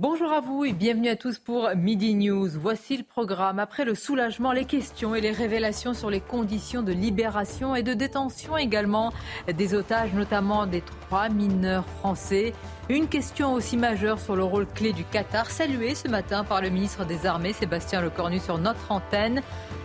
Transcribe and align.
Bonjour 0.00 0.32
à 0.32 0.40
vous 0.40 0.64
et 0.64 0.72
bienvenue 0.72 1.10
à 1.10 1.14
tous 1.14 1.38
pour 1.38 1.68
Midi 1.76 2.14
News. 2.14 2.48
Voici 2.54 2.96
le 2.96 3.02
programme. 3.02 3.58
Après 3.58 3.84
le 3.84 3.94
soulagement, 3.94 4.50
les 4.50 4.64
questions 4.64 5.14
et 5.14 5.20
les 5.20 5.30
révélations 5.30 5.92
sur 5.92 6.08
les 6.08 6.22
conditions 6.22 6.80
de 6.80 6.90
libération 6.90 7.76
et 7.76 7.82
de 7.82 7.92
détention 7.92 8.56
également 8.56 9.12
des 9.46 9.74
otages, 9.74 10.14
notamment 10.14 10.64
des 10.64 10.80
trois 10.80 11.28
mineurs 11.28 11.84
français. 11.98 12.54
Une 12.88 13.08
question 13.08 13.52
aussi 13.52 13.76
majeure 13.76 14.20
sur 14.20 14.36
le 14.36 14.42
rôle 14.42 14.66
clé 14.66 14.94
du 14.94 15.04
Qatar, 15.04 15.50
saluée 15.50 15.94
ce 15.94 16.08
matin 16.08 16.44
par 16.44 16.62
le 16.62 16.70
ministre 16.70 17.04
des 17.04 17.26
Armées, 17.26 17.52
Sébastien 17.52 18.00
Lecornu, 18.00 18.38
sur 18.38 18.56
notre 18.56 18.90
antenne. 18.90 19.42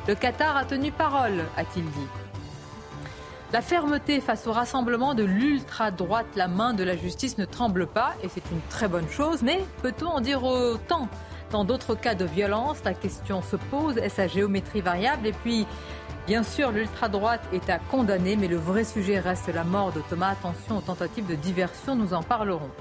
Le 0.07 0.15
Qatar 0.15 0.55
a 0.55 0.63
tenu 0.63 0.93
parole, 0.93 1.43
a-t-il 1.57 1.83
dit. 1.83 2.24
La 3.55 3.61
fermeté 3.61 4.19
face 4.19 4.47
au 4.47 4.51
rassemblement 4.51 5.13
de 5.13 5.23
l'ultra-droite, 5.23 6.25
la 6.35 6.49
main 6.49 6.73
de 6.73 6.83
la 6.83 6.97
justice 6.97 7.37
ne 7.37 7.45
tremble 7.45 7.87
pas, 7.87 8.13
et 8.21 8.27
c'est 8.27 8.43
une 8.51 8.59
très 8.69 8.89
bonne 8.89 9.07
chose, 9.07 9.43
mais 9.43 9.63
peut-on 9.81 10.07
en 10.07 10.19
dire 10.19 10.43
autant? 10.43 11.07
Dans 11.51 11.63
d'autres 11.63 11.95
cas 11.95 12.15
de 12.15 12.25
violence, 12.25 12.83
la 12.83 12.93
question 12.93 13.41
se 13.41 13.55
pose, 13.55 13.97
est-ce 13.97 14.19
à 14.19 14.27
géométrie 14.27 14.81
variable? 14.81 15.27
Et 15.27 15.31
puis, 15.31 15.65
bien 16.27 16.43
sûr, 16.43 16.73
l'ultra-droite 16.73 17.43
est 17.53 17.69
à 17.69 17.79
condamner, 17.79 18.35
mais 18.35 18.49
le 18.49 18.57
vrai 18.57 18.83
sujet 18.83 19.19
reste 19.19 19.47
la 19.47 19.63
mort 19.63 19.93
de 19.93 20.01
Thomas. 20.01 20.31
Attention 20.31 20.79
aux 20.79 20.81
tentatives 20.81 21.25
de 21.25 21.35
diversion, 21.35 21.95
nous 21.95 22.13
en 22.13 22.23
parlerons. 22.23 22.71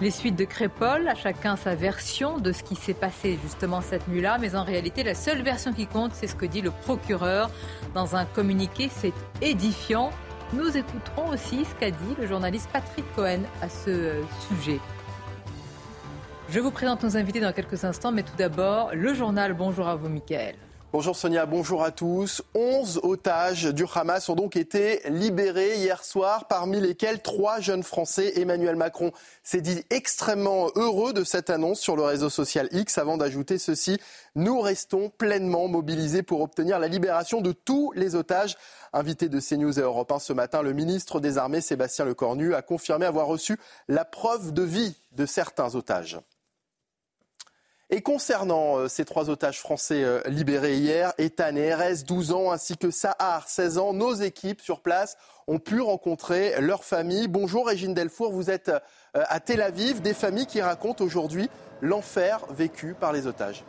Les 0.00 0.10
suites 0.10 0.36
de 0.36 0.46
Crépol, 0.46 1.06
à 1.08 1.14
chacun 1.14 1.56
sa 1.56 1.74
version 1.74 2.38
de 2.38 2.52
ce 2.52 2.62
qui 2.62 2.74
s'est 2.74 2.94
passé 2.94 3.38
justement 3.42 3.82
cette 3.82 4.08
nuit-là, 4.08 4.38
mais 4.38 4.54
en 4.54 4.64
réalité, 4.64 5.02
la 5.02 5.14
seule 5.14 5.42
version 5.42 5.74
qui 5.74 5.86
compte, 5.86 6.12
c'est 6.14 6.26
ce 6.26 6.34
que 6.34 6.46
dit 6.46 6.62
le 6.62 6.70
procureur 6.70 7.50
dans 7.94 8.16
un 8.16 8.24
communiqué. 8.24 8.88
C'est 8.90 9.12
édifiant. 9.42 10.08
Nous 10.54 10.74
écouterons 10.74 11.28
aussi 11.28 11.66
ce 11.66 11.74
qu'a 11.74 11.90
dit 11.90 12.16
le 12.18 12.26
journaliste 12.26 12.70
Patrick 12.72 13.04
Cohen 13.14 13.40
à 13.60 13.68
ce 13.68 13.90
euh, 13.90 14.22
sujet. 14.48 14.80
Je 16.48 16.60
vous 16.60 16.70
présente 16.70 17.04
nos 17.04 17.18
invités 17.18 17.40
dans 17.40 17.52
quelques 17.52 17.84
instants, 17.84 18.10
mais 18.10 18.22
tout 18.22 18.36
d'abord, 18.38 18.92
le 18.94 19.12
journal. 19.12 19.52
Bonjour 19.52 19.86
à 19.86 19.96
vous, 19.96 20.08
Michael. 20.08 20.54
Bonjour 20.92 21.14
Sonia, 21.14 21.46
bonjour 21.46 21.84
à 21.84 21.92
tous. 21.92 22.42
11 22.56 23.02
otages 23.04 23.66
du 23.66 23.84
Hamas 23.94 24.28
ont 24.28 24.34
donc 24.34 24.56
été 24.56 25.00
libérés 25.08 25.76
hier 25.76 26.02
soir, 26.02 26.48
parmi 26.48 26.80
lesquels 26.80 27.22
trois 27.22 27.60
jeunes 27.60 27.84
Français. 27.84 28.40
Emmanuel 28.40 28.74
Macron 28.74 29.12
s'est 29.44 29.60
dit 29.60 29.84
extrêmement 29.90 30.68
heureux 30.74 31.12
de 31.12 31.22
cette 31.22 31.48
annonce 31.48 31.78
sur 31.78 31.94
le 31.94 32.02
réseau 32.02 32.28
social 32.28 32.68
X 32.72 32.98
avant 32.98 33.16
d'ajouter 33.16 33.56
ceci. 33.58 34.00
Nous 34.34 34.60
restons 34.60 35.10
pleinement 35.10 35.68
mobilisés 35.68 36.24
pour 36.24 36.40
obtenir 36.40 36.80
la 36.80 36.88
libération 36.88 37.40
de 37.40 37.52
tous 37.52 37.92
les 37.94 38.16
otages. 38.16 38.56
Invité 38.92 39.28
de 39.28 39.38
CNews 39.38 39.78
et 39.78 39.82
Europe 39.82 40.10
1 40.10 40.18
ce 40.18 40.32
matin, 40.32 40.60
le 40.60 40.72
ministre 40.72 41.20
des 41.20 41.38
Armées, 41.38 41.60
Sébastien 41.60 42.04
Lecornu, 42.04 42.52
a 42.52 42.62
confirmé 42.62 43.06
avoir 43.06 43.28
reçu 43.28 43.60
la 43.86 44.04
preuve 44.04 44.52
de 44.52 44.62
vie 44.62 44.96
de 45.12 45.24
certains 45.24 45.76
otages. 45.76 46.18
Et 47.92 48.02
concernant 48.02 48.76
euh, 48.76 48.88
ces 48.88 49.04
trois 49.04 49.30
otages 49.30 49.58
français 49.58 50.04
euh, 50.04 50.20
libérés 50.26 50.76
hier, 50.76 51.12
Ethan 51.18 51.56
et 51.56 51.74
RS, 51.74 52.04
12 52.06 52.32
ans, 52.32 52.52
ainsi 52.52 52.76
que 52.76 52.92
Sahar, 52.92 53.48
16 53.48 53.78
ans, 53.78 53.92
nos 53.92 54.14
équipes 54.14 54.60
sur 54.60 54.80
place 54.80 55.16
ont 55.48 55.58
pu 55.58 55.80
rencontrer 55.80 56.60
leurs 56.60 56.84
familles. 56.84 57.26
Bonjour 57.26 57.66
Régine 57.66 57.92
Delfour, 57.92 58.30
vous 58.30 58.48
êtes 58.48 58.68
euh, 58.68 58.78
à 59.28 59.40
Tel 59.40 59.60
Aviv, 59.60 60.02
des 60.02 60.14
familles 60.14 60.46
qui 60.46 60.62
racontent 60.62 61.04
aujourd'hui 61.04 61.50
l'enfer 61.80 62.46
vécu 62.50 62.94
par 62.94 63.12
les 63.12 63.26
otages. 63.26 63.64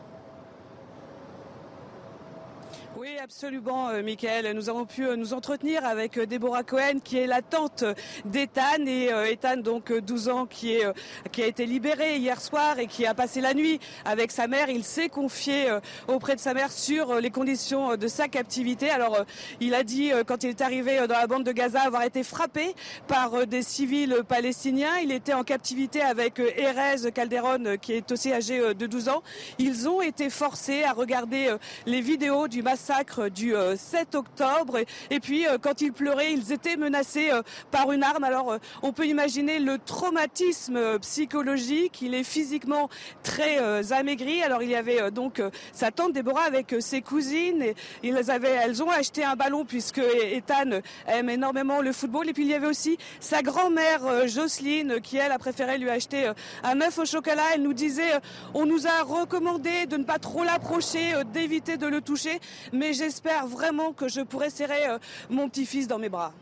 Oui, 3.01 3.17
absolument, 3.19 3.89
euh, 3.89 4.03
Michael. 4.03 4.51
Nous 4.53 4.69
avons 4.69 4.85
pu 4.85 5.07
euh, 5.07 5.15
nous 5.15 5.33
entretenir 5.33 5.83
avec 5.85 6.19
euh, 6.19 6.27
Déborah 6.27 6.61
Cohen, 6.61 6.99
qui 7.03 7.17
est 7.17 7.25
la 7.25 7.41
tante 7.41 7.83
d'Ethan. 8.25 8.85
Et 8.85 9.09
Ethan, 9.31 9.57
donc 9.57 9.91
12 9.91 10.29
ans, 10.29 10.45
qui, 10.45 10.73
est, 10.75 10.85
qui 11.31 11.41
a 11.41 11.47
été 11.47 11.65
libéré 11.65 12.17
hier 12.17 12.39
soir 12.39 12.77
et 12.77 12.85
qui 12.85 13.07
a 13.07 13.15
passé 13.15 13.41
la 13.41 13.55
nuit 13.55 13.79
avec 14.05 14.29
sa 14.29 14.45
mère. 14.45 14.69
Il 14.69 14.83
s'est 14.83 15.09
confié 15.09 15.65
auprès 16.07 16.35
de 16.35 16.39
sa 16.39 16.53
mère 16.53 16.71
sur 16.71 17.15
les 17.15 17.31
conditions 17.31 17.95
de 17.97 18.07
sa 18.07 18.27
captivité. 18.27 18.91
Alors, 18.91 19.25
il 19.59 19.73
a 19.73 19.83
dit, 19.83 20.11
quand 20.27 20.43
il 20.43 20.51
est 20.51 20.61
arrivé 20.61 21.07
dans 21.07 21.17
la 21.17 21.25
bande 21.25 21.43
de 21.43 21.51
Gaza, 21.51 21.81
avoir 21.81 22.03
été 22.03 22.21
frappé 22.21 22.75
par 23.07 23.47
des 23.47 23.63
civils 23.63 24.17
palestiniens. 24.27 24.97
Il 25.01 25.11
était 25.11 25.33
en 25.33 25.43
captivité 25.43 26.01
avec 26.01 26.37
Erez 26.37 27.11
Calderon, 27.11 27.77
qui 27.81 27.93
est 27.93 28.11
aussi 28.11 28.31
âgé 28.31 28.75
de 28.75 28.85
12 28.85 29.09
ans. 29.09 29.23
Ils 29.57 29.89
ont 29.89 30.03
été 30.03 30.29
forcés 30.29 30.83
à 30.83 30.93
regarder 30.93 31.55
les 31.87 32.01
vidéos 32.01 32.47
du 32.47 32.61
massacre 32.61 32.90
du 33.33 33.53
7 33.75 34.15
euh, 34.15 34.17
octobre. 34.17 34.79
Et, 35.09 35.19
puis, 35.19 35.47
euh, 35.47 35.57
quand 35.61 35.81
ils 35.81 35.93
pleuraient, 35.93 36.33
ils 36.33 36.51
étaient 36.51 36.75
menacés 36.75 37.31
euh, 37.31 37.41
par 37.71 37.91
une 37.91 38.03
arme. 38.03 38.23
Alors, 38.23 38.57
on 38.81 38.91
peut 38.91 39.07
imaginer 39.07 39.59
le 39.59 39.77
traumatisme 39.77 40.99
psychologique. 40.99 42.01
Il 42.01 42.13
est 42.13 42.23
physiquement 42.23 42.89
très 43.23 43.91
amaigri. 43.93 44.43
Alors, 44.43 44.63
il 44.63 44.69
y 44.69 44.75
avait 44.75 45.11
donc 45.11 45.41
sa 45.73 45.91
tante 45.91 46.13
Déborah 46.13 46.43
avec 46.43 46.75
ses 46.79 47.01
cousines. 47.01 47.61
Et 47.61 47.75
ils 48.03 48.31
avaient, 48.31 48.57
elles 48.63 48.83
ont 48.83 48.89
acheté 48.89 49.23
un 49.23 49.35
ballon 49.35 49.65
puisque 49.65 49.99
Ethan 49.99 50.81
aime 51.07 51.29
énormément 51.29 51.81
le 51.81 51.91
football. 51.91 52.29
Et 52.29 52.33
puis, 52.33 52.43
il 52.43 52.49
y 52.49 52.53
avait 52.53 52.67
aussi 52.67 52.97
sa 53.19 53.41
grand-mère 53.41 54.27
Jocelyne 54.27 54.99
qui, 55.01 55.17
elle, 55.17 55.31
a 55.31 55.39
préféré 55.39 55.77
lui 55.77 55.89
acheter 55.89 56.31
un 56.63 56.81
œuf 56.81 56.97
au 56.97 57.05
chocolat. 57.05 57.43
Elle 57.53 57.63
nous 57.63 57.73
disait, 57.73 58.11
on 58.53 58.65
nous 58.65 58.87
a 58.87 59.03
recommandé 59.03 59.85
de 59.85 59.97
ne 59.97 60.03
pas 60.03 60.19
trop 60.19 60.43
l'approcher, 60.43 61.13
d'éviter 61.33 61.77
de 61.77 61.87
le 61.87 62.01
toucher 62.01 62.39
j'espère 62.89 63.47
vraiment 63.47 63.93
que 63.93 64.07
je 64.07 64.21
pourrai 64.21 64.49
serrer 64.49 64.87
euh, 64.87 64.97
mon 65.29 65.49
petit-fils 65.49 65.87
dans 65.87 65.99
mes 65.99 66.09
bras. 66.09 66.33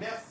Merci. 0.00 0.28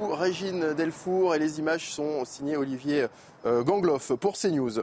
Régine 0.00 0.74
Delfour 0.74 1.34
et 1.34 1.38
les 1.38 1.60
images 1.60 1.90
sont 1.90 2.24
signées 2.24 2.56
Olivier 2.56 3.06
euh, 3.46 3.62
Gangloff 3.62 4.12
pour 4.14 4.36
CNews. 4.36 4.82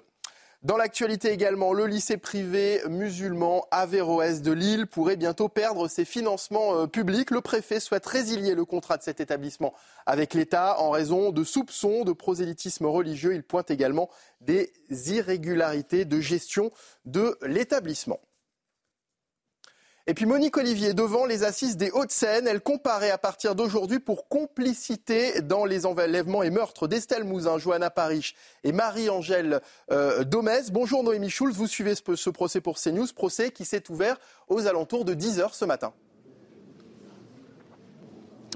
Dans 0.64 0.78
l'actualité 0.78 1.32
également, 1.32 1.74
le 1.74 1.88
lycée 1.88 2.18
privé 2.18 2.82
musulman 2.88 3.66
Averroès 3.72 4.44
de 4.44 4.52
Lille 4.52 4.86
pourrait 4.86 5.16
bientôt 5.16 5.50
perdre 5.50 5.88
ses 5.88 6.06
financements 6.06 6.76
euh, 6.76 6.86
publics. 6.86 7.32
Le 7.32 7.42
préfet 7.42 7.80
souhaite 7.80 8.06
résilier 8.06 8.54
le 8.54 8.64
contrat 8.64 8.98
de 8.98 9.04
cet 9.04 9.20
établissement 9.20 9.74
avec 10.06 10.36
l'État 10.36 10.80
en 10.80 10.92
raison 10.92 11.32
de 11.32 11.44
soupçons 11.44 12.04
de 12.04 12.14
prosélytisme 12.14 12.86
religieux. 12.86 13.34
Il 13.34 13.44
pointe 13.44 13.72
également 13.72 14.10
des 14.40 14.72
irrégularités 15.08 16.06
de 16.06 16.22
gestion 16.22 16.72
de 17.06 17.38
l'établissement. 17.42 18.20
Et 20.12 20.14
puis 20.14 20.26
Monique 20.26 20.58
Olivier, 20.58 20.94
devant 20.94 21.26
les 21.26 21.46
assises 21.46 21.78
des 21.78 21.90
Hauts-de-Seine, 21.90 22.46
elle 22.46 22.60
comparait 22.60 23.12
à 23.12 23.18
partir 23.18 23.56
d'aujourd'hui 23.56 24.02
pour 24.02 24.28
complicité 24.28 25.40
dans 25.40 25.64
les 25.64 25.86
enlèvements 25.86 26.44
et 26.44 26.50
meurtres 26.50 26.90
d'Estelle 26.90 27.24
Mouzin, 27.24 27.58
Johanna 27.58 27.90
Parish 27.90 28.36
et 28.66 28.74
Marie-Angèle 28.74 29.62
euh. 29.90 30.26
Bonjour 30.74 31.06
Noémie 31.06 31.30
Schulz, 31.30 31.56
vous 31.56 31.66
suivez 31.66 31.96
ce, 31.96 32.18
ce 32.18 32.30
procès 32.30 32.60
pour 32.60 32.78
CNews, 32.78 33.08
procès 33.16 33.52
qui 33.52 33.64
s'est 33.64 33.90
ouvert 33.90 34.18
aux 34.50 34.68
alentours 34.68 35.06
de 35.06 35.14
10h 35.14 35.54
ce 35.54 35.64
matin. 35.64 35.94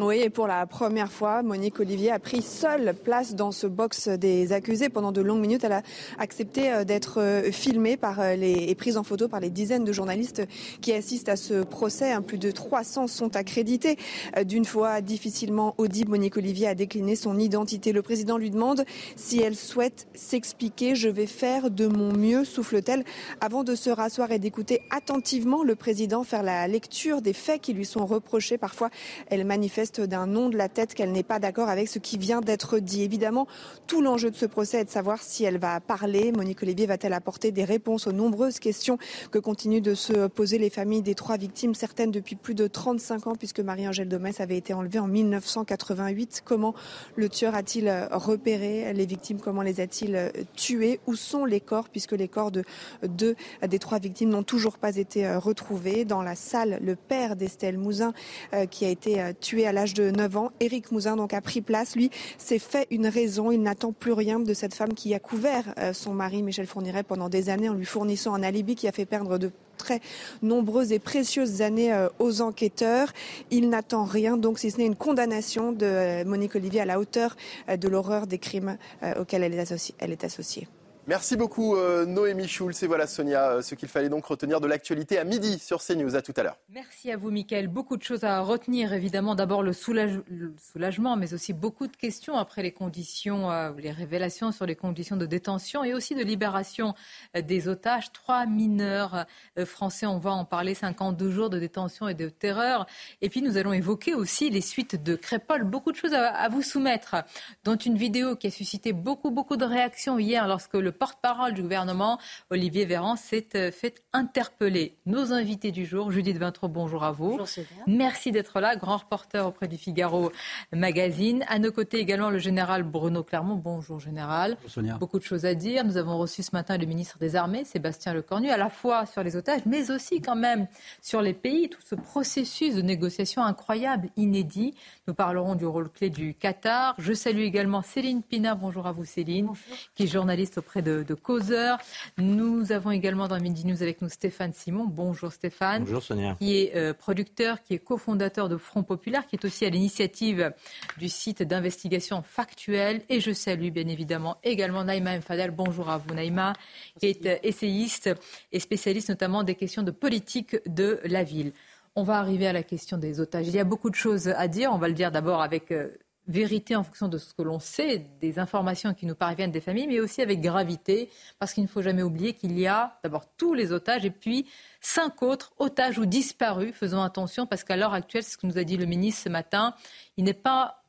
Oui, 0.01 0.19
et 0.19 0.29
pour 0.29 0.45
la 0.45 0.65
première 0.65 1.09
fois, 1.09 1.41
Monique 1.41 1.79
Olivier 1.79 2.11
a 2.11 2.19
pris 2.19 2.41
seule 2.41 2.93
place 3.01 3.33
dans 3.33 3.53
ce 3.53 3.65
box 3.65 4.09
des 4.09 4.51
accusés. 4.51 4.89
Pendant 4.89 5.13
de 5.13 5.21
longues 5.21 5.39
minutes, 5.39 5.63
elle 5.63 5.71
a 5.71 5.83
accepté 6.17 6.69
euh, 6.69 6.83
d'être 6.83 7.21
euh, 7.21 7.49
filmée 7.49 7.95
par 7.95 8.19
euh, 8.19 8.35
les, 8.35 8.65
et 8.67 8.75
prise 8.75 8.97
en 8.97 9.03
photo 9.03 9.29
par 9.29 9.39
les 9.39 9.49
dizaines 9.49 9.85
de 9.85 9.93
journalistes 9.93 10.41
qui 10.81 10.91
assistent 10.91 11.29
à 11.29 11.37
ce 11.37 11.63
procès. 11.63 12.13
Plus 12.27 12.37
de 12.37 12.51
300 12.51 13.07
sont 13.07 13.37
accrédités. 13.37 13.97
D'une 14.43 14.65
fois 14.65 14.99
difficilement 14.99 15.75
audible, 15.77 16.11
Monique 16.11 16.35
Olivier 16.35 16.67
a 16.67 16.75
décliné 16.75 17.15
son 17.15 17.39
identité. 17.39 17.93
Le 17.93 18.01
président 18.01 18.37
lui 18.37 18.49
demande 18.49 18.83
si 19.15 19.39
elle 19.41 19.55
souhaite 19.55 20.07
s'expliquer. 20.13 20.95
Je 20.95 21.07
vais 21.07 21.25
faire 21.25 21.71
de 21.71 21.87
mon 21.87 22.11
mieux, 22.11 22.43
souffle-t-elle, 22.43 23.05
avant 23.39 23.63
de 23.63 23.75
se 23.75 23.89
rasseoir 23.89 24.33
et 24.33 24.39
d'écouter 24.39 24.81
attentivement 24.89 25.63
le 25.63 25.75
président 25.75 26.25
faire 26.25 26.43
la 26.43 26.67
lecture 26.67 27.21
des 27.21 27.33
faits 27.33 27.61
qui 27.61 27.71
lui 27.71 27.85
sont 27.85 28.05
reprochés. 28.05 28.57
Parfois, 28.57 28.89
elle 29.27 29.45
manifeste 29.45 29.84
d'un 29.99 30.27
nom 30.27 30.49
de 30.49 30.57
la 30.57 30.69
tête 30.69 30.93
qu'elle 30.93 31.11
n'est 31.11 31.23
pas 31.23 31.39
d'accord 31.39 31.69
avec 31.69 31.87
ce 31.87 31.99
qui 31.99 32.17
vient 32.17 32.41
d'être 32.41 32.79
dit. 32.79 33.03
Évidemment, 33.03 33.47
tout 33.87 34.01
l'enjeu 34.01 34.31
de 34.31 34.35
ce 34.35 34.45
procès 34.45 34.81
est 34.81 34.85
de 34.85 34.89
savoir 34.89 35.21
si 35.21 35.43
elle 35.43 35.57
va 35.57 35.79
parler. 35.79 36.31
Monique 36.31 36.63
Olivier 36.63 36.85
va-t-elle 36.85 37.13
apporter 37.13 37.51
des 37.51 37.63
réponses 37.63 38.07
aux 38.07 38.11
nombreuses 38.11 38.59
questions 38.59 38.97
que 39.31 39.39
continuent 39.39 39.81
de 39.81 39.95
se 39.95 40.27
poser 40.27 40.57
les 40.57 40.69
familles 40.69 41.01
des 41.01 41.15
trois 41.15 41.37
victimes, 41.37 41.75
certaines 41.75 42.11
depuis 42.11 42.35
plus 42.35 42.55
de 42.55 42.67
35 42.67 43.27
ans, 43.27 43.35
puisque 43.35 43.59
Marie-Angèle 43.59 44.07
Domès 44.07 44.39
avait 44.41 44.57
été 44.57 44.73
enlevée 44.73 44.99
en 44.99 45.07
1988. 45.07 46.41
Comment 46.45 46.73
le 47.15 47.29
tueur 47.29 47.55
a-t-il 47.55 47.91
repéré? 48.11 48.93
Les 48.93 49.05
victimes 49.05 49.39
Comment 49.39 49.61
les 49.61 49.79
a-t-il 49.81 50.31
tuées? 50.55 50.99
Où 51.07 51.15
sont 51.15 51.45
les 51.45 51.59
corps, 51.59 51.89
puisque 51.89 52.13
les 52.13 52.27
corps 52.27 52.51
de 52.51 52.63
deux 53.03 53.35
des 53.67 53.79
trois 53.79 53.99
victimes 53.99 54.29
n'ont 54.29 54.43
toujours 54.43 54.77
pas 54.77 54.97
été 54.97 55.35
retrouvés? 55.35 56.05
Dans 56.05 56.21
la 56.21 56.35
salle, 56.35 56.79
le 56.81 56.95
père 56.95 57.35
d'Estelle 57.35 57.77
Mouzin, 57.77 58.13
euh, 58.53 58.65
qui 58.65 58.85
a 58.85 58.89
été 58.89 59.21
euh, 59.21 59.33
tué 59.39 59.67
à 59.67 59.71
l'âge 59.75 59.93
de 59.93 60.09
9 60.09 60.37
ans, 60.37 60.51
Éric 60.59 60.91
Mouzin, 60.91 61.15
donc 61.15 61.33
a 61.33 61.41
pris 61.41 61.61
place. 61.61 61.95
Lui 61.95 62.09
s'est 62.39 62.57
fait 62.59 62.87
une 62.89 63.05
raison. 63.05 63.51
Il 63.51 63.61
n'attend 63.61 63.91
plus 63.91 64.13
rien 64.13 64.39
de 64.39 64.53
cette 64.53 64.73
femme 64.73 64.93
qui 64.93 65.13
a 65.13 65.19
couvert 65.19 65.75
euh, 65.77 65.93
son 65.93 66.13
mari, 66.13 66.41
Michel 66.41 66.65
Fourniret, 66.65 67.03
pendant 67.03 67.29
des 67.29 67.49
années 67.49 67.69
en 67.69 67.75
lui 67.75 67.85
fournissant 67.85 68.33
un 68.33 68.41
alibi 68.41 68.73
qui 68.73 68.87
a 68.87 68.91
fait 68.91 69.05
perdre 69.05 69.37
de 69.37 69.51
très 69.77 69.99
nombreuses 70.41 70.91
et 70.91 70.99
précieuses 70.99 71.61
années 71.61 71.93
aux 72.17 72.41
enquêteurs. 72.41 73.11
Il 73.51 73.69
n'attend 73.69 74.05
rien, 74.05 74.37
donc 74.37 74.57
si 74.57 74.71
ce 74.71 74.77
n'est 74.77 74.85
une 74.85 74.95
condamnation 74.95 75.73
de 75.73 76.23
Monique 76.23 76.55
Olivier 76.55 76.81
à 76.81 76.85
la 76.85 76.97
hauteur 76.97 77.35
de 77.67 77.87
l'horreur 77.89 78.25
des 78.25 78.37
crimes 78.37 78.77
auxquels 79.19 79.43
elle 79.43 79.53
est 79.53 80.23
associée. 80.23 80.67
Merci 81.07 81.37
beaucoup 81.37 81.75
euh, 81.75 82.07
Noémie 82.07 82.47
Schulz 82.47 82.81
et 82.81 82.87
voilà 82.87 83.05
Sonia, 83.05 83.51
euh, 83.51 83.61
ce 83.61 83.75
qu'il 83.75 83.89
fallait 83.89 84.09
donc 84.09 84.25
retenir 84.25 84.59
de 84.59 84.65
l'actualité 84.65 85.19
à 85.19 85.23
midi 85.23 85.59
sur 85.59 85.79
CNews. 85.83 86.15
À 86.15 86.23
tout 86.23 86.33
à 86.35 86.41
l'heure. 86.41 86.57
Merci 86.69 87.11
à 87.11 87.17
vous 87.17 87.29
Mickaël. 87.29 87.67
Beaucoup 87.67 87.95
de 87.95 88.01
choses 88.01 88.23
à 88.23 88.39
retenir 88.39 88.91
évidemment. 88.91 89.35
D'abord 89.35 89.61
le, 89.61 89.71
soulagement, 89.71 91.15
mais 91.15 91.35
aussi 91.35 91.53
beaucoup 91.53 91.85
de 91.85 91.95
questions 91.95 92.37
après 92.37 92.63
les 92.63 92.71
conditions, 92.71 93.51
euh, 93.51 93.69
les 93.77 93.91
révélations 93.91 94.51
sur 94.51 94.65
les 94.65 94.75
conditions 94.75 95.15
de 95.15 95.27
détention 95.27 95.83
et 95.83 95.93
aussi 95.93 96.15
de 96.15 96.23
libération 96.23 96.95
des 97.39 97.67
otages. 97.67 98.11
Trois 98.11 98.47
mineurs 98.47 99.25
français, 99.65 100.07
on 100.07 100.17
va 100.17 100.31
en 100.31 100.43
parler, 100.43 100.73
52 100.73 101.29
jours 101.29 101.51
de 101.51 101.59
détention 101.59 102.07
et 102.07 102.15
de 102.15 102.29
terreur. 102.29 102.87
Et 103.21 103.29
puis 103.29 103.43
nous 103.43 103.57
allons 103.57 103.73
évoquer 103.73 104.15
aussi 104.15 104.49
les 104.49 104.61
suites 104.61 105.03
de 105.03 105.15
Crépol. 105.15 105.65
Beaucoup 105.65 105.91
de 105.91 105.97
choses 105.97 106.15
à 106.15 106.49
vous 106.49 106.63
soumettre, 106.63 107.17
dont 107.63 107.75
une 107.75 107.95
vidéo 107.95 108.35
qui 108.35 108.47
a 108.47 108.51
suscité 108.51 108.91
beaucoup 108.91 109.29
beaucoup 109.29 109.57
de 109.57 109.65
réactions 109.65 110.17
hier 110.17 110.47
lorsque 110.47 110.73
le 110.73 110.94
porte-parole 110.95 111.53
du 111.53 111.61
gouvernement, 111.61 112.19
Olivier 112.49 112.85
Véran, 112.85 113.15
s'est 113.15 113.49
euh, 113.55 113.71
fait 113.71 114.03
interpeller. 114.13 114.97
Nos 115.05 115.33
invités 115.33 115.71
du 115.71 115.85
jour, 115.85 116.11
Judith 116.11 116.37
Vintraud, 116.37 116.69
bonjour 116.69 117.03
à 117.03 117.11
vous. 117.11 117.37
Bonjour, 117.37 117.47
Merci 117.87 118.31
d'être 118.31 118.59
là, 118.59 118.75
grand 118.75 118.97
reporter 118.97 119.45
auprès 119.45 119.67
du 119.67 119.77
Figaro 119.77 120.31
Magazine. 120.73 121.45
À 121.47 121.59
nos 121.59 121.71
côtés 121.71 121.99
également 121.99 122.29
le 122.29 122.39
général 122.39 122.83
Bruno 122.83 123.23
Clermont. 123.23 123.55
Bonjour 123.55 123.99
général. 123.99 124.57
Bonjour, 124.63 124.97
Beaucoup 124.97 125.19
de 125.19 125.23
choses 125.23 125.45
à 125.45 125.53
dire. 125.53 125.83
Nous 125.83 125.97
avons 125.97 126.17
reçu 126.17 126.43
ce 126.43 126.51
matin 126.53 126.77
le 126.77 126.85
ministre 126.85 127.17
des 127.19 127.35
Armées, 127.35 127.65
Sébastien 127.65 128.13
Lecornu, 128.13 128.49
à 128.49 128.57
la 128.57 128.69
fois 128.69 129.05
sur 129.05 129.23
les 129.23 129.35
otages, 129.35 129.61
mais 129.65 129.91
aussi 129.91 130.21
quand 130.21 130.35
même 130.35 130.67
sur 131.01 131.21
les 131.21 131.33
pays, 131.33 131.69
tout 131.69 131.81
ce 131.85 131.95
processus 131.95 132.75
de 132.75 132.81
négociation 132.81 133.43
incroyable, 133.43 134.09
inédit. 134.17 134.73
Nous 135.07 135.13
parlerons 135.13 135.55
du 135.55 135.65
rôle 135.65 135.89
clé 135.89 136.09
du 136.09 136.33
Qatar. 136.33 136.95
Je 136.97 137.13
salue 137.13 137.41
également 137.41 137.81
Céline 137.81 138.23
Pina. 138.23 138.55
Bonjour 138.55 138.87
à 138.87 138.91
vous 138.91 139.05
Céline, 139.05 139.49
qui 139.95 140.03
est 140.03 140.07
journaliste 140.07 140.57
auprès 140.57 140.81
de, 140.85 141.03
de 141.03 141.13
Causeur. 141.13 141.77
Nous 142.17 142.71
avons 142.71 142.91
également 142.91 143.27
dans 143.27 143.39
Midi 143.39 143.65
News 143.65 143.81
avec 143.81 144.01
nous 144.01 144.07
Stéphane 144.07 144.53
Simon. 144.53 144.85
Bonjour 144.85 145.33
Stéphane. 145.33 145.83
Bonjour 145.83 146.01
Sonia. 146.01 146.35
Qui 146.39 146.57
est 146.57 146.75
euh, 146.75 146.93
producteur, 146.93 147.61
qui 147.63 147.73
est 147.73 147.79
cofondateur 147.79 148.47
de 148.47 148.55
Front 148.55 148.83
Populaire, 148.83 149.25
qui 149.27 149.35
est 149.35 149.43
aussi 149.43 149.65
à 149.65 149.69
l'initiative 149.69 150.53
du 150.97 151.09
site 151.09 151.41
d'investigation 151.43 152.21
factuelle. 152.21 153.01
Et 153.09 153.19
je 153.19 153.31
salue 153.31 153.69
bien 153.69 153.87
évidemment 153.87 154.37
également 154.43 154.83
Naïma 154.83 155.17
Mfadel. 155.17 155.51
Bonjour 155.51 155.89
à 155.89 155.97
vous 155.97 156.13
Naïma, 156.13 156.53
qui 156.99 157.07
est 157.07 157.25
euh, 157.25 157.35
essayiste 157.43 158.09
et 158.51 158.59
spécialiste 158.59 159.09
notamment 159.09 159.43
des 159.43 159.55
questions 159.55 159.83
de 159.83 159.91
politique 159.91 160.55
de 160.67 160.99
la 161.03 161.23
ville. 161.23 161.51
On 161.97 162.03
va 162.03 162.19
arriver 162.19 162.45
à 162.45 162.53
la 162.53 162.63
question 162.63 162.97
des 162.97 163.21
otages. 163.21 163.47
Il 163.47 163.55
y 163.55 163.59
a 163.59 163.63
beaucoup 163.63 163.89
de 163.89 163.95
choses 163.95 164.27
à 164.27 164.47
dire. 164.47 164.71
On 164.73 164.77
va 164.77 164.89
le 164.89 164.93
dire 164.93 165.11
d'abord 165.11 165.41
avec 165.41 165.71
euh, 165.71 165.87
vérité 166.27 166.75
en 166.75 166.83
fonction 166.83 167.07
de 167.07 167.17
ce 167.17 167.33
que 167.33 167.41
l'on 167.41 167.59
sait, 167.59 168.07
des 168.19 168.39
informations 168.39 168.93
qui 168.93 169.05
nous 169.05 169.15
parviennent 169.15 169.51
des 169.51 169.61
familles, 169.61 169.87
mais 169.87 169.99
aussi 169.99 170.21
avec 170.21 170.41
gravité, 170.41 171.09
parce 171.39 171.53
qu'il 171.53 171.63
ne 171.63 171.67
faut 171.67 171.81
jamais 171.81 172.03
oublier 172.03 172.33
qu'il 172.33 172.57
y 172.59 172.67
a 172.67 172.99
d'abord 173.03 173.25
tous 173.37 173.53
les 173.53 173.71
otages 173.71 174.05
et 174.05 174.11
puis 174.11 174.47
cinq 174.81 175.23
autres 175.23 175.53
otages 175.57 175.97
ou 175.99 176.05
disparus. 176.05 176.73
Faisons 176.73 177.01
attention, 177.01 177.45
parce 177.45 177.63
qu'à 177.63 177.77
l'heure 177.77 177.93
actuelle, 177.93 178.23
ce 178.23 178.37
que 178.37 178.47
nous 178.47 178.57
a 178.57 178.63
dit 178.63 178.77
le 178.77 178.85
ministre 178.85 179.23
ce 179.23 179.29
matin, 179.29 179.73
on 180.17 180.23
n'est 180.23 180.33
pas 180.33 180.81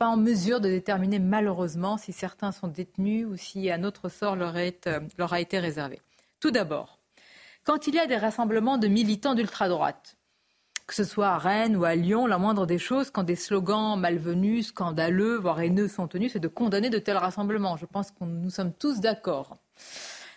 en 0.00 0.16
mesure 0.16 0.60
de 0.60 0.68
déterminer 0.68 1.18
malheureusement 1.18 1.96
si 1.96 2.12
certains 2.12 2.52
sont 2.52 2.68
détenus 2.68 3.26
ou 3.26 3.36
si 3.36 3.70
un 3.70 3.84
autre 3.84 4.08
sort 4.08 4.36
leur, 4.36 4.56
euh, 4.56 5.00
leur 5.18 5.32
a 5.32 5.40
été 5.40 5.58
réservé. 5.58 6.00
Tout 6.40 6.50
d'abord, 6.50 6.98
quand 7.64 7.86
il 7.86 7.94
y 7.94 7.98
a 7.98 8.06
des 8.06 8.16
rassemblements 8.16 8.78
de 8.78 8.88
militants 8.88 9.34
d'ultra-droite, 9.34 10.17
que 10.88 10.94
ce 10.94 11.04
soit 11.04 11.28
à 11.28 11.38
Rennes 11.38 11.76
ou 11.76 11.84
à 11.84 11.94
Lyon, 11.94 12.26
la 12.26 12.38
moindre 12.38 12.64
des 12.64 12.78
choses, 12.78 13.10
quand 13.10 13.22
des 13.22 13.36
slogans 13.36 14.00
malvenus, 14.00 14.68
scandaleux, 14.68 15.36
voire 15.36 15.60
haineux 15.60 15.86
sont 15.86 16.08
tenus, 16.08 16.32
c'est 16.32 16.40
de 16.40 16.48
condamner 16.48 16.88
de 16.88 16.98
tels 16.98 17.18
rassemblements. 17.18 17.76
Je 17.76 17.84
pense 17.84 18.10
que 18.10 18.24
nous 18.24 18.48
sommes 18.48 18.72
tous 18.72 18.98
d'accord. 18.98 19.58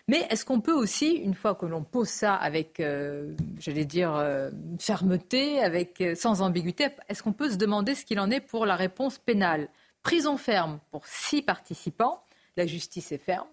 Mais 0.10 0.28
est-ce 0.30 0.44
qu'on 0.44 0.60
peut 0.60 0.74
aussi, 0.74 1.12
une 1.14 1.36
fois 1.36 1.56
que 1.56 1.66
l'on 1.66 1.84
pose 1.84 2.10
ça 2.10 2.36
avec, 2.36 2.82
euh, 2.82 3.34
j'allais 3.60 3.86
dire, 3.86 4.14
euh, 4.14 4.52
fermeté, 4.78 5.62
avec, 5.62 6.02
euh, 6.02 6.16
sans 6.16 6.42
ambiguïté, 6.42 6.90
est-ce 7.08 7.24
qu'on 7.24 7.32
peut 7.32 7.50
se 7.50 7.56
demander 7.56 7.96
ce 7.96 8.04
qu'il 8.04 8.20
en 8.20 8.30
est 8.30 8.42
pour 8.42 8.66
la 8.66 8.76
réponse 8.76 9.20
pénale? 9.20 9.70
Prison 10.04 10.36
ferme 10.36 10.82
pour 10.92 11.08
six 11.08 11.42
participants, 11.44 12.26
la 12.58 12.68
justice 12.68 13.14
est 13.14 13.24
ferme. 13.24 13.48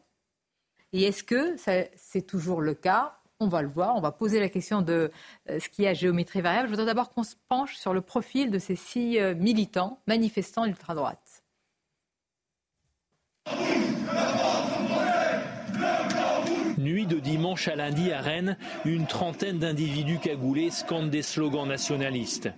Et 0.93 1.05
est-ce 1.05 1.23
que 1.23 1.55
c'est 1.95 2.27
toujours 2.27 2.61
le 2.61 2.75
cas? 2.75 3.18
On 3.41 3.49
va 3.49 3.63
le 3.63 3.69
voir. 3.69 3.97
On 3.97 4.01
va 4.01 4.13
poser 4.13 4.41
la 4.41 4.49
question 4.49 4.83
de 4.83 5.11
euh, 5.49 5.61
ce 5.61 5.69
qui 5.69 5.85
est 5.85 5.89
à 5.89 5.95
géométrie 5.95 6.41
variable. 6.41 6.69
Je 6.69 6.73
voudrais 6.73 6.87
d'abord 6.87 7.11
qu'on 7.11 7.23
se 7.23 7.37
penche 7.49 7.77
sur 7.77 7.95
le 7.95 8.01
profil 8.01 8.51
de 8.51 8.59
ces 8.59 8.77
six 8.77 9.19
euh, 9.19 9.35
militants 9.35 10.01
manifestants 10.07 10.65
ultra-droite. 10.65 11.43
Nuit 16.79 17.07
de 17.07 17.19
dimanche 17.19 17.67
à 17.67 17.75
lundi 17.75 18.13
à 18.13 18.21
Rennes, 18.21 18.57
une 18.85 19.07
trentaine 19.07 19.59
d'individus 19.59 20.21
cagoulés 20.21 20.71
scandent 20.71 21.11
des 21.11 21.23
slogans 21.23 21.67
nationalistes. 21.67 22.51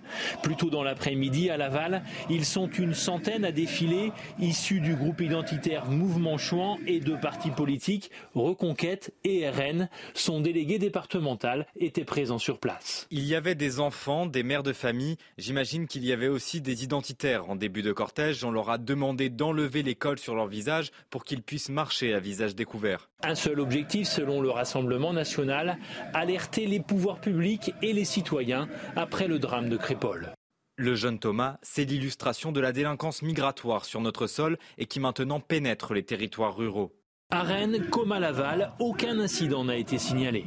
Plus 0.43 0.55
tôt 0.55 0.69
dans 0.69 0.83
l'après-midi, 0.83 1.49
à 1.49 1.57
Laval, 1.57 2.03
ils 2.29 2.45
sont 2.45 2.69
une 2.69 2.93
centaine 2.93 3.43
à 3.43 3.51
défiler, 3.51 4.11
issus 4.39 4.79
du 4.79 4.95
groupe 4.95 5.21
identitaire 5.21 5.87
Mouvement 5.87 6.37
Chouan 6.37 6.77
et 6.85 6.99
de 6.99 7.15
partis 7.15 7.49
politiques 7.49 8.11
Reconquête 8.35 9.11
et 9.23 9.49
RN. 9.49 9.89
Son 10.13 10.39
délégué 10.39 10.77
départemental 10.77 11.65
était 11.75 12.05
présent 12.05 12.37
sur 12.37 12.59
place. 12.59 13.07
Il 13.09 13.25
y 13.25 13.33
avait 13.33 13.55
des 13.55 13.79
enfants, 13.79 14.27
des 14.27 14.43
mères 14.43 14.61
de 14.61 14.73
famille. 14.73 15.17
J'imagine 15.39 15.87
qu'il 15.87 16.05
y 16.05 16.11
avait 16.11 16.27
aussi 16.27 16.61
des 16.61 16.83
identitaires. 16.83 17.49
En 17.49 17.55
début 17.55 17.81
de 17.81 17.91
cortège, 17.91 18.43
on 18.43 18.51
leur 18.51 18.69
a 18.69 18.77
demandé 18.77 19.29
d'enlever 19.29 19.81
les 19.81 19.95
cols 19.95 20.19
sur 20.19 20.35
leur 20.35 20.45
visage 20.45 20.91
pour 21.09 21.23
qu'ils 21.23 21.41
puissent 21.41 21.69
marcher 21.69 22.13
à 22.13 22.19
visage 22.19 22.53
découvert. 22.53 23.09
Un 23.23 23.35
seul 23.35 23.59
objectif, 23.59 24.10
selon 24.11 24.41
le 24.41 24.49
Rassemblement 24.49 25.13
national, 25.13 25.77
alerter 26.13 26.67
les 26.67 26.79
pouvoirs 26.79 27.21
publics 27.21 27.73
et 27.81 27.93
les 27.93 28.05
citoyens 28.05 28.67
après 28.95 29.27
le 29.27 29.39
drame 29.39 29.69
de 29.69 29.77
Crépole. 29.77 30.33
Le 30.77 30.95
jeune 30.95 31.19
Thomas, 31.19 31.57
c'est 31.61 31.85
l'illustration 31.85 32.51
de 32.51 32.59
la 32.59 32.71
délinquance 32.71 33.21
migratoire 33.21 33.85
sur 33.85 34.01
notre 34.01 34.27
sol 34.27 34.57
et 34.77 34.85
qui 34.85 34.99
maintenant 34.99 35.39
pénètre 35.39 35.93
les 35.93 36.03
territoires 36.03 36.55
ruraux. 36.55 36.91
À 37.29 37.43
Rennes, 37.43 37.87
comme 37.89 38.11
à 38.11 38.19
Laval, 38.19 38.73
aucun 38.79 39.19
incident 39.19 39.63
n'a 39.63 39.77
été 39.77 39.97
signalé. 39.97 40.45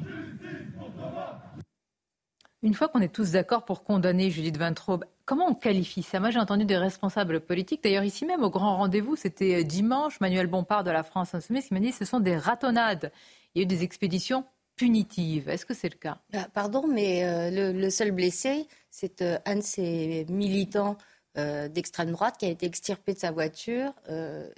Une 2.63 2.75
fois 2.75 2.89
qu'on 2.89 3.01
est 3.01 3.15
tous 3.15 3.33
d'accord 3.33 3.65
pour 3.65 3.85
condamner 3.85 4.31
Judith 4.31 4.57
Vintraube, 4.57 5.05
comment 5.27 5.49
on 5.49 5.55
qualifie 5.55 6.03
ça? 6.03 6.19
Moi, 6.19 6.31
j'ai 6.31 6.39
entendu 6.39 6.65
des 6.65 6.79
responsables 6.79 7.41
politiques, 7.41 7.85
d'ailleurs 7.85 8.05
ici 8.05 8.25
même 8.25 8.43
au 8.43 8.51
grand 8.51 8.77
rendez-vous, 8.77 9.17
c'était 9.17 9.63
dimanche, 9.65 10.19
Manuel 10.21 10.47
Bompard 10.47 10.83
de 10.83 10.91
la 10.91 11.03
France 11.03 11.35
Insoumise 11.35 11.69
qui 11.69 11.75
m'a 11.75 11.81
dit 11.81 11.91
que 11.91 11.97
ce 11.97 12.07
sont 12.07 12.21
des 12.21 12.37
ratonnades. 12.37 13.13
Il 13.55 13.59
y 13.59 13.61
a 13.61 13.65
eu 13.65 13.67
des 13.67 13.83
expéditions 13.83 14.45
punitives. 14.77 15.49
Est-ce 15.49 15.67
que 15.67 15.75
c'est 15.75 15.89
le 15.89 15.99
cas? 15.99 16.19
Bah, 16.33 16.49
Pardon, 16.53 16.87
mais 16.87 17.25
euh, 17.25 17.73
le, 17.73 17.91
seul 17.91 18.11
blessé, 18.11 18.67
c'est 18.91 19.23
euh, 19.23 19.39
un 19.47 19.57
de 19.57 19.63
ces 19.63 20.27
militants 20.29 20.97
d'extrême 21.37 22.13
droite 22.13 22.37
qui 22.39 22.47
a 22.47 22.49
été 22.49 22.65
extirpé 22.65 23.13
de 23.13 23.19
sa 23.19 23.33
voiture 23.33 23.93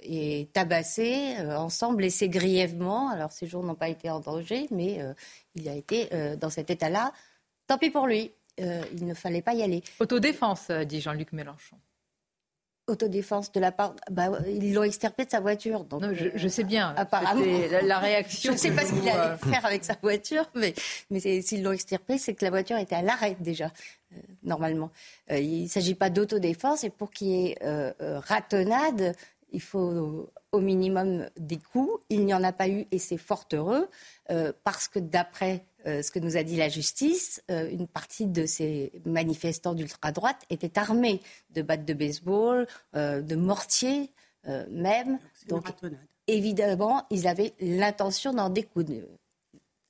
et 0.03 0.47
tabassé, 0.53 1.35
ensemble, 1.39 1.97
blessé 1.97 2.29
grièvement. 2.29 3.09
Alors 3.09 3.31
ses 3.31 3.47
jours 3.47 3.63
n'ont 3.63 3.73
pas 3.73 3.89
été 3.89 4.11
en 4.11 4.19
danger, 4.19 4.67
mais 4.69 4.99
il 5.55 5.67
a 5.69 5.73
été 5.73 6.07
dans 6.39 6.51
cet 6.51 6.69
état-là. 6.69 7.13
Tant 7.65 7.79
pis 7.79 7.89
pour 7.89 8.05
lui, 8.05 8.31
euh, 8.59 8.83
il 8.93 9.05
ne 9.05 9.13
fallait 9.13 9.41
pas 9.41 9.53
y 9.53 9.61
aller. 9.61 9.83
Autodéfense, 9.99 10.69
euh, 10.69 10.83
dit 10.83 11.01
Jean-Luc 11.01 11.31
Mélenchon. 11.31 11.77
Autodéfense 12.87 13.51
de 13.51 13.59
la 13.59 13.71
part. 13.71 13.95
Bah, 14.09 14.31
ils 14.47 14.73
l'ont 14.73 14.83
extirpé 14.83 15.25
de 15.25 15.29
sa 15.29 15.39
voiture. 15.39 15.83
Donc, 15.83 16.01
non, 16.01 16.11
je, 16.13 16.47
sais 16.47 16.63
bien. 16.63 16.93
Apparemment. 16.97 17.43
La, 17.83 17.99
réaction. 17.99 18.51
je 18.51 18.53
ne 18.53 18.57
sais 18.59 18.71
pas 18.71 18.85
ce 18.85 18.93
qu'il 18.93 19.07
allait 19.07 19.37
faire 19.37 19.65
avec 19.65 19.83
sa 19.83 19.95
voiture, 20.01 20.49
mais, 20.55 20.73
mais 21.09 21.19
s'ils 21.19 21.63
l'ont 21.63 21.71
extirpé, 21.73 22.17
c'est 22.17 22.33
que 22.33 22.43
la 22.43 22.51
voiture 22.51 22.77
était 22.77 22.95
à 22.95 23.01
l'arrêt 23.01 23.35
déjà, 23.39 23.71
normalement. 24.43 24.91
il 25.29 25.63
ne 25.63 25.67
s'agit 25.67 25.95
pas 25.95 26.09
d'autodéfense 26.09 26.83
et 26.83 26.89
pour 26.89 27.11
qu'il 27.11 27.27
y 27.27 27.47
ait 27.49 27.57
ratonnade, 27.99 29.15
il 29.51 29.61
faut 29.61 30.29
au 30.51 30.59
minimum 30.59 31.29
des 31.37 31.57
coups. 31.57 32.01
Il 32.09 32.25
n'y 32.25 32.33
en 32.33 32.43
a 32.43 32.51
pas 32.51 32.67
eu 32.67 32.85
et 32.91 32.99
c'est 32.99 33.17
fort 33.17 33.45
heureux 33.53 33.89
euh, 34.29 34.53
parce 34.63 34.87
que 34.87 34.99
d'après 34.99 35.65
euh, 35.85 36.01
ce 36.01 36.11
que 36.11 36.19
nous 36.19 36.37
a 36.37 36.43
dit 36.43 36.55
la 36.55 36.69
justice, 36.69 37.41
euh, 37.51 37.69
une 37.69 37.87
partie 37.87 38.25
de 38.25 38.45
ces 38.45 38.91
manifestants 39.05 39.73
d'ultra-droite 39.73 40.43
étaient 40.49 40.77
armés 40.77 41.21
de 41.51 41.61
battes 41.61 41.85
de 41.85 41.93
baseball, 41.93 42.67
de 42.93 43.35
mortiers 43.35 44.11
même. 44.69 45.19
Donc, 45.49 45.65
évidemment, 46.27 47.05
ils 47.09 47.27
avaient 47.27 47.53
l'intention 47.59 48.33
d'en 48.33 48.49
découdre. 48.49 48.93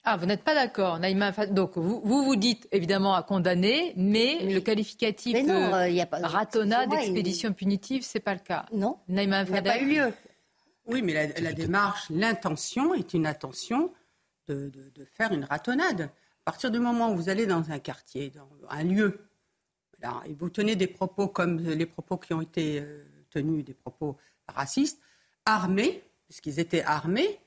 Ah, 0.09 0.15
vous 0.15 0.25
n'êtes 0.25 0.45
pas 0.45 0.55
d'accord, 0.55 0.99
Naïma. 0.99 1.33
Donc, 1.47 1.77
vous, 1.77 1.99
vous, 2.01 2.35
dites 2.37 2.65
évidemment 2.71 3.13
à 3.13 3.23
condamner, 3.23 3.91
mais, 3.97 4.39
le 4.41 4.61
qualificatif 4.61 5.33
de 5.45 6.25
ratonnade, 6.25 6.89
d'expédition 6.89 7.51
punitive, 7.51 8.05
ce 8.05 8.17
n'est 8.17 8.21
pas 8.21 8.33
le 8.33 8.39
cas. 8.39 8.65
Non. 8.71 8.99
Naïma 9.09 9.43
Il 9.43 9.51
n'a 9.51 9.61
pas 9.61 9.81
eu 9.81 9.95
lieu. 9.95 10.13
Oui, 10.85 11.01
mais 11.01 11.33
la, 11.41 11.51
démarche, 11.51 12.09
l'intention 12.09 12.93
est 12.93 13.13
une 13.13 13.27
intention 13.27 13.91
de, 14.47 14.71
faire 15.13 15.33
une 15.33 15.43
ratonnade. 15.43 16.03
À 16.03 16.45
partir 16.45 16.71
du 16.71 16.79
moment 16.79 17.11
où 17.11 17.17
vous 17.17 17.27
allez 17.27 17.45
dans 17.45 17.69
un 17.69 17.79
quartier, 17.79 18.29
dans 18.29 18.47
un 18.69 18.83
lieu, 18.83 19.27
et 20.25 20.33
vous 20.35 20.49
tenez 20.49 20.77
des 20.77 20.87
propos 20.87 21.27
comme 21.27 21.57
les 21.57 21.85
propos 21.85 22.15
qui 22.15 22.33
ont 22.33 22.41
été 22.41 22.79
euh, 22.79 23.03
tenus, 23.29 23.65
des 23.65 23.73
propos 23.73 24.15
racistes, 24.47 25.01
armés, 25.43 26.01
puisqu'ils 26.29 26.61
étaient 26.61 26.83
armés, 26.83 27.41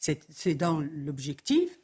c'est 0.00 0.54
dans 0.54 0.80
l'objectif 0.80 1.79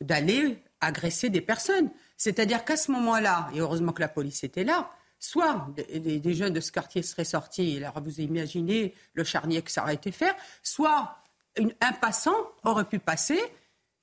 d'aller 0.00 0.62
agresser 0.80 1.28
des 1.30 1.40
personnes. 1.40 1.90
C'est-à-dire 2.16 2.64
qu'à 2.64 2.76
ce 2.76 2.90
moment-là, 2.92 3.50
et 3.54 3.60
heureusement 3.60 3.92
que 3.92 4.00
la 4.00 4.08
police 4.08 4.44
était 4.44 4.64
là, 4.64 4.90
soit 5.18 5.68
des, 5.76 6.34
jeunes 6.34 6.54
de 6.54 6.60
ce 6.60 6.72
quartier 6.72 7.02
seraient 7.02 7.24
sortis, 7.24 7.76
alors 7.76 8.02
vous 8.02 8.20
imaginez 8.20 8.94
le 9.12 9.24
charnier 9.24 9.62
que 9.62 9.70
ça 9.70 9.82
aurait 9.82 9.94
été 9.94 10.12
faire, 10.12 10.34
soit 10.62 11.18
un 11.58 11.92
passant 11.92 12.36
aurait 12.64 12.86
pu 12.86 12.98
passer 12.98 13.40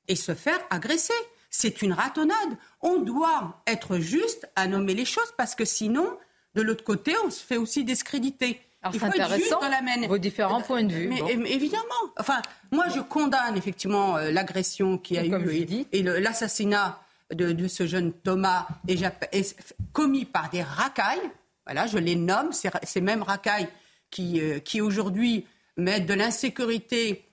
et 0.07 0.15
se 0.15 0.35
faire 0.35 0.59
agresser. 0.69 1.13
C'est 1.49 1.81
une 1.81 1.93
ratonnade. 1.93 2.57
On 2.81 2.99
doit 2.99 3.63
être 3.65 3.97
juste 3.97 4.47
à 4.55 4.67
nommer 4.67 4.93
les 4.93 5.05
choses 5.05 5.33
parce 5.37 5.55
que 5.55 5.65
sinon, 5.65 6.17
de 6.53 6.61
l'autre 6.61 6.83
côté, 6.83 7.15
on 7.25 7.31
se 7.31 7.43
fait 7.43 7.57
aussi 7.57 7.83
discréditer. 7.83 8.61
Il 8.93 8.99
faut 8.99 9.07
être 9.07 9.35
juste 9.35 9.51
dans 9.51 9.67
la 9.67 9.81
main. 9.81 10.07
Vos 10.07 10.17
différents 10.17 10.61
points 10.61 10.83
de 10.83 10.93
vue. 10.93 11.07
Mais, 11.07 11.19
évidemment. 11.51 11.83
Enfin, 12.17 12.41
moi, 12.71 12.85
je 12.93 12.99
condamne 12.99 13.57
effectivement 13.57 14.17
euh, 14.17 14.31
l'agression 14.31 14.97
qui 14.97 15.17
a 15.17 15.25
eu 15.25 15.85
et 15.91 16.03
l'assassinat 16.03 16.99
de, 17.33 17.67
ce 17.67 17.85
jeune 17.85 18.13
Thomas 18.13 18.67
commis 19.93 20.25
par 20.25 20.49
des 20.49 20.63
racailles. 20.63 21.29
Voilà, 21.65 21.87
je 21.87 21.97
les 21.97 22.15
nomme, 22.15 22.51
ces 22.53 23.01
mêmes 23.01 23.23
racailles 23.23 23.67
qui, 24.09 24.39
euh, 24.39 24.59
qui 24.59 24.79
aujourd'hui 24.79 25.45
mettent 25.75 26.05
de 26.05 26.13
l'insécurité 26.13 27.25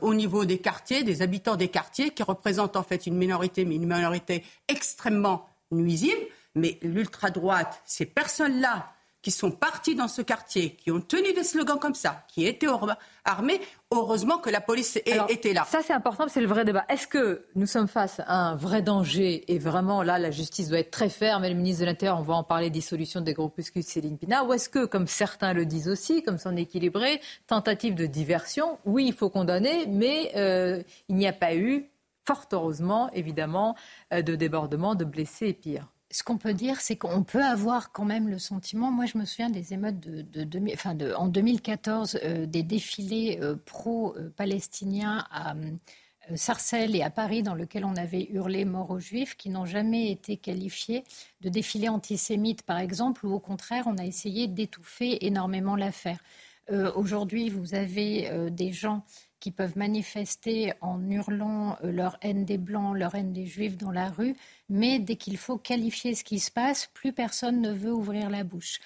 au 0.00 0.14
niveau 0.14 0.44
des 0.44 0.58
quartiers, 0.58 1.02
des 1.02 1.22
habitants 1.22 1.56
des 1.56 1.68
quartiers, 1.68 2.10
qui 2.10 2.22
représentent 2.22 2.76
en 2.76 2.82
fait 2.82 3.06
une 3.06 3.16
minorité, 3.16 3.64
mais 3.64 3.76
une 3.76 3.92
minorité 3.92 4.44
extrêmement 4.68 5.48
nuisible. 5.70 6.20
Mais 6.54 6.78
l'ultra-droite, 6.82 7.82
ces 7.84 8.06
personnes-là 8.06 8.92
qui 9.22 9.30
sont 9.30 9.52
partis 9.52 9.94
dans 9.94 10.08
ce 10.08 10.20
quartier, 10.20 10.74
qui 10.74 10.90
ont 10.90 11.00
tenu 11.00 11.32
des 11.32 11.44
slogans 11.44 11.78
comme 11.78 11.94
ça, 11.94 12.24
qui 12.28 12.44
étaient 12.44 12.66
armés, 13.24 13.60
heureusement 13.92 14.38
que 14.38 14.50
la 14.50 14.60
police 14.60 14.96
était 14.96 15.52
là. 15.52 15.64
Ça, 15.70 15.80
c'est 15.82 15.92
important, 15.92 16.26
c'est 16.28 16.40
le 16.40 16.48
vrai 16.48 16.64
débat. 16.64 16.84
Est-ce 16.88 17.06
que 17.06 17.46
nous 17.54 17.66
sommes 17.66 17.86
face 17.86 18.20
à 18.26 18.34
un 18.34 18.56
vrai 18.56 18.82
danger 18.82 19.44
et 19.52 19.58
vraiment 19.60 20.02
là, 20.02 20.18
la 20.18 20.32
justice 20.32 20.68
doit 20.68 20.80
être 20.80 20.90
très 20.90 21.08
ferme 21.08 21.44
et 21.44 21.48
le 21.48 21.54
ministre 21.54 21.82
de 21.82 21.86
l'Intérieur, 21.86 22.18
on 22.18 22.22
va 22.22 22.34
en 22.34 22.42
parler, 22.42 22.68
dissolution 22.68 23.20
des 23.20 23.32
groupuscules 23.32 23.84
Céline 23.84 24.18
Pina, 24.18 24.44
ou 24.44 24.52
est-ce 24.52 24.68
que, 24.68 24.86
comme 24.86 25.06
certains 25.06 25.52
le 25.52 25.66
disent 25.66 25.88
aussi, 25.88 26.22
comme 26.22 26.38
son 26.38 26.56
équilibré, 26.56 27.20
tentative 27.46 27.94
de 27.94 28.06
diversion, 28.06 28.78
oui, 28.84 29.06
il 29.06 29.14
faut 29.14 29.30
condamner, 29.30 29.86
mais 29.86 30.32
euh, 30.34 30.82
il 31.08 31.14
n'y 31.14 31.28
a 31.28 31.32
pas 31.32 31.54
eu, 31.54 31.88
fort 32.24 32.46
heureusement, 32.52 33.08
évidemment, 33.12 33.76
euh, 34.12 34.22
de 34.22 34.34
débordement, 34.34 34.96
de 34.96 35.04
blessés 35.04 35.48
et 35.48 35.52
pire 35.52 35.86
ce 36.12 36.22
qu'on 36.22 36.36
peut 36.36 36.52
dire, 36.52 36.80
c'est 36.80 36.96
qu'on 36.96 37.24
peut 37.24 37.42
avoir 37.42 37.90
quand 37.90 38.04
même 38.04 38.28
le 38.28 38.38
sentiment. 38.38 38.90
Moi, 38.90 39.06
je 39.06 39.16
me 39.16 39.24
souviens 39.24 39.48
des 39.48 39.72
émeutes 39.72 39.96
en 41.16 41.26
2014, 41.26 42.20
euh, 42.22 42.46
des 42.46 42.62
défilés 42.62 43.38
euh, 43.40 43.56
pro-palestiniens 43.64 45.26
à 45.30 45.54
euh, 45.54 46.36
Sarcelles 46.36 46.94
et 46.94 47.02
à 47.02 47.08
Paris, 47.08 47.42
dans 47.42 47.54
lesquels 47.54 47.86
on 47.86 47.96
avait 47.96 48.28
hurlé 48.30 48.66
mort 48.66 48.90
aux 48.90 49.00
Juifs, 49.00 49.36
qui 49.36 49.48
n'ont 49.48 49.64
jamais 49.64 50.10
été 50.10 50.36
qualifiés 50.36 51.02
de 51.40 51.48
défilés 51.48 51.88
antisémites, 51.88 52.62
par 52.62 52.78
exemple, 52.78 53.26
ou 53.26 53.32
au 53.32 53.40
contraire, 53.40 53.84
on 53.86 53.96
a 53.96 54.04
essayé 54.04 54.48
d'étouffer 54.48 55.26
énormément 55.26 55.76
l'affaire. 55.76 56.18
Aujourd'hui, 56.94 57.50
vous 57.50 57.74
avez 57.74 58.48
des 58.50 58.70
gens 58.72 59.04
qui 59.42 59.50
peuvent 59.50 59.76
manifester 59.76 60.72
en 60.80 61.10
hurlant 61.10 61.76
euh, 61.82 61.90
leur 61.90 62.16
haine 62.22 62.44
des 62.44 62.58
Blancs, 62.58 62.96
leur 62.96 63.16
haine 63.16 63.32
des 63.32 63.44
Juifs 63.44 63.76
dans 63.76 63.90
la 63.90 64.08
rue, 64.08 64.36
mais 64.68 65.00
dès 65.00 65.16
qu'il 65.16 65.36
faut 65.36 65.58
qualifier 65.58 66.14
ce 66.14 66.22
qui 66.22 66.38
se 66.38 66.52
passe, 66.52 66.88
plus 66.94 67.12
personne 67.12 67.60
ne 67.60 67.72
veut 67.72 67.92
ouvrir 67.92 68.30
la 68.30 68.44
bouche. 68.44 68.78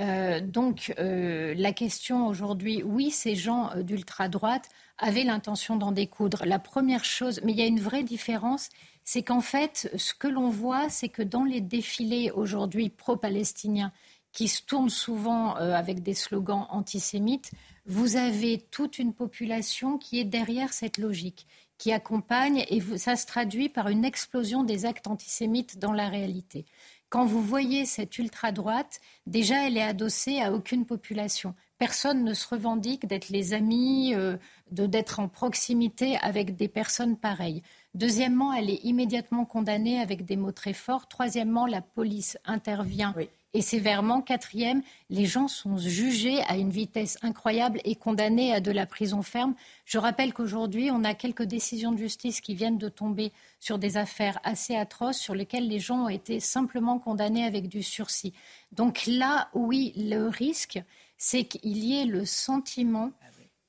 Euh, 0.00 0.40
donc 0.40 0.94
euh, 1.00 1.52
la 1.56 1.72
question 1.72 2.28
aujourd'hui, 2.28 2.84
oui, 2.84 3.10
ces 3.10 3.34
gens 3.34 3.72
d'ultra-droite 3.76 4.68
avaient 4.98 5.24
l'intention 5.24 5.74
d'en 5.74 5.90
découdre. 5.90 6.44
La 6.46 6.60
première 6.60 7.04
chose, 7.04 7.40
mais 7.42 7.50
il 7.50 7.58
y 7.58 7.62
a 7.62 7.66
une 7.66 7.80
vraie 7.80 8.04
différence, 8.04 8.68
c'est 9.02 9.24
qu'en 9.24 9.40
fait, 9.40 9.90
ce 9.96 10.14
que 10.14 10.28
l'on 10.28 10.48
voit, 10.48 10.88
c'est 10.90 11.08
que 11.08 11.22
dans 11.22 11.44
les 11.44 11.60
défilés 11.60 12.30
aujourd'hui 12.30 12.88
pro-palestiniens, 12.88 13.92
qui 14.34 14.48
se 14.48 14.62
tournent 14.62 14.90
souvent 14.90 15.54
avec 15.54 16.02
des 16.02 16.12
slogans 16.12 16.66
antisémites, 16.68 17.52
vous 17.86 18.16
avez 18.16 18.58
toute 18.70 18.98
une 18.98 19.14
population 19.14 19.96
qui 19.96 20.18
est 20.18 20.24
derrière 20.24 20.72
cette 20.72 20.98
logique, 20.98 21.46
qui 21.78 21.92
accompagne, 21.92 22.64
et 22.68 22.80
ça 22.98 23.16
se 23.16 23.26
traduit 23.26 23.68
par 23.68 23.88
une 23.88 24.04
explosion 24.04 24.64
des 24.64 24.86
actes 24.86 25.06
antisémites 25.06 25.78
dans 25.78 25.92
la 25.92 26.08
réalité. 26.08 26.66
Quand 27.10 27.26
vous 27.26 27.42
voyez 27.42 27.84
cette 27.84 28.18
ultra-droite, 28.18 29.00
déjà, 29.26 29.66
elle 29.66 29.76
est 29.76 29.82
adossée 29.82 30.40
à 30.40 30.52
aucune 30.52 30.84
population. 30.84 31.54
Personne 31.78 32.24
ne 32.24 32.34
se 32.34 32.48
revendique 32.48 33.06
d'être 33.06 33.28
les 33.28 33.52
amis, 33.52 34.14
euh, 34.14 34.36
d'être 34.70 35.20
en 35.20 35.28
proximité 35.28 36.16
avec 36.22 36.56
des 36.56 36.68
personnes 36.68 37.16
pareilles. 37.16 37.62
Deuxièmement, 37.94 38.52
elle 38.52 38.70
est 38.70 38.82
immédiatement 38.82 39.44
condamnée 39.44 40.00
avec 40.00 40.24
des 40.24 40.36
mots 40.36 40.50
très 40.52 40.72
forts. 40.72 41.06
Troisièmement, 41.06 41.66
la 41.66 41.82
police 41.82 42.36
intervient 42.44 43.14
et 43.54 43.62
sévèrement. 43.62 44.20
Quatrième, 44.20 44.82
les 45.08 45.24
gens 45.24 45.48
sont 45.48 45.78
jugés 45.78 46.42
à 46.42 46.56
une 46.56 46.70
vitesse 46.70 47.16
incroyable 47.22 47.80
et 47.84 47.94
condamnés 47.94 48.52
à 48.52 48.60
de 48.60 48.72
la 48.72 48.84
prison 48.84 49.22
ferme. 49.22 49.54
Je 49.86 49.98
rappelle 49.98 50.34
qu'aujourd'hui, 50.34 50.90
on 50.90 51.04
a 51.04 51.14
quelques 51.14 51.44
décisions 51.44 51.92
de 51.92 51.98
justice 51.98 52.40
qui 52.40 52.54
viennent 52.54 52.78
de 52.78 52.88
tomber 52.88 53.32
sur 53.60 53.78
des 53.78 53.96
affaires 53.96 54.40
assez 54.42 54.76
atroces 54.76 55.18
sur 55.18 55.34
lesquelles 55.34 55.68
les 55.68 55.80
gens 55.80 56.04
ont 56.04 56.08
été 56.08 56.40
simplement 56.40 56.98
condamnés 56.98 57.44
avec 57.44 57.68
du 57.68 57.82
sursis. 57.82 58.34
Donc 58.72 59.06
là, 59.06 59.48
oui, 59.54 59.94
le 59.96 60.28
risque, 60.28 60.82
c'est 61.16 61.44
qu'il 61.44 61.78
y 61.78 62.00
ait 62.00 62.06
le 62.06 62.24
sentiment 62.24 63.12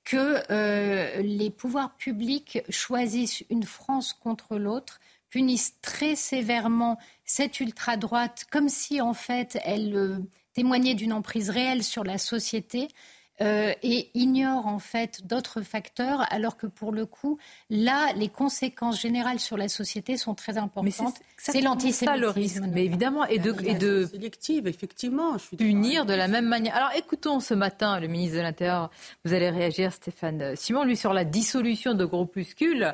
que 0.03 0.39
euh, 0.51 1.21
les 1.21 1.49
pouvoirs 1.49 1.95
publics 1.95 2.61
choisissent 2.69 3.43
une 3.49 3.63
France 3.63 4.13
contre 4.13 4.57
l'autre 4.57 4.99
punissent 5.35 5.75
très 5.81 6.15
sévèrement 6.15 6.97
cette 7.25 7.59
ultra-droite, 7.59 8.45
comme 8.49 8.69
si 8.69 9.01
en 9.01 9.13
fait 9.13 9.59
elle 9.65 9.93
euh, 9.93 10.19
témoignait 10.53 10.93
d'une 10.93 11.11
emprise 11.11 11.49
réelle 11.49 11.83
sur 11.83 12.05
la 12.05 12.17
société. 12.17 12.87
Euh, 13.41 13.73
et 13.83 14.09
ignore 14.13 14.65
en 14.65 14.79
fait 14.79 15.27
d'autres 15.27 15.61
facteurs, 15.61 16.25
alors 16.31 16.55
que 16.55 16.67
pour 16.67 16.93
le 16.93 17.05
coup, 17.05 17.37
là, 17.69 18.13
les 18.15 18.29
conséquences 18.29 19.01
générales 19.01 19.39
sur 19.39 19.57
la 19.57 19.67
société 19.67 20.15
sont 20.15 20.35
très 20.35 20.57
importantes. 20.57 21.15
C'est 21.37 21.59
l'antisémitisme. 21.59 22.21
le 22.21 22.29
risque, 22.29 22.63
mais 22.71 22.85
évidemment, 22.85 23.25
et 23.25 23.39
de, 23.39 23.53
et 23.65 23.73
de 23.73 24.05
sélective, 24.05 24.67
effectivement. 24.67 25.37
Je 25.37 25.57
punir 25.57 26.05
de 26.05 26.13
la 26.13 26.29
même 26.29 26.47
manière. 26.47 26.75
Alors, 26.77 26.91
écoutons 26.95 27.41
ce 27.41 27.53
matin 27.53 27.99
le 27.99 28.07
ministre 28.07 28.37
de 28.37 28.41
l'Intérieur. 28.41 28.89
Vous 29.25 29.33
allez 29.33 29.49
réagir, 29.49 29.91
Stéphane 29.91 30.55
Simon, 30.55 30.85
lui 30.85 30.95
sur 30.95 31.11
la 31.11 31.25
dissolution 31.25 31.93
de 31.93 32.05
groupuscules, 32.05 32.93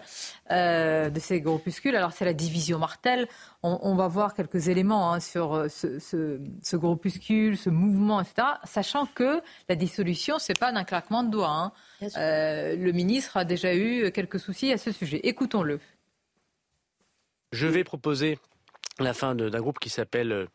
euh, 0.50 1.12
de 1.12 1.20
ces 1.20 1.40
groupuscules. 1.40 1.96
Alors, 1.96 2.14
c'est 2.14 2.26
la 2.26 2.34
division 2.34 2.80
Martel 2.80 3.28
on, 3.64 3.96
va 3.96 4.08
voir 4.08 4.34
quelques 4.34 4.70
éléments 4.70 5.14
hein, 5.14 5.20
sur 5.20 5.54
euh, 5.54 5.68
ce, 5.70 6.76
groupuscule, 6.76 7.58
ce 7.58 7.70
mouvement, 7.70 8.20
etc. 8.20 8.48
Sachant 8.64 9.06
que 9.06 9.42
la 9.70 9.76
dissolution, 9.76 10.31
c'est 10.40 10.58
pas 10.58 10.72
d'un 10.72 10.84
claquement 10.84 11.24
de 11.24 11.32
doigts. 11.32 11.50
Hein. 11.50 11.72
Euh, 12.18 12.76
le 12.76 12.92
ministre 12.92 13.38
a 13.38 13.46
déjà 13.46 13.76
eu 13.76 14.12
quelques 14.12 14.40
soucis 14.40 14.72
à 14.72 14.78
ce 14.78 14.92
sujet. 14.92 15.20
Écoutons-le. 15.24 15.80
Je 17.52 17.68
vais 17.68 17.84
proposer 17.84 18.40
la 19.00 19.14
fin 19.14 19.36
d'un 19.36 19.60
groupe 19.60 19.80
qui 19.80 19.90
s'appelle 19.90 20.32
euh, 20.32 20.46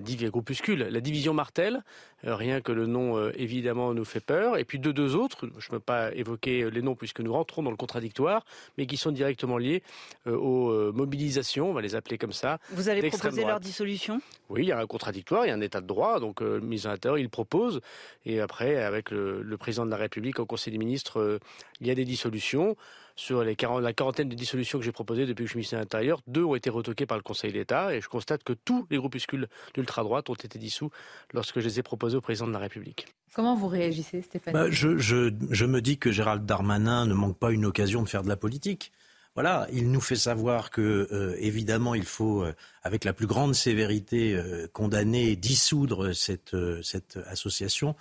groupuscule. 0.00 0.88
La 0.90 1.00
division 1.00 1.34
Martel, 1.34 1.82
rien 2.22 2.60
que 2.60 2.72
le 2.72 2.86
nom 2.86 3.30
évidemment 3.30 3.94
nous 3.94 4.04
fait 4.04 4.20
peur. 4.20 4.56
Et 4.58 4.64
puis 4.64 4.78
deux, 4.78 4.92
deux 4.92 5.16
autres, 5.16 5.48
je 5.58 5.66
ne 5.66 5.70
peux 5.70 5.80
pas 5.80 6.12
évoquer 6.14 6.70
les 6.70 6.82
noms 6.82 6.94
puisque 6.94 7.20
nous 7.20 7.32
rentrons 7.32 7.62
dans 7.62 7.70
le 7.70 7.76
contradictoire, 7.76 8.44
mais 8.78 8.86
qui 8.86 8.96
sont 8.96 9.12
directement 9.12 9.58
liés 9.58 9.82
aux 10.26 10.92
mobilisations, 10.92 11.70
on 11.70 11.72
va 11.72 11.80
les 11.80 11.94
appeler 11.94 12.18
comme 12.18 12.32
ça. 12.32 12.58
Vous 12.70 12.88
allez 12.88 13.08
proposer 13.08 13.44
leur 13.44 13.60
dissolution? 13.60 14.20
Oui, 14.48 14.62
il 14.62 14.68
y 14.68 14.72
a 14.72 14.78
un 14.78 14.86
contradictoire, 14.86 15.44
il 15.44 15.48
y 15.48 15.52
a 15.52 15.54
un 15.54 15.60
état 15.60 15.80
de 15.80 15.86
droit, 15.86 16.20
donc 16.20 16.40
le 16.40 16.60
ministre 16.60 16.88
de 16.88 16.92
l'Intérieur, 16.94 17.18
il 17.18 17.28
propose, 17.28 17.80
et 18.26 18.40
après, 18.40 18.82
avec 18.82 19.10
le, 19.10 19.42
le, 19.42 19.56
président 19.56 19.86
de 19.86 19.90
la 19.90 19.96
République 19.96 20.38
au 20.38 20.46
Conseil 20.46 20.72
des 20.72 20.78
ministres, 20.78 21.40
il 21.80 21.86
y 21.86 21.90
a 21.90 21.94
des 21.94 22.04
dissolutions. 22.04 22.76
Sur 23.16 23.44
les 23.44 23.56
40, 23.56 23.82
la 23.82 23.92
quarantaine 23.92 24.28
de 24.28 24.34
dissolutions 24.34 24.78
que 24.78 24.84
j'ai 24.84 24.92
proposées 24.92 25.26
depuis 25.26 25.44
que 25.44 25.48
je 25.48 25.52
suis 25.52 25.58
ministre 25.58 25.76
de 25.76 25.80
l'Intérieur, 25.80 26.20
deux 26.26 26.44
ont 26.44 26.54
été 26.54 26.70
retoquées 26.70 27.06
par 27.06 27.16
le 27.16 27.22
Conseil 27.22 27.52
d'État 27.52 27.94
et 27.94 28.00
je 28.00 28.08
constate 28.08 28.42
que 28.42 28.52
tous 28.52 28.86
les 28.90 28.96
groupuscules 28.96 29.48
d'ultra-droite 29.74 30.30
ont 30.30 30.34
été 30.34 30.58
dissous 30.58 30.90
lorsque 31.32 31.60
je 31.60 31.66
les 31.66 31.78
ai 31.78 31.82
proposés 31.82 32.16
au 32.16 32.20
président 32.20 32.46
de 32.46 32.52
la 32.52 32.58
République. 32.58 33.06
Comment 33.34 33.56
vous 33.56 33.68
réagissez, 33.68 34.22
Stéphane 34.22 34.52
bah, 34.54 34.66
je, 34.70 34.98
je, 34.98 35.32
je 35.50 35.64
me 35.64 35.80
dis 35.80 35.98
que 35.98 36.10
Gérald 36.10 36.44
Darmanin 36.44 37.06
ne 37.06 37.14
manque 37.14 37.38
pas 37.38 37.50
une 37.50 37.64
occasion 37.64 38.02
de 38.02 38.08
faire 38.08 38.22
de 38.22 38.28
la 38.28 38.36
politique. 38.36 38.92
Voilà, 39.34 39.66
il 39.72 39.90
nous 39.90 40.00
fait 40.02 40.16
savoir 40.16 40.70
que, 40.70 41.08
euh, 41.10 41.34
évidemment, 41.38 41.94
il 41.94 42.04
faut, 42.04 42.42
euh, 42.42 42.52
avec 42.82 43.04
la 43.04 43.14
plus 43.14 43.26
grande 43.26 43.54
sévérité, 43.54 44.34
euh, 44.34 44.66
condamner, 44.70 45.36
dissoudre 45.36 46.12
cette, 46.12 46.54
cette 46.82 47.18
association, 47.26 47.94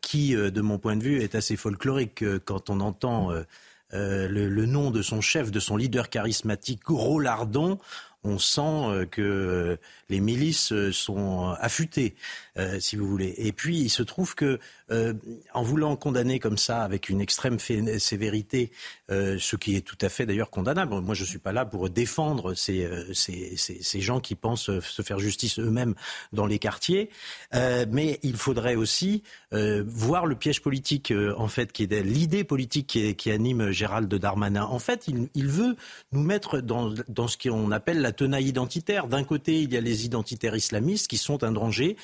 qui, 0.00 0.36
de 0.36 0.60
mon 0.60 0.78
point 0.78 0.94
de 0.94 1.02
vue, 1.02 1.20
est 1.20 1.34
assez 1.34 1.56
folklorique 1.56 2.24
quand 2.44 2.70
on 2.70 2.78
entend 2.78 3.32
euh, 3.94 4.28
le, 4.28 4.66
nom 4.66 4.90
de 4.90 5.02
son 5.02 5.20
chef, 5.20 5.50
de 5.50 5.60
son 5.60 5.76
leader 5.76 6.08
charismatique, 6.08 6.82
Gros 6.84 7.20
Lardon, 7.20 7.78
on 8.24 8.38
sent 8.38 8.60
euh, 8.62 9.06
que 9.06 9.78
les 10.08 10.20
milices 10.20 10.72
euh, 10.72 10.92
sont 10.92 11.54
affûtées, 11.60 12.16
si 12.78 12.96
vous 12.96 13.06
voulez. 13.06 13.34
Et 13.38 13.52
puis, 13.52 13.78
il 13.78 13.90
se 13.90 14.02
trouve 14.02 14.34
que, 14.34 14.58
en 15.52 15.62
voulant 15.62 15.96
condamner 15.96 16.38
comme 16.38 16.58
ça, 16.58 16.82
avec 16.82 17.08
une 17.08 17.20
extrême 17.20 17.58
sévérité, 17.58 18.70
ce 19.08 19.56
qui 19.56 19.76
est 19.76 19.80
tout 19.80 19.98
à 20.00 20.08
fait 20.08 20.26
d'ailleurs 20.26 20.50
condamnable, 20.50 21.00
moi 21.00 21.14
je 21.14 21.22
ne 21.22 21.28
suis 21.28 21.38
pas 21.38 21.52
là 21.52 21.64
pour 21.64 21.90
défendre 21.90 22.54
ces, 22.54 22.88
ces, 23.12 23.56
ces, 23.56 24.00
gens 24.00 24.20
qui 24.20 24.34
pensent 24.34 24.70
se 24.80 25.02
faire 25.02 25.18
justice 25.18 25.58
eux-mêmes 25.58 25.94
dans 26.32 26.46
les 26.46 26.58
quartiers, 26.58 27.10
mais 27.52 28.20
il 28.22 28.36
faudrait 28.36 28.76
aussi 28.76 29.22
voir 29.52 30.26
le 30.26 30.36
piège 30.36 30.62
politique, 30.62 31.12
en 31.36 31.48
fait, 31.48 31.72
qui 31.72 31.84
est 31.84 32.02
l'idée 32.02 32.44
politique 32.44 32.98
qui, 33.16 33.30
anime 33.30 33.70
Gérald 33.70 34.12
Darmanin. 34.14 34.64
En 34.64 34.78
fait, 34.78 35.08
il, 35.08 35.28
il 35.34 35.48
veut 35.48 35.76
nous 36.12 36.22
mettre 36.22 36.60
dans, 36.60 36.92
dans 37.08 37.28
ce 37.28 37.36
qu'on 37.36 37.70
appelle 37.70 38.00
la 38.00 38.12
tenaille 38.12 38.46
identitaire. 38.46 39.06
D'un 39.06 39.24
côté, 39.24 39.60
il 39.60 39.72
y 39.72 39.76
a 39.76 39.80
les 39.80 40.04
identitaires 40.04 40.56
islamistes 40.56 41.08
qui 41.08 41.18
sont 41.18 41.44
un 41.44 41.52
danger. 41.52 41.96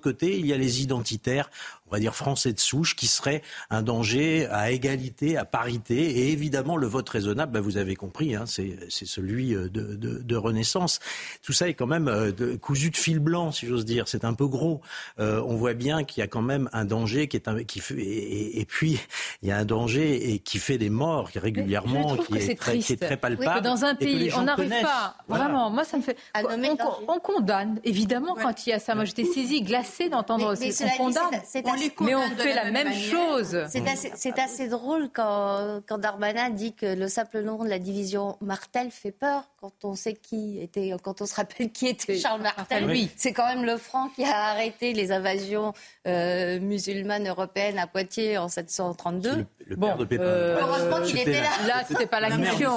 Côté, 0.00 0.38
il 0.38 0.46
y 0.46 0.52
a 0.52 0.56
les 0.56 0.82
identitaires 0.82 1.50
on 1.92 1.96
va 1.96 2.00
dire 2.00 2.14
français 2.14 2.54
de 2.54 2.58
souche, 2.58 2.96
qui 2.96 3.06
serait 3.06 3.42
un 3.68 3.82
danger 3.82 4.46
à 4.46 4.70
égalité, 4.70 5.36
à 5.36 5.44
parité. 5.44 5.94
Et 5.94 6.32
évidemment, 6.32 6.78
le 6.78 6.86
vote 6.86 7.06
raisonnable, 7.06 7.52
bah, 7.52 7.60
vous 7.60 7.76
avez 7.76 7.96
compris, 7.96 8.34
hein, 8.34 8.44
c'est 8.46 8.88
celui 8.88 9.54
euh, 9.54 9.68
de, 9.68 9.94
de, 9.96 10.22
de, 10.22 10.36
Renaissance. 10.36 11.00
Tout 11.42 11.52
ça 11.52 11.68
est 11.68 11.74
quand 11.74 11.86
même 11.86 12.08
euh, 12.08 12.32
de, 12.32 12.56
cousu 12.56 12.88
de 12.88 12.96
fil 12.96 13.18
blanc, 13.18 13.52
si 13.52 13.66
j'ose 13.66 13.84
dire. 13.84 14.08
C'est 14.08 14.24
un 14.24 14.32
peu 14.32 14.46
gros. 14.46 14.80
Euh, 15.20 15.42
on 15.46 15.56
voit 15.56 15.74
bien 15.74 16.02
qu'il 16.02 16.22
y 16.22 16.24
a 16.24 16.28
quand 16.28 16.40
même 16.40 16.70
un 16.72 16.86
danger 16.86 17.28
qui 17.28 17.36
est 17.36 17.46
un, 17.46 17.62
qui 17.62 17.80
fait, 17.80 17.94
et, 18.00 18.64
puis 18.64 18.98
il 19.42 19.50
y 19.50 19.52
a 19.52 19.58
un 19.58 19.66
danger 19.66 20.32
et 20.32 20.38
qui 20.38 20.56
fait 20.56 20.78
des 20.78 20.88
morts 20.88 21.28
régulièrement, 21.34 22.16
qui 22.16 22.38
est, 22.38 22.54
très, 22.58 22.78
qui, 22.78 22.94
est 22.94 22.96
très, 22.96 23.18
palpable. 23.18 23.60
dans 23.60 23.84
un 23.84 23.94
pays, 23.94 24.30
on 24.34 24.44
n'arrive 24.44 24.70
pas. 24.80 25.16
Vraiment, 25.28 25.68
moi 25.68 25.84
ça 25.84 25.98
me 25.98 26.02
fait. 26.02 26.16
On, 27.06 27.20
condamne, 27.20 27.80
évidemment, 27.84 28.34
quand 28.34 28.66
il 28.66 28.70
y 28.70 28.72
a 28.72 28.78
ça. 28.78 28.94
Moi 28.94 29.04
j'étais 29.04 29.24
saisie, 29.24 29.60
glacée 29.60 29.81
d'entendre. 30.08 30.54
On 30.54 30.96
condamne 30.96 31.40
mais 32.00 32.14
on 32.14 32.30
fait 32.36 32.54
la, 32.54 32.70
même, 32.70 32.92
chose. 32.92 33.58
C'est 33.68 34.38
assez, 34.38 34.68
drôle 34.68 35.10
quand, 35.12 35.80
quand 35.86 35.98
Darmanin 35.98 36.50
dit 36.50 36.74
que 36.74 36.86
le 36.86 37.08
simple 37.08 37.40
nom 37.40 37.64
de 37.64 37.68
la 37.68 37.78
division 37.78 38.36
Martel 38.40 38.90
fait 38.90 39.12
peur 39.12 39.44
quand 39.60 39.72
on 39.84 39.94
sait 39.94 40.14
qui 40.14 40.60
était, 40.60 40.92
quand 41.02 41.22
on 41.22 41.26
se 41.26 41.36
rappelle 41.36 41.70
qui 41.70 41.86
était 41.86 42.18
Charles 42.18 42.42
Martel. 42.42 42.84
Oui. 42.84 43.10
C'est 43.16 43.32
quand 43.32 43.46
même 43.46 43.64
le 43.64 43.76
franc 43.76 44.08
qui 44.08 44.24
a 44.24 44.50
arrêté 44.50 44.92
les 44.92 45.12
invasions 45.12 45.72
euh, 46.08 46.58
musulmanes 46.58 47.28
européennes 47.28 47.78
à 47.78 47.86
Poitiers 47.86 48.38
en 48.38 48.48
732. 48.48 49.46
Le, 49.66 49.76
père 49.76 49.96
de 49.96 50.04
Pépin. 50.04 50.24
Euh, 50.24 50.58
heureusement 50.60 51.00
qu'il 51.02 51.18
était 51.18 51.40
là. 51.40 51.50
Là, 51.68 51.84
c'était 51.86 52.06
pas 52.06 52.18
la, 52.18 52.36
question. 52.36 52.72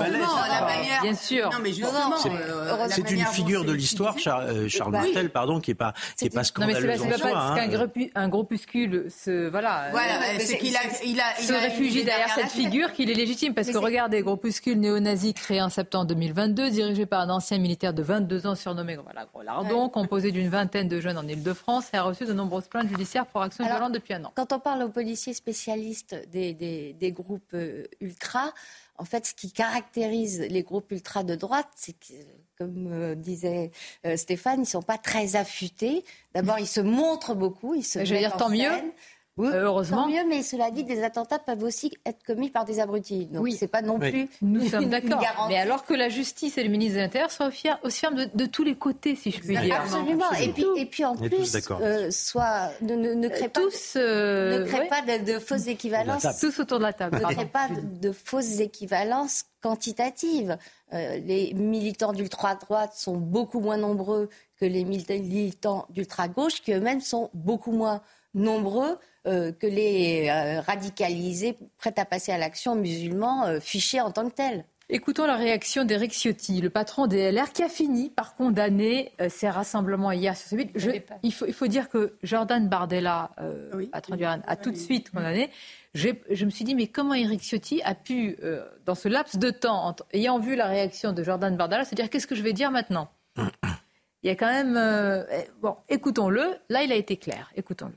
Bien 1.02 1.16
sûr. 1.16 1.50
Non, 1.50 1.58
mais 1.64 1.74
justement, 1.74 2.18
c'est 2.18 2.30
euh, 2.30 2.88
une 3.10 3.26
figure 3.26 3.66
de 3.66 3.74
l'histoire, 3.74 4.20
Charles, 4.20 4.68
Charles 4.70 4.92
Martel, 4.92 5.32
pardon, 5.32 5.60
qui 5.60 5.72
est 5.72 5.76
pas, 5.76 5.94
qui 6.18 6.26
est 6.26 6.30
pas 6.30 6.44
scandaleuse 6.44 6.95
non, 6.98 7.06
mais 7.06 7.14
c'est 7.16 7.22
pas, 7.22 7.56
qu'un 7.56 8.10
hein. 8.16 8.30
groupuscule 8.30 9.06
se, 9.10 9.48
voilà, 9.50 9.90
voilà 9.92 10.40
c'est 10.40 10.58
qu'il 10.58 10.76
a, 10.76 10.80
il 11.06 11.20
a, 11.20 11.36
se 11.36 11.54
réfugie 11.54 12.04
derrière 12.04 12.34
cette 12.34 12.52
figure 12.52 12.92
qu'il 12.94 13.10
est 13.10 13.16
légitime. 13.16 13.54
Parce 13.54 13.70
que 13.70 13.78
regardez, 13.78 14.22
groupuscule 14.22 14.80
néo-nazi 14.80 15.34
créé 15.34 15.62
en 15.62 15.70
septembre 15.70 16.06
2022, 16.08 16.70
dirigé 16.70 17.06
par 17.06 17.22
un 17.22 17.30
ancien 17.30 17.58
militaire 17.58 17.94
de 17.94 18.04
22 18.04 18.48
ans 18.48 18.56
surnommé 18.56 18.96
voilà, 18.96 19.26
Gros 19.26 19.42
Lardon, 19.42 19.90
composé 19.90 20.32
d'une 20.32 20.50
vingtaine 20.50 20.88
de 20.88 21.00
jeunes 21.00 21.18
en 21.18 21.28
Ile-de-France 21.28 21.90
et 21.94 21.98
a 21.98 22.04
reçu 22.04 22.26
de 22.26 22.34
nombreuses 22.34 22.68
plaintes 22.68 22.90
judiciaires 22.90 23.26
pour 23.26 23.42
actions 23.42 23.66
violentes 23.66 23.94
depuis 23.94 24.14
un 24.14 24.26
an. 24.26 24.32
Quand 24.36 24.54
on 24.54 24.60
parle 24.60 24.84
aux 24.84 24.90
policiers 24.90 25.34
spécialistes 25.34 26.16
des, 26.32 26.54
des, 26.54 26.94
des 26.94 27.12
groupes 27.12 27.54
euh, 27.54 27.86
ultra, 28.02 28.54
en 28.98 29.06
fait, 29.06 29.26
ce 29.26 29.34
qui 29.34 29.52
caractérise 29.52 30.42
les 30.42 30.64
groupes 30.64 30.92
ultra 30.92 31.24
de 31.24 31.36
droite, 31.36 31.68
c'est 31.76 31.94
que, 31.94 32.14
comme 32.58 32.88
euh, 32.92 33.16
disait 33.16 33.72
euh, 34.06 34.16
Stéphane, 34.18 34.60
ils 34.60 34.62
ne 34.62 34.66
sont 34.66 34.82
pas 34.82 34.98
très 34.98 35.36
affûtés. 35.36 36.04
D'abord, 36.34 36.60
ils 36.60 36.68
se 36.68 36.82
montrent 36.82 37.36
beaucoup, 37.36 37.76
ils 37.76 37.84
se 37.84 38.04
Je 38.06 38.14
veux 38.14 38.20
dire, 38.20 38.38
tant 38.38 38.50
mieux. 38.50 38.72
Oui, 39.38 39.50
euh, 39.50 39.64
heureusement. 39.66 40.04
Tant 40.04 40.10
mieux, 40.10 40.26
mais 40.30 40.44
cela 40.44 40.72
dit, 40.72 40.86
des 40.86 41.04
attentats 41.04 41.40
peuvent 41.40 41.64
aussi 41.64 41.92
être 42.06 42.24
commis 42.24 42.50
par 42.50 42.64
des 42.64 42.80
abrutis. 42.80 43.26
Donc, 43.26 43.44
oui. 43.44 43.56
c'est 43.60 43.68
pas 43.68 43.82
non 43.82 44.00
plus. 44.00 44.30
Nous 44.42 44.66
sommes 44.70 44.90
d'accord. 44.90 45.22
Mais 45.50 45.58
alors 45.58 45.86
que 45.86 45.94
la 45.94 46.08
justice 46.08 46.58
et 46.58 46.64
le 46.64 46.70
ministre 46.70 46.96
de 46.96 47.02
l'Intérieur 47.02 47.32
sont 47.32 47.52
aussi 47.84 48.00
fermes 48.00 48.16
de, 48.16 48.30
de, 48.34 48.46
tous 48.46 48.64
les 48.64 48.76
côtés, 48.76 49.16
si 49.16 49.32
je 49.32 49.40
puis 49.40 49.58
dire. 49.58 49.82
Absolument. 49.82 50.32
Et 50.40 50.50
puis, 50.50 50.66
et 50.78 50.86
puis 50.86 51.04
en 51.04 51.18
plus, 51.18 51.58
euh, 51.82 52.10
soit 52.12 52.72
ne, 52.82 52.96
ne, 52.96 53.14
ne 53.14 53.28
crée 53.28 53.50
pas, 53.50 53.60
tous, 53.60 53.96
euh, 53.98 54.60
ne 54.60 54.66
crée 54.66 54.88
pas 54.88 55.02
de, 55.02 55.34
de, 55.34 55.40
fausses 55.40 55.68
équivalences. 55.68 56.26
Tous 56.40 56.58
autour 56.60 56.78
de 56.78 56.84
la 56.84 56.94
table. 56.94 57.18
Ne 57.18 57.34
crée 57.34 57.46
pas 57.46 57.68
de, 57.70 58.12
fausses 58.14 58.62
équivalences 58.62 59.44
quantitatives. 59.62 60.58
Euh, 60.94 61.18
les 61.18 61.54
militants 61.54 62.14
d'ultra-droite 62.14 62.94
sont 62.96 63.18
beaucoup 63.18 63.60
moins 63.60 63.78
nombreux 63.78 64.30
que 64.62 64.66
les 64.66 64.86
militants 64.86 65.88
d'ultra-gauche, 65.90 66.62
qui 66.62 66.72
eux-mêmes 66.72 67.02
sont 67.02 67.30
beaucoup 67.34 67.74
moins 67.74 68.02
nombreux 68.34 68.98
euh, 69.28 69.52
que 69.52 69.66
les 69.66 70.30
euh, 70.30 70.62
radicalisés 70.62 71.58
prêts 71.78 71.94
à 71.98 72.06
passer 72.06 72.32
à 72.32 72.38
l'action 72.38 72.76
musulmans 72.76 73.46
euh, 73.46 73.60
fichés 73.60 74.00
en 74.00 74.12
tant 74.12 74.30
que 74.30 74.36
tels. 74.36 74.66
Écoutons 74.88 75.26
la 75.26 75.36
réaction 75.36 75.84
d'Eric 75.84 76.12
Ciotti, 76.14 76.62
le 76.62 76.70
patron 76.70 77.08
des 77.08 77.32
LR, 77.32 77.52
qui 77.52 77.64
a 77.64 77.70
fini 77.70 78.12
par 78.12 78.36
condamner 78.36 79.12
ces 79.30 79.50
rassemblements 79.50 80.12
hier 80.12 80.38
sur 80.38 80.50
ce 80.50 80.56
but. 80.56 80.70
il, 81.24 81.34
faut, 81.34 81.48
il, 81.48 81.54
faut, 81.54 81.66
dire 81.66 81.90
que 81.90 82.14
Jordan 82.22 82.70
Bardella, 82.70 83.32
patron 83.92 84.16
du 84.16 84.24
RN, 84.24 84.44
a 84.46 84.56
tout 84.56 84.70
de 84.70 84.76
suite 84.78 85.10
condamné. 85.10 85.50
Je 85.96 86.46
me 86.46 86.52
suis 86.52 86.66
dit, 86.66 86.76
mais 86.76 86.86
comment 86.86 87.16
Eric 87.16 87.42
Ciotti 87.42 87.82
a 87.82 87.96
pu, 87.96 88.38
dans 88.86 88.94
ce 88.94 89.10
laps 89.10 89.40
de 89.40 89.50
temps, 89.50 89.96
ayant 90.14 90.38
vu 90.38 90.56
la 90.56 90.68
réaction 90.68 91.14
de 91.14 91.24
Jordan 91.24 91.58
Bardella, 91.58 91.84
se 91.84 91.96
dire 91.96 92.12
qu'est-ce 92.12 92.28
que 92.28 92.36
je 92.36 92.44
vais 92.44 92.54
dire 92.54 92.70
maintenant? 92.70 93.10
Il 94.22 94.28
y 94.28 94.30
a 94.30 94.36
quand 94.36 94.52
même. 94.52 94.78
Eh, 95.32 95.50
bon, 95.62 95.78
écoutons-le. 95.90 96.58
Là, 96.70 96.84
il 96.84 96.92
a 96.92 96.96
été 96.96 97.18
clair. 97.18 97.50
Écoutons-le. 97.56 97.96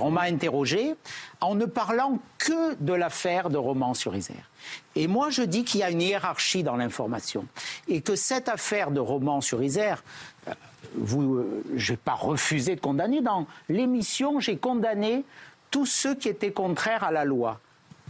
On 0.00 0.10
m'a 0.10 0.22
interrogé 0.22 0.96
en 1.40 1.54
ne 1.54 1.66
parlant 1.66 2.18
que 2.38 2.74
de 2.80 2.92
l'affaire 2.92 3.48
de 3.48 3.56
Romans-sur-Isère. 3.56 4.50
Et 4.96 5.06
moi, 5.06 5.30
je 5.30 5.42
dis 5.42 5.62
qu'il 5.62 5.80
y 5.80 5.82
a 5.84 5.90
une 5.90 6.02
hiérarchie 6.02 6.64
dans 6.64 6.74
l'information. 6.74 7.46
Et 7.86 8.00
que 8.00 8.16
cette 8.16 8.48
affaire 8.48 8.90
de 8.90 8.98
Romans-sur-Isère, 8.98 10.02
euh, 10.48 10.54
vous, 10.96 11.36
euh, 11.36 11.64
je 11.76 11.92
n'ai 11.92 11.96
pas 11.96 12.14
refusé 12.14 12.74
de 12.74 12.80
condamner. 12.80 13.20
Dans 13.20 13.46
l'émission, 13.68 14.40
j'ai 14.40 14.56
condamné 14.56 15.24
tous 15.70 15.86
ceux 15.86 16.16
qui 16.16 16.28
étaient 16.28 16.52
contraires 16.52 17.04
à 17.04 17.12
la 17.12 17.24
loi. 17.24 17.60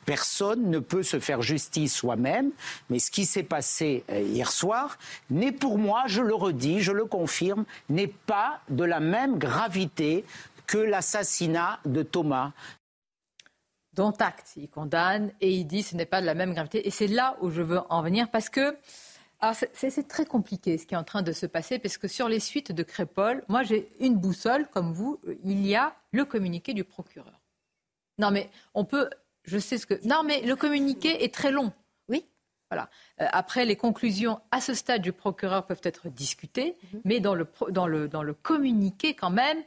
Personne 0.07 0.71
ne 0.71 0.79
peut 0.79 1.03
se 1.03 1.19
faire 1.19 1.43
justice 1.43 1.95
soi-même, 1.95 2.51
mais 2.89 2.99
ce 2.99 3.11
qui 3.11 3.27
s'est 3.27 3.43
passé 3.43 4.05
euh, 4.11 4.21
hier 4.21 4.51
soir 4.51 4.99
n'est 5.29 5.53
pour 5.53 5.77
moi, 5.77 6.05
je 6.07 6.23
le 6.23 6.35
redis, 6.35 6.81
je 6.81 6.93
le 6.93 7.05
confirme, 7.05 7.65
n'est 7.91 8.13
pas 8.27 8.61
de 8.71 8.85
la 8.85 9.01
même 9.01 9.39
gravité 9.39 10.25
que 10.67 10.79
l'assassinat 10.79 11.81
de 11.85 12.03
Thomas. 12.03 12.53
Dont 13.93 14.11
acte, 14.19 14.55
il 14.57 14.69
condamne 14.69 15.33
et 15.41 15.53
il 15.53 15.67
dit 15.67 15.83
que 15.83 15.91
ce 15.91 15.97
n'est 15.97 16.07
pas 16.07 16.21
de 16.21 16.27
la 16.27 16.35
même 16.35 16.53
gravité. 16.53 16.87
Et 16.87 16.91
c'est 16.91 17.07
là 17.07 17.37
où 17.41 17.51
je 17.51 17.63
veux 17.63 17.81
en 17.91 18.03
venir 18.03 18.29
parce 18.31 18.49
que 18.51 18.77
c'est 19.73 20.09
très 20.09 20.25
compliqué 20.25 20.79
ce 20.79 20.87
qui 20.87 20.95
est 20.95 20.97
en 20.97 21.05
train 21.05 21.23
de 21.23 21.33
se 21.33 21.47
passer 21.47 21.79
parce 21.79 21.99
que 21.99 22.09
sur 22.09 22.29
les 22.29 22.41
suites 22.41 22.73
de 22.73 22.83
Crépol, 22.83 23.45
moi 23.49 23.63
j'ai 23.63 23.89
une 24.01 24.17
boussole 24.17 24.67
comme 24.69 24.93
vous, 24.93 25.21
il 25.45 25.65
y 25.67 25.77
a 25.77 25.95
le 26.13 26.25
communiqué 26.25 26.73
du 26.73 26.83
procureur. 26.83 27.41
Non 28.19 28.31
mais 28.31 28.51
on 28.75 28.85
peut, 28.85 29.11
je 29.45 29.59
sais 29.59 29.79
ce 29.79 29.87
que... 29.87 29.95
Non 30.07 30.23
mais 30.25 30.41
le 30.41 30.57
communiqué 30.57 31.23
est 31.23 31.33
très 31.33 31.51
long. 31.51 31.73
Oui. 32.09 32.25
Voilà. 32.71 32.89
Euh, 33.21 33.27
après, 33.31 33.65
les 33.67 33.77
conclusions 33.77 34.41
à 34.51 34.61
ce 34.61 34.75
stade 34.75 35.03
du 35.03 35.13
procureur 35.13 35.67
peuvent 35.67 35.81
être 35.85 36.09
discutées, 36.09 36.77
mhm. 36.93 37.01
mais 37.05 37.21
dans 37.21 37.35
le, 37.35 37.47
dans, 37.71 37.87
le, 37.87 38.09
dans 38.09 38.23
le 38.23 38.35
communiqué, 38.35 39.15
quand 39.15 39.31
même, 39.31 39.63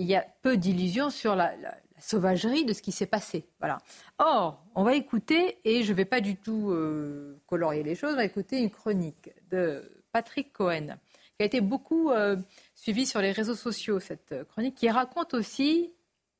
il 0.00 0.06
y 0.06 0.16
a 0.16 0.26
peu 0.42 0.56
d'illusions 0.56 1.10
sur 1.10 1.36
la, 1.36 1.52
sauvagerie 1.98 2.64
de 2.64 2.72
ce 2.72 2.80
qui 2.80 2.92
s'est 2.92 3.04
passé. 3.04 3.44
Voilà. 3.58 3.78
Or, 4.18 4.64
on 4.74 4.82
va 4.82 4.94
écouter, 4.94 5.58
et 5.64 5.82
je 5.82 5.90
ne 5.92 5.96
vais 5.96 6.06
pas 6.06 6.22
du 6.22 6.36
tout 6.36 6.70
euh, 6.70 7.38
colorier 7.46 7.82
les 7.82 7.94
choses, 7.94 8.14
on 8.14 8.16
va 8.16 8.24
écouter 8.24 8.58
une 8.58 8.70
chronique 8.70 9.30
de 9.50 9.82
Patrick 10.10 10.54
Cohen, 10.54 10.96
qui 11.36 11.42
a 11.42 11.44
été 11.44 11.60
beaucoup 11.60 12.10
euh, 12.10 12.36
suivie 12.74 13.04
sur 13.04 13.20
les 13.20 13.32
réseaux 13.32 13.54
sociaux, 13.54 14.00
cette 14.00 14.34
chronique, 14.48 14.76
qui 14.76 14.88
raconte 14.88 15.34
aussi 15.34 15.92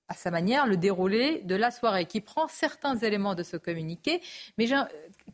à 0.08 0.14
sa 0.14 0.30
manière 0.30 0.66
le 0.66 0.78
déroulé 0.78 1.42
de 1.42 1.54
la 1.54 1.70
soirée, 1.70 2.06
qui 2.06 2.22
prend 2.22 2.48
certains 2.48 2.96
éléments 2.96 3.34
de 3.34 3.42
ce 3.42 3.58
communiqué. 3.58 4.22
Mais 4.56 4.66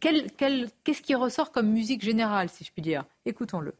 qu'est-ce 0.01 1.03
qui 1.03 1.15
ressort 1.15 1.53
comme 1.53 1.71
musique 1.71 2.03
générale, 2.03 2.49
si 2.49 2.65
je 2.65 2.73
puis 2.73 2.83
dire? 2.83 3.05
Écoutons-le. 3.25 3.75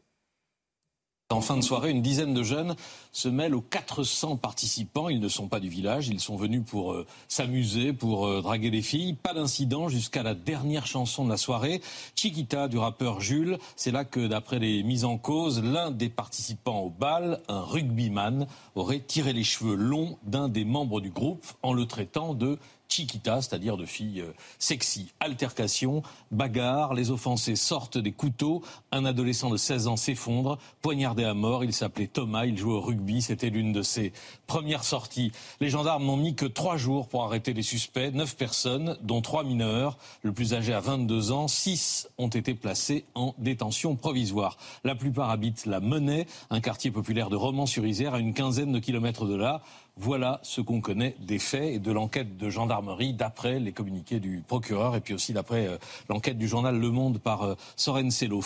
En 1.29 1.41
fin 1.41 1.57
de 1.57 1.61
soirée, 1.61 1.91
une 1.91 2.01
dizaine 2.01 2.33
de 2.33 2.41
jeunes 2.41 2.77
se 3.11 3.27
mêlent 3.27 3.53
aux 3.53 3.59
400 3.59 4.37
participants. 4.37 5.09
Ils 5.09 5.19
ne 5.19 5.27
sont 5.27 5.49
pas 5.49 5.59
du 5.59 5.67
village, 5.67 6.07
ils 6.07 6.21
sont 6.21 6.37
venus 6.37 6.63
pour 6.65 6.93
euh, 6.93 7.05
s'amuser, 7.27 7.91
pour 7.91 8.27
euh, 8.27 8.41
draguer 8.41 8.69
les 8.69 8.81
filles. 8.81 9.13
Pas 9.13 9.33
d'incident 9.33 9.89
jusqu'à 9.89 10.23
la 10.23 10.35
dernière 10.35 10.87
chanson 10.87 11.25
de 11.25 11.29
la 11.29 11.35
soirée, 11.35 11.81
Chiquita 12.15 12.69
du 12.69 12.77
rappeur 12.77 13.19
Jules. 13.19 13.57
C'est 13.75 13.91
là 13.91 14.05
que, 14.05 14.25
d'après 14.25 14.59
les 14.59 14.83
mises 14.83 15.03
en 15.03 15.17
cause, 15.17 15.61
l'un 15.61 15.91
des 15.91 16.07
participants 16.07 16.79
au 16.79 16.89
bal, 16.89 17.41
un 17.49 17.59
rugbyman, 17.59 18.47
aurait 18.75 19.01
tiré 19.01 19.33
les 19.33 19.43
cheveux 19.43 19.75
longs 19.75 20.17
d'un 20.23 20.47
des 20.47 20.63
membres 20.63 21.01
du 21.01 21.09
groupe 21.09 21.45
en 21.61 21.73
le 21.73 21.85
traitant 21.85 22.35
de 22.35 22.57
chiquita, 22.89 23.41
c'est-à-dire 23.41 23.77
de 23.77 23.85
filles 23.85 24.21
euh, 24.21 24.33
sexy. 24.59 25.13
Altercation, 25.19 26.03
bagarre, 26.31 26.93
les 26.93 27.11
offensés 27.11 27.55
sortent 27.55 27.97
des 27.97 28.11
couteaux, 28.11 28.63
un 28.91 29.05
adolescent 29.05 29.49
de 29.49 29.57
16 29.57 29.87
ans 29.87 29.97
s'effondre, 29.97 30.57
poignardé 30.81 31.23
à 31.23 31.33
mort, 31.33 31.63
il 31.63 31.73
s'appelait 31.73 32.07
Thomas, 32.07 32.45
il 32.45 32.57
jouait 32.57 32.73
au 32.73 32.81
rugby, 32.81 33.21
c'était 33.21 33.49
l'une 33.49 33.73
de 33.73 33.81
ses 33.81 34.13
premières 34.47 34.83
sorties. 34.83 35.31
Les 35.59 35.69
gendarmes 35.69 36.05
n'ont 36.05 36.17
mis 36.17 36.35
que 36.35 36.45
trois 36.45 36.77
jours 36.77 37.07
pour 37.07 37.23
arrêter 37.23 37.53
les 37.53 37.63
suspects, 37.63 38.11
neuf 38.13 38.35
personnes, 38.35 38.97
dont 39.01 39.21
trois 39.21 39.43
mineurs, 39.43 39.97
le 40.23 40.31
plus 40.31 40.53
âgé 40.53 40.73
à 40.73 40.79
22 40.79 41.31
ans, 41.31 41.47
six 41.47 42.09
ont 42.17 42.27
été 42.27 42.53
placés 42.53 43.05
en 43.15 43.33
détention 43.37 43.95
provisoire. 43.95 44.57
La 44.83 44.95
plupart 44.95 45.29
habitent 45.29 45.65
la 45.65 45.79
Monnaie, 45.79 46.27
un 46.49 46.61
quartier 46.61 46.91
populaire 46.91 47.29
de 47.29 47.35
Romans-sur-Isère, 47.35 48.13
à 48.13 48.19
une 48.19 48.33
quinzaine 48.33 48.71
de 48.71 48.79
kilomètres 48.79 49.25
de 49.25 49.35
là. 49.35 49.61
Voilà 49.99 50.39
ce 50.43 50.61
qu'on 50.61 50.79
connaît 50.79 51.15
des 51.19 51.39
faits 51.39 51.63
et 51.63 51.79
de 51.79 51.91
l'enquête 51.91 52.37
de 52.37 52.49
gendarmerie 52.49 53.13
d'après 53.13 53.59
les 53.59 53.71
communiqués 53.71 54.19
du 54.19 54.43
procureur 54.47 54.95
et 54.95 55.01
puis 55.01 55.15
aussi 55.15 55.33
d'après 55.33 55.67
euh, 55.67 55.77
l'enquête 56.07 56.37
du 56.37 56.47
journal 56.47 56.79
Le 56.79 56.91
Monde 56.91 57.19
par 57.19 57.43
euh, 57.43 57.55
Soren 57.75 58.11
Sello. 58.11 58.41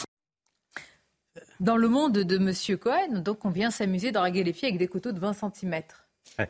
Dans 1.60 1.78
le 1.78 1.90
monde 1.90 2.14
de 2.14 2.38
M. 2.38 2.78
Cohen, 2.78 3.20
donc 3.22 3.46
on 3.46 3.50
vient 3.50 3.70
s'amuser, 3.70 4.12
draguer 4.12 4.44
les 4.44 4.54
filles 4.54 4.70
avec 4.70 4.80
des 4.80 4.88
couteaux 4.88 5.12
de 5.12 5.20
20 5.20 5.34
cm. 5.34 5.82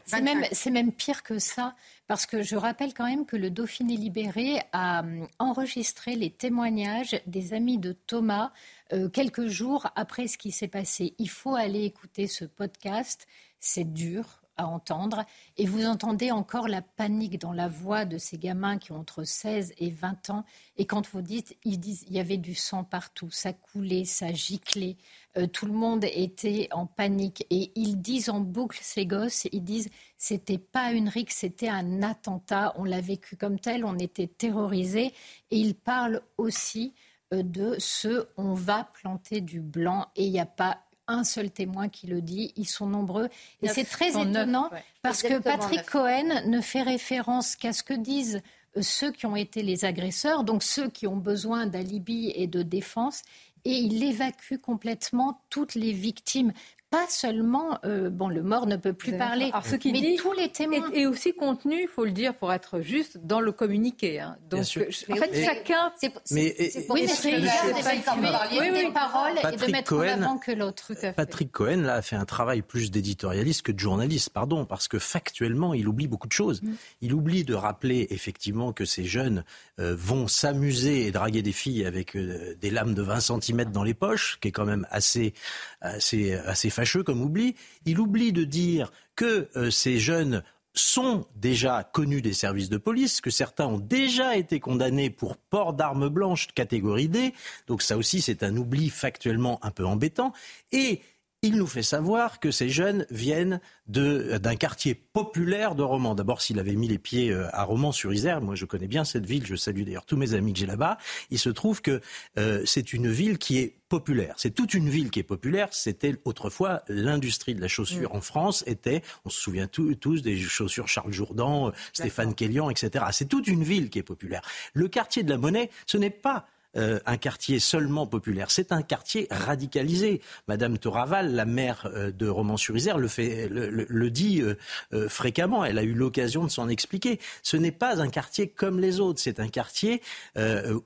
C'est 0.05 0.21
même, 0.21 0.43
même, 0.71 0.91
pire 0.91 1.23
que 1.23 1.39
ça, 1.39 1.75
parce 2.07 2.25
que 2.25 2.43
je 2.43 2.55
rappelle 2.55 2.93
quand 2.93 3.05
même 3.05 3.25
que 3.25 3.35
le 3.35 3.49
Dauphiné 3.49 3.97
libéré 3.97 4.61
a 4.71 5.01
hum, 5.01 5.27
enregistré 5.39 6.15
les 6.15 6.29
témoignages 6.29 7.19
des 7.25 7.53
amis 7.53 7.77
de 7.77 7.93
Thomas 7.93 8.51
euh, 8.93 9.09
quelques 9.09 9.47
jours 9.47 9.87
après 9.95 10.27
ce 10.27 10.37
qui 10.37 10.51
s'est 10.51 10.67
passé. 10.67 11.15
Il 11.17 11.29
faut 11.29 11.55
aller 11.55 11.83
écouter 11.83 12.27
ce 12.27 12.45
podcast, 12.45 13.27
c'est 13.59 13.91
dur, 13.91 14.40
à 14.57 14.67
entendre. 14.67 15.25
Et 15.57 15.65
vous 15.65 15.85
entendez 15.85 16.31
encore 16.31 16.67
la 16.67 16.81
panique 16.81 17.39
dans 17.39 17.53
la 17.53 17.67
voix 17.67 18.05
de 18.05 18.17
ces 18.17 18.37
gamins 18.37 18.77
qui 18.77 18.91
ont 18.91 18.99
entre 18.99 19.23
16 19.23 19.73
et 19.77 19.89
20 19.89 20.29
ans. 20.29 20.45
Et 20.77 20.85
quand 20.85 21.07
vous 21.09 21.21
dites, 21.21 21.57
ils 21.63 21.79
disent, 21.79 22.05
il 22.07 22.15
y 22.15 22.19
avait 22.19 22.37
du 22.37 22.55
sang 22.55 22.83
partout, 22.83 23.29
ça 23.31 23.53
coulait, 23.53 24.05
ça 24.05 24.33
giclait, 24.33 24.97
euh, 25.37 25.47
tout 25.47 25.65
le 25.65 25.73
monde 25.73 26.05
était 26.05 26.67
en 26.71 26.85
panique. 26.85 27.45
Et 27.49 27.71
ils 27.75 28.01
disent 28.01 28.29
en 28.29 28.39
boucle, 28.39 28.79
ces 28.81 29.05
gosses, 29.05 29.47
ils 29.51 29.63
disent, 29.63 29.89
c'était 30.17 30.57
pas 30.57 30.91
une 30.91 31.09
rixe, 31.09 31.37
c'était 31.37 31.69
un 31.69 32.03
attentat. 32.03 32.73
On 32.75 32.83
l'a 32.83 33.01
vécu 33.01 33.37
comme 33.37 33.59
tel, 33.59 33.85
on 33.85 33.97
était 33.97 34.27
terrorisés. 34.27 35.13
Et 35.51 35.57
ils 35.57 35.75
parlent 35.75 36.21
aussi 36.37 36.93
euh, 37.33 37.43
de 37.43 37.75
ce 37.79 38.27
on 38.37 38.53
va 38.53 38.83
planter 38.83 39.41
du 39.41 39.61
blanc 39.61 40.07
et 40.15 40.25
il 40.25 40.31
n'y 40.31 40.39
a 40.39 40.45
pas 40.45 40.79
un 41.07 41.23
seul 41.23 41.51
témoin 41.51 41.89
qui 41.89 42.07
le 42.07 42.21
dit. 42.21 42.53
Ils 42.55 42.67
sont 42.67 42.87
nombreux. 42.87 43.29
Et 43.61 43.67
c'est 43.67 43.83
très 43.83 44.09
étonnant 44.09 44.69
parce 45.01 45.23
que 45.23 45.39
Patrick 45.39 45.85
Cohen 45.85 46.41
ne 46.47 46.61
fait 46.61 46.81
référence 46.81 47.55
qu'à 47.55 47.73
ce 47.73 47.83
que 47.83 47.93
disent 47.93 48.41
euh, 48.77 48.81
ceux 48.81 49.11
qui 49.11 49.25
ont 49.25 49.35
été 49.35 49.63
les 49.63 49.85
agresseurs, 49.85 50.43
donc 50.43 50.63
ceux 50.63 50.89
qui 50.89 51.07
ont 51.07 51.17
besoin 51.17 51.65
d'alibi 51.65 52.31
et 52.35 52.47
de 52.47 52.61
défense, 52.61 53.23
et 53.65 53.73
il 53.73 54.03
évacue 54.03 54.57
complètement 54.57 55.41
toutes 55.49 55.75
les 55.75 55.91
victimes 55.91 56.53
pas 56.91 57.07
seulement, 57.07 57.79
euh, 57.85 58.09
bon, 58.09 58.27
le 58.27 58.43
mort 58.43 58.67
ne 58.67 58.75
peut 58.75 58.91
plus 58.91 59.17
parler, 59.17 59.49
ce 59.63 59.75
qui 59.77 59.93
mais 59.93 60.15
tous 60.17 60.33
les 60.33 60.49
témoins. 60.49 60.91
Et, 60.93 61.07
aussi 61.07 61.33
contenu, 61.33 61.83
il 61.83 61.87
faut 61.87 62.03
le 62.03 62.11
dire, 62.11 62.35
pour 62.35 62.51
être 62.51 62.81
juste, 62.81 63.17
dans 63.23 63.39
le 63.39 63.53
communiqué. 63.53 64.19
Hein. 64.19 64.35
Donc, 64.49 64.59
en 64.61 65.15
fait, 65.15 65.43
chacun. 65.43 65.93
Mais, 66.31 66.53
oui, 66.89 67.03
mais 67.03 67.07
c'est 67.07 67.31
de 67.31 67.39
des 67.39 68.91
paroles 68.91 69.37
et 69.37 69.55
de 69.55 69.71
mettre 69.71 69.95
en 69.95 70.01
avant 70.01 70.37
que 70.37 70.51
l'autre. 70.51 70.91
Patrick 71.15 71.53
Cohen 71.53 71.83
là, 71.83 71.95
a 71.95 72.01
fait 72.01 72.17
un 72.17 72.25
travail 72.25 72.61
plus 72.61 72.91
d'éditorialiste 72.91 73.61
que 73.61 73.71
de 73.71 73.79
journaliste, 73.79 74.29
pardon, 74.29 74.65
parce 74.65 74.89
que 74.89 74.99
factuellement, 74.99 75.73
il 75.73 75.87
oublie 75.87 76.07
beaucoup 76.07 76.27
de 76.27 76.33
choses. 76.33 76.61
Mm. 76.61 76.73
Il 76.99 77.13
oublie 77.13 77.45
de 77.45 77.53
rappeler 77.53 78.07
effectivement 78.09 78.73
que 78.73 78.83
ces 78.83 79.05
jeunes 79.05 79.45
euh, 79.79 79.95
vont 79.97 80.27
s'amuser 80.27 81.07
et 81.07 81.11
draguer 81.11 81.41
des 81.41 81.53
filles 81.53 81.85
avec 81.85 82.17
euh, 82.17 82.53
des 82.59 82.69
lames 82.69 82.93
de 82.93 83.01
20 83.01 83.21
cm 83.21 83.71
dans 83.71 83.83
les 83.83 83.93
poches, 83.93 84.39
qui 84.41 84.49
est 84.49 84.51
quand 84.51 84.65
même 84.65 84.85
assez, 84.91 85.33
assez, 85.79 86.33
assez 86.33 86.69
fâcheux 86.81 87.03
comme 87.03 87.21
oubli. 87.21 87.55
Il 87.85 87.99
oublie 87.99 88.33
de 88.33 88.43
dire 88.43 88.91
que 89.15 89.49
euh, 89.55 89.69
ces 89.69 89.99
jeunes 89.99 90.41
sont 90.73 91.27
déjà 91.35 91.83
connus 91.83 92.23
des 92.23 92.33
services 92.33 92.69
de 92.69 92.77
police, 92.77 93.21
que 93.21 93.29
certains 93.29 93.67
ont 93.67 93.77
déjà 93.77 94.35
été 94.35 94.59
condamnés 94.59 95.11
pour 95.11 95.37
port 95.37 95.73
d'armes 95.73 96.09
blanches 96.09 96.47
catégorie 96.55 97.07
D. 97.07 97.35
Donc 97.67 97.83
ça 97.83 97.97
aussi, 97.97 98.19
c'est 98.19 98.41
un 98.41 98.57
oubli 98.57 98.89
factuellement 98.89 99.63
un 99.63 99.69
peu 99.69 99.85
embêtant. 99.85 100.33
Et 100.71 101.01
il 101.43 101.57
nous 101.57 101.65
fait 101.65 101.81
savoir 101.81 102.39
que 102.39 102.51
ces 102.51 102.69
jeunes 102.69 103.07
viennent 103.09 103.59
d'un 103.87 104.55
quartier 104.55 104.93
populaire 104.93 105.73
de 105.73 105.81
Romans. 105.81 106.13
D'abord, 106.13 106.39
s'il 106.39 106.59
avait 106.59 106.75
mis 106.75 106.87
les 106.87 106.99
pieds 106.99 107.31
euh, 107.31 107.47
à 107.51 107.63
Romans-sur-Isère, 107.63 108.41
moi 108.41 108.53
je 108.53 108.65
connais 108.65 108.87
bien 108.87 109.03
cette 109.03 109.25
ville, 109.25 109.45
je 109.47 109.55
salue 109.55 109.81
d'ailleurs 109.81 110.05
tous 110.05 110.17
mes 110.17 110.35
amis 110.35 110.53
que 110.53 110.59
j'ai 110.59 110.67
là-bas, 110.67 110.99
il 111.31 111.39
se 111.39 111.49
trouve 111.49 111.81
que 111.81 111.99
euh, 112.37 112.61
c'est 112.65 112.93
une 112.93 113.09
ville 113.09 113.39
qui 113.39 113.57
est 113.57 113.75
populaire. 113.89 114.35
C'est 114.37 114.51
toute 114.51 114.75
une 114.75 114.87
ville 114.87 115.09
qui 115.09 115.19
est 115.19 115.23
populaire. 115.23 115.69
C'était 115.71 116.15
autrefois 116.25 116.83
l'industrie 116.87 117.55
de 117.55 117.61
la 117.61 117.67
chaussure 117.67 118.13
en 118.13 118.21
France 118.21 118.63
était, 118.67 119.01
on 119.25 119.29
se 119.29 119.41
souvient 119.41 119.67
tous 119.67 120.21
des 120.21 120.39
chaussures 120.39 120.87
Charles 120.87 121.11
Jourdan, 121.11 121.69
euh, 121.69 121.71
Stéphane 121.91 122.35
Kellian, 122.35 122.69
etc. 122.69 123.05
C'est 123.11 123.27
toute 123.27 123.47
une 123.47 123.63
ville 123.63 123.89
qui 123.89 123.97
est 123.97 124.03
populaire. 124.03 124.41
Le 124.73 124.87
quartier 124.87 125.23
de 125.23 125.29
la 125.31 125.39
Monnaie, 125.39 125.71
ce 125.87 125.97
n'est 125.97 126.11
pas 126.11 126.45
euh, 126.77 126.99
un 127.05 127.17
quartier 127.17 127.59
seulement 127.59 128.07
populaire, 128.07 128.49
c'est 128.49 128.71
un 128.71 128.81
quartier 128.81 129.27
radicalisé. 129.29 130.21
Madame 130.47 130.77
Toraval, 130.77 131.33
la 131.33 131.45
maire 131.45 131.89
euh, 131.93 132.11
de 132.11 132.27
Romans-sur-Isère, 132.27 132.97
le, 132.97 133.09
fait, 133.09 133.49
le, 133.49 134.09
dit 134.09 134.41
euh, 134.41 135.09
fréquemment. 135.09 135.65
Elle 135.65 135.77
a 135.77 135.83
eu 135.83 135.93
l'occasion 135.93 136.45
de 136.45 136.49
s'en 136.49 136.69
expliquer. 136.69 137.19
Ce 137.43 137.57
n'est 137.57 137.71
pas 137.71 138.01
un 138.01 138.09
quartier 138.09 138.47
comme 138.47 138.79
les 138.79 138.99
autres. 138.99 139.19
C'est 139.19 139.39
un 139.39 139.47
quartier 139.47 140.01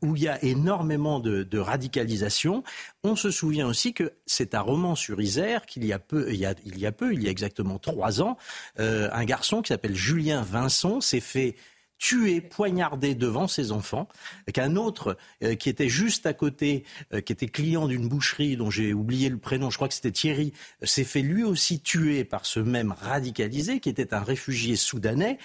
où 0.02 0.16
il 0.16 0.24
y 0.24 0.28
a 0.28 0.44
énormément 0.44 1.20
de, 1.20 1.58
radicalisation. 1.58 2.64
On 3.04 3.16
se 3.16 3.32
souvient 3.32 3.68
aussi 3.68 3.94
que 3.94 4.14
c'est 4.26 4.54
à 4.54 4.62
Romans-sur-Isère 4.62 5.66
qu'il 5.66 5.86
y 5.86 5.94
a 5.94 6.00
peu, 6.00 6.32
il 6.32 6.36
y 6.36 6.46
a, 6.46 6.54
il 6.66 6.78
y 6.78 6.86
a 6.86 6.92
peu, 6.92 7.14
il 7.14 7.24
y 7.24 7.28
a 7.28 7.32
exactement 7.32 7.80
trois 7.80 8.22
ans, 8.22 8.38
un 8.78 9.26
garçon 9.26 9.62
qui 9.62 9.70
s'appelle 9.70 9.96
Julien 9.96 10.42
Vincent 10.42 11.02
s'est 11.02 11.22
fait 11.22 11.56
tué, 11.98 12.42
poignardé 12.42 13.16
devant 13.16 13.48
ses 13.48 13.72
enfants, 13.72 14.08
qu'un 14.54 14.76
autre 14.76 15.18
euh, 15.44 15.56
qui 15.56 15.70
était 15.70 15.90
juste 15.90 16.26
à 16.26 16.34
côté, 16.34 16.84
euh, 17.14 17.22
qui 17.22 17.32
était 17.34 17.48
client 17.48 17.88
d'une 17.88 18.08
boucherie 18.08 18.58
dont 18.58 18.70
j'ai 18.70 18.94
oublié 18.94 19.30
le 19.30 19.38
prénom, 19.38 19.70
je 19.70 19.78
crois 19.78 19.88
que 19.88 19.94
c'était 19.94 20.12
Thierry, 20.12 20.54
euh, 20.84 20.86
s'est 20.86 21.04
fait 21.04 21.22
lui 21.22 21.44
aussi 21.44 21.80
tuer 21.80 22.24
par 22.24 22.46
ce 22.46 22.60
même 22.60 22.94
radicalisé, 23.00 23.80
qui 23.80 23.90
était 23.90 24.14
un 24.14 24.22
réfugié 24.22 24.76
soudanais, 24.76 25.38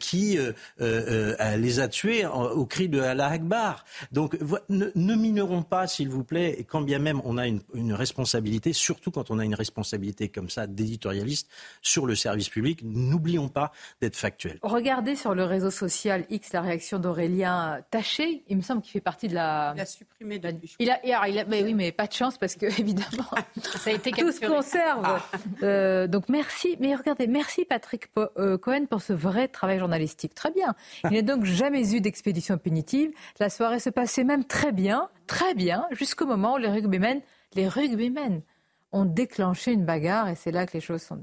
qui 0.00 0.38
les 0.78 1.80
a 1.80 1.88
tués 1.88 2.26
au 2.26 2.66
cri 2.66 2.88
de 2.88 3.00
Allah 3.00 3.28
Akbar. 3.28 3.84
Donc 4.12 4.38
ne, 4.68 4.86
ne 4.94 5.14
minorons 5.14 5.62
pas, 5.62 5.86
s'il 5.86 6.08
vous 6.08 6.24
plaît, 6.24 6.64
quand 6.68 6.80
bien 6.80 6.98
même 6.98 7.20
on 7.24 7.38
a 7.38 7.46
une, 7.46 7.60
une 7.74 7.92
responsabilité, 7.92 8.72
surtout 8.72 9.10
quand 9.10 9.30
on 9.30 9.38
a 9.38 9.44
une 9.44 9.54
responsabilité 9.54 10.28
comme 10.28 10.50
ça 10.50 10.66
d'éditorialiste 10.66 11.48
sur 11.82 12.06
le 12.06 12.14
service 12.14 12.48
public, 12.48 12.80
n'oublions 12.82 13.48
pas 13.48 13.72
d'être 14.00 14.16
factuel. 14.16 14.58
Regardez 14.62 15.16
sur 15.16 15.34
le 15.34 15.44
réseau 15.44 15.70
social 15.70 15.88
social 15.98 16.24
X 16.30 16.52
la 16.52 16.60
réaction 16.60 16.98
d'Aurélien 16.98 17.80
Taché. 17.90 18.44
Il 18.48 18.56
me 18.56 18.62
semble 18.62 18.82
qu'il 18.82 18.92
fait 18.92 19.00
partie 19.00 19.26
de 19.26 19.34
la. 19.34 19.72
Il 19.74 19.80
a 19.80 19.86
supprimé 19.86 20.38
depuis. 20.38 20.76
Il 20.78 20.90
a, 20.90 21.00
il 21.04 21.38
a, 21.38 21.44
mais 21.44 21.62
oui, 21.62 21.74
mais 21.74 21.90
pas 21.90 22.06
de 22.06 22.12
chance 22.12 22.38
parce 22.38 22.54
que 22.54 22.66
évidemment, 22.80 23.28
ça 23.62 23.90
a 23.90 23.92
été 23.92 24.12
tout 24.12 24.30
se 24.30 24.46
conserve. 24.46 25.02
Ah. 25.04 25.20
Euh, 25.62 26.06
donc 26.06 26.28
merci, 26.28 26.76
mais 26.80 26.94
regardez, 26.94 27.26
merci 27.26 27.64
Patrick 27.64 28.10
euh, 28.16 28.58
Cohen 28.58 28.86
pour 28.86 29.02
ce 29.02 29.12
vrai 29.12 29.48
travail 29.48 29.78
journalistique. 29.78 30.34
Très 30.34 30.52
bien. 30.52 30.74
Il 31.04 31.10
n'y 31.10 31.18
a 31.18 31.22
donc 31.22 31.44
jamais 31.44 31.94
eu 31.94 32.00
d'expédition 32.00 32.58
punitive. 32.58 33.10
La 33.40 33.50
soirée 33.50 33.80
se 33.80 33.90
passait 33.90 34.24
même 34.24 34.44
très 34.44 34.72
bien, 34.72 35.08
très 35.26 35.54
bien, 35.54 35.86
jusqu'au 35.90 36.26
moment 36.26 36.54
où 36.54 36.58
les 36.58 36.68
rugbymen, 36.68 37.20
les 37.54 37.68
rugbymen 37.68 38.42
ont 38.92 39.04
déclenché 39.04 39.72
une 39.72 39.84
bagarre 39.84 40.28
et 40.28 40.34
c'est 40.34 40.52
là 40.52 40.66
que 40.66 40.72
les 40.74 40.80
choses 40.80 41.02
sont. 41.02 41.18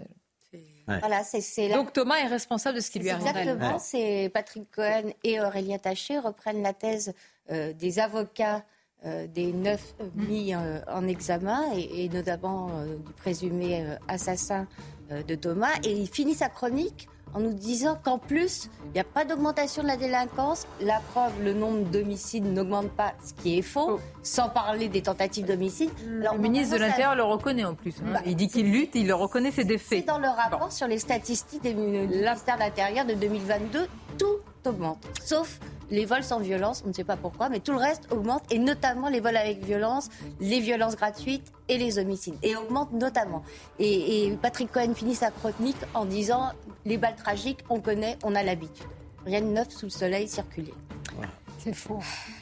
Voilà, 0.88 1.24
c'est, 1.24 1.70
Donc 1.70 1.94
Thomas 1.94 2.18
est 2.18 2.28
responsable 2.28 2.78
de 2.78 2.82
ce 2.82 2.92
qui 2.92 3.00
lui 3.00 3.10
arrive. 3.10 3.26
Exactement, 3.26 3.80
c'est 3.80 4.30
Patrick 4.34 4.70
Cohen 4.72 5.12
et 5.24 5.42
Aurélien 5.42 5.78
Taché 5.78 6.20
reprennent 6.20 6.62
la 6.62 6.74
thèse 6.74 7.14
euh, 7.52 7.74
des 7.74 8.00
avocats 8.00 8.64
euh, 9.06 9.28
des 9.28 9.52
neuf 9.54 9.94
mis 10.16 10.54
euh, 10.54 10.80
en 10.88 11.08
examen 11.08 11.64
et, 11.76 12.10
notamment 12.10 12.70
du 12.86 13.14
présumé 13.14 13.86
assassin 14.08 14.68
de 15.10 15.36
Thomas. 15.36 15.74
Et 15.84 15.92
il 15.92 16.08
finit 16.08 16.36
sa 16.36 16.50
chronique 16.50 17.08
en 17.36 17.42
nous 17.42 17.54
disant 17.54 18.00
qu'en 18.02 18.18
plus, 18.18 18.70
il 18.86 18.92
n'y 18.94 19.00
a 19.00 19.04
pas 19.04 19.26
d'augmentation 19.26 19.84
de 19.84 19.88
la 19.88 19.98
délinquance. 19.98 20.66
La 20.80 21.02
preuve, 21.14 21.34
le 21.44 21.54
nombre 21.54 21.84
d'homicides 21.90 22.46
n'augmente 22.46 22.90
pas, 22.92 23.14
ce 23.24 23.34
qui 23.34 23.60
est 23.60 23.62
faux, 23.62 23.96
oh. 23.96 24.00
sans 24.24 24.48
parler 24.50 24.88
des 24.88 25.02
tentatives 25.02 25.46
d'homicide. 25.46 25.90
Le 26.08 26.38
ministre 26.38 26.76
de 26.76 26.80
l'Intérieur 26.80 27.16
le 27.16 27.24
reconnaît 27.24 27.66
en 27.66 27.76
plus. 27.76 27.94
Hein. 28.02 28.14
Bah, 28.14 28.22
il 28.26 28.38
dit 28.38 28.48
qu'il 28.48 28.72
lutte, 28.72 28.96
il 28.96 29.06
le 29.06 29.16
reconnaît 29.16 29.52
ses 29.52 29.66
défaits. 29.66 30.00
C'est 30.00 30.08
dans 30.08 30.18
le 30.18 30.30
rapport 30.30 30.72
sur 30.72 30.88
les 30.88 30.98
statistiques 30.98 31.64
du 31.64 31.76
ministère 31.76 32.56
de 32.56 32.62
l'Intérieur 32.62 33.06
de 33.06 33.14
2022, 33.14 33.88
tout 34.18 34.40
augmente, 34.66 35.06
sauf 35.24 35.60
les 35.90 36.06
vols 36.06 36.24
sans 36.24 36.40
violence, 36.40 36.84
on 36.86 36.90
ne 36.90 36.94
sait 36.94 37.04
pas 37.04 37.18
pourquoi, 37.18 37.50
mais 37.50 37.60
tout 37.60 37.72
le 37.72 37.78
reste 37.78 38.12
augmente, 38.12 38.44
et 38.52 38.60
notamment 38.60 39.10
les 39.10 39.20
vols 39.20 39.38
avec 39.38 39.64
violence, 39.64 40.10
les 40.40 40.60
violences 40.60 40.96
gratuites 40.96 41.52
et 41.70 41.78
les 41.78 42.00
homicides, 42.00 42.36
et 42.44 42.56
augmente 42.56 42.92
notamment. 42.94 43.44
Et, 43.80 44.38
Patrick 44.42 44.72
Cohen 44.72 44.94
finit 44.94 45.16
sa 45.16 45.32
chronique 45.32 45.78
en 45.94 46.06
disant 46.06 46.52
les 46.86 46.98
balles 46.98 47.16
tragiques, 47.16 47.60
on 47.70 47.80
connaît, 47.80 48.18
on 48.24 48.36
a 48.36 48.44
l'habitude. 48.44 48.88
Rien 49.26 49.42
de 49.42 49.48
neuf 49.48 49.70
sous 49.72 49.86
le 49.86 49.92
soleil 49.92 50.28
circuler. 50.28 50.74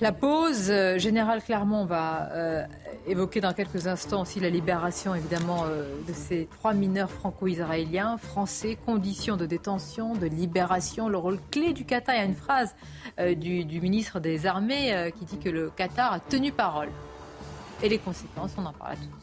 La 0.01 0.11
pause, 0.11 0.69
euh, 0.69 0.97
Général 0.97 1.41
Clermont 1.41 1.85
va 1.85 2.29
euh, 2.31 2.63
évoquer 3.07 3.41
dans 3.41 3.53
quelques 3.53 3.87
instants 3.87 4.21
aussi 4.21 4.39
la 4.39 4.49
libération 4.49 5.15
évidemment 5.15 5.63
euh, 5.65 5.95
de 6.07 6.13
ces 6.13 6.47
trois 6.51 6.73
mineurs 6.73 7.09
franco-israéliens, 7.09 8.17
français, 8.17 8.77
conditions 8.85 9.37
de 9.37 9.45
détention, 9.45 10.15
de 10.15 10.27
libération, 10.27 11.09
le 11.09 11.17
rôle 11.17 11.39
clé 11.51 11.73
du 11.73 11.85
Qatar. 11.85 12.15
Il 12.15 12.17
y 12.19 12.21
a 12.21 12.25
une 12.25 12.35
phrase 12.35 12.75
du, 13.37 13.65
du, 13.65 13.79
ministre 13.81 14.19
des 14.19 14.45
Armées 14.45 15.11
qui 15.17 15.25
dit 15.25 15.37
que 15.37 15.49
le 15.49 15.69
Qatar 15.69 16.13
a 16.13 16.19
tenu 16.19 16.51
parole. 16.51 16.89
Et 17.81 17.89
les 17.89 17.99
conséquences, 17.99 18.51
on 18.57 18.65
en 18.65 18.73
parle 18.73 18.95
tout 18.95 19.22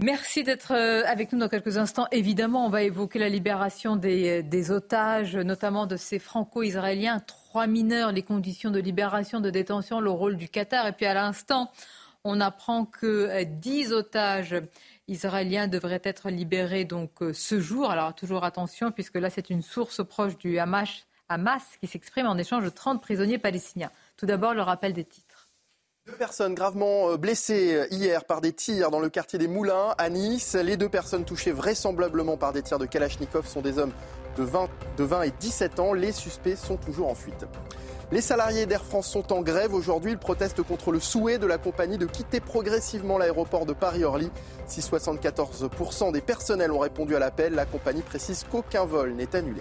Merci 0.00 0.44
d'être 0.44 0.74
euh, 0.74 1.02
avec 1.06 1.32
nous 1.32 1.40
dans 1.40 1.48
quelques 1.48 1.76
instants. 1.76 2.06
Évidemment, 2.12 2.64
on 2.64 2.68
va 2.68 2.84
évoquer 2.84 3.18
la 3.18 3.28
libération 3.28 3.96
des, 3.96 4.44
des 4.44 4.70
otages, 4.70 5.34
notamment 5.34 5.86
de 5.86 5.96
ces 5.96 6.20
franco-israéliens, 6.20 7.18
trois 7.18 7.66
mineurs, 7.66 8.12
les 8.12 8.22
conditions 8.22 8.70
de 8.70 8.78
libération, 8.78 9.40
de 9.40 9.50
détention, 9.50 9.98
le 9.98 10.10
rôle 10.10 10.36
du 10.36 10.48
Qatar. 10.48 10.86
Et 10.86 10.92
puis 10.92 11.04
à 11.06 11.14
l'instant, 11.14 11.72
on 12.22 12.40
apprend 12.40 12.84
que 12.84 13.06
euh, 13.06 13.44
dix 13.44 13.92
otages 13.92 14.54
israéliens 15.08 15.66
devraient 15.66 16.02
être 16.04 16.30
libérés 16.30 16.84
donc 16.84 17.20
euh, 17.20 17.32
ce 17.32 17.58
jour. 17.58 17.90
Alors 17.90 18.14
toujours 18.14 18.44
attention, 18.44 18.92
puisque 18.92 19.16
là 19.16 19.30
c'est 19.30 19.50
une 19.50 19.62
source 19.62 20.06
proche 20.06 20.38
du 20.38 20.60
Hamas, 20.60 21.06
Hamas 21.28 21.64
qui 21.80 21.88
s'exprime 21.88 22.28
en 22.28 22.38
échange 22.38 22.62
de 22.62 22.70
30 22.70 23.02
prisonniers 23.02 23.38
palestiniens. 23.38 23.90
Tout 24.16 24.26
d'abord, 24.26 24.54
le 24.54 24.62
rappel 24.62 24.92
des 24.92 25.04
titres. 25.04 25.27
Deux 26.08 26.14
personnes 26.14 26.54
gravement 26.54 27.10
euh, 27.10 27.16
blessées 27.18 27.74
euh, 27.74 27.86
hier 27.90 28.24
par 28.24 28.40
des 28.40 28.54
tirs 28.54 28.90
dans 28.90 28.98
le 28.98 29.10
quartier 29.10 29.38
des 29.38 29.46
Moulins 29.46 29.94
à 29.98 30.08
Nice. 30.08 30.54
Les 30.54 30.78
deux 30.78 30.88
personnes 30.88 31.26
touchées 31.26 31.52
vraisemblablement 31.52 32.38
par 32.38 32.54
des 32.54 32.62
tirs 32.62 32.78
de 32.78 32.86
Kalachnikov 32.86 33.46
sont 33.46 33.60
des 33.60 33.78
hommes 33.78 33.92
de 34.38 34.42
20, 34.42 34.70
de 34.96 35.04
20 35.04 35.22
et 35.24 35.32
17 35.38 35.78
ans. 35.80 35.92
Les 35.92 36.12
suspects 36.12 36.56
sont 36.56 36.78
toujours 36.78 37.08
en 37.08 37.14
fuite. 37.14 37.44
Les 38.10 38.22
salariés 38.22 38.64
d'Air 38.64 38.86
France 38.86 39.06
sont 39.06 39.34
en 39.34 39.42
grève 39.42 39.74
aujourd'hui. 39.74 40.12
Ils 40.12 40.18
protestent 40.18 40.62
contre 40.62 40.92
le 40.92 41.00
souhait 41.00 41.36
de 41.36 41.46
la 41.46 41.58
compagnie 41.58 41.98
de 41.98 42.06
quitter 42.06 42.40
progressivement 42.40 43.18
l'aéroport 43.18 43.66
de 43.66 43.74
Paris-Orly. 43.74 44.30
Si 44.66 44.80
74% 44.80 46.10
des 46.12 46.22
personnels 46.22 46.72
ont 46.72 46.78
répondu 46.78 47.16
à 47.16 47.18
l'appel, 47.18 47.52
la 47.52 47.66
compagnie 47.66 48.00
précise 48.00 48.46
qu'aucun 48.50 48.86
vol 48.86 49.12
n'est 49.12 49.36
annulé. 49.36 49.60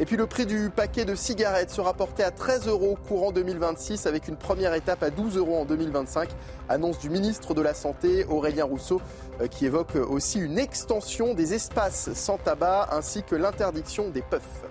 Et 0.00 0.06
puis 0.06 0.16
le 0.16 0.26
prix 0.26 0.46
du 0.46 0.70
paquet 0.74 1.04
de 1.04 1.14
cigarettes 1.14 1.68
sera 1.68 1.92
porté 1.92 2.22
à 2.22 2.30
13 2.30 2.68
euros 2.68 2.96
courant 3.06 3.32
2026 3.32 4.06
avec 4.06 4.28
une 4.28 4.36
première 4.36 4.72
étape 4.72 5.02
à 5.02 5.10
12 5.10 5.36
euros 5.36 5.58
en 5.58 5.66
2025. 5.66 6.30
Annonce 6.70 6.98
du 7.00 7.10
ministre 7.10 7.52
de 7.52 7.60
la 7.60 7.74
Santé, 7.74 8.24
Aurélien 8.24 8.64
Rousseau, 8.64 9.02
euh, 9.42 9.46
qui 9.46 9.66
évoque 9.66 9.96
aussi 9.96 10.38
une 10.40 10.58
extension 10.58 11.34
des 11.34 11.52
espaces 11.52 12.14
sans 12.14 12.38
tabac 12.38 12.88
ainsi 12.92 13.22
que 13.22 13.34
l'interdiction 13.34 14.08
des 14.08 14.22
puffs. 14.22 14.64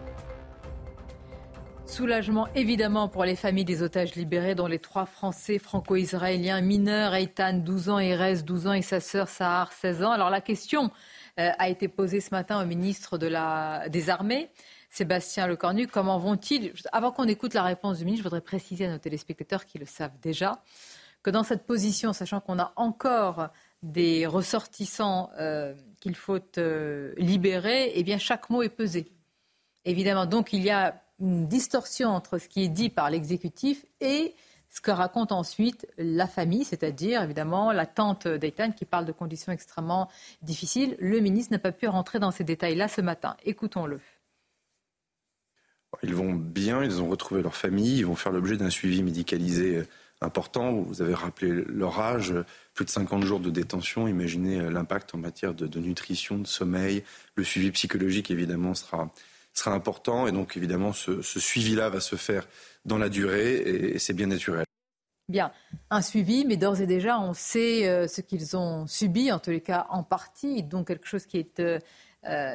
Soulagement 1.85 2.47
évidemment 2.55 3.07
pour 3.07 3.23
les 3.23 3.35
familles 3.35 3.65
des 3.65 3.83
otages 3.83 4.15
libérés, 4.15 4.55
dont 4.55 4.67
les 4.67 4.79
trois 4.79 5.05
Français 5.05 5.59
franco-israéliens 5.59 6.61
mineurs, 6.61 7.13
Eitan, 7.13 7.53
12 7.53 7.89
ans, 7.89 7.99
Erez, 7.99 8.41
12 8.41 8.67
ans, 8.67 8.73
et 8.73 8.81
sa 8.81 8.99
sœur 8.99 9.29
Sahar, 9.29 9.73
16 9.73 10.03
ans. 10.03 10.11
Alors 10.11 10.31
la 10.31 10.41
question 10.41 10.89
euh, 11.39 11.51
a 11.59 11.69
été 11.69 11.87
posée 11.87 12.19
ce 12.19 12.31
matin 12.31 12.59
au 12.61 12.65
ministre 12.65 13.19
des 13.19 14.09
Armées. 14.09 14.49
Sébastien 14.89 15.47
Lecornu, 15.47 15.87
comment 15.87 16.17
vont-ils? 16.17 16.73
Avant 16.91 17.11
qu'on 17.11 17.25
écoute 17.25 17.53
la 17.53 17.63
réponse 17.63 17.99
du 17.99 18.05
ministre, 18.05 18.23
je 18.23 18.29
voudrais 18.29 18.41
préciser 18.41 18.85
à 18.85 18.91
nos 18.91 18.97
téléspectateurs 18.97 19.65
qui 19.65 19.77
le 19.77 19.85
savent 19.85 20.19
déjà 20.21 20.61
que 21.21 21.29
dans 21.29 21.43
cette 21.43 21.65
position, 21.65 22.13
sachant 22.13 22.39
qu'on 22.39 22.59
a 22.59 22.73
encore 22.75 23.49
des 23.83 24.25
ressortissants 24.25 25.29
euh, 25.39 25.73
qu'il 25.99 26.15
faut 26.15 26.39
euh, 26.57 27.13
libérer, 27.17 27.91
eh 27.95 28.03
bien 28.03 28.17
chaque 28.17 28.49
mot 28.49 28.61
est 28.61 28.69
pesé. 28.69 29.11
Évidemment, 29.85 30.25
donc 30.25 30.53
il 30.53 30.63
y 30.63 30.69
a 30.69 31.01
une 31.19 31.47
distorsion 31.47 32.09
entre 32.09 32.37
ce 32.37 32.47
qui 32.47 32.63
est 32.63 32.69
dit 32.69 32.89
par 32.89 33.09
l'exécutif 33.09 33.85
et 34.01 34.33
ce 34.69 34.81
que 34.81 34.91
raconte 34.91 35.31
ensuite 35.31 35.87
la 35.97 36.27
famille, 36.27 36.63
c'est-à-dire 36.63 37.23
évidemment 37.23 37.71
la 37.71 37.85
tante 37.85 38.27
d'Eitan 38.27 38.71
qui 38.71 38.85
parle 38.85 39.05
de 39.05 39.11
conditions 39.11 39.51
extrêmement 39.51 40.09
difficiles. 40.41 40.95
Le 40.99 41.19
ministre 41.19 41.53
n'a 41.53 41.59
pas 41.59 41.71
pu 41.71 41.87
rentrer 41.87 42.19
dans 42.19 42.31
ces 42.31 42.43
détails-là 42.43 42.87
ce 42.87 43.01
matin. 43.01 43.35
Écoutons-le. 43.43 43.99
Ils 46.03 46.15
vont 46.15 46.33
bien, 46.33 46.83
ils 46.83 47.01
ont 47.01 47.07
retrouvé 47.07 47.41
leur 47.41 47.55
famille, 47.55 47.97
ils 47.99 48.05
vont 48.05 48.15
faire 48.15 48.31
l'objet 48.31 48.57
d'un 48.57 48.69
suivi 48.69 49.03
médicalisé 49.03 49.77
euh, 49.77 49.87
important. 50.21 50.71
Vous 50.73 51.01
avez 51.01 51.13
rappelé 51.13 51.63
leur 51.67 51.99
âge, 51.99 52.33
plus 52.73 52.85
de 52.85 52.89
50 52.89 53.23
jours 53.23 53.39
de 53.39 53.49
détention. 53.49 54.07
Imaginez 54.07 54.59
euh, 54.59 54.69
l'impact 54.69 55.13
en 55.15 55.17
matière 55.17 55.53
de, 55.53 55.79
nutrition, 55.79 56.37
de 56.37 56.47
sommeil. 56.47 57.03
Le 57.35 57.43
suivi 57.43 57.71
psychologique, 57.71 58.31
évidemment, 58.31 58.75
sera, 58.75 59.11
sera 59.53 59.71
important. 59.71 60.27
Et 60.27 60.31
donc, 60.31 60.55
évidemment, 60.55 60.93
ce, 60.93 61.21
suivi-là 61.21 61.89
va 61.89 61.99
se 61.99 62.15
faire 62.15 62.47
dans 62.85 62.97
la 62.97 63.09
durée 63.09 63.55
et, 63.55 63.99
c'est 63.99 64.13
bien 64.13 64.27
naturel. 64.27 64.65
Bien, 65.27 65.51
un 65.91 66.01
suivi, 66.01 66.43
mais 66.45 66.57
d'ores 66.57 66.81
et 66.81 66.87
déjà, 66.87 67.19
on 67.19 67.33
sait 67.33 67.87
euh, 67.87 68.07
ce 68.07 68.21
qu'ils 68.21 68.57
ont 68.57 68.87
subi, 68.87 69.31
en 69.31 69.37
tous 69.37 69.51
les 69.51 69.61
cas 69.61 69.85
en 69.89 70.01
partie, 70.03 70.63
donc 70.63 70.87
quelque 70.87 71.07
chose 71.07 71.25
qui 71.25 71.37
est 71.37 71.61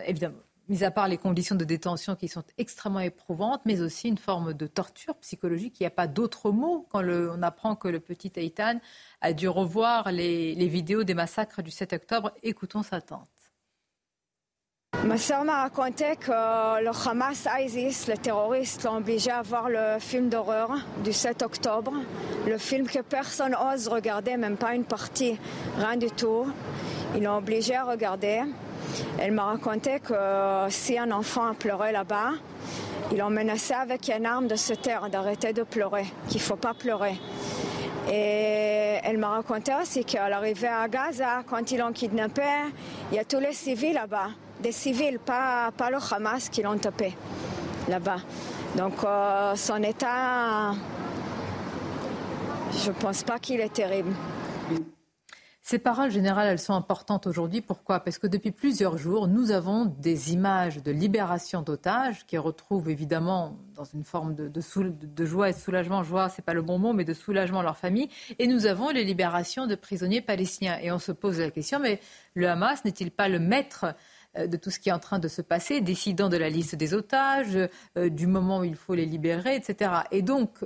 évidemment 0.07 0.41
mis 0.69 0.85
à 0.85 0.91
part 0.91 1.09
les 1.09 1.19
conditions 1.19 1.57
de 1.57 1.65
détention 1.65 2.17
qui 2.17 2.29
sont 2.29 2.45
extrêmement 2.59 3.01
éprouvantes, 3.01 3.63
mais 3.65 3.81
aussi 3.81 4.09
une 4.09 4.19
forme 4.19 4.55
de 4.55 4.67
torture 4.67 5.17
psychologique. 5.17 5.77
Il 5.81 5.83
n'y 5.83 5.89
a 5.89 5.91
pas 5.91 6.07
d'autre 6.07 6.51
mot 6.51 6.87
quand 6.91 7.05
on 7.05 7.43
apprend 7.43 7.77
que 7.77 7.89
le 7.89 8.01
petit 8.01 8.33
Eitan 8.37 8.81
a 9.21 9.33
dû 9.33 9.49
revoir 9.49 10.11
les, 10.13 10.55
vidéos 10.69 11.05
des 11.05 11.15
massacres 11.15 11.63
du 11.63 11.71
7 11.71 11.93
octobre. 11.93 12.33
Écoutons 12.43 12.83
sa 12.83 13.01
tante. 13.01 13.29
Ma 15.05 15.19
soeur 15.19 15.45
m'a 15.45 15.63
raconté 15.63 16.17
que 16.17 16.31
le 16.31 17.09
Hamas 17.09 17.47
ISIS, 17.61 18.07
les 18.07 18.17
terroristes, 18.17 18.85
l'ont 18.85 18.97
obligé 18.97 19.31
à 19.31 19.43
voir 19.43 19.69
le 19.69 19.99
film 19.99 20.29
d'horreur 20.29 20.71
du 21.03 21.13
7 21.13 21.43
octobre. 21.43 21.93
Le 22.47 22.57
film 22.59 22.87
que 22.87 23.01
personne 23.01 23.53
n'ose 23.53 23.89
regarder, 23.89 24.37
même 24.37 24.57
pas 24.57 24.75
une 24.75 24.85
partie, 24.85 25.39
rien 25.77 25.97
du 25.97 26.11
tout. 26.11 26.47
Ils 27.15 27.23
l'ont 27.23 27.37
obligé 27.37 27.77
à 27.77 27.85
regarder. 27.85 28.43
Elle 29.19 29.33
m'a 29.33 29.45
raconté 29.45 30.01
que 30.01 30.67
si 30.69 30.99
un 30.99 31.11
enfant 31.11 31.55
pleurait 31.55 31.93
là-bas, 31.93 32.33
ils 33.13 33.19
l'ont 33.19 33.31
menacé 33.31 33.75
avec 33.75 34.11
une 34.11 34.27
arme 34.27 34.47
de 34.49 34.57
se 34.57 34.73
taire, 34.73 35.09
d'arrêter 35.11 35.53
de 35.53 35.63
pleurer, 35.63 36.07
qu'il 36.29 36.41
ne 36.41 36.47
faut 36.47 36.57
pas 36.57 36.75
pleurer. 36.75 37.21
Et 38.11 38.99
elle 39.03 39.19
m'a 39.19 39.29
raconté 39.29 39.73
aussi 39.81 40.05
qu'à 40.05 40.29
l'arrivée 40.29 40.69
à 40.69 40.89
Gaza, 40.89 41.43
quand 41.49 41.71
ils 41.71 41.79
l'ont 41.79 41.93
kidnappé, 41.93 42.43
il 43.11 43.17
y 43.17 43.19
a 43.19 43.25
tous 43.25 43.41
les 43.41 43.53
civils 43.53 43.95
là-bas. 43.95 44.29
Des 44.61 44.73
civils, 44.73 45.19
pas, 45.19 45.71
pas 45.77 45.91
le 45.91 45.99
Hamas 46.11 46.49
qui 46.49 46.63
l'ont 46.63 46.79
tapé 46.79 47.17
là-bas. 47.89 48.19
Donc 48.77 48.95
euh, 49.05 49.55
son 49.57 49.83
état, 49.83 50.73
je 52.73 52.89
ne 52.89 52.95
pense 52.95 53.23
pas 53.23 53.39
qu'il 53.39 53.61
est 53.61 53.73
terrible. 53.73 54.13
Ces 55.67 55.79
paroles 55.79 56.11
générales, 56.11 56.49
elles 56.49 56.59
sont 56.59 56.75
importantes 56.75 57.27
aujourd'hui. 57.27 57.63
Pourquoi? 57.63 58.01
Parce 58.01 58.19
que 58.19 58.27
depuis 58.27 58.51
plusieurs 58.51 58.99
jours, 58.99 59.29
nous 59.29 59.51
avons 59.51 59.87
des 59.87 60.35
images 60.35 60.83
de 60.83 60.93
libération 60.93 61.63
d'otages 61.63 62.27
qui 62.27 62.37
retrouvent 62.37 62.91
évidemment 62.91 63.57
dans 63.75 63.87
une 63.87 64.05
forme 64.05 64.35
de, 64.35 64.61
joie 65.25 65.49
et 65.49 65.53
de 65.55 65.59
soulagement. 65.59 66.03
Joie, 66.03 66.29
c'est 66.29 66.45
pas 66.45 66.53
le 66.53 66.61
bon 66.61 66.79
mot, 66.79 66.93
mais 66.93 67.05
de 67.05 67.15
soulagement 67.15 67.63
leur 67.63 67.79
famille. 67.79 68.11
Et 68.39 68.47
nous 68.47 68.67
avons 68.67 68.91
les 68.91 69.05
libérations 69.05 69.67
de 69.67 69.75
prisonniers 69.75 70.21
palestiniens. 70.21 70.79
Et 70.83 70.93
on 70.93 70.99
se 70.99 71.13
pose 71.13 71.41
la 71.41 71.51
question, 71.51 71.79
mais 71.81 71.99
le 72.35 72.47
Hamas 72.47 72.85
n'est-il 72.85 73.11
pas 73.11 73.31
le 73.31 73.39
maître 73.39 73.87
euh, 74.37 74.47
de 74.47 74.59
tout 74.59 74.69
ce 74.69 74.79
qui 74.79 74.91
est 74.91 74.93
en 74.93 74.99
train 74.99 75.19
de 75.19 75.29
se 75.29 75.41
passer, 75.41 75.81
décidant 75.81 76.29
de 76.29 76.37
la 76.37 76.51
liste 76.51 76.75
des 76.75 76.93
otages, 76.93 77.57
euh, 77.97 78.11
du 78.11 78.27
moment 78.27 78.59
où 78.59 78.65
il 78.65 78.77
faut 78.77 78.95
les 78.95 79.07
libérer, 79.07 79.57
etc. 79.57 79.93
Et 80.11 80.21
donc, 80.21 80.59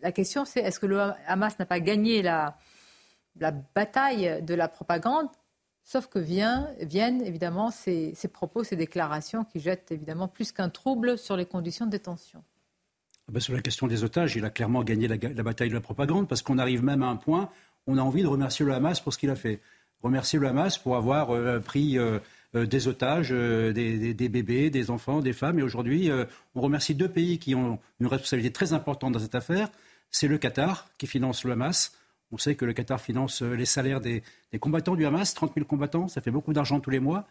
la 0.00 0.12
question, 0.12 0.46
c'est 0.46 0.60
est-ce 0.60 0.80
que 0.80 0.86
le 0.86 0.98
Hamas 1.26 1.58
n'a 1.58 1.66
pas 1.66 1.80
gagné 1.80 2.22
la 2.22 2.56
la 3.38 3.50
bataille 3.50 4.42
de 4.42 4.54
la 4.54 4.68
propagande, 4.68 5.28
sauf 5.84 6.06
que 6.06 6.18
viennent 6.18 7.22
évidemment 7.22 7.70
ces, 7.70 8.14
propos, 8.32 8.64
ces 8.64 8.76
déclarations 8.76 9.44
qui 9.44 9.60
jettent 9.60 9.92
évidemment 9.92 10.28
plus 10.28 10.52
qu'un 10.52 10.70
trouble 10.70 11.18
sur 11.18 11.36
les 11.36 11.46
conditions 11.46 11.86
de 11.86 11.90
détention. 11.90 12.42
Ah 13.28 13.32
ben, 13.32 13.40
sur 13.40 13.54
la 13.54 13.62
question 13.62 13.86
des 13.86 14.04
otages, 14.04 14.36
il 14.36 14.44
a 14.44 14.50
clairement 14.50 14.82
gagné 14.82 15.08
la, 15.08 15.16
bataille 15.42 15.68
de 15.68 15.74
la 15.74 15.80
propagande 15.80 16.28
parce 16.28 16.42
qu'on 16.42 16.58
arrive 16.58 16.82
même 16.82 17.02
à 17.02 17.06
un 17.06 17.16
point, 17.16 17.50
on 17.86 17.98
a 17.98 18.02
envie 18.02 18.22
de 18.22 18.28
remercier 18.28 18.64
le 18.64 18.72
Hamas 18.72 19.00
pour 19.00 19.12
ce 19.12 19.18
qu'il 19.18 19.30
a 19.30 19.36
fait. 19.36 19.60
Remercier 20.02 20.38
le 20.38 20.46
Hamas 20.46 20.76
pour 20.76 20.96
avoir 20.96 21.30
euh, 21.30 21.58
pris 21.60 21.98
euh, 21.98 22.18
euh, 22.54 22.66
des 22.66 22.88
otages, 22.88 23.30
des, 23.30 24.14
des, 24.14 24.28
bébés, 24.28 24.68
des 24.68 24.90
enfants, 24.90 25.20
des 25.20 25.32
femmes. 25.32 25.58
Et 25.58 25.62
aujourd'hui, 25.62 26.10
on 26.54 26.60
remercie 26.60 26.94
deux 26.94 27.08
pays 27.08 27.38
qui 27.38 27.54
ont 27.54 27.78
une 28.00 28.06
responsabilité 28.06 28.52
très 28.52 28.72
importante 28.74 29.12
dans 29.12 29.18
cette 29.18 29.34
affaire. 29.34 29.70
C'est 30.10 30.28
le 30.28 30.38
Qatar 30.38 30.88
qui 30.98 31.06
finance 31.06 31.44
le 31.44 31.52
Hamas 31.52 31.92
on 32.34 32.38
sait 32.38 32.56
que 32.56 32.64
le 32.64 32.72
Qatar 32.72 33.00
finance 33.00 33.42
euh, 33.42 33.54
les 33.54 33.64
salaires 33.64 34.00
des, 34.00 34.22
combattants 34.60 34.96
du 34.96 35.06
Hamas, 35.06 35.34
30 35.34 35.54
000 35.54 35.66
combattants, 35.66 36.08
ça 36.08 36.20
fait 36.20 36.32
beaucoup 36.32 36.52
d'argent 36.52 36.80
tous 36.80 36.90
les 36.90 37.00
mois. 37.00 37.26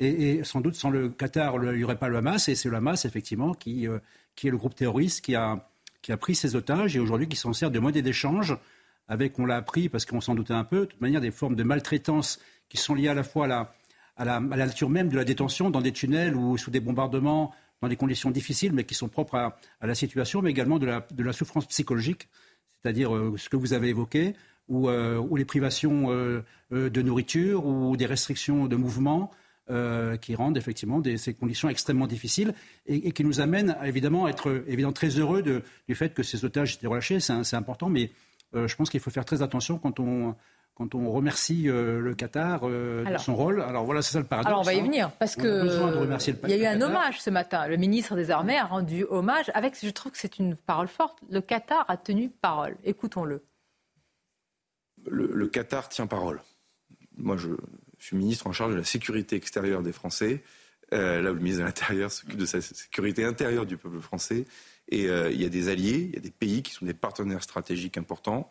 Et, 0.00 0.42
sans 0.42 0.60
doute, 0.60 0.74
sans 0.74 0.90
le 0.90 1.08
Qatar, 1.08 1.54
il 1.62 1.78
n'y 1.78 1.84
aurait 1.84 1.98
pas 1.98 2.08
le 2.08 2.16
Hamas. 2.16 2.48
Et 2.48 2.54
c'est 2.54 2.68
le 2.68 2.76
Hamas, 2.76 3.04
effectivement, 3.04 3.54
qui, 3.54 3.86
euh, 3.86 3.98
qui 4.34 4.48
est 4.48 4.50
le 4.50 4.56
groupe 4.56 4.74
terroriste 4.74 5.24
qui 5.24 5.34
a, 5.34 5.68
qui 6.02 6.12
a 6.12 6.16
pris 6.16 6.34
ces 6.34 6.56
otages 6.56 6.96
et 6.96 7.00
aujourd'hui 7.00 7.28
qui 7.28 7.36
s'en 7.36 7.52
sert 7.52 7.70
de 7.70 7.78
monnaie 7.78 8.02
d'échange 8.02 8.56
avec, 9.08 9.38
on 9.38 9.46
l'a 9.46 9.56
appris 9.56 9.88
parce 9.88 10.04
qu'on 10.04 10.20
s'en 10.20 10.34
doutait 10.34 10.54
un 10.54 10.64
peu, 10.64 10.80
de 10.80 10.84
toute 10.86 11.00
manière, 11.00 11.20
des 11.20 11.30
formes 11.30 11.54
de 11.54 11.62
maltraitance 11.62 12.40
qui 12.68 12.76
sont 12.76 12.94
liées 12.94 13.08
à 13.08 13.14
la 13.14 13.22
fois 13.22 13.44
à 13.44 13.48
la, 13.48 13.74
à 14.16 14.24
la, 14.24 14.40
nature 14.40 14.88
même 14.88 15.08
de 15.08 15.16
la 15.16 15.24
détention 15.24 15.70
dans 15.70 15.80
des 15.80 15.92
tunnels 15.92 16.36
ou 16.36 16.56
sous 16.56 16.70
des 16.70 16.80
bombardements, 16.80 17.52
dans 17.82 17.88
des 17.88 17.96
conditions 17.96 18.30
difficiles, 18.30 18.72
mais 18.72 18.84
qui 18.84 18.94
sont 18.94 19.08
propres 19.08 19.36
à, 19.36 19.58
la 19.82 19.94
situation, 19.94 20.42
mais 20.42 20.50
également 20.50 20.78
de 20.78 20.86
la, 20.86 21.06
de 21.10 21.22
la 21.22 21.32
souffrance 21.32 21.66
psychologique 21.66 22.28
c'est-à-dire 22.84 23.14
euh, 23.14 23.34
ce 23.38 23.48
que 23.48 23.56
vous 23.56 23.72
avez 23.72 23.88
évoqué, 23.88 24.34
ou, 24.68 24.88
euh, 24.88 25.22
les 25.36 25.44
privations 25.46 26.10
euh, 26.10 26.42
de 26.70 27.02
nourriture 27.02 27.64
ou 27.66 27.96
des 27.96 28.06
restrictions 28.06 28.66
de 28.66 28.76
mouvement. 28.76 29.30
qui 30.20 30.34
rendent 30.34 30.58
effectivement 30.58 31.02
ces 31.16 31.32
conditions 31.32 31.70
extrêmement 31.70 32.06
difficiles 32.06 32.52
et, 32.84 33.12
qui 33.12 33.24
nous 33.24 33.40
amènent 33.40 33.74
à 33.80 33.88
être 33.88 34.92
très 34.92 35.08
heureux 35.18 35.42
du 35.88 35.94
fait 35.94 36.12
que 36.12 36.22
ces 36.22 36.44
otages 36.44 36.74
étaient 36.74 36.86
relâchés. 36.86 37.18
C'est 37.20 37.56
important, 37.56 37.88
mais 37.88 38.10
je 38.52 38.74
pense 38.76 38.90
qu'il 38.90 39.00
faut 39.00 39.10
faire 39.10 39.24
très 39.24 39.40
attention 39.40 39.78
quand 39.78 40.00
on, 40.00 40.34
quand 40.74 40.94
on 40.94 41.10
remercie 41.10 41.64
le 41.64 42.14
Qatar 42.14 42.68
de 42.68 43.04
son 43.18 43.36
rôle. 43.36 43.62
Alors 43.62 43.84
voilà, 43.84 44.02
c'est 44.02 44.12
ça 44.12 44.18
le 44.18 44.24
paradoxe. 44.24 44.48
Alors 44.48 44.60
on 44.60 44.64
va 44.64 44.74
y 44.74 44.80
hein. 44.80 44.82
venir, 44.82 45.12
parce 45.12 45.36
que 45.36 45.66
il 46.44 46.50
y 46.50 46.66
a 46.66 46.72
eu 46.72 46.76
un 46.76 46.80
hommage 46.80 47.20
ce 47.20 47.30
matin. 47.30 47.68
Le 47.68 47.76
ministre 47.76 48.16
des 48.16 48.30
Armées 48.30 48.58
a 48.58 48.64
rendu 48.64 49.04
hommage 49.04 49.50
avec, 49.54 49.76
je 49.80 49.90
trouve 49.90 50.12
que 50.12 50.18
c'est 50.18 50.38
une 50.38 50.56
parole 50.56 50.88
forte, 50.88 51.18
le 51.30 51.40
Qatar 51.40 51.84
a 51.88 51.96
tenu 51.96 52.28
parole. 52.28 52.76
Écoutons-le. 52.82 53.44
Le, 55.06 55.46
Qatar 55.48 55.88
tient 55.88 56.06
parole. 56.06 56.40
Moi, 57.16 57.36
je, 57.36 57.50
suis 57.98 58.16
ministre 58.16 58.46
en 58.46 58.52
charge 58.52 58.72
de 58.72 58.78
la 58.78 58.84
sécurité 58.84 59.36
extérieure 59.36 59.82
des 59.82 59.92
Français. 59.92 60.42
Euh, 60.92 61.22
là 61.22 61.30
où 61.30 61.34
le 61.34 61.40
ministre 61.40 61.62
de 61.62 61.66
l'Intérieur 61.66 62.12
s'occupe 62.12 62.36
de 62.36 62.46
sa 62.46 62.60
sécurité 62.60 63.24
intérieure 63.24 63.64
du 63.64 63.76
peuple 63.76 64.00
français. 64.00 64.44
Et 64.88 65.08
euh, 65.08 65.30
il 65.30 65.40
y 65.40 65.46
a 65.46 65.48
des 65.48 65.68
alliés, 65.68 66.08
il 66.08 66.14
y 66.14 66.18
a 66.18 66.20
des 66.20 66.30
pays 66.30 66.62
qui 66.62 66.72
sont 66.72 66.84
des 66.84 66.94
partenaires 66.94 67.42
stratégiques 67.42 67.96
importants. 67.96 68.50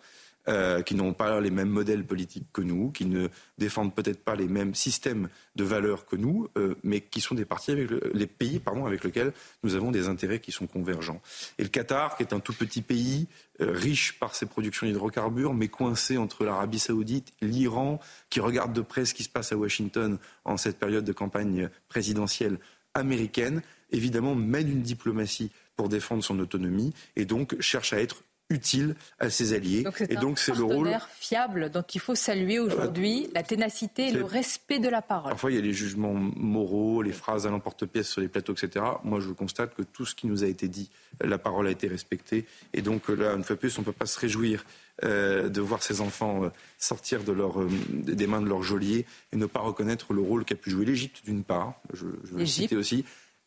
Euh, 0.50 0.82
qui 0.82 0.96
n'ont 0.96 1.14
pas 1.14 1.40
les 1.40 1.52
mêmes 1.52 1.70
modèles 1.70 2.04
politiques 2.04 2.48
que 2.52 2.62
nous, 2.62 2.92
qui 2.92 3.06
ne 3.06 3.30
défendent 3.58 3.96
peut-être 3.96 4.22
pas 4.26 4.36
les 4.36 4.50
mêmes 4.50 4.76
systèmes 4.76 5.30
de 5.56 5.64
valeurs 5.64 6.06
que 6.06 6.18
nous, 6.18 6.50
euh, 6.58 6.76
mais 6.84 7.00
qui 7.00 7.22
sont 7.22 7.34
des 7.34 7.46
parties 7.46 7.72
avec 7.72 7.90
les 8.14 8.28
pays 8.28 8.60
pardon, 8.60 8.86
avec 8.86 9.06
lesquels 9.06 9.32
nous 9.64 9.76
avons 9.76 9.90
des 9.90 10.10
intérêts 10.10 10.42
qui 10.42 10.52
sont 10.52 10.68
convergents. 10.68 11.22
Et 11.60 11.64
le 11.64 11.70
Qatar, 11.70 12.18
qui 12.18 12.24
est 12.24 12.34
un 12.34 12.42
tout 12.42 12.52
petit 12.52 12.82
pays, 12.82 13.30
euh, 13.62 13.72
riche 13.72 14.20
par 14.20 14.36
ses 14.36 14.46
productions 14.46 14.86
d'hydrocarbures, 14.86 15.54
mais 15.54 15.70
coincé 15.70 16.18
entre 16.18 16.44
l'Arabie 16.44 16.80
saoudite, 16.80 17.32
l'Iran, 17.42 18.02
qui 18.30 18.42
regarde 18.42 18.74
de 18.74 18.82
près 18.82 19.06
ce 19.06 19.14
qui 19.14 19.24
se 19.24 19.30
passe 19.30 19.54
à 19.54 19.56
Washington 19.56 20.18
en 20.44 20.58
cette 20.58 20.78
période 20.78 21.06
de 21.06 21.14
campagne 21.14 21.70
présidentielle 21.88 22.60
américaine, 22.96 23.62
évidemment 23.92 24.36
mène 24.36 24.70
une 24.70 24.82
diplomatie 24.82 25.52
pour 25.78 25.88
défendre 25.88 26.22
son 26.22 26.38
autonomie 26.40 26.94
et 27.16 27.24
donc 27.24 27.56
cherche 27.62 27.94
à 27.94 28.02
être 28.02 28.24
utile 28.54 28.96
à 29.20 29.30
ses 29.30 29.54
alliés. 29.54 29.84
Donc 29.84 30.02
et 30.02 30.16
donc 30.16 30.40
c'est 30.40 30.56
le 30.56 30.64
rôle 30.64 30.96
fiable 31.20 31.70
dont 31.70 31.82
il 31.82 32.00
faut 32.00 32.16
saluer 32.16 32.60
aujourd'hui 32.60 33.30
la 33.34 33.44
ténacité 33.44 34.10
et 34.10 34.12
le 34.12 34.24
respect 34.24 34.80
de 34.80 34.90
la 34.90 35.02
parole. 35.02 35.32
Parfois 35.32 35.52
il 35.52 35.56
y 35.56 35.60
a 35.60 35.62
les 35.62 35.74
jugements 35.74 36.14
moraux, 36.14 37.02
les 37.02 37.12
phrases 37.12 37.48
à 37.48 37.50
l'emporte-pièce 37.50 38.08
sur 38.08 38.22
les 38.22 38.28
plateaux, 38.28 38.54
etc. 38.54 38.86
Moi 39.04 39.20
je 39.20 39.30
constate 39.32 39.76
que 39.76 39.82
tout 39.82 40.06
ce 40.06 40.16
qui 40.16 40.28
nous 40.28 40.44
a 40.44 40.48
été 40.48 40.68
dit, 40.68 40.90
la 41.22 41.38
parole 41.38 41.68
a 41.68 41.72
été 41.72 41.88
respectée. 41.88 42.46
Et 42.74 42.82
donc 42.82 43.10
là, 43.10 43.34
une 43.34 43.44
fois 43.44 43.56
plus, 43.56 43.78
on 43.78 43.82
ne 43.82 43.86
peut 43.86 43.92
pas 43.92 44.06
se 44.06 44.20
réjouir 44.20 44.64
euh, 45.04 45.50
de 45.50 45.62
voir 45.62 45.82
ces 45.82 46.02
enfants 46.02 46.44
euh, 46.44 46.50
sortir 46.78 47.24
de 47.24 47.32
leur, 47.32 47.60
euh, 47.60 47.70
des 47.90 48.28
mains 48.28 48.42
de 48.42 48.48
leurs 48.48 48.62
geôliers 48.62 49.06
et 49.32 49.38
ne 49.38 49.48
pas 49.48 49.60
reconnaître 49.60 50.14
le 50.14 50.22
rôle 50.22 50.46
qu'a 50.46 50.56
pu 50.56 50.70
jouer 50.70 50.86
l'Égypte 50.86 51.26
d'une 51.26 51.44
part, 51.44 51.82
je, 51.94 52.06
je 52.24 52.34
veux 52.34 52.40
le 52.40 52.46
citer 52.46 52.76
aussi, 52.76 53.04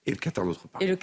et 0.07 0.11
le 0.11 0.17
Qatar 0.17 0.45
d'autre 0.45 0.67
part. 0.69 0.83
Et 0.83 0.87
le 0.87 0.97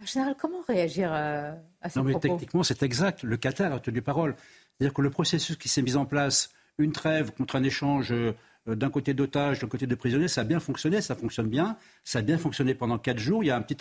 en 0.00 0.06
général, 0.06 0.36
comment 0.38 0.62
réagir 0.66 1.12
à, 1.12 1.54
à 1.82 1.88
ces 1.88 1.98
non, 1.98 2.04
mais 2.04 2.18
techniquement, 2.18 2.62
c'est 2.62 2.82
exact. 2.82 3.22
Le 3.22 3.36
Qatar 3.36 3.72
a 3.72 3.80
tenu 3.80 4.02
parole. 4.02 4.36
C'est-à-dire 4.78 4.94
que 4.94 5.02
le 5.02 5.10
processus 5.10 5.56
qui 5.56 5.68
s'est 5.68 5.82
mis 5.82 5.96
en 5.96 6.06
place, 6.06 6.50
une 6.78 6.92
trêve 6.92 7.32
contre 7.32 7.56
un 7.56 7.64
échange 7.64 8.12
euh, 8.12 8.32
d'un 8.74 8.90
côté 8.90 9.14
d'otages, 9.14 9.60
d'un 9.60 9.66
côté 9.66 9.86
de 9.86 9.94
prisonniers, 9.94 10.28
ça 10.28 10.42
a 10.42 10.44
bien 10.44 10.60
fonctionné, 10.60 11.00
ça 11.00 11.14
fonctionne 11.14 11.48
bien. 11.48 11.76
Ça 12.04 12.18
a 12.18 12.22
bien 12.22 12.38
fonctionné 12.38 12.74
pendant 12.74 12.98
quatre 12.98 13.18
jours. 13.18 13.42
Il 13.42 13.46
y 13.46 13.50
a 13.50 13.56
un 13.56 13.62
petit, 13.62 13.76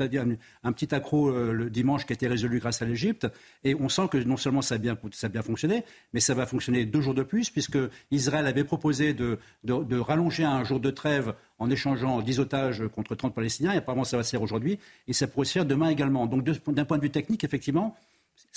un, 0.63 0.71
petit 0.71 0.93
accro 0.93 1.29
euh, 1.29 1.51
le 1.51 1.69
dimanche 1.69 2.05
qui 2.05 2.13
a 2.13 2.15
été 2.15 2.27
résolu 2.27 2.59
grâce 2.59 2.81
à 2.81 2.85
l'Égypte. 2.85 3.27
Et 3.63 3.75
on 3.75 3.89
sent 3.89 4.07
que 4.11 4.17
non 4.17 4.37
seulement 4.37 4.61
ça 4.61 4.75
a, 4.75 4.77
bien, 4.77 4.97
ça 5.11 5.27
a 5.27 5.29
bien 5.29 5.41
fonctionné, 5.41 5.83
mais 6.13 6.19
ça 6.19 6.33
va 6.33 6.45
fonctionner 6.45 6.85
deux 6.85 7.01
jours 7.01 7.13
de 7.13 7.23
plus, 7.23 7.49
puisque 7.49 7.77
Israël 8.11 8.45
avait 8.45 8.63
proposé 8.63 9.13
de, 9.13 9.39
de, 9.63 9.97
rallonger 9.97 10.43
un 10.43 10.63
jour 10.63 10.79
de 10.79 10.89
trêve 10.89 11.33
en 11.59 11.69
échangeant 11.69 12.21
10 12.21 12.39
otages 12.39 12.87
contre 12.87 13.15
30 13.15 13.33
Palestiniens. 13.33 13.71
Apparemment, 13.71 14.03
ça 14.03 14.17
va 14.17 14.23
se 14.23 14.31
faire 14.31 14.41
aujourd'hui. 14.41 14.79
Et 15.07 15.13
ça 15.13 15.27
pourrait 15.27 15.45
se 15.45 15.53
faire 15.53 15.65
demain 15.65 15.89
également. 15.89 16.27
Donc, 16.27 16.43
d'un 16.43 16.85
point 16.85 16.97
de 16.97 17.03
vue 17.03 17.09
technique, 17.09 17.43
effectivement, 17.43 17.95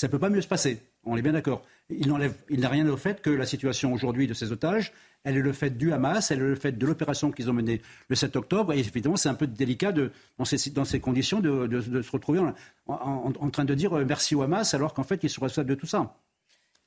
ça 0.00 0.06
ne 0.06 0.12
peut 0.12 0.18
pas 0.18 0.30
mieux 0.30 0.40
se 0.40 0.48
passer. 0.48 0.82
On 1.04 1.18
est 1.18 1.22
bien 1.22 1.32
d'accord. 1.32 1.62
Il 1.90 2.08
n'a 2.08 2.68
rien 2.70 2.88
au 2.88 2.96
fait 2.96 3.20
que 3.20 3.28
la 3.28 3.44
situation 3.44 3.92
aujourd'hui 3.92 4.26
de 4.26 4.32
ces 4.32 4.50
otages 4.50 4.94
elle 5.24 5.36
est 5.36 5.42
le 5.42 5.52
fait 5.52 5.76
du 5.76 5.92
Hamas, 5.92 6.30
elle 6.30 6.38
est 6.38 6.48
le 6.48 6.54
fait 6.54 6.72
de 6.72 6.86
l'opération 6.86 7.30
qu'ils 7.30 7.50
ont 7.50 7.52
menée 7.52 7.82
le 8.08 8.16
7 8.16 8.36
octobre. 8.36 8.72
Et 8.72 8.78
évidemment, 8.78 9.16
c'est 9.16 9.28
un 9.28 9.34
peu 9.34 9.46
délicat 9.46 9.92
de, 9.92 10.12
dans, 10.38 10.46
ces, 10.46 10.70
dans, 10.70 10.86
ces, 10.86 10.98
conditions 10.98 11.40
de, 11.40 11.80
se 11.80 12.10
retrouver 12.10 12.40
en, 12.86 13.50
train 13.50 13.66
de 13.66 13.74
dire 13.74 13.94
euh, 13.98 14.06
merci 14.06 14.34
au 14.34 14.40
Hamas 14.40 14.72
alors 14.72 14.94
qu'en 14.94 15.02
fait, 15.02 15.22
ils 15.22 15.28
sont 15.28 15.42
responsables 15.42 15.68
de 15.68 15.74
tout 15.74 15.86
ça. 15.86 16.14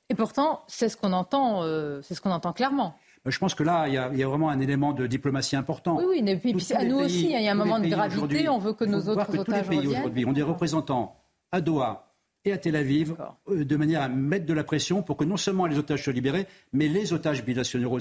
Et 0.09 0.15
pourtant, 0.15 0.63
c'est 0.67 0.89
ce 0.89 0.97
qu'on 0.97 1.13
entend, 1.13 1.61
euh, 1.61 2.01
c'est 2.01 2.15
ce 2.15 2.21
qu'on 2.21 2.31
entend 2.31 2.53
clairement. 2.53 2.95
Euh, 3.27 3.29
je 3.29 3.37
pense 3.37 3.53
que 3.53 3.61
là, 3.61 3.87
il 3.87 3.93
y, 3.93 4.23
a, 4.23 4.27
vraiment 4.27 4.49
un 4.49 4.59
élément 4.59 4.93
de 4.93 5.05
diplomatie 5.05 5.55
important. 5.55 5.97
Oui, 5.97 6.05
oui, 6.09 6.23
et 6.27 6.37
puis, 6.37 6.55
à 6.73 6.83
nous 6.83 6.97
aussi, 6.97 7.25
il 7.25 7.41
y 7.43 7.47
a 7.47 7.51
un 7.51 7.55
moment 7.55 7.79
de 7.79 7.87
gravité, 7.87 8.49
on 8.49 8.57
veut 8.57 8.73
que 8.73 8.85
nos 8.85 9.07
autres 9.09 9.27
que 9.27 9.37
otages 9.37 9.65
tous 9.65 9.71
les 9.71 9.77
pays 9.77 9.87
aujourd'hui 9.87 10.25
ont 10.25 10.33
des 10.33 10.41
représentants 10.41 11.19
à 11.51 11.61
Doha, 11.61 12.12
et 12.45 12.51
à 12.51 12.57
Tel 12.57 12.75
Aviv, 12.75 13.15
euh, 13.49 13.63
de 13.63 13.75
manière 13.75 14.01
à 14.01 14.09
mettre 14.09 14.45
de 14.45 14.53
la 14.53 14.63
pression 14.63 15.01
pour 15.01 15.17
que 15.17 15.23
non 15.23 15.37
seulement 15.37 15.65
les 15.65 15.77
otages 15.77 16.03
soient 16.03 16.13
libérés, 16.13 16.47
mais 16.73 16.87
les 16.87 17.13
otages 17.13 17.43
binationaux, 17.43 17.97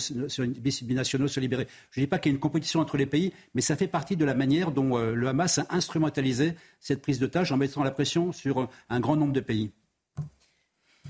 binationaux 0.82 1.28
soient 1.28 1.42
libérés. 1.42 1.68
Je 1.90 2.00
ne 2.00 2.06
dis 2.06 2.08
pas 2.08 2.18
qu'il 2.18 2.30
y 2.30 2.32
a 2.32 2.34
une 2.34 2.40
compétition 2.40 2.80
entre 2.80 2.96
les 2.96 3.06
pays, 3.06 3.32
mais 3.54 3.60
ça 3.60 3.76
fait 3.76 3.88
partie 3.88 4.16
de 4.16 4.24
la 4.24 4.34
manière 4.34 4.72
dont 4.72 4.96
euh, 4.96 5.14
le 5.14 5.28
Hamas 5.28 5.58
a 5.58 5.66
instrumentalisé 5.70 6.54
cette 6.80 7.02
prise 7.02 7.18
d'otages 7.18 7.52
en 7.52 7.56
mettant 7.56 7.82
la 7.84 7.90
pression 7.90 8.32
sur 8.32 8.62
euh, 8.62 8.66
un 8.88 9.00
grand 9.00 9.16
nombre 9.16 9.32
de 9.32 9.40
pays. 9.40 9.70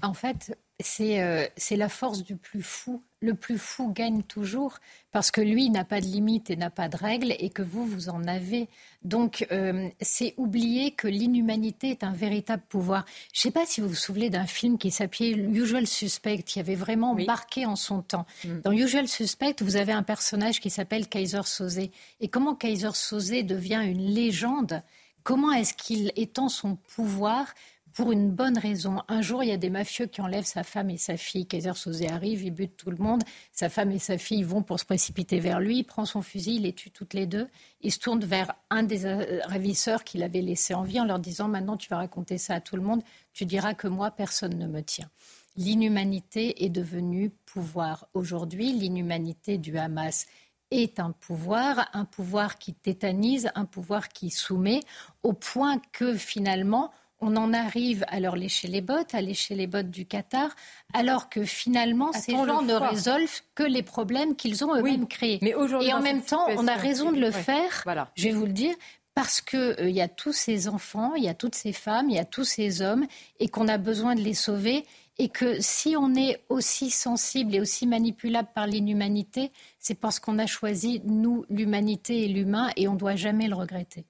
En 0.03 0.15
fait, 0.15 0.59
euh, 1.01 1.47
c'est 1.57 1.77
la 1.77 1.89
force 1.89 2.23
du 2.23 2.37
plus 2.37 2.63
fou. 2.63 3.03
Le 3.21 3.35
plus 3.35 3.59
fou 3.59 3.93
gagne 3.93 4.23
toujours 4.23 4.79
parce 5.13 5.31
que 5.31 5.41
lui 5.41 5.71
n'a 5.71 5.85
pas 5.85 6.01
de 6.01 6.07
limite 6.07 6.51
et 6.51 6.57
n'a 6.57 6.71
pas 6.71 6.89
de 6.89 6.97
règles 6.97 7.35
et 7.39 7.51
que 7.51 7.63
vous, 7.63 7.87
vous 7.87 8.09
en 8.09 8.25
avez. 8.25 8.69
Donc, 9.05 9.47
euh, 9.53 9.89
c'est 10.01 10.35
oublier 10.37 10.91
que 10.91 11.07
l'inhumanité 11.07 11.91
est 11.91 12.03
un 12.03 12.13
véritable 12.13 12.65
pouvoir. 12.69 13.05
Je 13.33 13.39
ne 13.39 13.43
sais 13.43 13.51
pas 13.53 13.65
si 13.65 13.81
vous 13.81 13.89
vous 13.89 13.95
souvenez 13.95 14.29
d'un 14.29 14.47
film 14.47 14.77
qui 14.77 14.91
s'appelait 14.91 15.31
Usual 15.31 15.87
Suspect, 15.87 16.43
qui 16.43 16.59
avait 16.59 16.75
vraiment 16.75 17.15
marqué 17.15 17.65
en 17.65 17.77
son 17.77 18.03
temps. 18.03 18.27
Mm. 18.45 18.61
Dans 18.65 18.73
Usual 18.73 19.07
Suspect, 19.07 19.57
vous 19.61 19.77
avez 19.77 19.93
un 19.93 20.03
personnage 20.03 20.59
qui 20.59 20.71
s'appelle 20.71 21.07
Kaiser 21.07 21.43
Soze. 21.45 21.79
Et 22.21 22.29
comment 22.29 22.57
Kaiser 22.57 22.95
Soze 22.95 23.31
devient 23.31 23.83
une 23.85 24.07
légende? 24.07 24.83
Comment 25.23 25.53
est-ce 25.53 25.75
qu'il 25.75 26.11
étend 26.17 26.49
son 26.49 26.75
pouvoir 26.75 27.55
pour 27.95 28.13
une 28.13 28.31
bonne 28.31 28.59
raison. 28.59 29.03
Un 29.09 29.23
jour, 29.23 29.43
il 29.43 29.49
y 29.49 29.53
a 29.53 29.57
des 29.57 29.71
mafieux 29.71 30.07
qui 30.07 30.21
enlèvent 30.21 30.47
sa 30.47 30.63
femme 30.63 30.91
et 30.91 30.97
sa 30.97 31.17
fille. 31.17 31.47
Kaiser 31.47 31.75
Sosé 31.75 32.09
arrive, 32.09 32.43
il 32.43 32.51
bute 32.51 32.77
tout 32.77 32.91
le 32.91 32.97
monde. 32.97 33.23
Sa 33.53 33.69
femme 33.69 33.91
et 33.93 33.99
sa 33.99 34.19
fille 34.19 34.43
vont 34.43 34.63
pour 34.63 34.81
se 34.81 34.85
précipiter 34.85 35.41
vers 35.41 35.61
lui. 35.61 35.79
Il 35.79 35.85
prend 35.85 36.05
son 36.05 36.23
fusil, 36.23 36.57
il 36.57 36.63
les 36.63 36.73
tue 36.73 36.91
toutes 36.91 37.15
les 37.15 37.27
deux. 37.27 37.49
Il 37.81 37.93
se 37.93 37.99
tourne 37.99 38.25
vers 38.25 38.55
un 38.71 38.83
des 38.83 39.07
ravisseurs 39.45 40.05
qu'il 40.05 40.23
avait 40.23 40.43
laissé 40.43 40.75
en 40.75 40.83
vie 40.83 41.01
en 41.01 41.05
leur 41.05 41.19
disant 41.19 41.49
Maintenant, 41.49 41.77
tu 41.77 41.89
vas 41.89 41.99
raconter 41.99 42.39
ça 42.39 42.55
à 42.55 42.61
tout 42.61 42.77
le 42.77 42.83
monde. 42.83 43.03
Tu 43.33 43.45
diras 43.45 43.75
que 43.75 43.89
moi, 43.89 44.11
personne 44.11 44.59
ne 44.59 44.67
me 44.67 44.83
tient. 44.83 45.11
L'inhumanité 45.57 46.65
est 46.65 46.71
devenue 46.71 47.31
pouvoir. 47.45 48.09
Aujourd'hui, 48.15 48.73
l'inhumanité 48.73 49.59
du 49.59 49.77
Hamas 49.77 50.27
est 50.71 50.99
un 50.99 51.13
pouvoir, 51.13 51.91
un 51.93 52.07
pouvoir 52.07 52.59
qui 52.59 52.73
tétanise, 52.73 53.51
un 53.55 53.67
pouvoir 53.67 54.09
qui 54.09 54.31
soumet, 54.31 54.81
au 55.23 55.35
point 55.35 55.79
que 55.93 56.17
finalement, 56.17 56.91
on 57.23 57.37
en 57.37 57.53
arrive 57.55 58.05
à 58.09 58.21
leur 58.21 58.37
lécher 58.37 58.69
les 58.69 58.81
bottes, 58.81 59.15
à 59.15 59.23
lécher 59.23 59.55
les 59.55 59.69
bottes 59.69 59.91
du 59.91 60.05
Qatar, 60.05 60.51
alors 60.93 61.31
que 61.31 61.45
finalement, 61.45 62.13
ces 62.13 62.33
gens 62.33 62.63
ne 62.63 62.75
résolvent 62.75 63.41
que 63.55 63.63
les 63.63 63.83
problèmes 63.83 64.35
qu'ils 64.35 64.65
ont 64.65 64.75
eux-mêmes 64.75 65.07
créés. 65.07 65.39
Mais 65.41 65.55
Et 65.81 65.93
en 65.95 66.03
même 66.03 66.23
temps, 66.23 66.47
on 66.57 66.67
a 66.67 66.75
raison 66.75 67.13
de 67.13 67.21
le 67.21 67.31
faire, 67.31 67.85
je 68.15 68.25
vais 68.25 68.33
vous 68.33 68.47
le 68.47 68.53
dire, 68.53 68.75
parce 69.15 69.41
qu'il 69.41 69.59
euh, 69.59 69.91
y 69.91 70.01
a 70.01 70.09
tous 70.09 70.33
ces 70.33 70.69
enfants, 70.69 71.15
il 71.15 71.23
y 71.23 71.29
a 71.29 71.35
toutes 71.35 71.55
ces 71.55 71.73
femmes, 71.73 72.09
il 72.09 72.17
y 72.17 72.19
a 72.19 72.25
tous 72.25 72.45
ces 72.45 72.83
hommes, 72.83 73.07
et 73.39 73.49
qu'on 73.49 73.69
a 73.69 73.79
besoin 73.79 74.15
de 74.15 74.21
les 74.21 74.35
sauver. 74.35 74.85
Et 75.19 75.29
que 75.29 75.61
si 75.61 75.95
on 75.95 76.15
est 76.15 76.43
aussi 76.49 76.91
sensible 76.91 77.55
et 77.55 77.61
aussi 77.61 77.87
manipulable 77.87 78.49
par 78.55 78.67
l'inhumanité, 78.67 79.53
c'est 79.79 79.95
parce 79.95 80.19
qu'on 80.19 80.39
a 80.39 80.47
choisi, 80.47 81.03
nous, 81.05 81.45
l'humanité 81.51 82.25
et 82.25 82.29
l'humain, 82.29 82.71
et 82.77 82.89
on 82.89 82.95
ne 82.95 82.99
doit 82.99 83.17
jamais 83.17 83.47
le 83.47 83.55
regretter. 83.55 84.07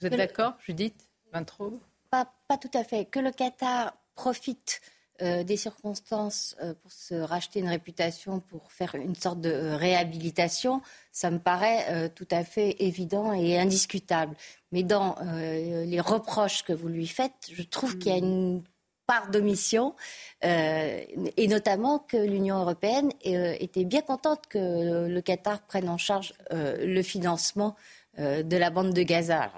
Vous 0.00 0.06
êtes 0.06 0.16
d'accord, 0.16 0.54
Judith 0.64 1.08
Vintraud 1.32 1.80
pas, 2.24 2.56
tout 2.56 2.70
à 2.74 2.84
fait. 2.84 3.04
Que 3.04 3.20
le 3.20 3.30
Qatar 3.30 3.96
profite 4.14 4.80
euh, 5.22 5.44
des 5.44 5.56
circonstances 5.56 6.56
euh, 6.62 6.74
pour 6.74 6.92
se 6.92 7.14
racheter 7.14 7.60
une 7.60 7.68
réputation, 7.68 8.40
pour 8.40 8.70
faire 8.70 8.94
une 8.96 9.14
sorte 9.14 9.40
de 9.40 9.50
euh, 9.50 9.76
réhabilitation, 9.76 10.82
ça 11.10 11.30
me 11.30 11.38
paraît 11.38 12.10
tout 12.14 12.28
à 12.30 12.44
fait 12.44 12.76
évident 12.80 13.32
et 13.32 13.58
indiscutable. 13.58 14.36
Mais 14.72 14.82
dans 14.82 15.16
les 15.22 16.00
reproches 16.00 16.62
que 16.62 16.74
vous 16.74 16.88
lui 16.88 17.06
faites, 17.06 17.32
je 17.50 17.62
trouve 17.62 17.96
qu'il 17.96 18.12
y 18.12 18.14
a 18.14 18.18
une 18.18 18.62
part 19.06 19.30
d'omission, 19.30 19.94
et 20.42 21.48
notamment 21.48 22.00
que 22.00 22.18
l'Union 22.18 22.58
européenne 22.58 23.10
était 23.22 23.84
bien 23.84 24.02
contente 24.02 24.46
que 24.50 25.06
le 25.08 25.20
Qatar 25.22 25.62
prenne 25.62 25.88
en 25.88 25.96
charge 25.96 26.34
le 26.50 27.00
financement 27.00 27.76
de 28.18 28.56
la 28.56 28.68
bande 28.68 28.92
de 28.92 29.02
Gaza 29.02 29.50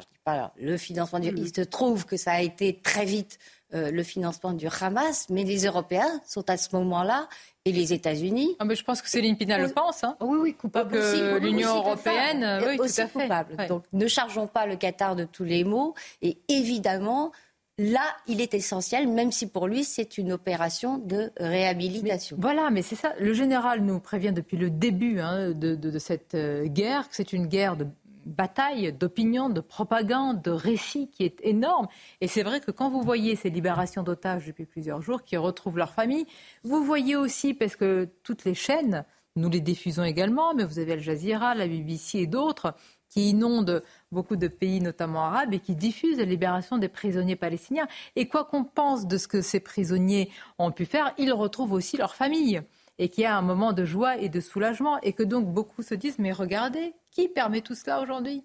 le 0.60 0.76
financement 0.76 1.18
du... 1.18 1.28
Il 1.36 1.54
se 1.54 1.60
trouve 1.62 2.04
que 2.06 2.16
ça 2.16 2.32
a 2.32 2.40
été 2.40 2.80
très 2.82 3.04
vite 3.04 3.38
euh, 3.74 3.90
le 3.90 4.02
financement 4.02 4.54
du 4.54 4.66
Hamas, 4.80 5.26
mais 5.28 5.44
les 5.44 5.66
Européens 5.66 6.20
sont 6.26 6.48
à 6.48 6.56
ce 6.56 6.74
moment-là 6.76 7.28
et 7.66 7.72
les 7.72 7.92
États-Unis. 7.92 8.56
Ah, 8.58 8.64
mais 8.64 8.74
je 8.74 8.82
pense 8.82 9.02
que 9.02 9.10
Céline 9.10 9.36
Pina 9.36 9.58
le 9.58 9.68
pense. 9.68 10.04
Hein. 10.04 10.16
Oui, 10.20 10.38
oui, 10.40 10.54
coupable. 10.54 10.92
Que 10.92 11.38
l'Union 11.38 11.76
européenne, 11.76 12.62
oui, 12.66 12.78
aussi 12.78 13.02
tout 13.02 13.18
coupable. 13.18 13.56
Donc, 13.68 13.84
ne 13.92 14.06
chargeons 14.06 14.46
pas 14.46 14.64
le 14.64 14.76
Qatar 14.76 15.16
de 15.16 15.24
tous 15.24 15.44
les 15.44 15.64
maux. 15.64 15.94
Et 16.22 16.38
évidemment, 16.48 17.30
là, 17.76 18.16
il 18.26 18.40
est 18.40 18.54
essentiel, 18.54 19.06
même 19.06 19.32
si 19.32 19.46
pour 19.46 19.66
lui, 19.66 19.84
c'est 19.84 20.16
une 20.16 20.32
opération 20.32 20.96
de 20.96 21.30
réhabilitation. 21.38 22.38
voilà, 22.40 22.70
mais 22.70 22.80
c'est 22.80 22.96
ça. 22.96 23.12
Le 23.20 23.34
général 23.34 23.82
nous 23.82 24.00
prévient 24.00 24.32
depuis 24.32 24.56
le 24.56 24.70
début 24.70 25.20
hein, 25.20 25.50
de, 25.50 25.74
de, 25.74 25.98
cette 25.98 26.34
euh, 26.34 26.64
guerre 26.66 27.08
que 27.08 27.14
c'est 27.14 27.34
une 27.34 27.46
guerre 27.46 27.76
de 27.76 27.86
bataille 28.28 28.92
d'opinion, 28.92 29.48
de 29.48 29.60
propagande, 29.60 30.42
de 30.42 30.50
récit 30.50 31.08
qui 31.10 31.24
est 31.24 31.40
énorme. 31.42 31.88
Et 32.20 32.28
c'est 32.28 32.42
vrai 32.42 32.60
que 32.60 32.70
quand 32.70 32.90
vous 32.90 33.02
voyez 33.02 33.36
ces 33.36 33.50
libérations 33.50 34.02
d'otages 34.02 34.46
depuis 34.46 34.66
plusieurs 34.66 35.02
jours 35.02 35.24
qui 35.24 35.36
retrouvent 35.36 35.78
leur 35.78 35.92
famille, 35.92 36.26
vous 36.62 36.84
voyez 36.84 37.16
aussi, 37.16 37.54
parce 37.54 37.76
que 37.76 38.08
toutes 38.22 38.44
les 38.44 38.54
chaînes, 38.54 39.04
nous 39.36 39.48
les 39.48 39.60
diffusons 39.60 40.04
également, 40.04 40.54
mais 40.54 40.64
vous 40.64 40.78
avez 40.78 40.92
Al 40.92 41.00
Jazeera, 41.00 41.54
la 41.54 41.66
BBC 41.66 42.18
et 42.18 42.26
d'autres 42.26 42.74
qui 43.08 43.30
inondent 43.30 43.82
beaucoup 44.12 44.36
de 44.36 44.48
pays, 44.48 44.80
notamment 44.80 45.24
arabes, 45.24 45.54
et 45.54 45.60
qui 45.60 45.74
diffusent 45.74 46.18
la 46.18 46.24
libération 46.24 46.76
des 46.76 46.88
prisonniers 46.88 47.36
palestiniens. 47.36 47.88
Et 48.16 48.28
quoi 48.28 48.44
qu'on 48.44 48.64
pense 48.64 49.06
de 49.06 49.16
ce 49.16 49.28
que 49.28 49.40
ces 49.40 49.60
prisonniers 49.60 50.30
ont 50.58 50.72
pu 50.72 50.84
faire, 50.84 51.14
ils 51.16 51.32
retrouvent 51.32 51.72
aussi 51.72 51.96
leur 51.96 52.14
famille 52.14 52.60
et 52.98 53.08
qu'il 53.08 53.24
y 53.24 53.26
a 53.26 53.36
un 53.36 53.42
moment 53.42 53.72
de 53.72 53.84
joie 53.84 54.16
et 54.16 54.28
de 54.28 54.40
soulagement 54.40 54.98
et 55.02 55.12
que 55.12 55.22
donc 55.22 55.46
beaucoup 55.46 55.82
se 55.82 55.94
disent 55.94 56.18
mais 56.18 56.32
regardez, 56.32 56.94
qui 57.10 57.28
permet 57.28 57.60
tout 57.60 57.74
cela 57.74 58.00
aujourd'hui? 58.00 58.44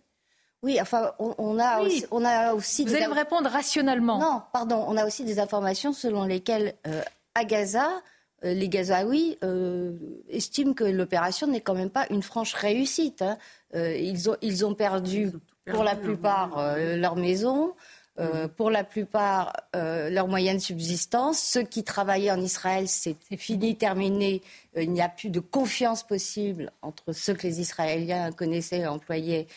Oui, 0.63 0.79
enfin, 0.79 1.11
on, 1.19 1.59
a, 1.59 1.81
Aussi, 1.81 2.05
on 2.09 2.23
a 2.23 2.53
aussi. 2.53 2.85
Vous 2.85 2.95
allez 2.95 3.07
me 3.07 3.13
répondre 3.13 3.49
rationnellement. 3.49 4.17
Non, 4.17 4.41
pardon, 4.53 4.85
on 4.87 4.95
a 4.95 5.05
aussi 5.05 5.25
des 5.25 5.39
informations 5.39 5.91
selon 5.91 6.23
lesquelles 6.23 6.75
euh, 6.87 7.01
à 7.35 7.43
Gaza, 7.43 7.89
euh, 8.45 8.53
les 8.53 8.69
Gazaouis 8.69 9.37
euh, 9.43 9.91
estiment 10.29 10.73
que 10.73 10.85
l'opération 10.85 11.47
n'est 11.47 11.59
quand 11.59 11.73
même 11.73 11.89
pas 11.89 12.07
une 12.09 12.23
franche 12.23 12.53
réussite. 12.53 13.21
Hein. 13.21 13.37
ils, 13.73 14.29
ont, 14.29 14.37
ils 14.41 14.65
ont 14.65 14.73
perdu, 14.73 15.31
pour 15.69 15.83
la 15.83 15.97
plupart 15.97 16.77
leur 16.77 17.17
maison. 17.17 17.73
Euh, 18.19 18.47
pour 18.47 18.69
la 18.69 18.83
plupart, 18.83 19.53
euh, 19.75 20.11
leurs 20.11 20.27
moyens 20.27 20.61
de 20.61 20.63
subsistance. 20.63 21.39
Ceux 21.39 21.63
qui 21.63 21.83
travaillaient 21.83 22.29
en 22.29 22.39
Israël, 22.39 22.87
c'est 22.87 23.17
fini, 23.37 23.75
terminé. 23.75 24.43
Euh, 24.77 24.83
il 24.83 24.91
n'y 24.91 25.01
a 25.01 25.09
plus 25.09 25.31
de 25.31 25.39
confiance 25.39 26.03
possible 26.03 26.71
entre 26.83 27.11
ceux 27.11 27.33
que 27.33 27.47
les 27.47 27.59
Israéliens 27.59 28.31
connaissaient 28.31 28.79
et 28.79 28.87
employaient 28.87 29.47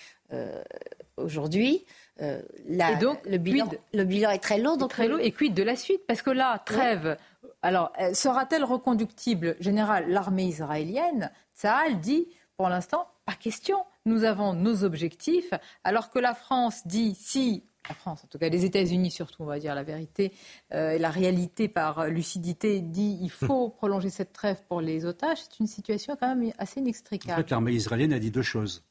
aujourd'hui. 1.19 1.85
et 2.19 2.97
donc, 3.01 3.19
le 3.27 3.37
bilan, 3.37 3.69
le 3.93 4.05
bilan, 4.05 4.31
est 4.31 4.39
très 4.39 4.59
lourd. 4.59 4.79
Donc 4.79 4.91
très 4.91 5.07
lourd. 5.07 5.21
Et 5.21 5.33
quid 5.33 5.53
de 5.53 5.63
la 5.63 5.77
suite? 5.77 6.01
Parce 6.07 6.23
que 6.23 6.31
là, 6.31 6.61
trêve. 6.65 7.19
Alors, 7.63 7.93
sera-t-elle 8.15 8.65
reconductible? 8.65 9.57
Général, 9.61 10.09
l'armée 10.09 10.45
israélienne, 10.45 11.31
Tsahal 11.55 12.01
dit, 12.01 12.27
pour 12.57 12.69
l'instant, 12.71 13.07
pas 13.27 13.35
question. 13.35 13.85
Nous 14.05 14.25
avons 14.25 14.53
nos 14.55 14.83
objectifs, 14.83 15.53
alors 15.85 16.11
que 16.11 16.19
la 16.19 16.35
France 16.35 16.87
dit 16.87 17.15
si 17.15 17.65
la 17.89 17.95
France, 17.95 18.25
en 18.25 18.29
tout 18.29 18.39
cas 18.39 18.49
les 18.49 18.65
États-Unis 18.65 19.11
surtout, 19.11 19.43
on 19.43 19.47
va 19.47 19.59
dire 19.59 19.75
la 19.75 19.83
vérité, 19.83 20.33
euh, 20.73 20.93
et 20.93 20.99
la 20.99 21.11
réalité 21.11 21.69
par 21.69 22.07
lucidité 22.09 22.81
dit 22.81 23.19
il 23.21 23.31
faut 23.31 23.69
prolonger 23.71 24.11
cette 24.11 24.33
trêve 24.33 24.63
pour 24.69 24.81
les 24.81 25.05
otages, 25.05 25.39
c'est 25.43 25.61
une 25.61 25.67
situation 25.67 26.17
quand 26.19 26.35
même 26.35 26.53
assez 26.59 26.81
inextricable. 26.81 27.41
En 27.41 27.45
fait, 27.45 27.51
l'armée 27.51 27.73
israélienne 27.73 28.13
a 28.13 28.19
dit 28.19 28.31
deux 28.31 28.43
choses. 28.43 28.85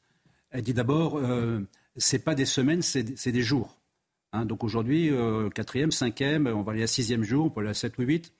Elle 0.50 0.62
dit 0.62 0.74
d'abord, 0.74 1.18
euh, 1.18 1.60
c'est 1.96 2.20
pas 2.20 2.34
des 2.34 2.46
semaines, 2.46 2.82
c'est 2.82 3.02
des 3.02 3.42
jours. 3.42 3.78
Hein, 4.32 4.44
donc 4.44 4.64
aujourd'hui, 4.64 5.10
euh, 5.10 5.48
quatrième, 5.50 5.90
cinquième, 5.90 6.46
on 6.46 6.62
va 6.62 6.72
aller 6.72 6.82
à 6.82 6.86
sixième 6.86 7.24
jour, 7.24 7.46
on 7.46 7.50
peut 7.50 7.60
aller 7.60 7.70
à 7.70 7.74
sept 7.74 7.98
ou 7.98 8.02
huit. 8.02 8.32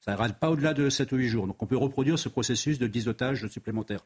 Ça 0.00 0.16
ne 0.16 0.32
pas 0.32 0.50
au-delà 0.50 0.72
de 0.74 0.88
sept 0.88 1.12
ou 1.12 1.16
huit 1.16 1.28
jours. 1.28 1.46
Donc 1.46 1.62
on 1.62 1.66
peut 1.66 1.76
reproduire 1.76 2.18
ce 2.18 2.28
processus 2.28 2.78
de 2.78 2.86
10 2.86 3.08
otages 3.08 3.46
supplémentaires. 3.48 4.04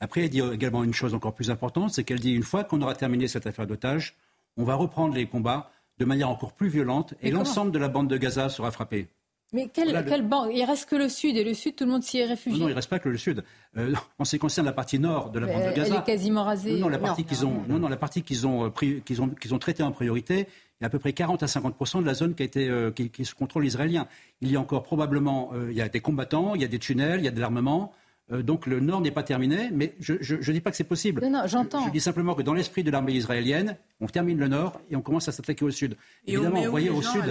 Après, 0.00 0.22
elle 0.22 0.30
dit 0.30 0.40
également 0.40 0.84
une 0.84 0.92
chose 0.92 1.14
encore 1.14 1.34
plus 1.34 1.50
importante, 1.50 1.92
c'est 1.92 2.04
qu'elle 2.04 2.20
dit 2.20 2.34
une 2.34 2.42
fois 2.42 2.64
qu'on 2.64 2.82
aura 2.82 2.94
terminé 2.94 3.28
cette 3.28 3.46
affaire 3.46 3.66
d'otages, 3.66 4.16
on 4.56 4.64
va 4.64 4.74
reprendre 4.74 5.14
les 5.14 5.26
combats 5.26 5.70
de 5.98 6.04
manière 6.04 6.28
encore 6.28 6.52
plus 6.52 6.68
violente 6.68 7.14
et, 7.22 7.30
l'ensemble 7.30 7.72
de 7.72 7.78
la 7.78 7.88
bande 7.88 8.08
de 8.08 8.16
Gaza 8.16 8.48
sera 8.48 8.70
frappé. 8.70 9.08
Mais 9.52 9.68
quelle, 9.68 10.26
bande 10.26 10.50
Il 10.52 10.64
reste 10.64 10.88
que 10.90 10.96
le 10.96 11.08
Sud, 11.08 11.36
et 11.36 11.44
le 11.44 11.54
Sud, 11.54 11.76
tout 11.76 11.84
le 11.84 11.90
monde 11.90 12.02
s'y 12.02 12.18
est 12.18 12.26
réfugié. 12.26 12.58
Non, 12.58 12.66
il 12.66 12.70
ne 12.70 12.74
reste 12.74 12.90
pas 12.90 12.98
que 12.98 13.08
le 13.08 13.16
Sud. 13.16 13.44
Euh, 13.76 13.94
en 14.18 14.24
ce 14.24 14.32
qui 14.32 14.38
concerne 14.40 14.66
la 14.66 14.72
partie 14.72 14.98
nord 14.98 15.30
de 15.30 15.38
la 15.38 15.46
bande 15.46 15.70
de 15.70 15.76
Gaza... 15.76 15.94
Elle 15.94 16.00
est 16.00 16.04
quasiment 16.04 16.42
rasée. 16.42 16.78
Non, 16.78 16.88
la 16.88 16.98
partie 16.98 17.24
qu'ils 17.24 17.46
ont, 17.46 17.62
non, 17.68 17.78
non, 17.78 17.88
la 17.88 17.96
partie 17.96 18.22
qu'ils 18.22 18.46
ont, 18.46 18.66
euh, 18.66 19.00
qu'ils 19.04 19.22
ont, 19.22 19.28
qu'ils 19.28 19.54
ont 19.54 19.58
traitée 19.58 19.84
en 19.84 19.92
priorité, 19.92 20.48
il 20.80 20.82
y 20.82 20.84
a 20.84 20.88
à 20.88 20.90
peu 20.90 20.98
près 20.98 21.12
40 21.12 21.42
à 21.44 21.46
50% 21.46 22.00
de 22.00 22.06
la 22.06 22.14
zone 22.14 22.34
qui, 22.34 22.42
a 22.42 22.46
été, 22.46 22.68
euh, 22.68 22.90
qui, 22.90 23.24
sous 23.24 23.36
contrôle 23.36 23.64
israélien. 23.64 24.08
Il 24.40 24.50
y 24.50 24.56
a 24.56 24.60
encore 24.60 24.82
probablement... 24.82 25.52
il 25.70 25.76
y 25.76 25.80
a 25.80 25.88
des 25.88 26.00
combattants, 26.00 26.54
il 26.56 26.60
y 26.60 26.64
a 26.64 26.68
des 26.68 26.80
tunnels, 26.80 27.20
il 27.20 27.24
y 27.24 27.28
a 27.28 27.32
de 27.32 27.40
l'armement... 27.40 27.92
Euh, 28.32 28.42
donc 28.42 28.66
le 28.66 28.80
Nord 28.80 29.00
n'est 29.00 29.10
pas 29.10 29.22
terminé, 29.22 29.70
mais 29.72 29.94
je 30.00 30.14
ne 30.14 30.52
dis 30.52 30.60
pas 30.60 30.70
que 30.70 30.76
c'est 30.76 30.84
possible. 30.84 31.24
Non, 31.26 31.42
j'entends. 31.46 31.86
Je, 31.86 31.92
dis 31.92 32.00
simplement 32.00 32.34
que 32.34 32.42
dans 32.42 32.54
l'esprit 32.54 32.82
de 32.82 32.90
l'armée 32.90 33.12
israélienne, 33.12 33.76
on 34.00 34.06
termine 34.06 34.38
le 34.38 34.48
Nord 34.48 34.80
et 34.90 34.96
on 34.96 35.02
commence 35.02 35.28
à 35.28 35.32
s'attaquer 35.32 35.64
au 35.64 35.70
Sud. 35.70 35.96
Et 36.26 36.32
Évidemment, 36.32 36.62
vous 36.62 36.70
voyez 36.70 36.90
au 36.90 37.02
Sud. 37.02 37.22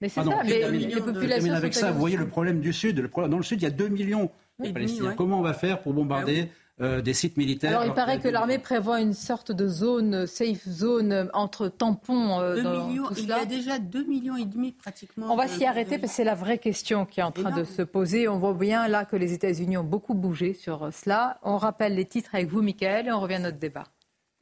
Mais 0.00 0.08
c'est 0.08 0.22
ça, 0.22 0.42
mais 0.44 0.70
les 0.70 1.00
populations. 1.00 1.54
avec 1.54 1.74
ça, 1.74 1.92
vous 1.92 2.00
voyez 2.00 2.16
le 2.16 2.28
problème 2.28 2.60
du 2.60 2.72
Sud. 2.72 3.10
dans 3.14 3.36
le 3.36 3.42
Sud, 3.42 3.60
il 3.60 3.64
y 3.64 3.68
a 3.68 3.70
2 3.70 3.88
millions 3.88 4.30
de 4.58 4.70
Palestiniens. 4.70 5.14
Comment 5.14 5.38
on 5.38 5.42
va 5.42 5.54
faire 5.54 5.80
pour 5.80 5.92
bombarder 5.94 6.48
ah 6.48 6.54
euh, 6.80 7.02
des 7.02 7.12
sites 7.12 7.36
militaires. 7.36 7.72
Alors 7.72 7.84
il 7.84 7.92
paraît 7.92 8.20
que 8.20 8.28
l'armée 8.28 8.56
prévoit 8.58 9.02
une 9.02 9.12
sorte 9.12 9.52
de 9.52 9.68
zone, 9.68 10.26
safe 10.26 10.66
zone 10.66 11.28
entre 11.34 11.68
tampons. 11.68 12.40
Euh, 12.40 12.62
dans 12.62 12.86
millions, 12.86 13.08
tout 13.08 13.16
cela. 13.16 13.36
Il 13.36 13.50
y 13.50 13.54
a 13.54 13.58
déjà 13.58 13.78
2 13.78 14.04
millions 14.04 14.36
et 14.36 14.46
demi 14.46 14.72
pratiquement. 14.72 15.30
On 15.30 15.36
va 15.36 15.46
s'y 15.46 15.66
arrêter 15.66 15.98
parce 15.98 16.12
que 16.12 16.16
c'est 16.16 16.24
la 16.24 16.34
vraie 16.34 16.56
question 16.56 17.04
qui 17.04 17.20
est 17.20 17.22
en 17.22 17.32
train 17.32 17.50
de 17.50 17.64
se 17.64 17.82
poser. 17.82 18.28
On 18.28 18.38
voit 18.38 18.54
bien 18.54 18.88
là 18.88 19.04
que 19.04 19.16
les 19.16 19.34
États-Unis 19.34 19.76
ont 19.76 19.84
beaucoup 19.84 20.14
bougé 20.14 20.54
sur 20.54 20.88
cela. 20.90 21.38
On 21.42 21.58
rappelle 21.58 21.96
les 21.96 22.06
titres 22.06 22.34
avec 22.34 22.48
vous, 22.48 22.62
Michael, 22.62 23.08
et 23.08 23.12
on 23.12 23.20
revient 23.20 23.34
à 23.34 23.40
notre 23.40 23.58
débat. 23.58 23.84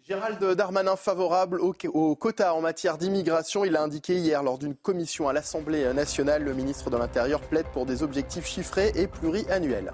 Gérald 0.09 0.43
Darmanin 0.43 0.97
favorable 0.97 1.61
au, 1.61 1.75
au 1.93 2.17
quota 2.17 2.55
en 2.55 2.63
matière 2.63 2.97
d'immigration. 2.97 3.67
Il 3.67 3.77
a 3.77 3.83
indiqué 3.83 4.17
hier 4.17 4.43
lors 4.43 4.57
d'une 4.57 4.75
commission 4.75 5.29
à 5.29 5.35
l'Assemblée 5.35 5.93
nationale, 5.93 6.45
le 6.45 6.55
ministre 6.55 6.89
de 6.89 6.97
l'Intérieur 6.97 7.43
plaide 7.43 7.67
pour 7.75 7.85
des 7.85 8.03
objectifs 8.03 8.47
chiffrés 8.47 8.91
et 8.95 9.07
pluriannuels. 9.07 9.93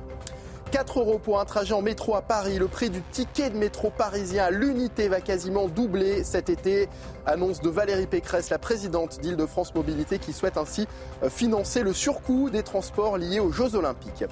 4 0.71 1.01
euros 1.01 1.19
pour 1.19 1.41
un 1.41 1.45
trajet 1.45 1.75
en 1.75 1.83
métro 1.83 2.15
à 2.15 2.23
Paris. 2.23 2.61
Le 2.61 2.69
prix 2.69 2.91
du 2.91 3.03
ticket 3.03 3.51
de 3.51 3.57
métro 3.57 3.91
parisien 3.91 4.45
à 4.45 4.51
l'unité 4.53 5.09
va 5.09 5.21
quasiment 5.21 5.67
doubler 5.67 6.23
cet 6.23 6.49
été. 6.49 6.89
Annonce 7.27 7.61
de 7.61 7.69
Valérie 7.69 8.07
Pécresse, 8.07 8.51
la 8.51 8.59
présidente 8.59 9.19
d'Île-de-France 9.21 9.75
Mobilité, 9.75 10.21
qui 10.21 10.33
souhaite 10.33 10.59
ainsi 10.59 10.87
financer 11.29 11.83
le 11.83 11.93
surcoût 11.93 12.51
des 12.51 12.62
transports 12.62 13.19
liés 13.19 13.41
aux 13.41 13.51
Jeux 13.51 13.75
Olympiques. 13.75 14.25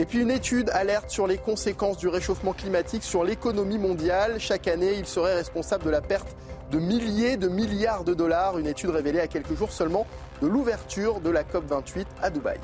Et 0.00 0.06
puis 0.06 0.20
une 0.20 0.30
étude 0.30 0.70
alerte 0.70 1.10
sur 1.10 1.26
les 1.26 1.38
conséquences 1.38 1.98
du 1.98 2.06
réchauffement 2.06 2.52
climatique 2.52 3.02
sur 3.02 3.24
l'économie 3.24 3.78
mondiale. 3.78 4.38
Chaque 4.38 4.68
année, 4.68 4.94
il 4.96 5.06
serait 5.06 5.34
responsable 5.34 5.84
de 5.84 5.90
la 5.90 6.00
perte 6.00 6.36
de 6.70 6.78
milliers 6.78 7.36
de 7.36 7.48
milliards 7.48 8.04
de 8.04 8.14
dollars. 8.14 8.58
Une 8.58 8.68
étude 8.68 8.90
révélée 8.90 9.18
à 9.18 9.26
quelques 9.26 9.54
jours 9.54 9.72
seulement 9.72 10.06
de 10.40 10.46
l'ouverture 10.46 11.20
de 11.20 11.30
la 11.30 11.42
COP28 11.42 12.06
à 12.22 12.30
Dubaï. 12.30 12.58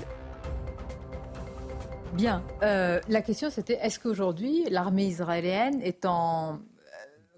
Bien. 2.12 2.45
Euh, 2.62 3.01
la 3.09 3.22
question 3.22 3.51
c'était 3.51 3.78
est-ce 3.82 3.99
qu'aujourd'hui 3.99 4.64
l'armée 4.70 5.07
israélienne 5.07 5.80
est 5.82 6.05
en 6.05 6.61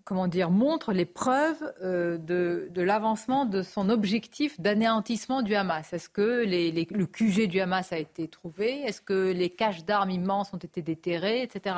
comment 0.07 0.28
dire, 0.28 0.50
montre 0.50 0.92
les 0.92 1.04
preuves 1.04 1.74
euh, 1.82 2.16
de, 2.16 2.70
l'avancement 2.80 3.44
de 3.44 3.62
son 3.62 3.90
objectif 3.90 4.59
d'anéantissement 4.61 5.42
du 5.42 5.54
Hamas. 5.57 5.92
Est-ce 5.92 6.09
que 6.09 6.44
le 6.46 7.07
QG 7.07 7.48
du 7.48 7.61
Hamas 7.61 7.92
a 7.92 7.98
été 7.98 8.28
trouvé? 8.28 8.82
Est-ce 8.82 9.00
que 9.02 9.32
les 9.32 9.50
caches 9.50 9.84
d'armes 9.84 10.11
immenses 10.11 10.54
ont 10.54 10.59
été 10.59 10.80
déterrées, 10.80 11.42
etc. 11.42 11.76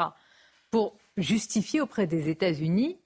Pour 0.70 0.95
justifier 1.16 1.81
auprès 1.81 2.07
des 2.07 2.29
États-Unis 2.29 2.99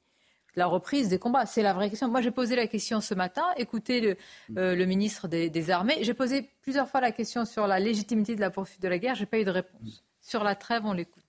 la 0.55 0.67
reprise 0.67 1.09
des 1.09 1.19
combats 1.19 1.47
C'est 1.47 1.63
la 1.63 1.73
vraie 1.73 1.89
question. 1.89 2.09
Moi, 2.09 2.21
j'ai 2.21 2.33
posé 2.33 2.57
la 2.57 2.67
question 2.67 3.01
ce 3.01 3.15
matin. 3.15 3.45
Écoutez 3.57 4.01
le, 4.01 4.17
euh, 4.59 4.87
ministre 4.87 5.29
des, 5.29 5.71
Armées. 5.71 5.99
J'ai 6.03 6.15
posé 6.15 6.51
plusieurs 6.61 6.89
fois 6.89 7.01
la 7.01 7.13
question 7.13 7.47
sur 7.47 7.67
la 7.67 7.79
légitimité 7.79 8.35
de 8.35 8.41
la 8.41 8.51
poursuite 8.51 8.83
de 8.83 8.89
la 8.89 8.99
guerre. 8.99 9.15
Je 9.15 9.21
n'ai 9.21 9.27
pas 9.27 9.39
eu 9.39 9.45
de 9.45 9.51
réponse. 9.51 10.05
Sur 10.21 10.45
la 10.45 10.55
trêve, 10.55 10.83
on 10.85 10.93
l'écoute. 10.93 11.23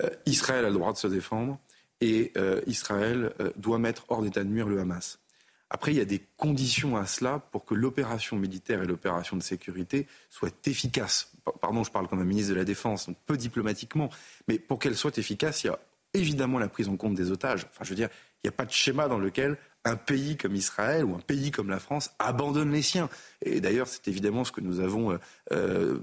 Euh, 0.00 0.10
Israël 0.26 0.64
a 0.64 0.68
le 0.68 0.74
droit 0.74 0.92
de 0.92 0.98
se 0.98 1.08
défendre 1.08 1.58
et 2.00 2.32
euh, 2.36 2.60
Israël 2.66 3.32
euh, 3.40 3.50
doit 3.56 3.78
mettre 3.78 4.04
hors 4.08 4.22
d'état 4.22 4.44
de 4.44 4.48
nuire 4.48 4.68
le 4.68 4.80
Hamas. 4.80 5.18
Après, 5.70 5.92
il 5.92 5.98
y 5.98 6.00
a 6.00 6.06
des 6.06 6.22
conditions 6.36 6.96
à 6.96 7.04
cela 7.04 7.40
pour 7.52 7.66
que 7.66 7.74
l'opération 7.74 8.36
militaire 8.36 8.82
et 8.82 8.86
l'opération 8.86 9.36
de 9.36 9.42
sécurité 9.42 10.06
soient 10.30 10.48
efficaces. 10.64 11.30
Pardon, 11.60 11.84
je 11.84 11.90
parle 11.90 12.08
comme 12.08 12.20
un 12.20 12.24
ministre 12.24 12.52
de 12.52 12.58
la 12.58 12.64
Défense, 12.64 13.06
donc 13.06 13.16
peu 13.26 13.36
diplomatiquement, 13.36 14.08
mais 14.48 14.58
pour 14.58 14.78
qu'elles 14.78 14.96
soient 14.96 15.16
efficaces, 15.16 15.64
il 15.64 15.66
y 15.66 15.70
a 15.70 15.78
évidemment 16.14 16.58
la 16.58 16.68
prise 16.68 16.88
en 16.88 16.96
compte 16.96 17.14
des 17.14 17.30
otages. 17.30 17.66
Enfin, 17.70 17.84
je 17.84 17.90
veux 17.90 17.96
dire, 17.96 18.08
il 18.42 18.46
n'y 18.46 18.48
a 18.48 18.52
pas 18.52 18.64
de 18.64 18.70
schéma 18.70 19.08
dans 19.08 19.18
lequel 19.18 19.58
un 19.88 19.96
pays 19.96 20.36
comme 20.36 20.54
Israël 20.54 21.04
ou 21.04 21.14
un 21.14 21.20
pays 21.20 21.50
comme 21.50 21.70
la 21.70 21.78
France 21.78 22.12
abandonne 22.18 22.72
les 22.72 22.82
siens. 22.82 23.08
Et 23.42 23.60
d'ailleurs, 23.60 23.88
c'est 23.88 24.06
évidemment 24.08 24.44
ce 24.44 24.52
que 24.52 24.60
nous 24.60 24.80
avons 24.80 25.12
euh, 25.12 25.18
euh, 25.52 25.98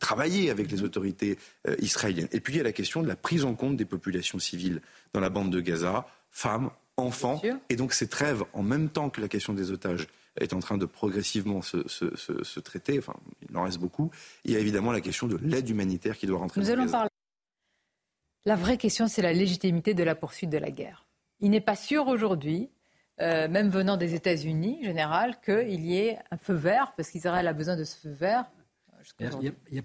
travaillé 0.00 0.50
avec 0.50 0.70
les 0.70 0.82
autorités 0.82 1.38
euh, 1.66 1.76
israéliennes. 1.80 2.28
Et 2.32 2.40
puis, 2.40 2.54
il 2.54 2.56
y 2.56 2.60
a 2.60 2.64
la 2.64 2.72
question 2.72 3.02
de 3.02 3.08
la 3.08 3.16
prise 3.16 3.44
en 3.44 3.54
compte 3.54 3.76
des 3.76 3.84
populations 3.84 4.38
civiles 4.38 4.80
dans 5.12 5.20
la 5.20 5.30
bande 5.30 5.50
de 5.50 5.60
Gaza, 5.60 6.06
femmes, 6.30 6.70
enfants. 6.96 7.40
Et 7.68 7.76
donc, 7.76 7.92
ces 7.92 8.08
trêves, 8.08 8.44
en 8.52 8.62
même 8.62 8.88
temps 8.88 9.10
que 9.10 9.20
la 9.20 9.28
question 9.28 9.54
des 9.54 9.70
otages 9.70 10.08
est 10.40 10.52
en 10.52 10.60
train 10.60 10.78
de 10.78 10.86
progressivement 10.86 11.62
se, 11.62 12.60
traiter, 12.60 12.98
enfin, 12.98 13.14
il 13.48 13.56
en 13.56 13.64
reste 13.64 13.78
beaucoup, 13.78 14.10
il 14.44 14.52
y 14.52 14.56
a 14.56 14.58
évidemment 14.58 14.92
la 14.92 15.00
question 15.00 15.26
de 15.26 15.36
l'aide 15.36 15.68
humanitaire 15.68 16.16
qui 16.16 16.26
doit 16.26 16.38
rentrer 16.38 16.60
nous 16.60 16.70
allons 16.70 16.88
Parler... 16.88 17.10
La 18.44 18.56
vraie 18.56 18.78
question, 18.78 19.08
c'est 19.08 19.22
la 19.22 19.32
légitimité 19.32 19.94
de 19.94 20.02
la 20.02 20.14
poursuite 20.14 20.50
de 20.50 20.58
la 20.58 20.70
guerre. 20.70 21.06
Il 21.40 21.50
n'est 21.50 21.60
pas 21.60 21.76
sûr 21.76 22.06
aujourd'hui 22.06 22.70
euh, 23.20 23.48
même 23.48 23.68
venant 23.68 23.96
des 23.96 24.14
États-Unis, 24.14 24.78
général, 24.84 25.36
qu'il 25.44 25.84
y 25.84 25.98
ait 25.98 26.18
un 26.30 26.36
feu 26.36 26.54
vert, 26.54 26.92
parce 26.96 27.10
qu'Israël 27.10 27.46
a 27.46 27.52
besoin 27.52 27.76
de 27.76 27.84
ce 27.84 27.96
feu 27.96 28.10
vert. 28.10 28.44
Il 29.20 29.52
y, 29.70 29.78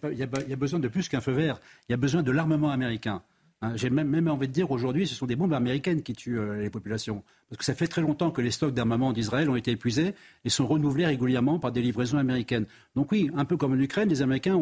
a, 0.54 0.56
besoin 0.56 0.80
de 0.80 0.88
plus 0.88 1.08
qu'un 1.08 1.22
feu 1.22 1.32
vert. 1.32 1.60
Il 1.88 1.94
y 1.94 1.96
a 1.96 1.98
besoin 1.98 2.24
de 2.24 2.32
l'armement 2.32 2.72
américain. 2.72 3.24
Hein, 3.62 3.72
j'ai 3.76 3.90
même, 3.90 4.28
envie 4.28 4.48
de 4.48 4.54
dire 4.54 4.70
aujourd'hui, 4.72 5.08
ce 5.08 5.16
sont 5.16 5.26
des 5.26 5.36
bombes 5.36 5.54
américaines 5.54 6.04
qui 6.04 6.14
tuent 6.14 6.38
euh, 6.38 6.62
les 6.62 6.70
populations. 6.70 7.24
Parce 7.50 7.58
que 7.58 7.66
ça 7.66 7.74
fait 7.74 7.88
très 7.88 8.02
longtemps 8.02 8.30
que 8.30 8.42
les 8.42 8.52
stocks 8.52 8.74
d'armement 8.74 9.14
d'Israël 9.14 9.50
ont 9.50 9.56
été 9.56 9.72
épuisés 9.72 10.14
et 10.44 10.50
sont 10.50 10.68
renouvelés 10.68 11.06
régulièrement 11.06 11.60
par 11.60 11.72
des 11.72 11.82
livraisons 11.82 12.18
américaines. 12.18 12.66
Donc 12.96 13.12
oui, 13.12 13.32
un 13.36 13.46
peu 13.46 13.56
comme 13.56 13.74
en 13.74 13.80
Ukraine, 13.80 14.10
les 14.10 14.22
Américains 14.22 14.60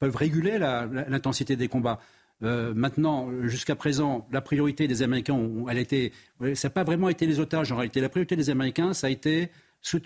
peuvent 0.00 0.16
réguler 0.16 0.58
l'intensité 0.58 1.54
des 1.56 1.68
combats. 1.68 2.00
Euh, 2.42 2.74
maintenant, 2.74 3.30
jusqu'à 3.44 3.74
présent, 3.74 4.26
la 4.30 4.40
priorité 4.40 4.86
des 4.88 5.02
Américains, 5.02 5.38
elle 5.70 5.78
était, 5.78 6.12
ça 6.54 6.68
n'a 6.68 6.72
pas 6.72 6.84
vraiment 6.84 7.08
été 7.08 7.26
les 7.26 7.40
otages 7.40 7.72
en 7.72 7.76
réalité. 7.76 8.00
La 8.00 8.08
priorité 8.08 8.36
des 8.36 8.50
Américains, 8.50 8.92
ça 8.92 9.06
a 9.06 9.10
été 9.10 9.50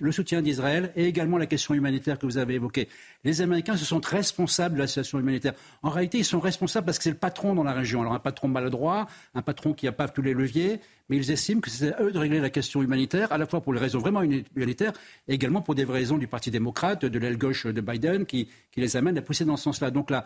le 0.00 0.12
soutien 0.12 0.42
d'Israël 0.42 0.92
et 0.96 1.06
également 1.06 1.38
la 1.38 1.46
question 1.46 1.74
humanitaire 1.74 2.18
que 2.18 2.26
vous 2.26 2.38
avez 2.38 2.54
évoquée. 2.54 2.88
Les 3.24 3.40
Américains 3.40 3.76
se 3.76 3.84
sont 3.84 4.00
responsables 4.00 4.74
de 4.74 4.80
la 4.80 4.86
situation 4.86 5.18
humanitaire. 5.18 5.54
En 5.82 5.90
réalité, 5.90 6.18
ils 6.18 6.24
sont 6.24 6.40
responsables 6.40 6.86
parce 6.86 6.98
que 6.98 7.04
c'est 7.04 7.10
le 7.10 7.16
patron 7.16 7.54
dans 7.54 7.64
la 7.64 7.72
région. 7.72 8.00
Alors 8.00 8.12
un 8.12 8.18
patron 8.18 8.48
maladroit, 8.48 9.06
un 9.34 9.42
patron 9.42 9.72
qui 9.72 9.86
n'a 9.86 9.92
pas 9.92 10.08
tous 10.08 10.22
les 10.22 10.34
leviers, 10.34 10.80
mais 11.08 11.16
ils 11.16 11.30
estiment 11.30 11.60
que 11.60 11.70
c'est 11.70 11.94
à 11.94 12.02
eux 12.02 12.12
de 12.12 12.18
régler 12.18 12.40
la 12.40 12.50
question 12.50 12.82
humanitaire, 12.82 13.32
à 13.32 13.38
la 13.38 13.46
fois 13.46 13.60
pour 13.60 13.72
les 13.72 13.80
raisons 13.80 13.98
vraiment 13.98 14.22
humanitaires 14.22 14.92
et 15.28 15.34
également 15.34 15.60
pour 15.60 15.74
des 15.74 15.84
raisons 15.84 16.18
du 16.18 16.26
Parti 16.26 16.50
démocrate, 16.50 17.04
de 17.04 17.18
l'aile 17.18 17.38
gauche 17.38 17.66
de 17.66 17.80
Biden, 17.80 18.26
qui, 18.26 18.48
les 18.76 18.96
amène 18.96 19.18
à 19.18 19.22
pousser 19.22 19.44
dans 19.44 19.56
ce 19.56 19.64
sens-là. 19.64 19.90
Donc 19.90 20.10
la, 20.10 20.24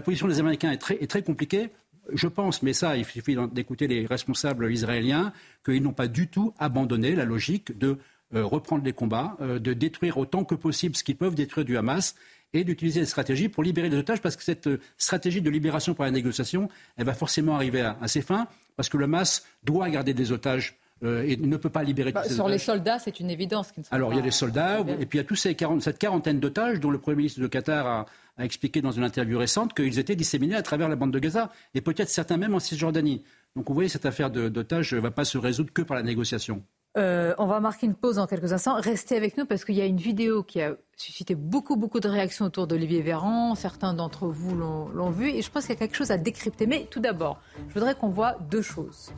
position 0.00 0.28
des 0.28 0.38
Américains 0.38 0.70
est 0.70 0.78
très, 0.78 1.02
est 1.02 1.10
très 1.10 1.22
compliquée. 1.22 1.70
Je 2.12 2.28
pense, 2.28 2.62
mais 2.62 2.72
ça, 2.72 2.96
il 2.96 3.04
suffit 3.04 3.36
d'écouter 3.50 3.88
les 3.88 4.06
responsables 4.06 4.70
israéliens, 4.70 5.32
qu'ils 5.64 5.82
n'ont 5.82 5.92
pas 5.92 6.06
du 6.06 6.28
tout 6.28 6.54
abandonné 6.58 7.16
la 7.16 7.24
logique 7.24 7.76
de 7.76 7.98
reprendre 8.32 8.84
les 8.84 8.92
combats, 8.92 9.36
euh, 9.40 9.58
de 9.58 9.72
détruire 9.72 10.18
autant 10.18 10.44
que 10.44 10.54
possible 10.54 10.96
ce 10.96 11.04
qu'ils 11.04 11.16
peuvent 11.16 11.34
détruire 11.34 11.64
du 11.64 11.76
Hamas 11.76 12.14
et 12.52 12.64
d'utiliser 12.64 13.00
des 13.00 13.06
stratégies 13.06 13.48
pour 13.48 13.62
libérer 13.62 13.88
les 13.88 13.98
otages, 13.98 14.20
parce 14.20 14.36
que 14.36 14.42
cette 14.42 14.66
euh, 14.66 14.80
stratégie 14.98 15.40
de 15.40 15.50
libération 15.50 15.94
par 15.94 16.06
la 16.06 16.12
négociation, 16.12 16.68
elle 16.96 17.06
va 17.06 17.14
forcément 17.14 17.54
arriver 17.54 17.82
à, 17.82 18.08
ses 18.08 18.22
fins, 18.22 18.48
parce 18.76 18.88
que 18.88 18.96
le 18.96 19.04
Hamas 19.04 19.44
doit 19.62 19.88
garder 19.90 20.14
des 20.14 20.32
otages 20.32 20.76
et 21.02 21.36
ne 21.36 21.58
peut 21.58 21.68
pas 21.68 21.82
libérer 21.82 22.10
bah, 22.10 22.24
Sur 22.24 22.48
les 22.48 22.56
soldats, 22.56 22.98
c'est 22.98 23.20
une 23.20 23.28
évidence. 23.28 23.70
Alors, 23.90 24.14
il 24.14 24.16
y 24.16 24.18
a 24.18 24.22
les 24.22 24.30
soldats, 24.30 24.80
et 24.80 25.04
puis 25.04 25.18
il 25.18 25.20
y 25.20 25.24
a 25.24 25.28
tous 25.28 25.36
ces 25.36 25.54
cette 25.80 25.98
quarantaine 25.98 26.40
d'otages 26.40 26.80
dont 26.80 26.90
le 26.90 26.98
Premier 26.98 27.18
ministre 27.18 27.40
de 27.40 27.46
Qatar 27.48 27.86
a, 27.86 28.06
a 28.38 28.44
expliqué 28.46 28.80
dans 28.80 28.92
une 28.92 29.04
interview 29.04 29.38
récente 29.38 29.74
qu'ils 29.74 29.98
étaient 29.98 30.16
disséminés 30.16 30.56
à 30.56 30.62
travers 30.62 30.88
la 30.88 30.96
bande 30.96 31.12
de 31.12 31.18
Gaza, 31.18 31.52
et 31.74 31.82
peut-être 31.82 32.08
certains 32.08 32.38
même 32.38 32.54
en 32.54 32.60
Cisjordanie. 32.60 33.22
Donc, 33.56 33.68
vous 33.68 33.74
voyez, 33.74 33.90
cette 33.90 34.06
affaire 34.06 34.30
d'otages 34.30 34.94
ne 34.94 35.00
va 35.00 35.10
pas 35.10 35.26
se 35.26 35.36
résoudre 35.36 35.70
que 35.70 35.82
par 35.82 35.98
la 35.98 36.02
négociation. 36.02 36.62
Euh, 36.96 37.34
on 37.36 37.46
va 37.46 37.60
marquer 37.60 37.86
une 37.86 37.94
pause 37.94 38.16
dans 38.16 38.26
quelques 38.26 38.52
instants. 38.52 38.76
Restez 38.80 39.16
avec 39.16 39.36
nous 39.36 39.44
parce 39.44 39.64
qu'il 39.64 39.74
y 39.74 39.82
a 39.82 39.84
une 39.84 39.98
vidéo 39.98 40.42
qui 40.42 40.62
a 40.62 40.76
suscité 40.96 41.34
beaucoup, 41.34 41.76
beaucoup 41.76 42.00
de 42.00 42.08
réactions 42.08 42.46
autour 42.46 42.66
d'Olivier 42.66 43.02
Véran. 43.02 43.54
Certains 43.54 43.92
d'entre 43.92 44.26
vous 44.28 44.56
l'ont 44.56 45.10
vu 45.10 45.28
et 45.28 45.42
je 45.42 45.50
pense 45.50 45.66
qu'il 45.66 45.74
y 45.74 45.76
a 45.76 45.78
quelque 45.78 45.96
chose 45.96 46.10
à 46.10 46.16
décrypter. 46.16 46.66
Mais 46.66 46.86
tout 46.90 47.00
d'abord, 47.00 47.38
je 47.68 47.74
voudrais 47.74 47.94
qu'on 47.94 48.08
voit 48.08 48.36
deux 48.50 48.62
choses. 48.62 49.12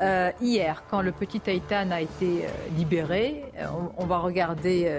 Euh, 0.00 0.32
hier, 0.40 0.82
quand 0.90 1.02
le 1.02 1.12
petit 1.12 1.38
Taïtan 1.38 1.92
a 1.92 2.00
été 2.00 2.46
euh, 2.46 2.48
libéré, 2.76 3.44
on, 3.96 4.06
va 4.06 4.18
regarder 4.18 4.90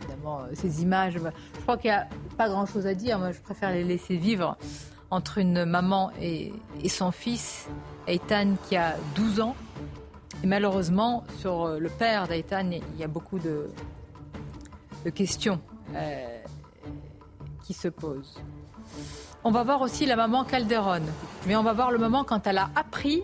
évidemment 0.00 0.40
ces 0.54 0.82
images. 0.82 1.14
Je 1.14 1.60
crois 1.60 1.76
qu'il 1.76 1.90
n'y 1.90 1.96
a 1.96 2.08
pas 2.36 2.48
grand-chose 2.48 2.88
à 2.88 2.94
dire. 2.94 3.20
Moi, 3.20 3.30
je 3.30 3.40
préfère 3.40 3.70
les 3.70 3.84
laisser 3.84 4.16
vivre 4.16 4.56
entre 5.10 5.38
une 5.38 5.64
maman 5.64 6.10
et, 6.20 6.52
son 6.88 7.12
fils, 7.12 7.68
Eitan, 8.06 8.54
qui 8.68 8.76
a 8.76 8.96
12 9.14 9.40
ans 9.40 9.54
et 10.42 10.46
malheureusement, 10.46 11.24
sur 11.38 11.64
euh, 11.64 11.78
le 11.78 11.88
père 11.88 12.28
d'Aïtan, 12.28 12.70
il 12.70 13.00
y 13.00 13.04
a 13.04 13.08
beaucoup 13.08 13.38
de, 13.38 13.70
questions 15.14 15.60
euh, 15.94 16.38
qui 17.64 17.72
se 17.72 17.88
posent. 17.88 18.38
On 19.42 19.50
va 19.50 19.64
voir 19.64 19.80
aussi 19.80 20.06
la 20.06 20.16
maman 20.16 20.44
Calderon, 20.44 21.02
mais 21.46 21.56
on 21.56 21.62
va 21.62 21.72
voir 21.72 21.90
le 21.90 21.98
moment 21.98 22.24
quand 22.24 22.46
elle 22.46 22.58
a 22.58 22.70
appris 22.76 23.22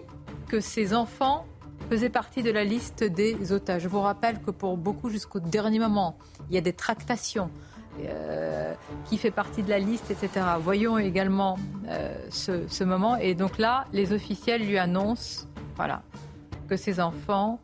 que 0.48 0.60
ses 0.60 0.94
enfants 0.94 1.44
faisaient 1.90 2.10
partie 2.10 2.42
de 2.42 2.50
la 2.50 2.64
liste 2.64 3.04
des 3.04 3.52
otages. 3.52 3.82
Je 3.82 3.88
vous 3.88 4.00
rappelle 4.00 4.40
que 4.40 4.50
pour 4.50 4.76
beaucoup, 4.76 5.10
jusqu'au 5.10 5.40
dernier 5.40 5.78
moment, 5.78 6.16
il 6.48 6.54
y 6.54 6.58
a 6.58 6.62
des 6.62 6.72
tractations. 6.72 7.50
Euh, 8.00 8.74
qui 9.04 9.18
fait 9.18 9.30
partie 9.30 9.62
de 9.62 9.70
la 9.70 9.78
liste, 9.78 10.10
etc. 10.10 10.44
Voyons 10.60 10.98
également 10.98 11.56
ce, 12.28 12.66
ce, 12.66 12.82
moment. 12.82 13.14
Et 13.14 13.36
donc 13.36 13.56
là, 13.56 13.84
les 13.92 14.12
officiels 14.12 14.66
lui 14.66 14.78
annoncent, 14.78 15.46
voilà, 15.76 16.02
que 16.68 16.76
ses 16.76 17.00
enfants. 17.00 17.60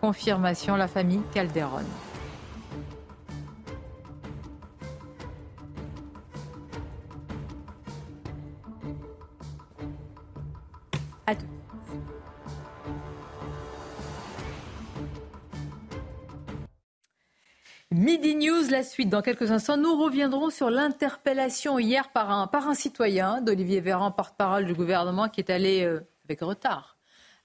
Confirmation, 0.00 0.76
la 0.76 0.88
famille 0.88 1.22
Calderon. 1.32 1.84
Midi 17.96 18.34
News, 18.34 18.70
la 18.70 18.82
suite. 18.82 19.08
Dans 19.08 19.22
quelques 19.22 19.52
instants, 19.52 19.76
nous 19.76 19.94
reviendrons 19.94 20.50
sur 20.50 20.68
l'interpellation 20.68 21.78
hier 21.78 22.08
par 22.08 22.28
un, 22.32 22.74
citoyen 22.74 23.40
d'Olivier 23.40 23.80
Véran, 23.80 24.10
porte-parole 24.10 24.64
du 24.64 24.74
gouvernement, 24.74 25.28
qui 25.28 25.40
est 25.40 25.48
allé 25.48 25.84
euh, 25.84 26.00
avec 26.24 26.40
retard 26.40 26.96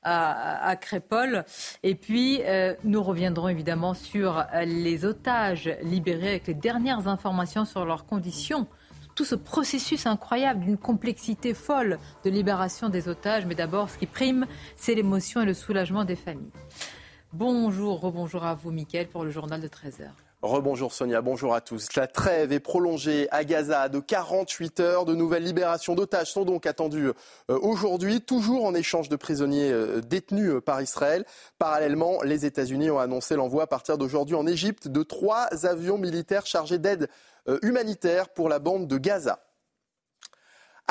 à, 0.01 0.75
Crépole. 0.75 1.45
Et 1.83 1.93
puis, 1.93 2.41
euh, 2.45 2.73
nous 2.83 3.03
reviendrons 3.03 3.47
évidemment 3.47 3.93
sur 3.93 4.43
les 4.65 5.05
otages 5.05 5.69
libérés 5.83 6.29
avec 6.29 6.47
les 6.47 6.55
dernières 6.55 7.07
informations 7.07 7.63
sur 7.63 7.85
leurs 7.85 8.07
conditions 8.07 8.65
tout 9.13 9.25
ce 9.25 9.35
processus 9.35 10.07
incroyable 10.07 10.61
d'une 10.61 10.77
complexité 10.77 11.53
folle 11.53 11.99
de 12.23 12.31
libération 12.31 12.89
des 12.89 13.07
otages. 13.07 13.45
Mais 13.45 13.53
d'abord, 13.53 13.91
ce 13.91 13.99
qui 13.99 14.07
prime, 14.07 14.47
c'est 14.77 14.95
l'émotion 14.95 15.41
et 15.41 15.45
le 15.45 15.53
soulagement 15.53 16.05
des 16.05 16.15
familles. 16.15 16.53
Bonjour, 17.33 17.99
rebonjour 17.99 18.45
à 18.45 18.55
vous, 18.55 18.71
Mickaël, 18.71 19.07
pour 19.07 19.23
le 19.23 19.29
journal 19.29 19.61
de 19.61 19.67
13h. 19.67 20.09
Rebonjour 20.41 20.93
Sonia, 20.93 21.21
bonjour 21.21 21.53
à 21.53 21.59
tous. 21.59 21.93
La 21.97 22.07
trêve 22.07 22.53
est 22.53 22.61
prolongée 22.61 23.27
à 23.29 23.43
Gaza 23.43 23.89
de 23.89 23.99
48 23.99 24.79
heures. 24.79 25.03
De 25.03 25.13
nouvelles 25.13 25.43
libérations 25.43 25.95
d'otages 25.95 26.31
sont 26.31 26.45
donc 26.45 26.65
attendues 26.65 27.09
euh, 27.49 27.59
aujourd'hui, 27.61 28.21
toujours 28.21 28.63
en 28.63 28.73
échange 28.73 29.09
de 29.09 29.17
prisonniers 29.17 29.69
euh, 29.69 29.99
détenus 29.99 30.51
euh, 30.51 30.61
par 30.61 30.81
Israël. 30.81 31.25
Parallèlement, 31.57 32.21
les 32.23 32.45
États-Unis 32.45 32.89
ont 32.89 32.99
annoncé 32.99 33.35
l'envoi 33.35 33.63
à 33.63 33.67
partir 33.67 33.97
d'aujourd'hui 33.97 34.35
en 34.35 34.47
Égypte 34.47 34.87
de 34.87 35.03
trois 35.03 35.47
avions 35.65 35.97
militaires 35.97 36.45
chargés 36.45 36.77
d'aide 36.77 37.09
humanitaire 37.61 38.29
pour 38.29 38.47
la 38.47 38.59
bande 38.59 38.87
de 38.87 38.97
Gaza. 38.97 39.39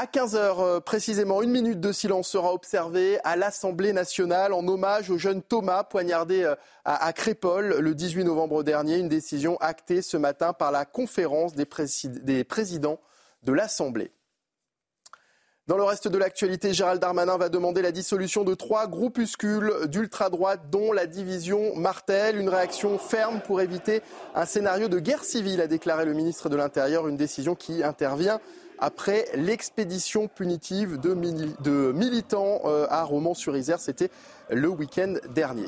À 0.00 0.06
15h 0.06 0.36
euh, 0.60 0.78
précisément, 0.78 1.42
une 1.42 1.50
minute 1.50 1.80
de 1.80 1.90
silence 1.90 2.28
sera 2.28 2.54
observée 2.54 3.18
à 3.24 3.34
l'Assemblée 3.34 3.92
nationale 3.92 4.52
en 4.52 4.64
hommage 4.68 5.10
au 5.10 5.18
jeune 5.18 5.42
Thomas 5.42 5.82
poignardé 5.82 6.44
euh, 6.44 6.54
à, 6.84 7.12
Crépol 7.12 7.80
le 7.80 7.94
18 7.96 8.22
novembre 8.22 8.62
dernier. 8.62 8.98
Une 8.98 9.08
décision 9.08 9.56
actée 9.56 10.00
ce 10.00 10.16
matin 10.16 10.52
par 10.52 10.70
la 10.70 10.84
conférence 10.84 11.56
des, 11.56 11.66
des 12.22 12.44
présidents 12.44 13.00
de 13.42 13.52
l'Assemblée. 13.52 14.12
Dans 15.66 15.76
le 15.76 15.82
reste 15.82 16.06
de 16.06 16.16
l'actualité, 16.16 16.72
Gérald 16.72 17.00
Darmanin 17.00 17.36
va 17.36 17.48
demander 17.48 17.82
la 17.82 17.90
dissolution 17.90 18.44
de 18.44 18.54
trois 18.54 18.86
groupuscules 18.86 19.72
d'ultra-droite, 19.86 20.70
dont 20.70 20.92
la 20.92 21.06
division 21.06 21.74
Martel. 21.74 22.38
Une 22.38 22.48
réaction 22.48 22.98
ferme 22.98 23.40
pour 23.40 23.60
éviter 23.60 24.02
un 24.36 24.46
scénario 24.46 24.86
de 24.86 25.00
guerre 25.00 25.24
civile, 25.24 25.60
a 25.60 25.66
déclaré 25.66 26.04
le 26.04 26.14
ministre 26.14 26.48
de 26.48 26.54
l'Intérieur. 26.54 27.08
Une 27.08 27.16
décision 27.16 27.56
qui 27.56 27.82
intervient 27.82 28.38
après 28.78 29.26
l'expédition 29.34 30.28
punitive 30.28 30.98
de, 30.98 31.92
militants 31.92 32.62
euh, 32.64 32.86
à 32.90 33.02
Romans-sur-Isère. 33.04 33.80
C'était 33.80 34.10
le 34.50 34.68
week-end 34.68 35.14
dernier. 35.34 35.66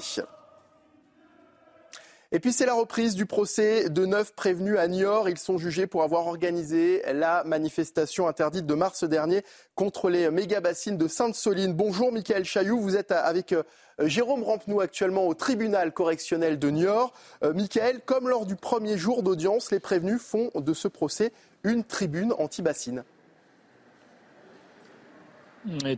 Et 2.32 2.38
puis 2.38 2.52
c'est 2.52 2.64
la 2.66 2.74
reprise 2.74 3.16
du 3.16 3.26
procès 3.26 3.90
de 3.90 4.06
neuf 4.06 4.32
prévenus 4.36 4.78
à 4.78 4.86
Niort. 4.86 5.28
Ils 5.28 5.36
sont 5.36 5.58
jugés 5.58 5.88
pour 5.88 6.04
avoir 6.04 6.28
organisé 6.28 7.02
la 7.12 7.42
manifestation 7.42 8.28
interdite 8.28 8.66
de 8.66 8.74
mars 8.74 9.02
dernier 9.02 9.42
contre 9.74 10.08
les 10.08 10.30
méga-bassines 10.30 10.96
de 10.96 11.08
Sainte-Soline. 11.08 11.72
Bonjour 11.72 12.12
Michael 12.12 12.44
Chailloux, 12.44 12.78
vous 12.78 12.96
êtes 12.96 13.10
avec 13.10 13.52
euh, 13.52 13.64
Jérôme 13.98 14.44
Rampenou 14.44 14.80
actuellement 14.80 15.26
au 15.26 15.34
tribunal 15.34 15.92
correctionnel 15.92 16.60
de 16.60 16.70
Niort. 16.70 17.14
Euh, 17.42 17.52
Michael, 17.52 18.00
comme 18.06 18.28
lors 18.28 18.46
du 18.46 18.54
premier 18.54 18.96
jour 18.96 19.24
d'audience, 19.24 19.72
les 19.72 19.80
prévenus 19.80 20.22
font 20.22 20.52
de 20.54 20.72
ce 20.72 20.86
procès 20.86 21.32
une 21.64 21.82
tribune 21.82 22.32
anti-bassine. 22.38 23.02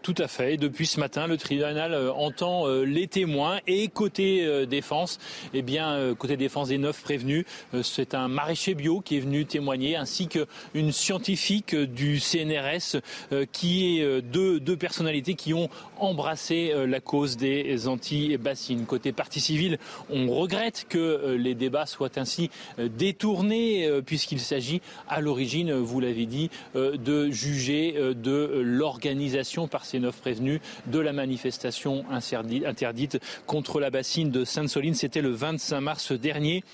Tout 0.03 0.15
à 0.19 0.27
fait. 0.27 0.57
depuis 0.57 0.87
ce 0.87 0.99
matin, 0.99 1.29
le 1.29 1.37
tribunal 1.37 1.95
euh, 1.95 2.13
entend 2.13 2.67
euh, 2.67 2.83
les 2.83 3.07
témoins 3.07 3.61
et 3.69 3.87
côté 3.87 4.45
euh, 4.45 4.67
défense, 4.67 5.21
eh 5.55 5.63
bien 5.63 6.15
côté 6.19 6.37
défense 6.37 6.69
des 6.69 6.79
neuf 6.79 7.01
prévenus, 7.03 7.45
c'est 7.83 8.15
un 8.15 8.27
maraîcher 8.27 8.75
bio 8.75 9.01
qui 9.01 9.17
est 9.17 9.21
venu 9.21 9.45
témoigner, 9.45 9.95
ainsi 9.97 10.27
qu'une 10.27 10.93
scientifique 10.93 11.77
du 11.77 12.19
CNRS, 12.19 13.01
qui 13.53 14.01
est 14.01 14.23
deux, 14.23 14.59
deux 14.61 14.77
personnalités 14.77 15.35
qui 15.35 15.55
ont 15.55 15.69
embrassé 15.99 16.73
la 16.87 17.01
cause 17.01 17.37
des 17.37 17.89
anti-bassines. 17.89 18.87
Côté 18.87 19.13
partie 19.13 19.41
civile, 19.41 19.79
on 20.11 20.29
regrette 20.29 20.87
que 20.89 21.37
les 21.39 21.55
débats 21.55 21.87
soient 21.87 22.19
ainsi 22.19 22.51
détournés, 22.79 23.89
puisqu'il 24.05 24.41
s'agit 24.41 24.81
à 25.09 25.21
l'origine, 25.21 25.73
vous 25.73 26.01
l'avez 26.01 26.27
dit, 26.27 26.51
de 26.75 27.31
juger 27.31 27.95
de 28.15 28.63
l'organisation 28.65 29.52
par 29.69 29.85
ces 29.85 29.99
neuf 29.99 30.21
prévenus 30.21 30.61
de 30.87 30.99
la 30.99 31.13
manifestation 31.13 32.05
interdite 32.11 33.19
contre 33.47 33.81
la 33.81 33.91
bassine 33.91 34.31
de 34.31 34.45
Sainte-Soline. 34.45 34.95
C'était 34.95 35.23
le 35.23 35.31
25 35.31 35.81
mars 35.81 36.13
dernier 36.13 36.65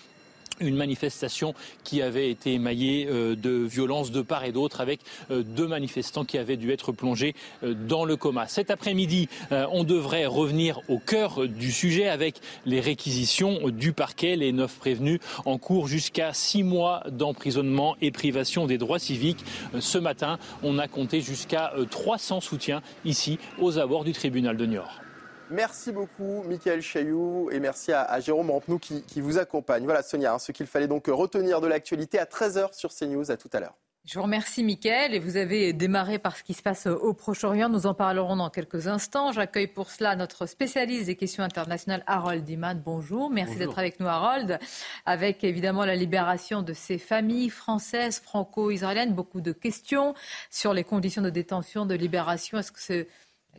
une 0.61 0.77
manifestation 0.77 1.55
qui 1.85 2.03
avait 2.03 2.31
été 2.31 2.55
émaillée 2.55 3.07
euh, 3.09 3.35
de 3.37 3.51
violences 3.51 4.11
de 4.11 4.23
part 4.23 4.45
et 4.45 4.53
d'autre 4.53 4.81
avec 4.81 5.01
euh, 5.31 5.43
deux 5.43 5.67
manifestants 5.67 6.25
qui 6.25 6.39
avaient 6.39 6.57
dû 6.57 6.73
être 6.73 6.93
plongés 6.93 7.35
euh, 7.63 7.75
dans 7.75 8.05
le 8.05 8.17
coma. 8.17 8.47
Cet 8.49 8.71
après-midi, 8.71 9.29
on 9.51 9.85
devrait 9.85 10.27
revenir 10.27 10.81
au 10.89 10.99
cœur 10.99 11.47
du 11.47 11.73
sujet 11.73 12.09
avec 12.09 12.41
les 12.67 12.81
réquisitions 12.81 13.69
du 13.69 13.93
parquet, 13.93 14.37
les 14.37 14.53
neuf 14.53 14.77
prévenus 14.77 15.21
en 15.45 15.59
cours 15.59 15.89
jusqu'à 15.89 16.33
six 16.33 16.63
mois 16.63 17.03
d'emprisonnement 17.11 17.97
et 18.01 18.11
privation 18.11 18.67
des 18.67 18.79
droits 18.79 18.99
civiques. 18.99 19.45
Ce 19.79 19.99
matin, 19.99 20.39
on 20.63 20.79
a 20.79 20.89
compté 20.89 21.21
jusqu'à 21.21 21.73
300 21.91 22.41
soutiens 22.41 22.83
ici 23.05 23.39
aux 23.59 23.79
abords 23.79 24.05
du 24.05 24.13
tribunal 24.13 24.57
de 24.57 24.67
Niort. 24.67 25.08
Merci 25.51 25.93
beaucoup, 25.93 26.43
Michael 26.47 26.83
Chailloux, 26.83 27.49
et 27.51 27.59
merci 27.59 27.93
à, 27.93 28.21
Jérôme 28.21 28.51
Rampenou 28.51 28.79
qui, 28.79 29.21
vous 29.21 29.39
accompagne. 29.39 29.85
Voilà, 29.85 30.03
Sonia, 30.03 30.35
hein, 30.35 30.39
ce 30.39 30.53
qu'il 30.53 30.67
fallait 30.67 30.89
donc 30.89 31.07
retenir 31.07 31.61
de 31.61 31.67
l'actualité 31.67 32.19
à 32.19 32.25
13h 32.25 32.75
sur 32.75 32.93
CNews. 32.93 33.31
À 33.31 33.37
tout 33.37 33.49
à 33.53 33.61
l'heure. 33.61 33.75
Je 34.05 34.15
vous 34.15 34.23
remercie, 34.23 34.65
Michael. 34.65 35.15
Et 35.15 35.19
vous 35.19 35.37
avez 35.37 35.75
démarré 35.75 36.19
par 36.19 36.37
ce 36.37 36.43
qui 36.43 36.55
se 36.55 36.63
passe 36.63 36.87
au 36.87 37.13
Proche-Orient. 37.13 37.69
Nous 37.69 37.87
en 37.87 37.93
parlerons 37.93 38.37
dans 38.37 38.49
quelques 38.49 38.89
instants. 38.89 39.33
J'accueille 39.33 39.67
pour 39.67 39.91
cela 39.91 40.17
notre 40.17 40.47
spécialiste 40.47 41.07
des 41.07 41.17
questions 41.17 41.45
internationales, 41.45 42.05
Harold 42.07 42.43
Diman. 42.43 42.81
Bonjour. 42.83 43.29
Merci 43.29 43.57
d'être 43.57 43.79
avec 43.79 44.01
nous, 44.01 44.07
Harold. 44.07 44.59
Avec 45.05 45.45
évidemment 45.45 45.85
la 45.85 45.95
libération 45.95 46.63
de 46.63 46.73
ces 46.73 46.97
familles 46.97 47.51
françaises, 47.51 48.19
franco-israéliennes. 48.21 49.15
Beaucoup 49.15 49.43
de 49.43 49.53
questions 49.53 50.15
sur 50.51 50.73
les 50.73 50.85
conditions 50.85 51.21
de 51.21 51.31
détention, 51.31 51.85
de 51.85 51.95
libération. 51.95 52.57
Est-ce 52.57 52.73
que 52.73 52.81
c'est 52.81 53.09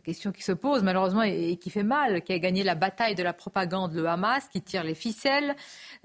la 0.00 0.02
question 0.02 0.32
qui 0.32 0.42
se 0.42 0.52
pose 0.52 0.82
malheureusement 0.82 1.22
et, 1.22 1.58
qui 1.58 1.68
fait 1.68 1.82
mal, 1.82 2.22
qui 2.22 2.32
a 2.32 2.38
gagné 2.38 2.62
la 2.62 2.74
bataille 2.74 3.14
de 3.14 3.22
la 3.22 3.34
propagande, 3.34 3.92
le 3.92 4.08
Hamas, 4.08 4.48
qui 4.48 4.62
tire 4.62 4.82
les 4.82 4.94
ficelles. 4.94 5.54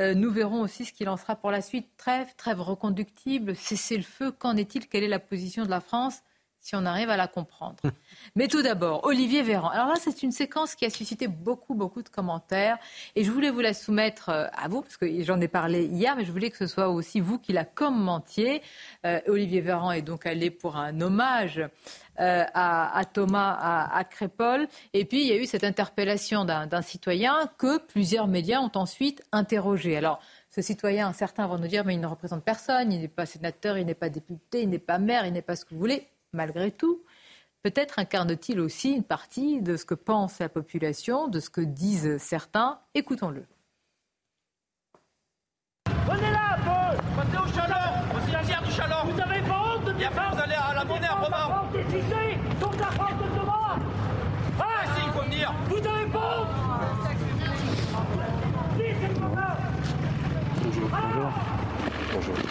Euh, 0.02 0.14
nous 0.14 0.32
verrons 0.32 0.60
aussi 0.60 0.84
ce 0.84 0.91
qu'il 0.91 1.08
en 1.08 1.16
sera 1.16 1.38
pour 1.38 1.50
la 1.50 1.62
suite. 1.62 1.88
Trêve, 1.96 2.28
trêve 2.36 2.60
reconductible, 2.60 3.56
cessez 3.56 3.96
le 3.96 4.04
feu. 4.04 4.34
Qu'en 4.34 4.58
est-il? 4.58 4.89
Quelle 4.89 5.06
est 5.06 5.08
la 5.08 5.20
position 5.20 5.64
de 5.64 5.70
la 5.70 5.80
France? 5.80 6.24
Si 6.66 6.76
on 6.76 6.84
arrive 6.88 7.11
à 7.11 7.18
la 7.18 7.28
comprendre. 7.28 7.76
Mais 8.36 8.47
tout 8.47 8.63
d'abord, 8.63 9.05
Olivier 9.05 9.43
Véran. 9.43 9.70
Alors 9.70 9.88
là, 9.88 9.93
c'est 10.01 10.24
une 10.24 10.32
séquence 10.32 10.74
qui 10.74 10.84
a 10.84 10.89
suscité 10.89 11.28
beaucoup, 11.28 11.76
beaucoup 11.76 12.01
de 12.01 12.09
commentaires. 12.09 12.80
Et 13.16 13.24
je 13.24 13.30
voulais 13.30 13.51
vous 13.51 13.59
la 13.59 13.76
soumettre 13.76 14.30
euh, 14.30 14.47
à 14.51 14.68
vous, 14.68 14.82
parce 14.82 14.97
que 14.97 15.22
j'en 15.22 15.39
ai 15.41 15.47
parlé 15.47 15.86
hier, 15.86 16.16
mais 16.16 16.26
je 16.26 16.32
voulais 16.32 16.49
que 16.49 16.57
ce 16.57 16.66
soit 16.66 16.89
aussi 16.89 17.20
vous 17.20 17.38
qui 17.38 17.53
la 17.53 17.66
commentiez. 17.66 18.63
Euh, 19.05 19.20
Olivier 19.28 19.61
Véran 19.61 19.91
est 19.91 20.01
donc 20.01 20.26
allé 20.26 20.49
pour 20.49 20.76
un 20.76 20.99
hommage 21.01 21.59
euh, 22.20 22.43
à, 22.55 23.03
Thomas 23.13 23.53
à, 23.93 24.03
Crépol. 24.03 24.68
Et 24.93 25.05
puis, 25.05 25.22
il 25.22 25.28
y 25.28 25.34
a 25.34 25.38
eu 25.38 25.45
cette 25.45 25.66
interpellation 25.66 26.45
d'un 26.45 26.82
citoyen 26.82 27.47
que 27.59 27.78
plusieurs 27.78 28.26
médias 28.26 28.59
ont 28.59 28.72
ensuite 28.74 29.22
interrogé. 29.32 29.97
Alors, 29.97 30.20
ce 30.49 30.63
citoyen, 30.63 31.13
certains 31.13 31.45
vont 31.45 31.59
nous 31.59 31.68
dire, 31.68 31.86
mais 31.86 31.93
il 31.93 32.01
ne 32.01 32.07
représente 32.07 32.43
personne, 32.43 32.91
il 32.91 33.01
n'est 33.01 33.07
pas 33.07 33.28
sénateur, 33.28 33.78
il 33.78 33.86
n'est 33.86 33.93
pas 33.93 34.09
député, 34.09 34.63
il 34.63 34.70
n'est 34.70 34.80
pas 34.80 34.97
maire, 34.97 35.28
il 35.28 35.34
n'est 35.34 35.43
pas 35.43 35.55
ce 35.55 35.63
que 35.63 35.76
vous 35.76 35.80
voulez 35.80 36.07
malgré 36.36 36.70
tout, 36.72 37.04
peut-être 37.64 37.98
incarne-t-il 37.98 38.60
aussi 38.60 38.92
une 38.94 39.04
partie 39.04 39.62
de 39.62 39.76
ce 39.78 39.86
que 39.86 39.96
pense 39.96 40.40
la 40.40 40.50
population, 40.50 41.28
de 41.28 41.40
ce 41.40 41.50
que 41.50 41.62
disent 41.62 42.18
certains. 42.18 42.80
Écoutons-le. 42.94 43.46
Venez 46.08 46.32
là 46.32 46.56
un 46.56 46.58
peu 46.58 46.98
Passez 47.16 47.38
au 47.38 47.48
chaleur 47.56 47.94
Voici 48.12 48.32
la 48.32 48.44
guerre 48.44 48.62
du 48.62 48.72
chaleur 48.72 49.08
Vous 49.08 49.20
avez 49.20 49.42
pas 49.42 49.64
honte 49.66 49.86
de 49.86 49.92
dire 49.94 50.12
ça 50.14 50.30
Vous 50.32 50.40
allez 50.40 50.54
à 50.54 50.74
la 50.76 50.86
monnaie 50.86 51.08
à 51.08 51.16
Romain 51.16 51.64
Vous 51.72 51.78
avez 51.78 52.36
donc 52.62 52.80
la 52.80 52.92
France 52.92 53.14
de 53.14 53.40
demain 53.40 53.80
Ah 54.60 54.84
si, 54.96 55.02
il 55.04 55.12
faut 55.14 55.24
venir 55.24 55.54
Vous 55.68 55.78
avez 55.78 56.06
pas 56.12 56.42
honte 56.42 56.66
Bonjour. 60.64 60.90
Bonjour. 60.90 61.32
Bonjour. 62.14 62.45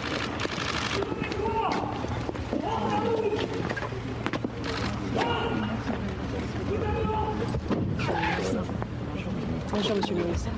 Bonjour, 9.75 9.97
monsieur 9.97 10.15
le 10.15 10.23
ministre. 10.23 10.49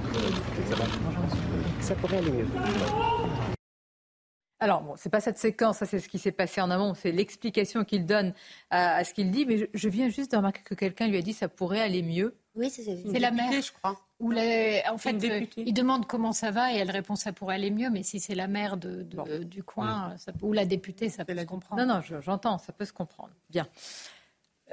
Ça 1.82 1.96
pourrait 1.96 2.18
aller 2.18 2.32
mieux. 2.32 2.46
Alors, 4.60 4.84
bon, 4.84 4.94
c'est 4.96 5.10
pas 5.10 5.22
cette 5.22 5.40
séquence, 5.40 5.78
ça 5.78 5.88
c'est 5.88 6.00
ce 6.00 6.08
qui 6.08 6.20
s'est 6.20 6.32
passé 6.32 6.62
en 6.62 6.70
amont, 6.70 6.94
c'est 6.94 7.12
l'explication 7.12 7.84
qu'il 7.84 8.06
donne 8.06 8.34
à, 8.70 9.04
ce 9.04 9.16
qu'il 9.16 9.32
dit, 9.32 9.48
mais 9.48 9.72
je, 9.74 9.90
viens 9.90 10.10
juste 10.10 10.32
de 10.34 10.38
remarquer 10.38 10.62
que 10.62 10.76
quelqu'un 10.76 11.08
lui 11.08 11.18
a 11.18 11.24
dit 11.24 11.34
ça 11.34 11.48
pourrait 11.48 11.82
aller 11.82 12.04
mieux. 12.04 12.36
Oui, 12.54 12.70
c'est 12.70 13.20
la 13.20 13.32
mère, 13.32 13.60
je 13.60 13.72
crois. 13.72 14.00
Ou 14.20 14.34
en 14.34 14.98
fait, 15.00 15.24
euh, 15.24 15.46
il 15.58 15.74
demande 15.74 16.06
comment 16.06 16.32
ça 16.32 16.52
va 16.52 16.72
et 16.74 16.78
elle 16.78 16.92
répond 16.92 17.16
ça 17.16 17.34
pourrait 17.34 17.56
aller 17.56 17.72
mieux, 17.72 17.90
mais 17.90 18.04
si 18.04 18.20
c'est 18.20 18.36
la 18.36 18.48
mère 18.48 18.78
de, 18.78 19.02
du 19.44 19.64
coin 19.64 20.16
ou 20.44 20.54
la 20.54 20.66
députée, 20.66 21.10
ça 21.10 21.26
peut 21.26 21.36
se 21.36 21.44
comprendre. 21.46 21.84
Non, 21.84 21.96
non, 21.96 22.02
j'entends, 22.22 22.60
ça 22.60 22.72
peut 22.72 22.86
se 22.86 22.94
comprendre. 22.94 23.34
Bien. 23.50 23.68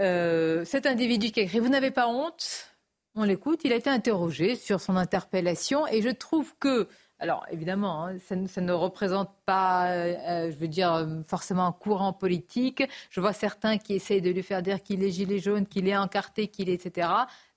Euh, 0.00 0.66
cet 0.66 0.84
individu 0.84 1.30
qui 1.30 1.40
a 1.40 1.44
écrit 1.44 1.60
Vous 1.60 1.68
n'avez 1.68 1.92
pas 1.92 2.08
honte 2.08 2.73
on 3.14 3.24
l'écoute, 3.24 3.60
il 3.64 3.72
a 3.72 3.76
été 3.76 3.90
interrogé 3.90 4.56
sur 4.56 4.80
son 4.80 4.96
interpellation 4.96 5.86
et 5.86 6.02
je 6.02 6.08
trouve 6.08 6.54
que, 6.58 6.88
Alors 7.18 7.46
évidemment, 7.50 8.06
hein, 8.06 8.18
ça, 8.18 8.60
ne 8.60 8.72
représente 8.72 9.30
pas, 9.46 9.90
euh, 9.92 10.14
euh, 10.28 10.50
je 10.50 10.56
veux 10.56 10.68
dire, 10.68 11.06
forcément 11.26 11.66
un 11.66 11.72
courant 11.72 12.12
politique. 12.12 12.82
Je 13.10 13.20
vois 13.20 13.32
certains 13.32 13.78
qui 13.78 13.94
essayent 13.94 14.22
de 14.22 14.30
lui 14.30 14.42
faire 14.42 14.62
dire 14.62 14.82
qu'il 14.82 15.02
est 15.02 15.10
gilet 15.10 15.38
jaune, 15.38 15.66
qu'il 15.66 15.88
est 15.88 15.96
encarté, 15.96 16.48
qu'il 16.48 16.68
est 16.68 16.74
etc. 16.84 17.08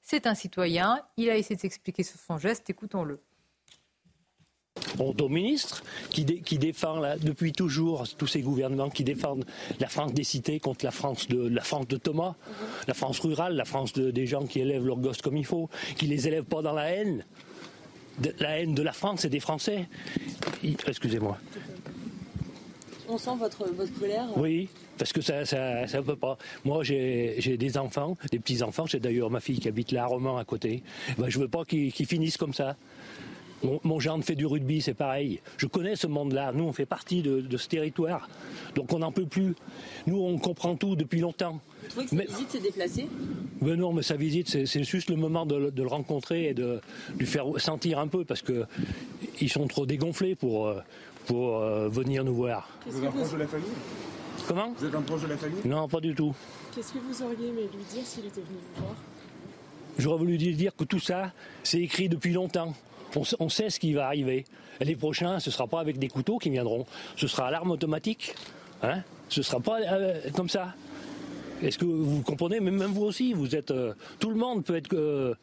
C'est 0.02 0.28
un 0.28 0.36
citoyen. 0.36 1.02
Il 1.18 1.30
a 1.30 1.38
essayé 1.38 1.56
de 1.56 1.62
s'expliquer 1.62 2.04
sur 2.04 2.20
son 2.20 2.38
geste. 2.38 2.70
Écoutons-le. 2.70 3.27
Bon, 4.96 5.14
au 5.20 5.30
ministre 5.30 5.84
qui, 6.10 6.26
qui 6.26 6.58
défend 6.58 7.02
depuis 7.22 7.52
toujours 7.52 8.08
tous 8.18 8.28
ces 8.28 8.42
gouvernements 8.42 8.90
qui 8.90 9.04
défendent 9.04 9.46
la 9.80 9.88
France 9.88 10.14
des 10.14 10.24
cités 10.24 10.60
contre 10.60 10.86
la 10.86 10.92
France 10.92 11.28
de 11.28 11.48
la 11.48 11.64
France 11.64 11.88
de 11.88 11.98
Thomas, 11.98 12.36
la 12.88 12.94
France 12.94 13.20
rurale, 13.20 13.56
la 13.56 13.66
France 13.66 13.94
des 13.94 14.26
gens 14.26 14.46
qui 14.46 14.60
élèvent 14.60 14.86
leurs 14.86 14.98
gosses 14.98 15.22
comme 15.22 15.38
il 15.38 15.46
faut, 15.46 15.70
qui 15.98 16.08
les 16.08 16.28
élèvent 16.28 16.44
pas 16.44 16.62
dans 16.62 16.74
la 16.74 16.90
haine 16.90 17.24
la 18.40 18.60
haine 18.60 18.74
de 18.74 18.82
la 18.82 18.94
France 18.94 19.26
et 19.26 19.30
des 19.30 19.40
Français. 19.40 19.88
Excusez-moi. 20.64 21.38
On 23.10 23.18
sent 23.18 23.36
votre, 23.40 23.66
votre 23.72 23.98
colère 24.00 24.26
Oui, 24.36 24.68
parce 24.98 25.14
que 25.14 25.22
ça 25.22 25.44
ne 25.44 26.02
peut 26.02 26.16
pas. 26.16 26.38
Moi, 26.66 26.84
j'ai 26.84 27.58
des 27.58 27.78
enfants, 27.78 28.18
des 28.32 28.40
petits-enfants. 28.40 28.86
J'ai 28.86 29.00
d'ailleurs 29.00 29.30
ma 29.30 29.40
fille 29.40 29.60
qui 29.60 29.68
habite 29.68 29.92
là 29.92 30.04
à 30.04 30.08
Romans 30.08 30.38
à 30.38 30.46
côté. 30.46 30.84
Ben, 31.18 31.30
je 31.30 31.38
ne 31.38 31.44
veux 31.44 31.50
pas 31.50 31.64
qu'ils 31.64 31.94
finissent 31.94 32.38
comme 32.38 32.54
ça. 32.54 32.76
Mon, 33.64 33.80
mon 33.84 34.00
gendre 34.00 34.24
fait 34.24 34.36
du 34.36 34.46
rugby, 34.46 34.82
c'est 34.82 34.94
pareil. 34.94 35.40
Je 35.58 35.66
connais 35.66 35.96
ce 35.96 36.08
monde-là. 36.08 36.52
Nous, 36.54 36.64
on 36.64 36.74
fait 36.74 36.86
partie 36.86 37.22
de, 37.22 37.58
ce 37.58 37.68
territoire. 37.68 38.30
Donc 38.76 38.94
on 38.94 39.00
n'en 39.00 39.12
peut 39.12 39.26
plus. 39.26 39.56
Nous, 40.06 40.20
on 40.20 40.38
comprend 40.38 40.76
tout 40.76 40.96
depuis 40.96 41.20
longtemps. 41.20 41.60
Vous 41.82 41.90
trouvez 41.90 42.06
que 42.06 42.16
sa 42.16 42.24
visite 42.24 42.52
s'est 42.52 42.60
déplacée? 42.60 43.08
Ben 43.62 43.76
Non, 43.76 43.94
mais 43.94 44.04
sa 44.04 44.16
visite, 44.16 44.66
c'est 44.66 44.84
juste 44.84 45.10
le 45.10 45.16
moment 45.16 45.46
de, 45.46 45.72
le 45.76 45.88
rencontrer 45.88 46.50
et 46.50 46.54
de 46.54 46.82
lui 47.18 47.26
faire 47.26 47.46
sentir 47.58 48.00
un 48.00 48.08
peu, 48.08 48.26
parce 48.26 48.44
qu'ils 48.44 49.50
sont 49.50 49.68
trop 49.68 49.86
dégonflés 49.86 50.36
pour, 50.36 50.68
euh, 50.68 50.80
pour 51.26 51.58
euh, 51.58 51.90
venir 51.90 52.24
nous 52.24 52.36
voir. 52.36 52.70
Vous 52.86 53.00
êtes 53.00 53.06
un 53.06 53.12
proche 53.12 53.32
de 53.32 53.38
la 53.38 53.48
famille? 53.48 53.68
Comment? 54.48 54.74
Vous 54.78 54.86
êtes 54.86 54.96
un 54.96 55.02
proche 55.02 55.22
de 55.24 55.28
la 55.28 55.38
famille? 55.38 55.62
Non, 55.66 55.88
pas 55.88 56.00
du 56.00 56.14
tout. 56.14 56.36
Qu'est-ce 56.76 56.94
que 56.94 57.00
vous 57.00 57.24
auriez 57.24 57.48
aimé 57.48 57.62
lui 57.74 57.84
dire 57.92 58.06
s'il 58.06 58.26
était 58.26 58.42
venu 58.42 58.60
vous 58.76 58.82
voir? 58.84 58.96
J'aurais 59.98 60.20
voulu 60.20 60.38
lui 60.38 60.56
dire 60.56 60.76
que 60.76 60.84
tout 60.84 61.00
ça, 61.00 61.32
c'est 61.64 61.80
écrit 61.80 62.08
depuis 62.08 62.32
longtemps. 62.32 62.76
On, 63.40 63.50
sait 63.50 63.70
ce 63.70 63.80
qui 63.80 63.94
va 63.94 64.08
arriver. 64.08 64.46
les 64.80 64.96
prochains, 64.96 65.40
ce 65.40 65.50
ne 65.50 65.54
sera 65.54 65.68
pas 65.68 65.80
avec 65.80 65.98
des 65.98 66.08
couteaux 66.08 66.38
qui 66.38 66.50
viendront. 66.50 66.86
Ce 67.16 67.28
sera 67.28 67.48
à 67.48 67.52
l'arme 67.52 67.72
automatique. 67.72 68.36
Hein 68.84 69.02
ce 69.30 69.40
ne 69.40 69.44
sera 69.44 69.60
pas 69.60 69.80
euh, 69.82 70.30
comme 70.36 70.50
ça. 70.50 70.74
Est-ce 71.64 71.80
que 71.80 71.86
vous 71.86 72.22
comprenez? 72.22 72.60
Même 72.60 72.84
vous 72.84 73.04
aussi, 73.04 73.34
vous 73.34 73.56
êtes. 73.56 73.72
Euh, 73.72 73.94
tout 74.20 74.30
le 74.30 74.36
monde 74.36 74.64
peut 74.64 74.76
être, 74.76 74.94
euh, 74.94 75.34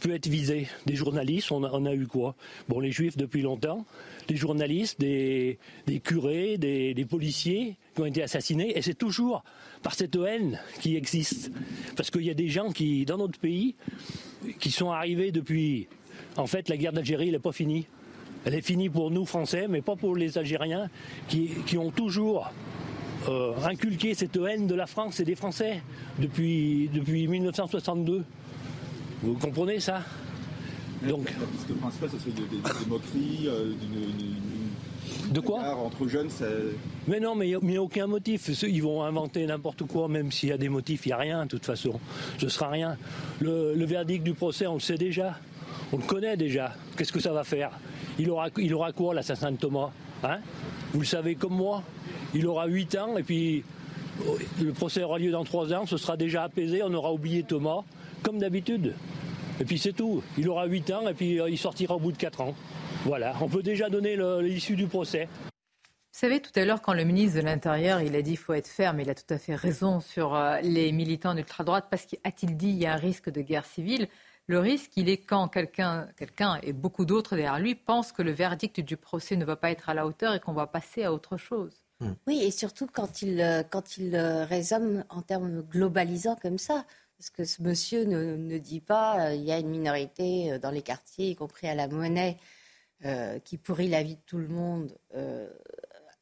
peut 0.00 0.12
être 0.12 0.26
visé. 0.26 0.66
Des 0.86 0.96
journalistes, 0.96 1.52
on 1.52 1.62
a, 1.62 1.94
eu 1.94 2.06
quoi? 2.06 2.34
Bon, 2.68 2.80
les 2.80 2.90
juifs 2.90 3.16
depuis 3.16 3.42
longtemps, 3.42 3.86
des 4.26 4.34
journalistes, 4.34 4.98
des, 4.98 5.58
curés, 6.02 6.58
des, 6.58 7.06
policiers 7.08 7.76
qui 7.94 8.00
ont 8.02 8.06
été 8.06 8.22
assassinés, 8.22 8.76
et 8.76 8.82
c'est 8.82 8.94
toujours 8.94 9.44
par 9.82 9.94
cette 9.94 10.16
haine 10.16 10.58
qui 10.80 10.96
existe. 10.96 11.52
Parce 11.96 12.10
qu'il 12.10 12.22
y 12.22 12.30
a 12.30 12.34
des 12.34 12.48
gens 12.48 12.72
qui, 12.72 13.04
dans 13.04 13.18
notre 13.18 13.38
pays, 13.38 13.76
qui 14.58 14.72
sont 14.72 14.90
arrivés 14.90 15.30
depuis 15.30 15.86
en 16.36 16.46
fait, 16.46 16.68
la 16.68 16.76
guerre 16.76 16.92
d'Algérie, 16.92 17.30
n'est 17.30 17.38
pas 17.38 17.52
finie. 17.52 17.86
Elle 18.44 18.54
est 18.54 18.62
finie 18.62 18.88
pour 18.88 19.10
nous, 19.10 19.26
Français, 19.26 19.66
mais 19.68 19.82
pas 19.82 19.96
pour 19.96 20.16
les 20.16 20.38
Algériens, 20.38 20.88
qui, 21.28 21.76
ont 21.76 21.90
toujours 21.90 22.50
euh, 23.28 23.52
inculqué 23.64 24.14
cette 24.14 24.36
haine 24.36 24.66
de 24.66 24.74
la 24.74 24.86
France 24.86 25.20
et 25.20 25.24
des 25.24 25.34
Français 25.34 25.82
depuis, 26.18 26.88
depuis 26.92 27.28
1962. 27.28 28.24
Vous 29.22 29.34
comprenez 29.34 29.80
ça? 29.80 30.02
Donc, 31.06 31.30
la 31.38 31.46
piste 31.46 31.80
principale, 31.80 32.10
ce 32.10 32.18
serait 32.18 32.30
des, 32.30 32.42
des, 32.42 32.86
moqueries, 32.88 33.46
euh, 33.46 33.72
de 35.30 35.40
quoi? 35.40 35.60
Entre 35.76 36.08
jeunes, 36.08 36.30
ça... 36.30 36.46
Mais 37.08 37.20
non, 37.20 37.34
mais 37.34 37.48
il 37.50 37.58
n'y 37.62 37.76
a, 37.76 37.82
aucun 37.82 38.06
motif. 38.06 38.50
Ils 38.62 38.82
vont 38.82 39.02
inventer 39.02 39.44
n'importe 39.46 39.84
quoi, 39.84 40.08
même 40.08 40.32
s'il 40.32 40.50
y 40.50 40.52
a 40.52 40.58
des 40.58 40.68
motifs, 40.68 41.04
il 41.06 41.10
n'y 41.10 41.12
a 41.12 41.18
rien, 41.18 41.44
de 41.44 41.50
toute 41.50 41.64
façon. 41.64 42.00
Ce 42.38 42.48
sera 42.48 42.68
rien. 42.68 42.96
le 43.40 43.84
verdict 43.84 44.24
du 44.24 44.32
procès, 44.32 44.66
on 44.66 44.74
le 44.74 44.80
sait 44.80 44.96
déjà. 44.98 45.38
On 45.92 45.96
le 45.96 46.04
connaît 46.04 46.36
déjà. 46.36 46.74
Qu'est-ce 46.96 47.12
que 47.12 47.20
ça 47.20 47.32
va 47.32 47.44
faire? 47.44 47.70
Il 48.18 48.30
aura, 48.30 48.48
il 48.58 48.72
aura 48.74 48.92
quoi 48.92 49.14
l'assassin 49.14 49.52
de 49.52 49.56
Thomas? 49.56 49.90
Hein? 50.22 50.38
Vous 50.92 51.00
le 51.00 51.06
savez 51.06 51.34
comme 51.34 51.54
moi. 51.54 51.82
Il 52.34 52.46
aura 52.46 52.66
8 52.66 52.94
ans 52.96 53.16
et 53.16 53.22
puis 53.22 53.64
oh, 54.26 54.38
le 54.60 54.72
procès 54.72 55.02
aura 55.02 55.18
lieu 55.18 55.30
dans 55.30 55.44
3 55.44 55.72
ans. 55.74 55.86
Ce 55.86 55.96
sera 55.96 56.16
déjà 56.16 56.44
apaisé. 56.44 56.82
On 56.82 56.92
aura 56.92 57.12
oublié 57.12 57.42
Thomas, 57.42 57.82
comme 58.22 58.38
d'habitude. 58.38 58.94
Et 59.60 59.64
puis 59.64 59.78
c'est 59.78 59.92
tout. 59.92 60.22
Il 60.38 60.48
aura 60.48 60.66
8 60.66 60.90
ans 60.90 61.08
et 61.08 61.14
puis 61.14 61.40
euh, 61.40 61.50
il 61.50 61.58
sortira 61.58 61.96
au 61.96 62.00
bout 62.00 62.12
de 62.12 62.18
4 62.18 62.40
ans. 62.40 62.54
Voilà. 63.04 63.34
On 63.40 63.48
peut 63.48 63.62
déjà 63.62 63.88
donner 63.88 64.16
l'issue 64.42 64.76
du 64.76 64.86
procès. 64.86 65.28
Vous 66.12 66.18
savez, 66.26 66.40
tout 66.40 66.50
à 66.56 66.64
l'heure, 66.64 66.82
quand 66.82 66.92
le 66.92 67.04
ministre 67.04 67.38
de 67.38 67.44
l'Intérieur, 67.44 68.00
il 68.00 68.14
a 68.16 68.20
dit 68.20 68.32
qu'il 68.32 68.38
faut 68.38 68.52
être 68.52 68.68
ferme, 68.68 69.00
il 69.00 69.08
a 69.08 69.14
tout 69.14 69.32
à 69.32 69.38
fait 69.38 69.54
raison 69.54 70.00
sur 70.00 70.34
euh, 70.34 70.58
les 70.60 70.90
militants 70.92 71.34
d'ultra-droite, 71.34 71.86
parce 71.88 72.04
qu'a-t-il 72.04 72.56
dit, 72.56 72.68
il 72.68 72.78
y 72.78 72.86
a 72.86 72.92
un 72.94 72.96
risque 72.96 73.30
de 73.30 73.40
guerre 73.40 73.64
civile? 73.64 74.08
Le 74.50 74.58
risque, 74.58 74.90
il 74.96 75.08
est 75.08 75.18
quand 75.18 75.46
quelqu'un, 75.46 76.08
quelqu'un 76.16 76.58
et 76.64 76.72
beaucoup 76.72 77.04
d'autres 77.04 77.36
derrière 77.36 77.60
lui 77.60 77.76
pensent 77.76 78.10
que 78.10 78.20
le 78.20 78.32
verdict 78.32 78.80
du 78.80 78.96
procès 78.96 79.36
ne 79.36 79.44
va 79.44 79.54
pas 79.54 79.70
être 79.70 79.88
à 79.88 79.94
la 79.94 80.04
hauteur 80.04 80.34
et 80.34 80.40
qu'on 80.40 80.54
va 80.54 80.66
passer 80.66 81.04
à 81.04 81.12
autre 81.12 81.36
chose. 81.36 81.84
Hmm. 82.00 82.14
Oui, 82.26 82.42
et 82.42 82.50
surtout 82.50 82.88
quand 82.92 83.22
il, 83.22 83.40
euh, 83.40 83.62
quand 83.62 83.96
il 83.96 84.16
euh, 84.16 84.44
raisonne 84.44 85.04
en 85.08 85.22
termes 85.22 85.62
globalisants 85.62 86.34
comme 86.34 86.58
ça. 86.58 86.84
Parce 87.16 87.30
que 87.30 87.44
ce 87.44 87.62
monsieur 87.62 88.04
ne, 88.06 88.58
dit 88.58 88.80
pas 88.80 89.28
euh, 89.28 89.34
il 89.34 89.44
y 89.44 89.52
a 89.52 89.58
une 89.60 89.68
minorité 89.68 90.58
dans 90.58 90.72
les 90.72 90.82
quartiers, 90.82 91.30
y 91.30 91.36
compris 91.36 91.68
à 91.68 91.76
la 91.76 91.86
monnaie, 91.86 92.36
qui 93.44 93.56
pourrit 93.56 93.88
la 93.88 94.02
vie 94.02 94.16
de 94.16 94.22
tout 94.26 94.38
le 94.38 94.48
monde, 94.48 94.98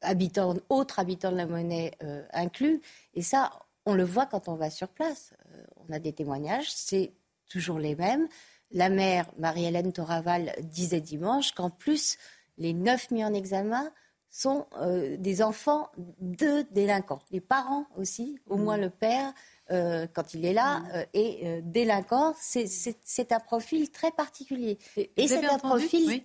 habitants, 0.02 0.54
autres 0.68 0.98
habitants 0.98 1.32
de 1.32 1.38
la 1.38 1.46
monnaie 1.46 1.92
inclus. 2.34 2.82
Et 3.14 3.22
ça, 3.22 3.52
on 3.86 3.94
le 3.94 4.04
voit 4.04 4.26
quand 4.26 4.48
on 4.48 4.54
va 4.54 4.68
sur 4.68 4.88
place. 4.88 5.32
on 5.76 5.92
a 5.92 5.98
des 5.98 6.12
témoignages. 6.12 6.70
C'est 6.70 7.12
toujours 7.48 7.78
les 7.78 7.94
mêmes. 7.94 8.28
La 8.70 8.90
mère, 8.90 9.26
Marie-Hélène 9.38 9.92
Toraval, 9.92 10.54
disait 10.62 11.00
dimanche 11.00 11.52
qu'en 11.52 11.70
plus, 11.70 12.18
les 12.58 12.74
neuf 12.74 13.10
mis 13.10 13.24
en 13.24 13.32
examen 13.32 13.90
sont 14.30 14.66
euh, 14.76 15.16
des 15.16 15.42
enfants 15.42 15.90
de 15.96 16.66
délinquants. 16.70 17.22
Les 17.30 17.40
parents 17.40 17.86
aussi, 17.96 18.38
au 18.46 18.56
mmh. 18.56 18.62
moins 18.62 18.76
le 18.76 18.90
père, 18.90 19.32
euh, 19.70 20.06
quand 20.12 20.34
il 20.34 20.44
est 20.44 20.52
là, 20.52 20.80
mmh. 20.80 20.90
euh, 20.94 21.04
est 21.14 21.62
délinquant. 21.62 22.34
C'est 22.38 23.32
un 23.32 23.40
profil 23.40 23.90
très 23.90 24.10
particulier. 24.10 24.78
Et, 24.96 25.28
c'est 25.28 25.46
un 25.46 25.58
profil 25.58 26.22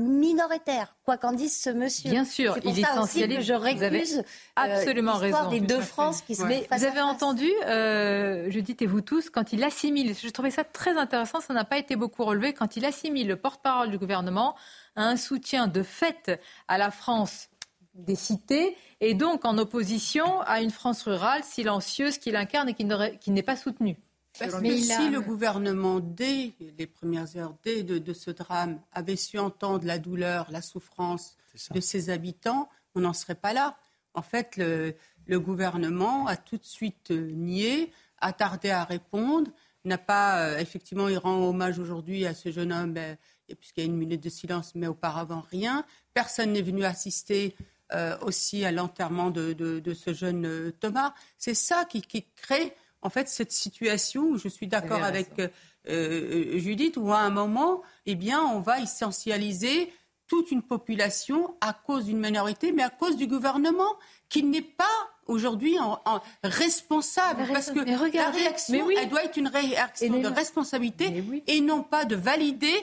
minoritaire, 0.00 0.96
quoi 1.04 1.16
qu'en 1.16 1.32
dise 1.32 1.60
ce 1.60 1.70
monsieur. 1.70 2.10
Bien 2.10 2.24
sûr, 2.24 2.56
il 2.64 2.78
essentialise. 2.78 3.40
Je 3.40 3.52
récuse 3.54 4.18
euh, 4.18 4.22
absolument 4.56 5.14
raison. 5.14 5.48
des 5.50 5.60
deux 5.60 5.80
France 5.80 6.22
qui 6.22 6.34
se 6.34 6.44
met 6.44 6.66
Vous 6.70 6.84
avez 6.84 7.00
entendu, 7.00 7.48
euh, 7.66 8.50
Judith 8.50 8.82
et 8.82 8.86
vous 8.86 9.00
tous, 9.00 9.30
quand 9.30 9.52
il 9.52 9.62
assimile, 9.64 10.14
je 10.20 10.28
trouvais 10.28 10.50
ça 10.50 10.64
très 10.64 10.96
intéressant, 10.96 11.40
ça 11.40 11.54
n'a 11.54 11.64
pas 11.64 11.78
été 11.78 11.96
beaucoup 11.96 12.24
relevé, 12.24 12.52
quand 12.52 12.76
il 12.76 12.84
assimile 12.84 13.28
le 13.28 13.36
porte-parole 13.36 13.90
du 13.90 13.98
gouvernement 13.98 14.56
à 14.96 15.04
un 15.04 15.16
soutien 15.16 15.66
de 15.66 15.82
fait 15.82 16.40
à 16.68 16.78
la 16.78 16.90
France 16.90 17.48
des 17.94 18.14
cités 18.14 18.76
et 19.00 19.14
donc 19.14 19.44
en 19.44 19.58
opposition 19.58 20.40
à 20.42 20.60
une 20.60 20.70
France 20.70 21.02
rurale 21.02 21.42
silencieuse 21.44 22.18
qu'il 22.18 22.36
incarne 22.36 22.68
et 22.68 22.74
qui 22.74 23.30
n'est 23.30 23.42
pas 23.42 23.56
soutenue. 23.56 23.98
Parce 24.38 24.60
que 24.60 24.76
si 24.76 25.10
le 25.10 25.20
gouvernement, 25.20 26.00
dès 26.00 26.54
les 26.78 26.86
premières 26.86 27.36
heures, 27.36 27.54
dès 27.62 27.82
de, 27.82 28.12
ce 28.12 28.30
drame, 28.30 28.80
avait 28.92 29.16
su 29.16 29.38
entendre 29.38 29.86
la 29.86 29.98
douleur, 29.98 30.46
la 30.50 30.62
souffrance 30.62 31.36
de 31.72 31.80
ses 31.80 32.10
habitants, 32.10 32.68
on 32.94 33.00
n'en 33.00 33.12
serait 33.12 33.34
pas 33.34 33.52
là. 33.52 33.76
En 34.14 34.22
fait, 34.22 34.56
le, 34.56 34.94
gouvernement 35.38 36.26
a 36.26 36.36
tout 36.36 36.56
de 36.56 36.64
suite 36.64 37.10
euh, 37.12 37.30
nié, 37.32 37.92
a 38.18 38.32
tardé 38.32 38.70
à 38.70 38.82
répondre, 38.82 39.50
n'a 39.84 39.98
pas, 39.98 40.42
euh, 40.42 40.58
effectivement, 40.58 41.08
il 41.08 41.18
rend 41.18 41.48
hommage 41.48 41.78
aujourd'hui 41.78 42.26
à 42.26 42.34
ce 42.34 42.50
jeune 42.50 42.72
homme, 42.72 42.94
ben, 42.94 43.16
puisqu'il 43.58 43.80
y 43.80 43.82
a 43.84 43.86
une 43.86 43.96
minute 43.96 44.22
de 44.22 44.28
silence, 44.28 44.74
mais 44.74 44.88
auparavant 44.88 45.44
rien. 45.50 45.84
Personne 46.14 46.52
n'est 46.52 46.62
venu 46.62 46.84
assister 46.84 47.54
euh, 47.92 48.16
aussi 48.22 48.64
à 48.64 48.72
l'enterrement 48.72 49.30
de, 49.30 49.82
ce 49.94 50.12
jeune 50.12 50.72
Thomas. 50.80 51.14
C'est 51.38 51.54
ça 51.54 51.84
qui 51.84 52.02
crée 52.02 52.74
en 53.02 53.10
fait 53.10 53.28
cette 53.28 53.52
situation 53.52 54.22
où 54.22 54.38
je 54.38 54.48
suis 54.48 54.66
d'accord 54.66 55.02
avec 55.02 55.30
euh, 55.38 55.48
euh, 55.88 56.58
Judith, 56.58 56.96
où 56.96 57.12
à 57.12 57.18
un 57.18 57.30
moment, 57.30 57.82
eh 58.06 58.14
bien, 58.14 58.42
on 58.42 58.60
va 58.60 58.80
essentialiser 58.80 59.92
toute 60.26 60.50
une 60.50 60.62
population 60.62 61.56
à 61.60 61.72
cause 61.72 62.04
d'une 62.04 62.20
minorité, 62.20 62.72
mais 62.72 62.82
à 62.82 62.90
cause 62.90 63.16
du 63.16 63.26
gouvernement 63.26 63.96
qui 64.28 64.44
n'est 64.44 64.62
pas 64.62 64.84
aujourd'hui 65.26 65.78
en, 65.78 65.98
responsable. 66.44 67.48
parce 67.52 67.70
que 67.70 67.80
la 67.80 68.30
réaction, 68.30 68.88
elle 68.90 69.08
doit 69.08 69.24
être 69.24 69.36
une 69.36 69.48
réaction 69.48 70.20
de 70.20 70.28
responsabilité 70.28 71.24
et 71.46 71.60
non 71.60 71.82
pas 71.82 72.04
de 72.04 72.16
valider 72.16 72.74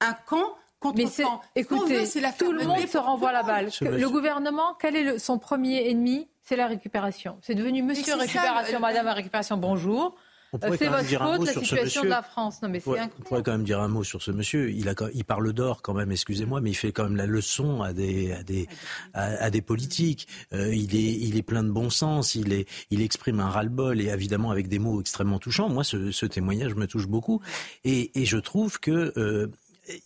un 0.00 0.12
camp 0.12 0.56
contre 0.78 0.98
mais 0.98 1.24
camp. 1.24 1.40
Écoutez, 1.54 2.04
tout 2.38 2.52
le 2.52 2.64
monde 2.64 2.86
se 2.86 2.98
renvoie 2.98 3.32
la 3.32 3.42
balle. 3.42 3.70
Le 3.80 4.08
gouvernement, 4.08 4.74
quel 4.80 4.96
est 4.96 5.18
son 5.18 5.38
premier 5.38 5.88
ennemi? 5.90 6.28
C'est 6.42 6.56
la 6.56 6.66
récupération. 6.66 7.38
C'est 7.42 7.54
devenu 7.54 7.82
monsieur 7.82 8.14
récupération, 8.14 8.80
madame 8.80 9.08
récupération, 9.08 9.56
bonjour. 9.56 10.16
C'est 10.60 10.88
votre 10.88 11.04
dire 11.04 11.22
un 11.22 11.32
faute, 11.32 11.40
mot 11.40 11.46
la 11.46 11.52
situation 11.54 12.02
de 12.02 12.08
la 12.08 12.20
France. 12.20 12.60
Non, 12.60 12.68
mais 12.68 12.80
c'est 12.80 12.90
Ouais, 12.90 13.00
on 13.18 13.22
pourrait 13.22 13.42
quand 13.42 13.52
même 13.52 13.64
dire 13.64 13.80
un 13.80 13.88
mot 13.88 14.04
sur 14.04 14.20
ce 14.20 14.30
monsieur. 14.30 14.70
Il, 14.70 14.86
a, 14.86 14.94
il 15.14 15.24
parle 15.24 15.50
d'or 15.54 15.80
quand 15.80 15.94
même, 15.94 16.12
excusez-moi, 16.12 16.60
mais 16.60 16.68
il 16.68 16.74
fait 16.74 16.92
quand 16.92 17.04
même 17.04 17.16
la 17.16 17.24
leçon 17.24 17.80
à 17.80 17.94
des, 17.94 18.32
à 18.32 18.42
des, 18.42 18.68
à, 19.14 19.44
à 19.44 19.48
des 19.48 19.62
politiques. 19.62 20.28
Euh, 20.52 20.74
il, 20.74 20.94
est, 20.94 21.14
il 21.14 21.38
est 21.38 21.42
plein 21.42 21.62
de 21.62 21.70
bon 21.70 21.88
sens, 21.88 22.34
il, 22.34 22.52
est, 22.52 22.68
il 22.90 23.00
exprime 23.00 23.40
un 23.40 23.48
ras-le-bol 23.48 23.98
et 24.02 24.08
évidemment 24.08 24.50
avec 24.50 24.68
des 24.68 24.78
mots 24.78 25.00
extrêmement 25.00 25.38
touchants. 25.38 25.70
Moi, 25.70 25.84
ce, 25.84 26.10
ce 26.10 26.26
témoignage 26.26 26.74
me 26.74 26.86
touche 26.86 27.06
beaucoup. 27.08 27.40
Et, 27.84 28.20
et 28.20 28.26
je 28.26 28.36
trouve 28.36 28.78
que 28.78 29.14
euh, 29.16 29.46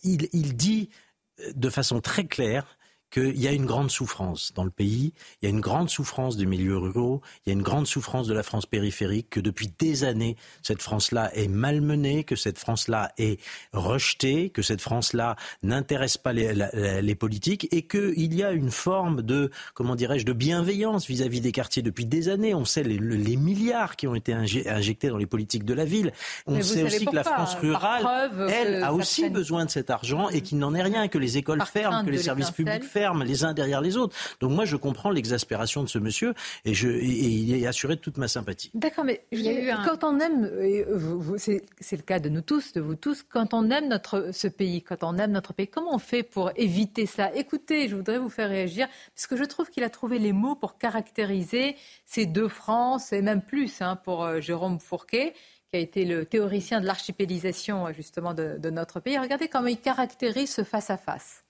il, 0.03 0.29
il 0.31 0.55
dit 0.55 0.89
de 1.55 1.69
façon 1.69 1.99
très 1.99 2.25
claire 2.25 2.76
qu'il 3.17 3.41
y 3.41 3.47
a 3.47 3.51
une 3.51 3.65
grande 3.65 3.89
souffrance 3.89 4.51
dans 4.55 4.63
le 4.63 4.69
pays, 4.69 5.13
il 5.41 5.45
y 5.45 5.47
a 5.47 5.49
une 5.49 5.61
grande 5.61 5.89
souffrance 5.89 6.37
des 6.37 6.45
milieux 6.45 6.77
ruraux, 6.77 7.21
il 7.45 7.49
y 7.49 7.51
a 7.51 7.53
une 7.53 7.61
grande 7.63 7.87
souffrance 7.87 8.27
de 8.27 8.33
la 8.33 8.43
France 8.43 8.65
périphérique, 8.65 9.29
que 9.29 9.39
depuis 9.39 9.71
des 9.79 10.03
années, 10.03 10.35
cette 10.61 10.81
France-là 10.81 11.31
est 11.35 11.47
malmenée, 11.47 12.23
que 12.23 12.35
cette 12.35 12.57
France-là 12.59 13.11
est 13.17 13.39
rejetée, 13.73 14.49
que 14.49 14.61
cette 14.61 14.81
France-là 14.81 15.35
n'intéresse 15.63 16.17
pas 16.17 16.33
les, 16.33 16.53
la- 16.53 17.01
les 17.01 17.15
politiques 17.15 17.67
et 17.71 17.83
qu'il 17.83 18.33
y 18.33 18.43
a 18.43 18.51
une 18.51 18.71
forme 18.71 19.21
de, 19.21 19.49
comment 19.73 19.95
dirais-je, 19.95 20.25
de 20.25 20.33
bienveillance 20.33 21.07
vis-à-vis 21.07 21.41
des 21.41 21.51
quartiers 21.51 21.81
depuis 21.81 22.05
des 22.05 22.29
années. 22.29 22.53
On 22.53 22.65
sait 22.65 22.83
les, 22.83 22.97
les 22.99 23.35
milliards 23.37 23.95
qui 23.95 24.07
ont 24.07 24.15
été 24.15 24.33
injectés 24.33 25.09
dans 25.09 25.17
les 25.17 25.25
politiques 25.25 25.65
de 25.65 25.73
la 25.73 25.85
ville. 25.85 26.11
On 26.45 26.53
Mais 26.55 26.61
sait 26.63 26.83
aussi 26.83 27.05
que 27.05 27.15
la 27.15 27.23
France 27.23 27.55
rurale, 27.55 28.03
elle, 28.49 28.83
a 28.83 28.93
aussi 28.93 29.29
besoin 29.29 29.65
de 29.65 29.71
cet 29.71 29.89
argent 29.89 30.29
et 30.29 30.41
qu'il 30.41 30.57
n'en 30.59 30.73
est 30.75 30.83
rien, 30.83 31.07
que 31.07 31.17
les 31.17 31.37
écoles 31.37 31.63
ferment, 31.65 32.03
que 32.03 32.09
les 32.11 32.17
services 32.17 32.51
publics 32.51 32.83
ferment 32.83 33.06
les 33.15 33.43
uns 33.43 33.53
derrière 33.53 33.81
les 33.81 33.97
autres. 33.97 34.15
Donc 34.39 34.51
moi, 34.51 34.65
je 34.65 34.75
comprends 34.75 35.09
l'exaspération 35.09 35.83
de 35.83 35.89
ce 35.89 35.99
monsieur 35.99 36.33
et, 36.65 36.73
je, 36.73 36.87
et, 36.89 37.05
et 37.05 37.27
il 37.27 37.63
est 37.63 37.67
assuré 37.67 37.95
de 37.95 38.01
toute 38.01 38.17
ma 38.17 38.27
sympathie. 38.27 38.71
D'accord, 38.73 39.03
mais 39.05 39.21
Il 39.31 39.41
y 39.41 39.49
a 39.49 39.59
eu 39.59 39.69
un- 39.69 39.83
quand 39.83 40.03
on 40.03 40.19
aime, 40.19 40.51
c'est 41.37 41.61
c'est 41.79 41.97
le 41.97 42.03
cas 42.03 42.19
de 42.19 42.29
nous 42.29 42.41
tous, 42.41 42.73
de 42.73 42.81
vous 42.81 42.95
tous, 42.95 43.23
quand 43.23 43.53
on 43.53 43.69
aime 43.69 43.87
notre, 43.87 44.31
ce 44.33 44.47
pays, 44.47 44.81
quand 44.81 45.03
on 45.03 45.17
aime 45.17 45.31
notre 45.31 45.53
pays, 45.53 45.67
comment 45.67 45.93
on 45.95 45.99
fait 45.99 46.23
pour 46.23 46.51
éviter 46.55 47.05
ça? 47.05 47.31
Écoutez, 47.33 47.87
je 47.87 47.95
voudrais 47.95 48.17
vous 48.19 48.29
faire 48.29 48.49
réagir, 48.49 48.87
parce 49.15 49.27
que 49.27 49.35
je 49.35 49.43
trouve 49.43 49.69
qu'il 49.69 49.83
a 49.83 49.89
trouvé 49.89 50.19
les 50.19 50.33
mots 50.33 50.55
pour 50.55 50.77
caractériser 50.77 51.75
ces 52.05 52.25
deux 52.25 52.47
France, 52.47 53.13
et 53.13 53.21
même 53.21 53.41
plus 53.41 53.81
hein, 53.81 53.95
pour 53.95 54.23
euh, 54.23 54.39
Jérôme 54.41 54.79
Fourquet, 54.79 55.33
qui 55.69 55.75
a 55.75 55.79
été 55.79 56.05
le 56.05 56.25
théoricien 56.25 56.79
de 56.81 56.85
l'archipélisation 56.85 57.87
euh, 57.87 57.93
justement 57.93 58.33
de, 58.33 58.57
de 58.57 58.69
notre 58.69 58.99
pays. 58.99 59.17
Regardez 59.17 59.47
comment 59.47 59.67
il 59.67 59.79
caractérise 59.79 60.51
ce 60.53 60.63
face-à-face. 60.63 61.43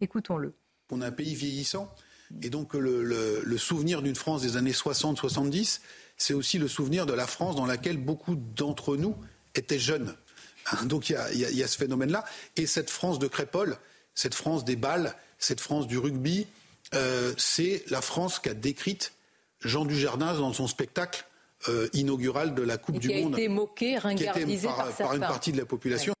Écoutons-le. 0.00 0.54
On 0.92 1.00
a 1.00 1.06
un 1.08 1.12
pays 1.12 1.34
vieillissant. 1.34 1.92
Et 2.42 2.50
donc 2.50 2.74
le, 2.74 3.02
le- 3.02 3.42
le 3.44 3.58
souvenir 3.58 4.02
d'une 4.02 4.14
France 4.14 4.42
des 4.42 4.56
années 4.56 4.72
60-70, 4.72 5.80
c'est 6.16 6.34
aussi 6.34 6.58
le 6.58 6.68
souvenir 6.68 7.06
de 7.06 7.12
la 7.12 7.26
France 7.26 7.56
dans 7.56 7.66
laquelle 7.66 7.96
beaucoup 7.96 8.36
d'entre 8.36 8.96
nous 8.96 9.16
étaient 9.54 9.78
jeunes. 9.80 10.14
Hein, 10.70 10.84
Donc 10.86 11.08
il 11.10 11.14
y 11.14 11.16
a, 11.16 11.32
il 11.32 11.38
y 11.40 11.44
a- 11.44 11.50
il 11.50 11.56
y 11.56 11.62
a 11.62 11.66
ce 11.68 11.76
phénomène-là. 11.76 12.24
Et 12.56 12.66
cette 12.66 12.90
France 12.90 13.18
de 13.18 13.26
Crépole, 13.26 13.78
cette 14.14 14.34
France 14.34 14.64
des 14.64 14.76
balles, 14.76 15.16
cette 15.38 15.60
France 15.60 15.86
du 15.88 15.98
rugby, 15.98 16.46
euh, 16.94 17.32
c'est 17.38 17.82
la 17.88 18.00
France 18.00 18.38
qu'a 18.38 18.54
décrite 18.54 19.12
Jean 19.62 19.84
Dujardin 19.84 20.34
dans 20.38 20.52
son 20.52 20.66
spectacle 20.68 21.24
euh, 21.68 21.88
inaugural 21.92 22.54
de 22.54 22.62
la 22.62 22.78
Coupe 22.78 22.96
Et 22.96 22.98
du 23.00 23.08
qui 23.08 23.14
a 23.14 23.20
Monde. 23.22 23.34
été 23.34 23.48
moqué, 23.48 23.76
qui 23.76 23.94
a 23.94 23.98
été 24.12 24.28
ringardisé 24.28 24.66
par, 24.68 24.76
par, 24.76 24.86
par 24.86 24.96
certains. 24.96 25.14
une 25.16 25.20
partie 25.20 25.52
de 25.52 25.58
la 25.58 25.66
population. 25.66 26.14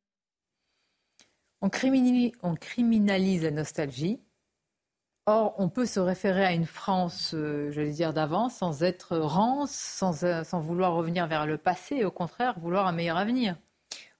On 1.60 1.68
criminalise, 1.68 2.32
on 2.42 2.54
criminalise 2.54 3.42
la 3.42 3.50
nostalgie. 3.50 4.18
Or, 5.32 5.54
on 5.58 5.68
peut 5.68 5.86
se 5.86 6.00
référer 6.00 6.44
à 6.44 6.52
une 6.52 6.66
France, 6.66 7.34
euh, 7.34 7.70
j'allais 7.70 7.92
dire 7.92 8.12
d'avant, 8.12 8.48
sans 8.48 8.82
être 8.82 9.16
rance, 9.16 9.70
sans, 9.70 10.24
euh, 10.24 10.42
sans 10.42 10.58
vouloir 10.60 10.92
revenir 10.94 11.28
vers 11.28 11.46
le 11.46 11.56
passé, 11.56 11.98
et 11.98 12.04
au 12.04 12.10
contraire, 12.10 12.58
vouloir 12.58 12.88
un 12.88 12.92
meilleur 12.92 13.16
avenir. 13.16 13.56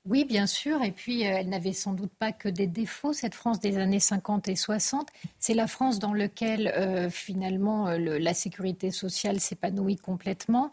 Oui, 0.07 0.24
bien 0.24 0.46
sûr. 0.46 0.82
Et 0.82 0.92
puis, 0.92 1.26
euh, 1.26 1.36
elle 1.36 1.51
n'avait 1.51 1.74
sans 1.74 1.92
doute 1.92 2.12
pas 2.18 2.32
que 2.32 2.48
des 2.48 2.66
défauts, 2.66 3.12
cette 3.12 3.34
France 3.34 3.61
des 3.61 3.76
années 3.76 4.01
50 4.01 4.48
et 4.48 4.57
60. 4.57 5.07
C'est 5.38 5.53
la 5.53 5.66
France 5.66 5.98
dans 5.98 6.14
laquelle, 6.14 6.72
euh, 6.74 7.11
finalement, 7.11 7.86
euh, 7.88 8.18
la 8.18 8.32
sécurité 8.32 8.92
sociale 8.92 9.40
s'épanouit 9.40 9.96
complètement. 9.96 10.72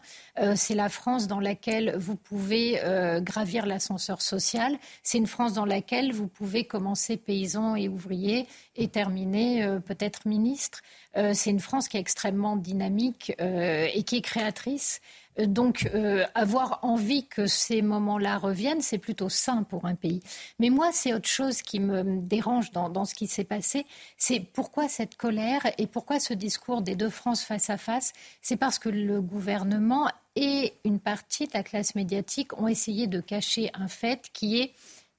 C'est 0.54 0.74
la 0.74 0.88
France 0.88 1.26
dans 1.26 1.40
laquelle 1.40 1.96
vous 1.98 2.14
pouvez 2.14 2.80
gravir 3.22 3.66
l'ascenseur 3.66 4.22
social. 4.22 4.78
C'est 5.02 5.18
une 5.18 5.26
France 5.26 5.52
dans 5.52 5.64
laquelle 5.64 6.12
vous 6.12 6.28
pouvez 6.28 6.64
commencer 6.64 7.16
paysan 7.16 7.74
et 7.74 7.88
ouvrier 7.88 8.46
et 8.76 8.88
terminer 8.88 9.66
peut-être 9.84 10.28
ministre. 10.28 10.82
C'est 11.14 11.50
une 11.50 11.58
France 11.58 11.88
qui 11.88 11.96
est 11.96 12.00
extrêmement 12.00 12.56
dynamique 12.56 13.32
et 13.40 14.02
qui 14.04 14.16
est 14.16 14.20
créatrice. 14.20 15.00
Donc, 15.46 15.88
euh, 15.94 16.24
avoir 16.34 16.80
envie 16.82 17.26
que 17.28 17.46
ces 17.46 17.80
moments-là 17.82 18.38
reviennent, 18.38 18.80
c'est 18.80 18.98
plutôt 18.98 19.28
sain 19.28 19.62
pour 19.62 19.84
un 19.84 19.94
pays. 19.94 20.20
Mais 20.58 20.68
moi, 20.68 20.90
c'est 20.92 21.14
autre 21.14 21.28
chose 21.28 21.62
qui 21.62 21.78
me 21.78 22.20
dérange 22.20 22.72
dans, 22.72 22.88
dans 22.88 23.04
ce 23.04 23.14
qui 23.14 23.28
s'est 23.28 23.44
passé. 23.44 23.86
C'est 24.16 24.40
pourquoi 24.40 24.88
cette 24.88 25.16
colère 25.16 25.62
et 25.78 25.86
pourquoi 25.86 26.18
ce 26.18 26.34
discours 26.34 26.82
des 26.82 26.96
deux 26.96 27.10
France 27.10 27.42
face 27.42 27.70
à 27.70 27.76
face? 27.76 28.12
C'est 28.42 28.56
parce 28.56 28.78
que 28.78 28.88
le 28.88 29.20
gouvernement 29.20 30.08
et 30.34 30.74
une 30.84 30.98
partie 30.98 31.46
de 31.46 31.52
la 31.54 31.62
classe 31.62 31.94
médiatique 31.94 32.58
ont 32.60 32.68
essayé 32.68 33.06
de 33.06 33.20
cacher 33.20 33.70
un 33.74 33.88
fait 33.88 34.30
qui 34.32 34.60
est 34.60 34.72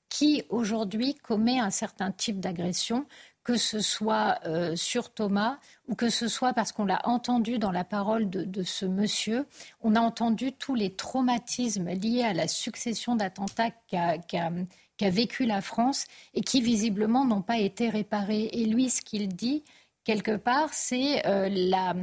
qui 0.10 0.44
aujourd'hui 0.50 1.14
commet 1.16 1.60
un 1.60 1.70
certain 1.70 2.12
type 2.12 2.40
d'agression, 2.40 3.06
que 3.50 3.58
ce 3.58 3.80
soit 3.80 4.38
euh, 4.46 4.76
sur 4.76 5.10
Thomas 5.10 5.58
ou 5.88 5.96
que 5.96 6.10
ce 6.10 6.28
soit 6.28 6.54
parce 6.54 6.72
qu'on 6.72 6.86
l'a 6.86 7.02
entendu 7.06 7.58
dans 7.58 7.72
la 7.72 7.84
parole 7.84 8.30
de, 8.30 8.62
ce 8.62 8.86
monsieur, 8.86 9.48
on 9.82 9.96
a 9.96 10.02
entendu 10.02 10.52
tous 10.52 10.76
les 10.76 10.92
traumatismes 10.94 11.90
liés 11.90 12.22
à 12.22 12.34
la 12.34 12.48
succession 12.48 13.16
d'attentats 13.16 13.72
qu'a 13.88 15.10
vécu 15.10 15.48
la 15.48 15.62
France 15.62 16.06
et 16.36 16.42
qui 16.42 16.62
visiblement 16.62 17.26
n'ont 17.26 17.42
pas 17.42 17.58
été 17.58 17.90
réparés. 17.90 18.52
Et 18.54 18.66
lui, 18.66 18.92
ce 18.92 19.02
qu'il 19.02 19.30
dit, 19.30 19.64
quelque 20.04 20.36
part, 20.36 20.72
c'est 20.72 21.26
euh, 21.26 21.50
la... 21.50 21.96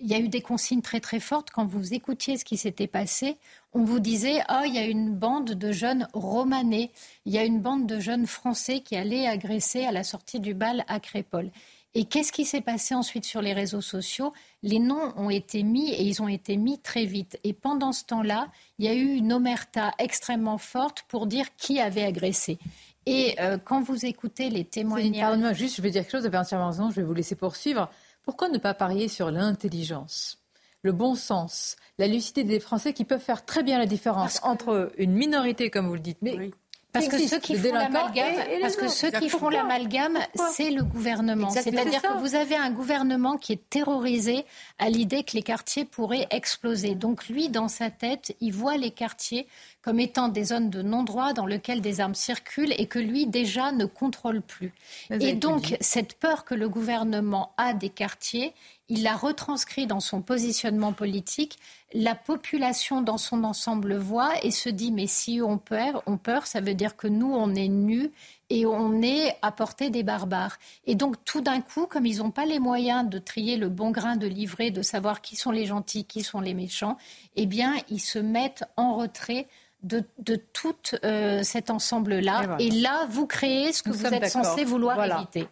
Il 0.00 0.08
y 0.08 0.14
a 0.14 0.18
eu 0.18 0.28
des 0.28 0.40
consignes 0.40 0.82
très 0.82 1.00
très 1.00 1.20
fortes. 1.20 1.50
Quand 1.50 1.66
vous 1.66 1.94
écoutiez 1.94 2.36
ce 2.36 2.44
qui 2.44 2.56
s'était 2.56 2.86
passé, 2.86 3.36
on 3.72 3.84
vous 3.84 4.00
disait 4.00 4.42
Ah, 4.48 4.64
il 4.66 4.74
y 4.74 4.78
a 4.78 4.86
une 4.86 5.14
bande 5.14 5.52
de 5.52 5.72
jeunes 5.72 6.08
romanais, 6.12 6.90
il 7.26 7.32
y 7.32 7.38
a 7.38 7.44
une 7.44 7.60
bande 7.60 7.86
de 7.86 8.00
jeunes 8.00 8.26
français 8.26 8.80
qui 8.80 8.96
allaient 8.96 9.26
agresser 9.26 9.84
à 9.84 9.92
la 9.92 10.04
sortie 10.04 10.40
du 10.40 10.54
bal 10.54 10.84
à 10.88 11.00
Crépole. 11.00 11.50
Et 11.96 12.06
qu'est-ce 12.06 12.32
qui 12.32 12.44
s'est 12.44 12.60
passé 12.60 12.94
ensuite 12.94 13.24
sur 13.24 13.40
les 13.40 13.52
réseaux 13.52 13.80
sociaux? 13.80 14.32
Les 14.64 14.80
noms 14.80 15.12
ont 15.16 15.30
été 15.30 15.62
mis 15.62 15.90
et 15.92 16.02
ils 16.02 16.20
ont 16.22 16.28
été 16.28 16.56
mis 16.56 16.80
très 16.80 17.04
vite. 17.04 17.38
Et 17.44 17.52
pendant 17.52 17.92
ce 17.92 18.04
temps-là, 18.04 18.48
il 18.78 18.84
y 18.84 18.88
a 18.88 18.94
eu 18.94 19.14
une 19.14 19.32
omerta 19.32 19.92
extrêmement 19.98 20.58
forte 20.58 21.04
pour 21.06 21.28
dire 21.28 21.46
qui 21.56 21.78
avait 21.78 22.02
agressé. 22.02 22.58
Et 23.06 23.36
euh, 23.38 23.58
quand 23.62 23.80
vous 23.80 24.06
écoutez 24.06 24.50
les 24.50 24.64
témoignages. 24.64 25.20
Pardonnez-moi, 25.20 25.52
juste, 25.52 25.76
je 25.76 25.82
vais 25.82 25.90
dire 25.90 26.02
quelque 26.02 26.12
chose, 26.12 26.26
avez 26.26 26.38
entièrement 26.38 26.68
raison, 26.68 26.90
je 26.90 26.96
vais 26.96 27.02
vous 27.02 27.14
laisser 27.14 27.36
poursuivre. 27.36 27.88
Pourquoi 28.24 28.48
ne 28.48 28.58
pas 28.58 28.74
parier 28.74 29.08
sur 29.08 29.30
l'intelligence, 29.30 30.38
le 30.82 30.92
bon 30.92 31.14
sens, 31.14 31.76
la 31.98 32.06
lucidité 32.06 32.44
des 32.44 32.60
Français 32.60 32.92
qui 32.92 33.04
peuvent 33.04 33.20
faire 33.20 33.44
très 33.44 33.62
bien 33.62 33.78
la 33.78 33.86
différence 33.86 34.40
entre 34.42 34.92
une 34.96 35.12
minorité, 35.12 35.70
comme 35.70 35.88
vous 35.88 35.94
le 35.94 36.00
dites, 36.00 36.18
mais 36.22 36.50
Parce 36.94 37.08
que 37.08 37.18
ceux 37.26 37.40
qui 37.40 37.56
font 37.56 37.72
l'amalgame, 37.72 38.34
parce 38.60 38.76
que 38.76 38.86
ceux 38.86 39.10
qui 39.10 39.28
font 39.28 39.48
l'amalgame, 39.48 40.16
c'est 40.52 40.70
le 40.70 40.84
gouvernement. 40.84 41.50
C'est-à-dire 41.50 42.00
que 42.00 42.18
vous 42.20 42.36
avez 42.36 42.54
un 42.54 42.70
gouvernement 42.70 43.36
qui 43.36 43.52
est 43.52 43.68
terrorisé 43.68 44.44
à 44.78 44.88
l'idée 44.88 45.24
que 45.24 45.32
les 45.32 45.42
quartiers 45.42 45.84
pourraient 45.84 46.28
exploser. 46.30 46.94
Donc 46.94 47.26
lui, 47.26 47.48
dans 47.48 47.66
sa 47.66 47.90
tête, 47.90 48.36
il 48.40 48.52
voit 48.52 48.76
les 48.76 48.92
quartiers 48.92 49.48
comme 49.82 49.98
étant 49.98 50.28
des 50.28 50.44
zones 50.44 50.70
de 50.70 50.82
non-droit 50.82 51.32
dans 51.32 51.46
lesquelles 51.46 51.80
des 51.82 52.00
armes 52.00 52.14
circulent 52.14 52.72
et 52.78 52.86
que 52.86 53.00
lui 53.00 53.26
déjà 53.26 53.72
ne 53.72 53.86
contrôle 53.86 54.40
plus. 54.40 54.72
Et 55.10 55.34
donc 55.34 55.76
cette 55.80 56.14
peur 56.14 56.44
que 56.44 56.54
le 56.54 56.68
gouvernement 56.68 57.52
a 57.56 57.74
des 57.74 57.90
quartiers, 57.90 58.54
il 58.88 59.02
l'a 59.02 59.16
retranscrit 59.16 59.86
dans 59.86 60.00
son 60.00 60.20
positionnement 60.20 60.92
politique. 60.92 61.58
La 61.94 62.14
population 62.14 63.00
dans 63.00 63.18
son 63.18 63.44
ensemble 63.44 63.88
le 63.88 63.98
voit 63.98 64.32
et 64.44 64.50
se 64.50 64.68
dit 64.68 64.92
mais 64.92 65.06
si 65.06 65.40
on 65.42 65.58
peur, 65.58 66.02
on 66.06 66.18
peur, 66.18 66.46
ça 66.46 66.60
veut 66.60 66.74
dire 66.74 66.96
que 66.96 67.06
nous 67.08 67.32
on 67.32 67.54
est 67.54 67.68
nus 67.68 68.10
et 68.50 68.66
on 68.66 69.00
est 69.00 69.36
à 69.42 69.52
portée 69.52 69.90
des 69.90 70.02
barbares. 70.02 70.58
Et 70.86 70.94
donc 70.94 71.16
tout 71.24 71.40
d'un 71.40 71.60
coup, 71.60 71.86
comme 71.86 72.04
ils 72.04 72.18
n'ont 72.18 72.30
pas 72.30 72.44
les 72.44 72.58
moyens 72.58 73.08
de 73.08 73.18
trier 73.18 73.56
le 73.56 73.68
bon 73.68 73.90
grain 73.90 74.16
de 74.16 74.26
livret, 74.26 74.70
de 74.70 74.82
savoir 74.82 75.22
qui 75.22 75.36
sont 75.36 75.50
les 75.50 75.66
gentils, 75.66 76.04
qui 76.04 76.22
sont 76.22 76.40
les 76.40 76.54
méchants, 76.54 76.98
eh 77.36 77.46
bien 77.46 77.74
ils 77.88 78.00
se 78.00 78.18
mettent 78.18 78.64
en 78.76 78.94
retrait 78.96 79.48
de, 79.82 80.02
de 80.18 80.36
tout 80.36 80.74
euh, 81.04 81.42
cet 81.42 81.70
ensemble-là. 81.70 82.42
Et 82.42 82.46
voilà. 82.46 82.62
Et 82.62 82.70
là, 82.70 83.06
vous 83.10 83.26
créez 83.26 83.72
ce 83.72 83.82
que 83.82 83.90
Nous 83.90 83.96
vous 83.96 84.06
êtes 84.06 84.28
censé 84.28 84.64
vouloir 84.64 84.96
Voilà. 84.96 85.18
éviter. 85.18 85.48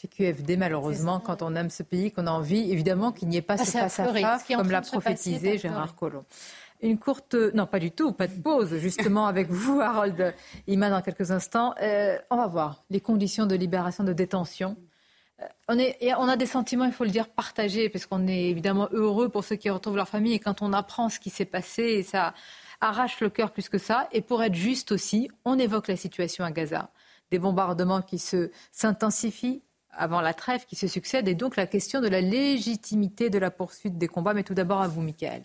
C'est 0.00 0.08
QFD, 0.08 0.56
malheureusement, 0.56 1.20
quand 1.20 1.42
on 1.42 1.54
aime 1.54 1.68
ce 1.68 1.82
pays, 1.82 2.10
qu'on 2.10 2.26
a 2.26 2.30
envie, 2.30 2.72
évidemment, 2.72 3.12
qu'il 3.12 3.28
n'y 3.28 3.36
ait 3.36 3.42
pas 3.42 3.56
Ah, 3.58 3.64
ce 3.66 3.70
c'est 3.70 4.24
à 4.24 4.38
comme 4.56 4.70
l'a 4.70 4.80
prophétisé 4.80 5.58
Gérard. 5.58 5.94
Collomb. 5.94 6.24
Une 6.80 6.98
courte, 6.98 7.34
non 7.34 7.66
pas 7.66 7.78
du 7.78 7.90
tout, 7.90 8.12
pas 8.12 8.26
de 8.26 8.32
pause, 8.32 8.78
justement 8.78 9.26
avec 9.26 9.50
vous, 9.50 9.78
Harold 9.82 10.34
Iman, 10.68 10.90
dans 10.90 11.02
quelques 11.02 11.32
instants. 11.32 11.74
Euh, 11.82 12.16
on 12.30 12.36
va 12.38 12.46
voir 12.46 12.82
les 12.88 13.00
conditions 13.02 13.44
de 13.44 13.54
libération, 13.54 14.02
de 14.02 14.14
détention. 14.14 14.74
Euh, 15.42 15.44
On, 15.68 15.78
est, 15.78 15.98
et 16.00 16.14
on 16.14 16.28
a 16.28 16.38
des 16.38 16.46
sentiments, 16.46 16.86
il 16.86 16.92
faut 16.92 17.04
le 17.04 17.10
dire, 17.10 17.28
partagés, 17.28 17.90
parce 17.90 18.06
qu'on 18.06 18.26
est 18.26 18.44
évidemment 18.44 18.88
heureux 18.92 19.28
pour 19.28 19.44
ceux 19.44 19.56
qui 19.56 19.68
retrouvent 19.68 19.96
leur 19.96 20.08
famille. 20.08 20.32
Et 20.32 20.38
quand 20.38 20.62
on 20.62 20.72
apprend 20.72 21.10
ce 21.10 21.20
qui 21.20 21.28
s'est 21.28 21.44
passé, 21.44 22.02
ça 22.04 22.32
arrache 22.80 23.20
le 23.20 23.28
cœur 23.28 23.50
plus 23.50 23.68
que 23.68 23.76
ça. 23.76 24.08
Et 24.12 24.22
pour 24.22 24.42
être 24.42 24.54
juste 24.54 24.92
aussi, 24.92 25.30
on 25.44 25.58
évoque 25.58 25.88
la 25.88 25.96
situation 25.96 26.42
à 26.42 26.50
Gaza. 26.52 26.88
Des 27.30 27.38
bombardements 27.38 28.00
qui 28.00 28.18
s'intensifient 28.18 29.60
avant 29.92 30.20
la 30.20 30.34
trêve 30.34 30.64
qui 30.66 30.76
se 30.76 30.86
succède 30.86 31.28
et 31.28 31.34
donc 31.34 31.56
la 31.56 31.66
question 31.66 32.00
de 32.00 32.08
la 32.08 32.20
légitimité 32.20 33.30
de 33.30 33.38
la 33.38 33.50
poursuite 33.50 33.98
des 33.98 34.08
combats. 34.08 34.34
Mais 34.34 34.42
tout 34.42 34.54
d'abord 34.54 34.80
à 34.80 34.88
vous, 34.88 35.00
Michael. 35.00 35.44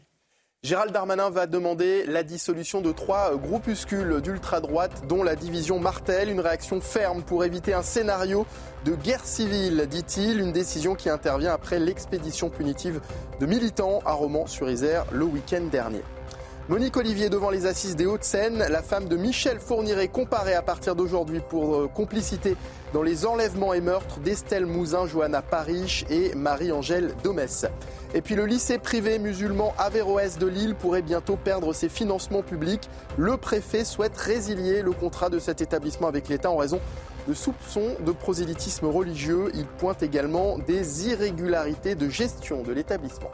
Gérald 0.66 0.92
Darmanin 0.92 1.30
va 1.30 1.46
demander 1.46 2.06
la 2.08 2.24
dissolution 2.24 2.82
de 2.82 2.92
trois 2.92 3.36
groupuscules 3.36 4.20
d'ultra-droite, 4.20 5.04
dont 5.08 5.22
la 5.22 5.36
division 5.36 5.80
Martel. 5.80 6.28
Une 6.28 6.40
réaction 6.40 6.82
ferme 6.82 7.22
pour 7.22 7.46
éviter 7.46 7.74
un 7.76 7.84
scénario 7.84 8.48
de 8.84 8.96
guerre 8.96 9.26
civile, 9.26 9.86
dit-il. 9.88 10.40
Une 10.40 10.52
décision 10.52 10.96
qui 10.96 11.08
intervient 11.08 11.54
après 11.54 11.78
l'expédition 11.78 12.50
punitive 12.50 13.00
de 13.40 13.46
militants 13.46 14.00
à 14.06 14.14
Romans-sur-Isère 14.14 15.06
le 15.12 15.26
week-end 15.26 15.66
dernier. 15.72 16.02
Monique 16.68 16.98
Olivier 16.98 17.30
devant 17.30 17.52
les 17.52 17.68
assises 17.68 17.96
des 17.96 18.08
Hauts-de-Seine, 18.08 18.58
la 18.58 18.82
femme 18.82 19.08
de 19.08 19.16
Michel 19.16 19.60
Fourniret 19.60 20.08
comparée 20.08 20.56
à 20.56 20.64
partir 20.64 20.96
d'aujourd'hui 20.96 21.40
pour 21.40 21.76
euh, 21.76 21.88
complicité 21.88 22.58
dans 22.92 23.04
les 23.04 23.28
enlèvements 23.28 23.76
et 23.76 23.82
meurtres 23.82 24.20
d'Estelle 24.20 24.66
Mouzin, 24.66 25.06
Johanna 25.06 25.44
Paris 25.44 26.06
et 26.10 26.34
Marie-Angèle 26.34 27.14
Domès. 27.24 27.68
Et 28.16 28.22
puis 28.22 28.34
le 28.34 28.48
lycée 28.48 28.80
privé 28.80 29.20
musulman 29.20 29.76
Averroès 29.78 30.40
de 30.40 30.48
Lille 30.48 30.74
pourrait 30.74 31.04
bientôt 31.04 31.36
perdre 31.36 31.72
ses 31.72 31.88
financements 31.88 32.42
publics. 32.42 32.90
Le 33.16 33.38
préfet 33.38 33.86
souhaite 33.86 34.18
résilier 34.18 34.82
le 34.82 34.92
contrat 34.92 35.30
de 35.30 35.38
cet 35.38 35.62
établissement 35.62 36.08
avec 36.08 36.30
l'État 36.30 36.50
en 36.50 36.58
raison 36.58 36.80
de 37.28 37.36
soupçons 37.36 37.96
de 38.04 38.12
prosélytisme 38.12 38.88
religieux. 38.88 39.52
Il 39.54 39.68
pointe 39.68 40.02
également 40.02 40.58
des 40.58 41.10
irrégularités 41.10 41.94
de 41.94 42.10
gestion 42.10 42.64
de 42.64 42.74
l'établissement. 42.74 43.30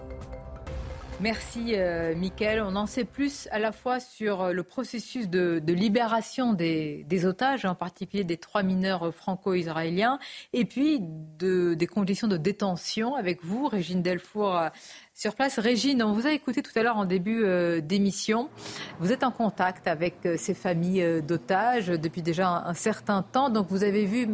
Merci, 1.21 1.75
euh, 1.75 2.15
Mickaël. 2.15 2.63
On 2.65 2.75
en 2.75 2.87
sait 2.87 3.05
plus 3.05 3.47
à 3.51 3.59
la 3.59 3.71
fois 3.71 3.99
sur 3.99 4.41
euh, 4.41 4.53
le 4.53 4.63
processus 4.63 5.29
de, 5.29 5.61
libération 5.67 6.53
des, 6.53 7.25
otages, 7.25 7.63
en 7.63 7.75
particulier 7.75 8.23
des 8.23 8.37
trois 8.37 8.63
mineurs 8.63 9.13
franco-israéliens, 9.13 10.17
et 10.51 10.65
puis 10.65 10.99
des 10.99 11.87
conditions 11.87 12.27
de 12.27 12.37
détention 12.37 13.13
avec 13.13 13.45
vous, 13.45 13.67
Régine 13.67 14.01
Delfour. 14.01 14.57
Euh, 14.57 14.69
sur 15.13 15.35
place. 15.35 15.59
Régine, 15.59 16.01
on 16.01 16.13
vous 16.13 16.25
a 16.25 16.31
écouté 16.31 16.63
tout 16.63 16.71
à 16.73 16.81
l'heure 16.81 16.97
en 16.97 17.05
début 17.05 17.45
d'émission. 17.83 18.49
Vous 18.97 19.11
êtes 19.11 19.23
en 19.23 19.29
contact 19.29 19.87
avec 19.87 20.15
ces 20.37 20.55
familles 20.55 21.21
d'otages 21.21 21.87
depuis 21.89 22.23
déjà 22.23 22.63
un 22.65 22.73
certain 22.73 23.21
temps. 23.21 23.51
Donc 23.51 23.67
vous 23.69 23.83
avez 23.83 24.05
vu 24.05 24.27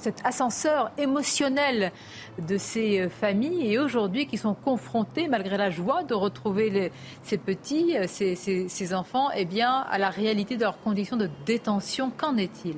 cet 0.00 0.24
ascenseur 0.24 0.90
émotionnel 0.96 1.92
de 2.38 2.56
ces 2.56 3.00
euh, 3.00 3.08
familles 3.08 3.72
et 3.72 3.78
aujourd'hui 3.78 4.26
qui 4.26 4.38
sont 4.38 4.54
confrontées, 4.54 5.28
malgré 5.28 5.56
la 5.56 5.70
joie 5.70 6.02
de 6.04 6.14
retrouver 6.14 6.90
ces 7.22 7.36
petits, 7.36 7.96
euh, 7.96 8.06
ces, 8.08 8.94
enfants, 8.94 9.28
eh 9.36 9.44
bien, 9.44 9.84
à 9.90 9.98
la 9.98 10.08
réalité 10.08 10.56
de 10.56 10.62
leurs 10.62 10.80
conditions 10.80 11.16
de 11.16 11.28
détention. 11.44 12.10
Qu'en 12.16 12.36
est-il? 12.36 12.76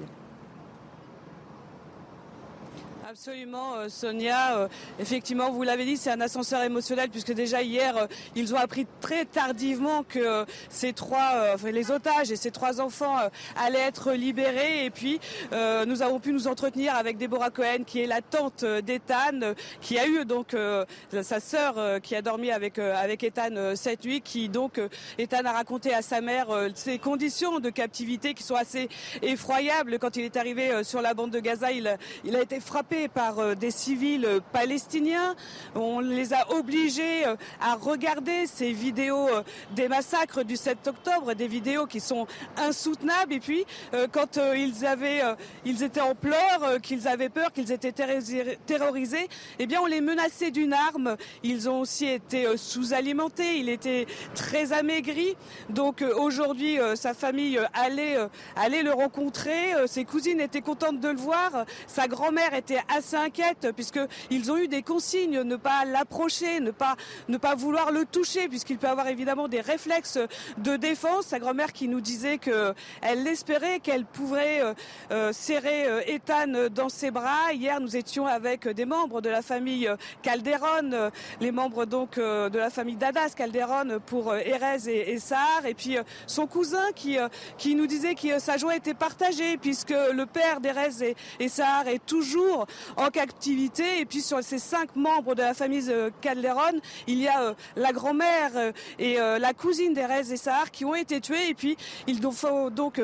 Absolument, 3.12 3.74
euh, 3.74 3.90
Sonia. 3.90 4.56
Euh, 4.56 4.68
effectivement, 4.98 5.50
vous 5.50 5.64
l'avez 5.64 5.84
dit, 5.84 5.98
c'est 5.98 6.10
un 6.10 6.22
ascenseur 6.22 6.62
émotionnel 6.62 7.10
puisque 7.10 7.34
déjà 7.34 7.60
hier, 7.60 7.94
euh, 7.94 8.06
ils 8.36 8.54
ont 8.54 8.56
appris 8.56 8.86
très 9.02 9.26
tardivement 9.26 10.02
que 10.02 10.46
ces 10.70 10.94
trois, 10.94 11.56
les 11.62 11.90
otages 11.90 12.30
et 12.30 12.36
ces 12.36 12.50
trois 12.50 12.80
enfants 12.80 13.16
allaient 13.54 13.80
être 13.80 14.12
libérés. 14.12 14.86
Et 14.86 14.90
puis, 14.90 15.20
nous 15.52 16.00
avons 16.00 16.20
pu 16.20 16.32
nous 16.32 16.46
entretenir 16.46 16.94
avec 16.94 17.18
Déborah 17.18 17.50
Cohen, 17.50 17.84
qui 17.86 18.00
est 18.00 18.06
la 18.06 18.22
tante 18.22 18.64
d'Ethan, 18.64 19.54
qui 19.82 19.98
a 19.98 20.06
eu 20.06 20.24
donc 20.24 20.56
sa 21.22 21.40
sœur 21.40 22.00
qui 22.00 22.14
a 22.14 22.22
dormi 22.22 22.50
avec 22.50 22.78
avec 22.78 23.24
Ethan 23.24 23.74
cette 23.74 24.04
nuit, 24.04 24.20
qui 24.22 24.48
donc 24.48 24.80
Ethan 25.18 25.44
a 25.44 25.52
raconté 25.52 25.92
à 25.92 26.02
sa 26.02 26.20
mère 26.20 26.48
ses 26.74 26.98
conditions 26.98 27.60
de 27.60 27.70
captivité 27.70 28.32
qui 28.34 28.42
sont 28.42 28.54
assez 28.54 28.88
effroyables. 29.20 29.98
Quand 29.98 30.16
il 30.16 30.24
est 30.24 30.36
arrivé 30.36 30.82
sur 30.84 31.02
la 31.02 31.14
bande 31.14 31.30
de 31.30 31.40
Gaza, 31.40 31.72
il 31.72 31.88
a 31.88 32.40
été 32.40 32.60
frappé 32.60 33.01
par 33.08 33.38
euh, 33.38 33.54
des 33.54 33.70
civils 33.70 34.24
euh, 34.24 34.40
palestiniens. 34.52 35.34
On 35.74 36.00
les 36.00 36.32
a 36.32 36.52
obligés 36.52 37.26
euh, 37.26 37.36
à 37.60 37.74
regarder 37.74 38.46
ces 38.46 38.72
vidéos 38.72 39.28
des 39.72 39.88
massacres 39.88 40.44
du 40.44 40.56
7 40.56 40.86
octobre, 40.88 41.34
des 41.34 41.48
vidéos 41.48 41.86
qui 41.86 42.00
sont 42.00 42.26
insoutenables. 42.56 43.32
Et 43.32 43.40
puis, 43.40 43.64
quand 44.12 44.38
ils 44.56 44.86
avaient, 44.86 45.22
ils 45.64 45.82
étaient 45.82 46.00
en 46.00 46.14
pleurs, 46.14 46.80
qu'ils 46.82 47.08
avaient 47.08 47.28
peur, 47.28 47.52
qu'ils 47.52 47.72
étaient 47.72 47.92
terrorisés, 47.92 49.28
eh 49.58 49.66
bien, 49.66 49.80
on 49.82 49.86
les 49.86 50.00
menaçait 50.00 50.50
d'une 50.50 50.72
arme. 50.72 51.16
Ils 51.42 51.68
ont 51.68 51.80
aussi 51.80 52.06
été 52.06 52.56
sous-alimentés. 52.56 53.58
Il 53.58 53.68
était 53.68 54.06
très 54.34 54.72
amaigri. 54.72 55.36
Donc, 55.68 56.04
aujourd'hui, 56.16 56.78
sa 56.94 57.14
famille 57.14 57.58
allait, 57.74 58.16
allait 58.56 58.82
le 58.82 58.92
rencontrer. 58.92 59.74
Ses 59.86 60.04
cousines 60.04 60.40
étaient 60.40 60.62
contentes 60.62 61.00
de 61.00 61.08
le 61.08 61.18
voir. 61.18 61.64
Sa 61.86 62.08
grand-mère 62.08 62.54
était 62.54 62.80
assez 62.96 63.16
inquiète 63.16 63.68
puisqu'ils 63.74 64.50
ont 64.50 64.56
eu 64.56 64.68
des 64.68 64.82
consignes, 64.82 65.42
ne 65.42 65.56
pas 65.56 65.84
l'approcher, 65.84 66.60
ne 66.60 66.70
pas, 66.70 66.96
ne 67.28 67.36
pas 67.36 67.54
vouloir 67.54 67.90
le 67.92 68.04
toucher 68.04 68.48
puisqu'il 68.48 68.78
peut 68.78 68.88
avoir 68.88 69.08
évidemment 69.08 69.48
des 69.48 69.60
réflexes 69.60 70.18
de 70.58 70.76
défense. 70.76 71.26
Sa 71.26 71.38
grand-mère 71.38 71.72
qui 71.72 71.88
nous 71.88 72.00
disait 72.00 72.38
qu'elle 72.38 73.22
l'espérait, 73.22 73.80
qu'elle 73.80 74.04
pourrait 74.04 74.62
euh, 74.62 74.74
euh, 75.10 75.32
serrer 75.32 75.86
euh, 75.86 76.00
Ethan 76.06 76.68
dans 76.70 76.88
ses 76.88 77.10
bras. 77.10 77.52
Hier, 77.52 77.80
nous 77.80 77.96
étions 77.96 78.26
avec 78.26 78.68
des 78.68 78.84
membres 78.84 79.20
de 79.20 79.28
la 79.28 79.42
famille 79.42 79.88
Calderon, 80.22 81.10
les 81.40 81.52
membres 81.52 81.84
donc 81.86 82.18
de 82.18 82.58
la 82.58 82.70
famille 82.70 82.96
Dadas 82.96 83.30
Calderon 83.36 84.00
pour 84.06 84.34
Erez 84.34 84.88
et, 84.88 85.12
et 85.12 85.18
Sahar, 85.18 85.66
et 85.66 85.74
puis 85.74 85.96
son 86.26 86.46
cousin 86.46 86.92
qui, 86.94 87.16
qui 87.58 87.74
nous 87.74 87.86
disait 87.86 88.14
que 88.14 88.38
sa 88.38 88.56
joie 88.56 88.76
était 88.76 88.94
partagée 88.94 89.56
puisque 89.56 89.90
le 89.90 90.26
père 90.26 90.60
d'Erez 90.60 91.02
et, 91.02 91.16
et 91.40 91.48
Sahar 91.48 91.88
est 91.88 92.04
toujours 92.04 92.66
en 92.96 93.08
captivité. 93.08 94.00
Et 94.00 94.04
puis 94.04 94.20
sur 94.20 94.42
ces 94.42 94.58
cinq 94.58 94.96
membres 94.96 95.34
de 95.34 95.42
la 95.42 95.54
famille 95.54 95.90
euh, 95.90 96.10
Calderon, 96.20 96.80
il 97.06 97.18
y 97.18 97.28
a 97.28 97.42
euh, 97.42 97.54
la 97.76 97.92
grand-mère 97.92 98.50
euh, 98.56 98.72
et 98.98 99.16
la 99.16 99.52
cousine 99.52 99.94
d'Erez 99.94 100.32
et 100.32 100.36
Sahar 100.36 100.70
qui 100.70 100.84
ont 100.84 100.94
été 100.94 101.20
tués. 101.20 101.48
Et 101.48 101.54
puis 101.54 101.76
il 102.06 102.20
faut 102.32 102.70
donc 102.70 103.00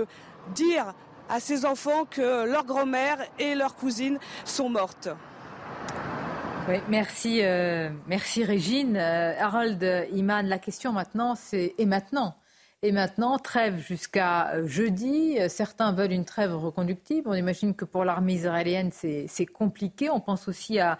dire 0.54 0.94
à 1.28 1.40
ces 1.40 1.64
enfants 1.64 2.04
que 2.08 2.46
leur 2.46 2.64
grand-mère 2.64 3.18
et 3.38 3.54
leur 3.54 3.74
cousine 3.76 4.18
sont 4.44 4.68
mortes. 4.68 5.08
Merci, 6.88 7.42
merci 8.06 8.44
Régine. 8.44 8.96
Harold 8.96 9.82
Iman, 10.12 10.46
la 10.46 10.58
question 10.58 10.92
maintenant, 10.92 11.34
c'est 11.34 11.74
et 11.78 11.86
maintenant 11.86 12.36
et 12.82 12.92
maintenant, 12.92 13.38
trêve 13.38 13.84
jusqu'à 13.84 14.54
euh, 14.54 14.66
jeudi. 14.66 15.36
Certains 15.48 15.92
veulent 15.92 16.12
une 16.12 16.24
trêve 16.24 16.54
reconductible. 16.54 17.28
On 17.28 17.34
imagine 17.34 17.74
que 17.74 17.84
pour 17.84 18.04
l'armée 18.04 18.34
israélienne, 18.34 18.90
c'est 18.92 19.46
compliqué. 19.46 20.10
On 20.10 20.20
pense 20.20 20.46
aussi 20.46 20.78
à, 20.78 20.98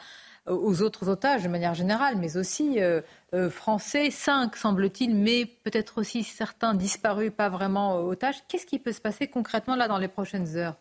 aux 0.49 0.83
autres 0.83 1.09
otages 1.09 1.45
de 1.45 1.49
manière 1.49 1.75
générale, 1.75 2.17
mais 2.17 2.37
aussi 2.37 2.81
euh, 2.81 3.01
euh, 3.35 3.51
français, 3.51 4.11
cinq 4.11 4.57
semble-t-il, 4.57 5.15
mais 5.15 5.47
peut-être 5.47 5.99
aussi 5.99 6.25
certains 6.25 6.75
disparus, 6.75 7.31
pas 7.37 7.49
vraiment 7.49 8.01
otages. 8.01 8.43
Qu'est-ce 8.49 8.67
qui 8.67 8.79
peut 8.79 8.93
se 8.93 9.01
passer 9.01 9.29
concrètement 9.29 9.77
là 9.77 9.89
dans 9.89 9.99
les 9.99 10.09
prochaines 10.09 10.57
heures? 10.57 10.77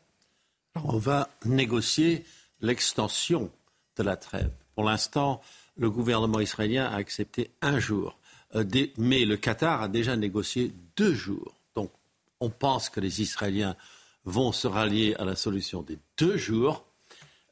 On 0.83 0.97
va 0.97 1.29
négocier 1.45 2.25
l'extension 2.61 3.51
de 3.97 4.03
la 4.03 4.15
trêve. 4.15 4.51
Pour 4.75 4.83
l'instant, 4.83 5.41
le 5.75 5.89
gouvernement 5.89 6.39
israélien 6.39 6.85
a 6.85 6.95
accepté 6.95 7.51
un 7.61 7.79
jour. 7.79 8.17
Euh, 8.55 8.63
mais 8.97 9.25
le 9.25 9.37
Qatar 9.37 9.81
a 9.81 9.87
déjà 9.87 10.15
négocié 10.15 10.71
deux 10.95 11.13
jours. 11.13 11.55
Donc 11.75 11.91
on 12.39 12.49
pense 12.49 12.89
que 12.89 12.99
les 12.99 13.21
Israéliens 13.21 13.75
vont 14.25 14.51
se 14.51 14.67
rallier 14.67 15.15
à 15.15 15.25
la 15.25 15.35
solution 15.35 15.81
des 15.81 15.97
deux 16.17 16.37
jours. 16.37 16.85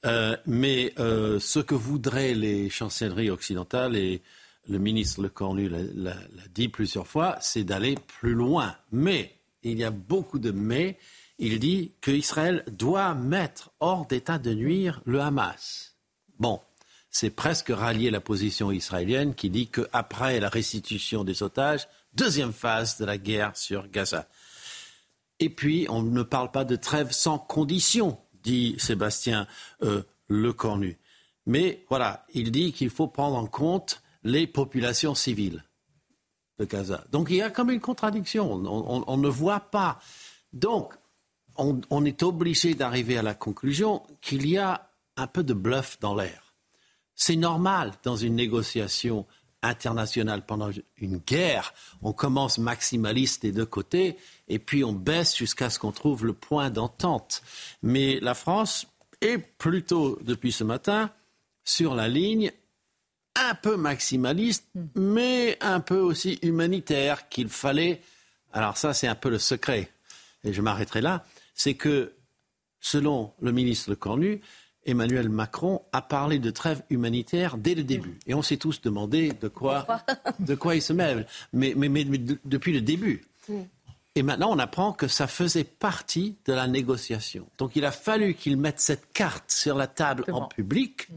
Euh, 0.06 0.38
mais 0.46 0.94
euh, 1.00 1.40
ce 1.40 1.60
que 1.60 1.74
voudraient 1.74 2.36
les 2.36 2.70
chancelleries 2.70 3.32
occidentales, 3.32 3.96
et 3.96 4.22
le 4.68 4.78
ministre 4.78 5.22
Le 5.22 5.30
Cornu 5.30 5.68
l'a 5.68 6.16
dit 6.54 6.68
plusieurs 6.68 7.08
fois, 7.08 7.38
c'est 7.42 7.64
d'aller 7.64 7.96
plus 8.20 8.34
loin. 8.34 8.76
Mais, 8.92 9.36
il 9.64 9.80
y 9.80 9.84
a 9.84 9.90
beaucoup 9.90 10.38
de 10.38 10.52
mais, 10.52 11.00
il 11.40 11.60
dit 11.60 11.94
qu'Israël 12.02 12.64
doit 12.68 13.16
mettre 13.16 13.72
hors 13.80 14.06
d'état 14.06 14.38
de 14.38 14.54
nuire 14.54 15.02
le 15.06 15.22
Hamas. 15.22 15.96
Bon, 16.38 16.60
c'est 17.16 17.30
presque 17.30 17.70
rallier 17.70 18.12
la 18.12 18.20
position 18.20 18.74
israélienne 18.74 19.36
qui 19.36 19.50
dit 19.50 19.70
qu'après 19.70 20.42
la 20.42 20.50
restitution 20.50 21.24
des 21.24 21.44
otages, 21.44 21.88
deuxième 22.14 22.52
phase 22.52 22.98
de 22.98 23.06
la 23.06 23.18
guerre 23.18 23.56
sur 23.56 23.88
Gaza. 23.88 24.28
Et 25.40 25.50
puis, 25.50 25.88
on 25.90 26.04
ne 26.04 26.24
parle 26.24 26.52
pas 26.52 26.66
de 26.66 26.76
trêve 26.76 27.14
sans 27.14 27.40
condition, 27.40 28.20
dit 28.44 28.76
Sébastien 28.80 29.48
euh, 29.82 30.04
Lecornu. 30.28 31.00
Mais 31.46 31.86
voilà, 31.88 32.26
il 32.34 32.52
dit 32.52 32.74
qu'il 32.74 32.90
faut 32.90 33.08
prendre 33.08 33.38
en 33.38 33.48
compte 33.48 34.02
les 34.26 34.46
populations 34.46 35.16
civiles 35.16 35.64
de 36.60 36.66
Gaza. 36.66 37.06
Donc 37.14 37.30
il 37.30 37.38
y 37.38 37.42
a 37.42 37.50
comme 37.50 37.72
une 37.72 37.80
contradiction, 37.80 38.52
on, 38.52 39.18
ne 39.18 39.30
voit 39.30 39.62
pas. 39.62 40.02
Donc, 40.52 40.94
on 41.56 42.04
est 42.04 42.24
obligé 42.24 42.76
d'arriver 42.76 43.18
à 43.18 43.24
la 43.24 43.36
conclusion 43.36 44.04
qu'il 44.20 44.46
y 44.50 44.58
a 44.58 44.90
un 45.16 45.28
peu 45.28 45.44
de 45.44 45.54
bluff 45.54 45.98
dans 46.02 46.14
l'air. 46.14 46.45
C'est 47.16 47.36
normal 47.36 47.94
dans 48.04 48.16
une 48.16 48.36
négociation 48.36 49.26
internationale 49.62 50.46
pendant 50.46 50.70
une 50.98 51.18
guerre, 51.18 51.74
on 52.02 52.14
commence 52.14 52.60
maximaliste 52.60 53.42
des 53.42 53.52
deux 53.52 53.66
côtés 53.66 54.18
et 54.48 54.60
puis 54.60 54.84
on 54.84 54.94
baisse 54.94 55.36
jusqu'à 55.36 55.70
ce 55.70 55.80
qu'on 55.80 55.92
trouve 55.92 56.26
le 56.26 56.34
point 56.34 56.70
d'entente. 56.70 57.42
Mais 57.82 58.20
la 58.20 58.36
France 58.36 58.86
est 59.22 59.40
plutôt, 59.40 60.20
depuis 60.22 60.52
ce 60.52 60.64
matin, 60.64 61.12
sur 61.64 61.96
la 61.96 62.08
ligne 62.08 62.52
un 63.36 63.56
peu 63.56 63.76
maximaliste, 63.76 64.68
mais 64.96 65.58
un 65.62 65.80
peu 65.80 66.00
aussi 66.00 66.40
humanitaire 66.42 67.28
qu'il 67.28 67.50
fallait. 67.50 68.02
Alors 68.54 68.78
ça, 68.78 68.94
c'est 68.94 69.08
un 69.08 69.16
peu 69.16 69.30
le 69.30 69.40
secret, 69.40 69.92
et 70.44 70.54
je 70.54 70.62
m'arrêterai 70.62 71.02
là. 71.02 71.26
C'est 71.54 71.74
que, 71.74 72.14
selon 72.80 73.34
le 73.42 73.52
ministre 73.52 73.90
Le 73.90 73.96
Cornu, 73.96 74.42
Emmanuel 74.86 75.30
Macron 75.30 75.82
a 75.92 76.02
parlé 76.02 76.40
de 76.40 76.52
trêve 76.52 76.84
humanitaire 76.90 77.58
dès 77.58 77.76
le 77.76 77.84
début. 77.84 78.20
Et 78.28 78.34
on 78.34 78.42
s'est 78.42 78.58
tous 78.58 78.82
demandé 78.82 79.32
de 79.42 79.48
quoi, 79.48 79.88
de 80.40 80.56
quoi 80.56 80.76
il 80.76 80.82
se 80.82 80.94
mêle. 80.94 81.26
Mais, 81.54 81.74
mais, 81.76 81.90
mais, 81.90 82.06
depuis 82.46 82.74
le 82.74 82.82
début. 82.82 83.26
Et 84.18 84.24
maintenant, 84.24 84.50
on 84.50 84.60
apprend 84.60 84.94
que 84.94 85.10
ça 85.10 85.28
faisait 85.28 85.66
partie 85.66 86.38
de 86.46 86.54
la 86.54 86.68
négociation. 86.68 87.48
Donc, 87.58 87.76
il 87.76 87.84
a 87.84 87.92
fallu 87.92 88.34
qu'il 88.34 88.56
mette 88.56 88.80
cette 88.80 89.12
carte 89.12 89.52
sur 89.52 89.76
la 89.76 89.88
table 89.88 90.24
en 90.32 90.48
public 90.48 91.10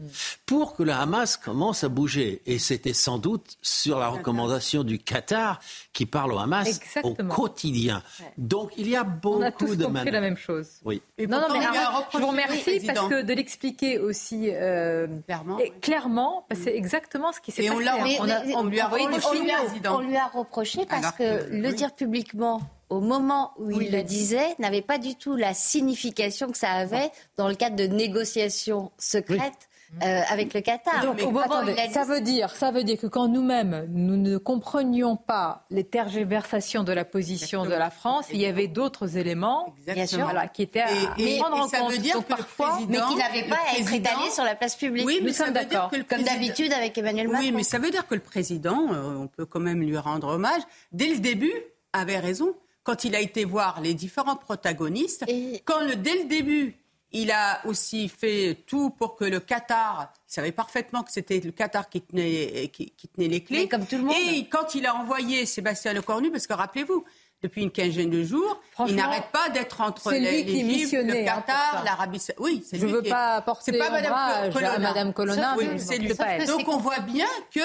pour 0.45 0.75
que 0.75 0.83
le 0.83 0.91
Hamas 0.91 1.37
commence 1.37 1.85
à 1.85 1.89
bouger. 1.89 2.41
Et 2.45 2.59
c'était 2.59 2.91
sans 2.91 3.17
doute 3.17 3.57
sur 3.61 3.99
la 3.99 4.09
recommandation 4.09 4.83
du 4.83 4.99
Qatar 4.99 5.61
qui 5.93 6.05
parle 6.05 6.33
au 6.33 6.39
Hamas 6.39 6.81
au 7.03 7.13
quotidien. 7.13 8.03
Donc, 8.37 8.71
il 8.77 8.89
y 8.89 8.97
a 8.97 9.05
beaucoup 9.05 9.39
on 9.39 9.43
a 9.43 9.51
tous 9.51 9.77
de 9.77 9.85
compris 9.85 10.11
la 10.11 10.19
même 10.19 10.35
chose. 10.37 10.67
Oui. 10.83 11.01
non, 11.17 11.39
non, 11.39 11.47
mais 11.53 11.65
alors, 11.65 12.09
je 12.11 12.17
vous 12.17 12.27
remercie 12.27 12.81
parce 12.85 13.07
que 13.07 13.21
de 13.21 13.33
l'expliquer 13.33 13.97
aussi 13.97 14.49
euh, 14.51 15.07
clairement, 15.25 15.59
et 15.59 15.71
clairement 15.81 16.45
c'est 16.51 16.75
exactement 16.75 17.31
ce 17.31 17.39
qui 17.39 17.51
s'est 17.51 17.65
passé. 17.65 17.75
On, 18.19 18.25
on, 18.25 18.29
a, 18.29 18.43
on, 18.57 18.63
lui 18.65 18.79
a 18.79 18.87
envoyé 18.87 19.07
des 19.07 19.87
On 19.87 20.01
lui 20.01 20.17
a 20.17 20.27
reproché 20.27 20.85
parce 20.85 21.11
que, 21.13 21.45
que 21.45 21.49
le 21.49 21.71
dire 21.71 21.93
publiquement 21.93 22.61
au 22.89 23.01
moment 23.01 23.53
où 23.57 23.71
il 23.71 23.91
le 23.91 24.03
disait, 24.03 24.55
n'avait 24.59 24.81
pas 24.81 24.97
du 24.97 25.15
tout 25.15 25.35
la 25.35 25.53
signification 25.53 26.49
que 26.49 26.57
ça 26.57 26.71
avait 26.71 27.11
dans 27.37 27.47
le 27.47 27.55
cadre 27.55 27.75
de 27.75 27.85
négociations 27.85 28.91
secrètes. 28.97 29.69
Euh, 30.03 30.21
avec 30.29 30.53
le 30.53 30.61
Qatar. 30.61 31.01
Donc, 31.01 31.19
au 31.23 31.31
moment 31.31 31.63
ça 31.91 32.03
veut 32.03 32.21
dire, 32.21 32.51
ça 32.51 32.69
veut 32.69 32.83
dire 32.83 32.99
que 32.99 33.07
quand 33.07 33.27
nous-mêmes 33.27 33.87
nous 33.89 34.17
ne 34.17 34.37
comprenions 34.37 35.15
pas 35.15 35.65
les 35.71 35.83
tergiversations 35.83 36.83
de 36.83 36.93
la 36.93 37.05
position 37.05 37.65
de 37.65 37.71
la 37.71 37.89
France, 37.89 38.25
il 38.31 38.39
y 38.39 38.45
avait 38.45 38.67
d'autres 38.67 39.17
éléments, 39.17 39.73
bien 39.87 40.05
sûr, 40.05 40.19
voilà, 40.19 40.47
qui 40.47 40.61
étaient 40.61 40.81
à, 40.81 40.91
et, 41.17 41.39
prendre 41.39 41.57
et 41.57 41.61
en 41.61 41.67
ça 41.67 41.79
compte. 41.79 41.93
Veut 41.93 41.97
dire 41.97 42.13
Donc, 42.13 42.27
que 42.27 42.35
parfois, 42.35 42.77
le 42.81 42.85
mais 42.85 42.99
qui 42.99 43.15
n'avait 43.15 43.49
pas 43.49 43.57
à 43.67 43.79
être 43.79 43.91
étalé 43.91 44.29
sur 44.31 44.43
la 44.43 44.53
place 44.53 44.75
publique. 44.75 45.07
Oui, 45.07 45.21
mais 45.21 45.29
nous 45.29 45.33
sommes 45.33 45.53
d'accord. 45.53 45.89
Comme 46.07 46.21
d'habitude 46.21 46.71
avec 46.71 46.95
Emmanuel 46.95 47.27
Macron. 47.27 47.43
Oui, 47.43 47.51
mais 47.51 47.63
ça 47.63 47.79
veut 47.79 47.89
dire 47.89 48.05
que 48.05 48.13
le 48.13 48.21
président, 48.21 48.93
euh, 48.93 49.15
on 49.17 49.27
peut 49.27 49.47
quand 49.47 49.59
même 49.59 49.81
lui 49.81 49.97
rendre 49.97 50.27
hommage, 50.27 50.61
dès 50.91 51.07
le 51.07 51.17
début, 51.17 51.53
avait 51.93 52.19
raison 52.19 52.53
quand 52.89 53.03
il 53.03 53.15
a 53.15 53.19
été 53.19 53.45
voir 53.45 53.81
les 53.81 53.93
différents 53.93 54.35
protagonistes, 54.35 55.23
quand 55.63 55.81
le, 55.81 55.95
dès 55.95 56.23
le 56.23 56.25
début, 56.25 56.75
il 57.11 57.29
a 57.29 57.61
aussi 57.67 58.09
fait 58.09 58.57
tout 58.65 58.89
pour 58.89 59.15
que 59.15 59.25
le 59.25 59.39
Qatar, 59.39 60.11
il 60.27 60.33
savait 60.33 60.51
parfaitement 60.51 61.03
que 61.03 61.11
c'était 61.11 61.39
le 61.39 61.51
Qatar 61.51 61.87
qui 61.87 62.01
tenait, 62.01 62.67
qui, 62.73 62.91
tenait 63.13 63.27
les 63.27 63.43
clés. 63.43 63.67
comme 63.67 63.85
tout 63.85 63.97
le 63.97 64.03
monde. 64.05 64.15
Et 64.31 64.47
quand 64.47 64.73
il 64.73 64.87
a 64.87 64.95
envoyé 64.95 65.45
Sébastien 65.45 65.93
Lecornu, 65.93 66.31
parce 66.31 66.47
que 66.47 66.53
rappelez-vous, 66.53 67.05
depuis 67.43 67.61
une 67.61 67.69
quinzaine 67.69 68.09
de 68.09 68.23
jours, 68.23 68.59
il 68.87 68.95
n'arrête 68.95 69.29
pas 69.31 69.49
d'être 69.49 69.81
entre 69.81 70.11
l'Égypte, 70.11 70.91
le 70.93 71.13
hein, 71.13 71.25
Qatar, 71.25 71.83
l'Arabie 71.85 72.17
Saoudite. 72.17 72.43
Oui, 72.43 72.63
c'est 72.67 72.79
Je 72.79 72.87
ne 72.87 72.91
veux 72.91 73.03
pas 73.03 73.41
porter 73.41 73.77
pas 73.77 73.91
Madame 73.91 74.51
Colonna. 74.51 74.73
à 74.73 74.79
Madame 74.79 75.13
Colonna. 75.13 75.55
Oui, 75.59 75.67
c'est 75.77 75.99
lui. 75.99 76.09
Donc 76.47 76.67
on 76.67 76.77
voit 76.77 76.99
bien 76.99 77.27
que 77.53 77.61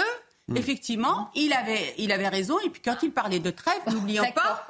Mm. 0.49 0.57
Effectivement, 0.57 1.31
il 1.35 1.53
avait, 1.53 1.95
il 1.97 2.13
avait 2.13 2.29
raison. 2.29 2.59
Et 2.65 2.71
puis 2.71 2.83
quand 2.83 3.03
il 3.03 3.13
parlait 3.13 3.39
de 3.39 3.51
trêve, 3.51 3.81
n'oublions 3.91 4.31
pas. 4.33 4.67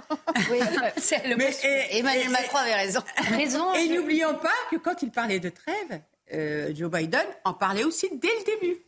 oui, 0.50 0.58
le 1.26 1.36
Mais, 1.36 1.50
Emmanuel 1.90 2.30
Macron 2.30 2.58
avait 2.58 2.74
raison. 2.74 3.00
raison 3.16 3.74
et 3.74 3.88
n'oublions 3.88 4.34
pas 4.34 4.54
que 4.70 4.76
quand 4.76 5.02
il 5.02 5.10
parlait 5.10 5.40
de 5.40 5.48
trêve, 5.48 6.00
euh, 6.32 6.72
Joe 6.74 6.90
Biden 6.90 7.26
en 7.44 7.54
parlait 7.54 7.84
aussi 7.84 8.08
dès 8.12 8.28
le 8.28 8.44
début. 8.44 8.78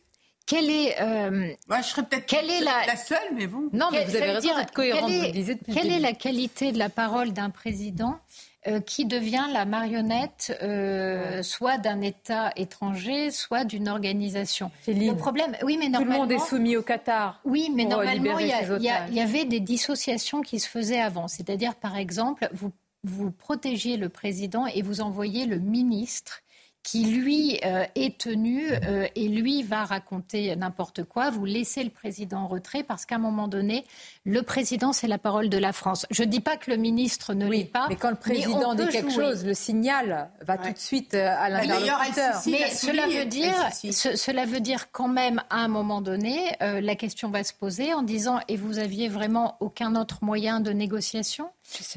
Quelle 0.45 0.69
est, 0.69 1.01
euh, 1.01 1.53
Moi, 1.67 1.81
je 1.81 1.87
serais 1.89 2.03
peut-être 2.03 2.31
la... 2.63 2.85
la... 2.85 2.95
seule, 2.95 3.33
mais 3.33 3.47
bon. 3.47 3.69
Non, 3.73 3.89
mais 3.91 4.05
vous 4.05 4.15
avez 4.15 4.31
raison 4.31 4.55
d'être 4.55 4.71
cohérente. 4.71 5.09
Quelle, 5.09 5.23
est, 5.23 5.27
vous 5.27 5.33
disiez 5.33 5.55
depuis 5.55 5.73
quelle 5.73 5.91
est 5.91 5.99
la 5.99 6.13
qualité 6.13 6.71
de 6.71 6.79
la 6.79 6.87
parole 6.87 7.33
d'un 7.33 7.49
président 7.49 8.17
euh, 8.65 8.79
qui 8.79 9.05
devient 9.05 9.45
la 9.53 9.65
marionnette 9.65 10.57
euh, 10.63 11.43
soit 11.43 11.77
d'un 11.77 12.01
État 12.01 12.51
étranger, 12.55 13.31
soit 13.31 13.63
d'une 13.65 13.87
organisation. 13.87 14.71
Le 14.87 15.13
problème, 15.13 15.55
oui, 15.63 15.77
mais 15.79 15.89
normalement, 15.89 16.23
tout 16.23 16.29
le 16.29 16.35
monde 16.35 16.43
est 16.43 16.49
soumis 16.49 16.75
au 16.75 16.81
Qatar. 16.81 17.39
Oui, 17.45 17.71
mais 17.73 17.85
normalement, 17.85 18.39
il 18.39 18.47
y, 18.47 19.15
y, 19.15 19.21
avait 19.21 19.45
des 19.45 19.59
dissociations 19.59 20.41
qui 20.41 20.59
se 20.59 20.67
faisaient 20.67 20.99
avant. 20.99 21.27
C'est-à-dire, 21.27 21.75
par 21.75 21.97
exemple, 21.97 22.49
vous 22.51 22.71
vous 23.03 23.31
protégiez 23.31 23.97
le 23.97 24.09
président 24.09 24.65
et 24.65 24.81
vous 24.81 25.01
envoyez 25.01 25.45
le 25.45 25.59
ministre 25.59 26.41
qui 26.87 27.03
lui 27.03 27.59
euh, 27.65 27.83
est 27.95 28.17
tenu 28.17 28.71
euh, 28.71 29.07
et 29.13 29.27
lui 29.27 29.61
va 29.61 29.83
raconter 29.83 30.55
n'importe 30.55 31.03
quoi. 31.03 31.29
Vous 31.29 31.43
laissez 31.43 31.83
le 31.83 31.89
président 31.89 32.43
en 32.43 32.47
retrait 32.47 32.81
parce 32.81 33.05
qu'à 33.05 33.15
un 33.15 33.19
moment 33.19 33.49
donné, 33.49 33.83
le 34.23 34.41
président, 34.41 34.93
c'est 34.93 35.09
la 35.09 35.17
parole 35.17 35.49
de 35.49 35.57
la 35.57 35.73
France. 35.73 36.05
Je 36.11 36.23
ne 36.23 36.29
dis 36.29 36.39
pas 36.39 36.55
que 36.55 36.71
le 36.71 36.77
ministre 36.77 37.33
ne 37.33 37.45
l'est 37.45 37.65
pas. 37.65 37.87
Mais 37.89 37.97
quand 37.97 38.09
le 38.09 38.15
président 38.15 38.73
dit 38.73 38.87
quelque 38.87 39.11
chose, 39.11 39.45
le 39.45 39.53
signal 39.53 40.29
va 40.39 40.57
tout 40.57 40.71
de 40.71 40.77
suite 40.77 41.13
euh, 41.13 41.27
à 41.37 41.49
l'interlocuteur. 41.49 42.41
Mais 42.45 42.69
cela 42.69 43.05
veut, 43.07 43.25
dire, 43.25 43.53
cela 43.91 44.45
veut 44.45 44.61
dire 44.61 44.89
quand 44.89 45.09
même, 45.09 45.43
à 45.49 45.57
un 45.57 45.67
moment 45.67 45.99
donné, 45.99 46.55
la 46.61 46.95
question 46.95 47.29
va 47.29 47.43
se 47.43 47.53
poser 47.53 47.93
en 47.93 48.01
disant 48.01 48.39
et 48.47 48.55
vous 48.55 48.79
aviez 48.79 49.09
vraiment 49.09 49.57
aucun 49.59 49.93
autre 49.97 50.19
moyen 50.21 50.61
de 50.61 50.71
négociation? 50.71 51.49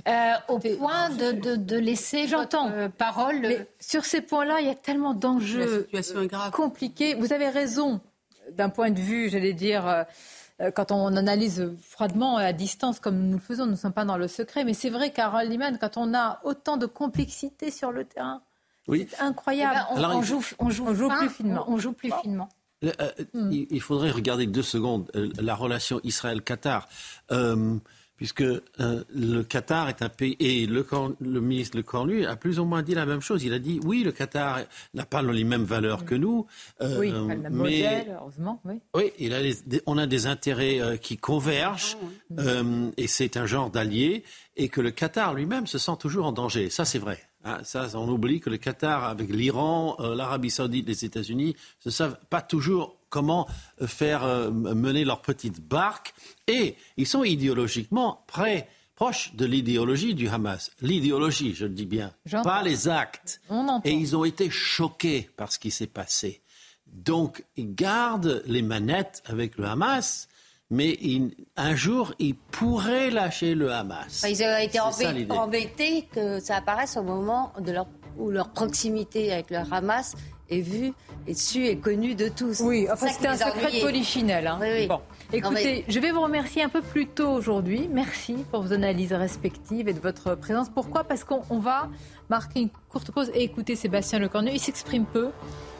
Euh, 0.08 0.32
au 0.48 0.58
point 0.58 1.10
de, 1.10 1.32
de, 1.32 1.56
de 1.56 1.76
laisser 1.76 2.26
J'entends. 2.26 2.70
votre 2.70 2.92
parole. 2.92 3.40
Mais 3.40 3.66
sur 3.78 4.04
ces 4.04 4.20
points-là, 4.20 4.60
il 4.60 4.66
y 4.66 4.70
a 4.70 4.74
tellement 4.74 5.14
d'enjeux 5.14 5.88
compliqués. 6.52 7.14
Vous 7.14 7.32
avez 7.32 7.48
raison 7.48 8.00
d'un 8.52 8.68
point 8.68 8.90
de 8.90 9.00
vue, 9.00 9.28
j'allais 9.28 9.52
dire, 9.52 9.86
euh, 9.86 10.70
quand 10.70 10.92
on 10.92 11.16
analyse 11.16 11.70
froidement 11.82 12.36
à 12.36 12.52
distance 12.52 13.00
comme 13.00 13.18
nous 13.18 13.36
le 13.36 13.42
faisons, 13.42 13.64
nous 13.64 13.72
ne 13.72 13.76
sommes 13.76 13.92
pas 13.92 14.04
dans 14.04 14.16
le 14.16 14.28
secret. 14.28 14.64
Mais 14.64 14.74
c'est 14.74 14.90
vrai, 14.90 15.10
Carole 15.10 15.46
Liman, 15.46 15.78
quand 15.80 15.96
on 15.96 16.14
a 16.14 16.40
autant 16.44 16.76
de 16.76 16.86
complexité 16.86 17.70
sur 17.70 17.92
le 17.92 18.04
terrain, 18.04 18.42
c'est 18.88 19.20
incroyable. 19.20 19.86
Eh 19.92 20.00
ben, 20.00 20.10
on, 20.12 20.22
joue, 20.22 20.44
on, 20.58 20.70
joue, 20.70 20.84
on, 20.88 20.94
joue, 20.94 21.08
plus 21.08 21.28
finement. 21.28 21.64
On, 21.68 21.78
joue 21.78 21.92
plus 21.92 22.12
finement. 22.22 22.48
Euh, 22.82 22.90
hmm. 23.34 23.52
il, 23.70 23.80
faudrait 23.80 24.10
regarder 24.10 24.46
deux 24.46 24.62
secondes 24.62 25.10
la 25.38 25.54
relation 25.54 26.00
Israël-Qatar 26.02 26.88
puisque 28.20 28.42
euh, 28.42 28.60
le 29.14 29.40
Qatar 29.44 29.88
est 29.88 30.02
un 30.02 30.10
pays, 30.10 30.36
et 30.40 30.66
le, 30.66 30.84
le 31.22 31.40
ministre 31.40 31.78
Le 31.78 31.82
Cornu 31.82 32.26
a 32.26 32.36
plus 32.36 32.58
ou 32.58 32.66
moins 32.66 32.82
dit 32.82 32.94
la 32.94 33.06
même 33.06 33.22
chose. 33.22 33.44
Il 33.44 33.54
a 33.54 33.58
dit, 33.58 33.80
oui, 33.82 34.02
le 34.02 34.12
Qatar 34.12 34.60
n'a 34.92 35.06
pas 35.06 35.22
les 35.22 35.42
mêmes 35.42 35.64
valeurs 35.64 36.04
que 36.04 36.14
nous. 36.14 36.46
Euh, 36.82 36.98
oui, 36.98 37.12
le 37.12 37.24
même 37.24 37.48
modèle, 37.50 38.14
heureusement. 38.20 38.60
Oui, 38.66 38.74
oui 38.94 39.12
il 39.18 39.32
a 39.32 39.38
on 39.86 39.96
a 39.96 40.06
des 40.06 40.26
intérêts 40.26 40.82
euh, 40.82 40.98
qui 40.98 41.16
convergent, 41.16 41.96
ah, 42.36 42.42
et 42.98 43.06
c'est 43.06 43.38
un 43.38 43.46
genre 43.46 43.70
d'allié, 43.70 44.22
et 44.54 44.68
que 44.68 44.82
le 44.82 44.90
Qatar 44.90 45.32
lui-même 45.32 45.66
se 45.66 45.78
sent 45.78 45.96
toujours 45.98 46.26
en 46.26 46.32
danger. 46.32 46.68
Ça, 46.68 46.84
c'est 46.84 46.98
vrai. 46.98 47.29
Hein. 47.44 47.58
ça, 47.64 47.88
on 47.94 48.08
oublie 48.08 48.40
que 48.40 48.50
le 48.50 48.58
Qatar, 48.58 49.04
avec 49.04 49.30
l'Iran, 49.30 49.96
l'Arabie 49.98 50.50
saoudite, 50.50 50.86
les 50.86 51.04
États-Unis, 51.04 51.56
ne 51.84 51.90
savent 51.90 52.18
pas 52.28 52.42
toujours 52.42 52.96
comment 53.08 53.48
faire 53.86 54.52
mener 54.52 55.04
leur 55.04 55.20
petite 55.20 55.60
barque 55.60 56.14
et 56.46 56.76
ils 56.96 57.06
sont 57.06 57.24
idéologiquement 57.24 58.24
prêts 58.26 58.68
proches 59.00 59.34
de 59.34 59.46
l'idéologie 59.46 60.14
du 60.14 60.28
Hamas. 60.28 60.70
L'idéologie, 60.82 61.54
je 61.54 61.64
le 61.64 61.72
dis 61.72 61.86
bien, 61.86 62.12
pas 62.44 62.62
les 62.62 62.86
actes. 62.86 63.40
Et 63.84 63.92
ils 63.92 64.14
ont 64.14 64.26
été 64.26 64.50
choqués 64.50 65.30
par 65.38 65.50
ce 65.50 65.58
qui 65.58 65.70
s'est 65.70 65.86
passé. 65.86 66.42
Donc, 66.86 67.42
ils 67.56 67.74
gardent 67.74 68.42
les 68.44 68.60
manettes 68.60 69.22
avec 69.24 69.56
le 69.56 69.64
Hamas, 69.64 70.28
mais 70.70 70.98
un 71.56 71.74
jour, 71.74 72.14
ils 72.18 72.34
pourraient 72.36 73.10
lâcher 73.10 73.54
le 73.54 73.72
Hamas. 73.72 74.24
Ils 74.28 74.42
ont 74.42 74.56
été 74.56 74.78
embêtés 75.30 76.08
que 76.12 76.40
ça 76.40 76.56
apparaisse 76.56 76.96
au 76.96 77.02
moment 77.02 77.52
de 77.58 77.72
leur, 77.72 77.86
où 78.16 78.30
leur 78.30 78.50
proximité 78.50 79.32
avec 79.32 79.50
le 79.50 79.58
Hamas 79.70 80.14
est 80.48 80.60
vue, 80.60 80.92
est 81.26 81.38
su 81.38 81.66
et 81.66 81.78
connue 81.78 82.14
de 82.14 82.28
tous. 82.28 82.60
Oui, 82.60 82.86
enfin, 82.90 83.08
c'était 83.08 83.28
un 83.28 83.36
secret 83.36 83.72
de 83.72 83.80
polichinelle. 83.80 84.46
Hein. 84.46 84.58
Bon. 84.88 85.00
Écoutez, 85.32 85.84
je 85.88 85.98
vais 86.00 86.10
vous 86.10 86.22
remercier 86.22 86.62
un 86.62 86.68
peu 86.68 86.82
plus 86.82 87.06
tôt 87.06 87.30
aujourd'hui. 87.30 87.88
Merci 87.92 88.34
pour 88.50 88.62
vos 88.62 88.72
analyses 88.72 89.12
respectives 89.12 89.88
et 89.88 89.92
de 89.92 90.00
votre 90.00 90.34
présence. 90.34 90.68
Pourquoi? 90.68 91.04
Parce 91.04 91.22
qu'on 91.22 91.58
va 91.58 91.88
marquer 92.28 92.62
une 92.62 92.70
courte 92.88 93.12
pause 93.12 93.30
et 93.34 93.44
écouter 93.44 93.76
Sébastien 93.76 94.18
Lecornu. 94.18 94.50
Il 94.52 94.60
s'exprime 94.60 95.04
peu. 95.04 95.30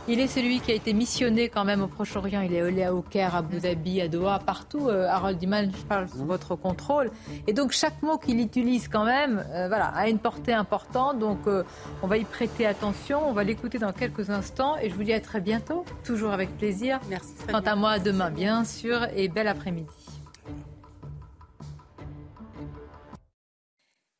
Il 0.09 0.19
est 0.19 0.27
celui 0.27 0.61
qui 0.61 0.73
a 0.73 0.75
été 0.75 0.93
missionné 0.93 1.49
quand 1.49 1.65
même 1.65 1.83
au 1.83 1.87
Proche-Orient. 1.87 2.41
Il 2.41 2.55
est 2.55 2.61
allé 2.61 2.89
au 2.89 3.03
Caire, 3.03 3.35
à 3.35 3.39
Abu 3.39 3.61
Dhabi, 3.61 4.01
à 4.01 4.09
Doha, 4.09 4.39
partout. 4.39 4.89
Euh, 4.89 5.07
Harold 5.07 5.39
Diman, 5.39 5.71
je 5.71 5.85
parle 5.85 6.09
sous 6.09 6.25
votre 6.25 6.57
contrôle. 6.57 7.11
Et 7.47 7.53
donc 7.53 7.73
chaque 7.73 8.03
mot 8.03 8.19
qu'il 8.19 8.41
utilise 8.41 8.89
quand 8.89 9.05
même, 9.05 9.45
euh, 9.53 9.69
voilà, 9.69 9.87
a 9.89 10.09
une 10.09 10.19
portée 10.19 10.55
importante. 10.55 11.19
Donc 11.19 11.47
euh, 11.47 11.63
on 12.03 12.07
va 12.07 12.17
y 12.17 12.25
prêter 12.25 12.67
attention. 12.67 13.29
On 13.29 13.33
va 13.33 13.45
l'écouter 13.45 13.79
dans 13.79 13.93
quelques 13.93 14.31
instants. 14.31 14.77
Et 14.79 14.91
je 14.91 14.95
vous 14.95 15.05
dis 15.05 15.13
à 15.13 15.21
très 15.21 15.41
bientôt, 15.41 15.85
toujours 16.03 16.33
avec 16.33 16.57
plaisir. 16.57 16.99
Merci. 17.09 17.35
Quant 17.51 17.61
à 17.61 17.77
moi, 17.77 17.91
à 17.93 17.99
demain, 17.99 18.31
bien 18.31 18.65
sûr, 18.65 19.07
et 19.15 19.29
bel 19.29 19.47
après-midi. 19.49 19.87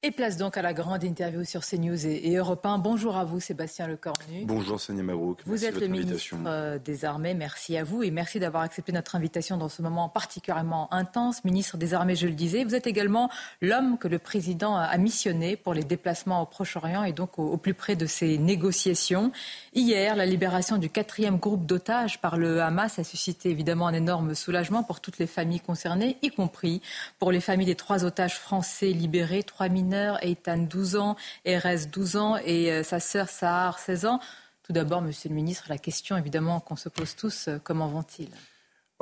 Et 0.03 0.13
place 0.13 0.39
donc 0.39 0.57
à 0.57 0.63
la 0.63 0.73
grande 0.73 1.05
interview 1.05 1.45
sur 1.45 1.61
CNews 1.61 2.07
et, 2.07 2.31
et 2.31 2.37
Europe 2.37 2.65
1. 2.65 2.79
Bonjour 2.79 3.19
à 3.19 3.27
vous, 3.27 3.39
Sébastien 3.39 3.87
Lecornu. 3.87 4.47
Bonjour, 4.47 4.81
Sonia 4.81 5.03
Mabrouk. 5.03 5.41
Vous 5.45 5.67
êtes 5.67 5.79
le 5.79 5.89
ministre 5.89 6.37
euh, 6.47 6.79
des 6.79 7.05
Armées. 7.05 7.35
Merci 7.35 7.77
à 7.77 7.85
vous 7.85 8.03
et 8.03 8.11
merci 8.11 8.41
d'avoir 8.41 8.63
accepté 8.63 8.93
notre 8.93 9.15
invitation 9.15 9.59
dans 9.59 9.69
ce 9.69 9.83
moment 9.83 10.09
particulièrement 10.09 10.91
intense. 10.91 11.45
Ministre 11.45 11.77
des 11.77 11.93
Armées, 11.93 12.17
je 12.17 12.27
le 12.27 12.33
disais. 12.33 12.65
Vous 12.65 12.75
êtes 12.75 12.87
également 12.87 13.29
l'homme 13.61 13.99
que 13.99 14.09
le 14.09 14.19
président 14.19 14.75
a 14.75 14.97
missionné 14.97 15.57
pour 15.57 15.75
les 15.75 15.85
déplacements 15.85 16.41
au 16.41 16.47
Proche-Orient 16.47 17.05
et 17.05 17.13
donc 17.13 17.39
au, 17.39 17.53
au, 17.53 17.59
plus 17.59 17.75
près 17.75 17.95
de 17.95 18.07
ces 18.07 18.39
négociations. 18.39 19.33
Hier, 19.75 20.17
la 20.17 20.25
libération 20.25 20.79
du 20.79 20.89
quatrième 20.89 21.37
groupe 21.37 21.67
d'otages 21.67 22.23
par 22.23 22.39
le 22.39 22.63
Hamas 22.63 22.99
a 22.99 23.05
suscité 23.05 23.51
évidemment 23.51 23.87
un 23.87 23.93
énorme 23.93 24.35
soulagement 24.35 24.83
pour 24.83 25.01
toutes 25.01 25.19
les 25.19 25.27
familles 25.27 25.61
concernées, 25.61 26.17
y 26.23 26.31
compris 26.31 26.81
pour 27.19 27.33
les 27.33 27.41
familles 27.41 27.67
des 27.67 27.75
trois 27.75 28.07
otages 28.07 28.39
français 28.39 28.93
libérés, 28.93 29.43
trois 29.43 29.69
mineurs 29.69 29.90
Eitan, 30.23 30.59
12 30.59 30.97
ans, 30.97 31.17
Erez, 31.45 31.87
12 31.87 32.17
ans, 32.17 32.37
et 32.45 32.73
euh, 32.73 32.83
sa 32.83 33.01
sœur 33.01 33.29
Sahar, 33.29 33.79
16 33.79 34.07
ans. 34.07 34.21
Tout 34.63 34.73
d'abord, 34.73 35.03
Monsieur 35.03 35.29
le 35.29 35.35
Ministre, 35.35 35.67
la 35.69 35.79
question 35.79 36.17
évidemment 36.17 36.61
qu'on 36.61 36.77
se 36.77 36.89
pose 36.89 37.17
tous, 37.17 37.49
euh, 37.49 37.59
comment 37.63 37.89
vont-ils? 37.89 38.31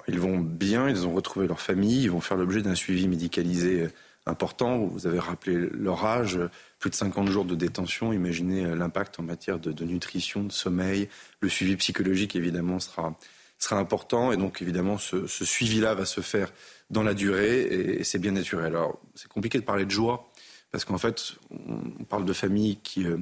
Ils 0.07 0.21
vont 0.21 0.39
bien, 0.39 0.89
ils 0.89 1.07
ont 1.07 1.13
retrouvé 1.13 1.49
leur 1.49 1.61
famille, 1.61 2.05
ils 2.05 2.11
vont 2.11 2.21
faire 2.21 2.37
l'objet 2.37 2.63
d'un 2.63 2.75
suivi 2.75 3.09
médicalisé 3.09 3.83
euh, 3.83 3.93
important. 4.27 4.79
Vous 4.79 5.07
avez 5.07 5.19
rappelé 5.19 5.69
leur 5.73 6.05
âge, 6.05 6.39
plus 6.79 6.91
de 6.91 6.95
50 6.95 7.29
jours 7.29 7.45
de 7.45 7.55
détention. 7.55 8.13
Imaginez 8.13 8.75
l'impact 8.77 9.19
en 9.19 9.23
matière 9.23 9.59
de, 9.59 9.85
nutrition, 9.85 10.45
de 10.45 10.53
sommeil. 10.53 11.09
Le 11.41 11.49
suivi 11.49 11.77
psychologique, 11.77 12.37
évidemment, 12.37 12.79
sera, 12.79 13.17
sera 13.59 13.79
important. 13.79 14.31
Et 14.31 14.37
donc, 14.37 14.63
évidemment, 14.63 14.99
ce, 14.99 15.27
ce 15.27 15.45
suivi-là 15.45 15.95
va 15.95 16.05
se 16.05 16.21
faire 16.21 16.53
dans 16.91 17.03
la 17.03 17.15
durée 17.15 17.61
et, 17.63 18.01
et 18.01 18.05
c'est 18.05 18.19
bien 18.19 18.33
naturel. 18.33 18.67
Alors, 18.67 19.01
c'est 19.15 19.29
compliqué 19.29 19.59
de 19.59 19.65
parler 19.65 19.85
de 19.85 19.91
joie 19.91 20.31
parce 20.71 20.85
qu'en 20.85 20.99
fait, 20.99 21.35
on 21.51 22.05
parle 22.05 22.25
de 22.25 22.33
familles 22.33 22.79
qui 22.83 23.07
euh, 23.07 23.17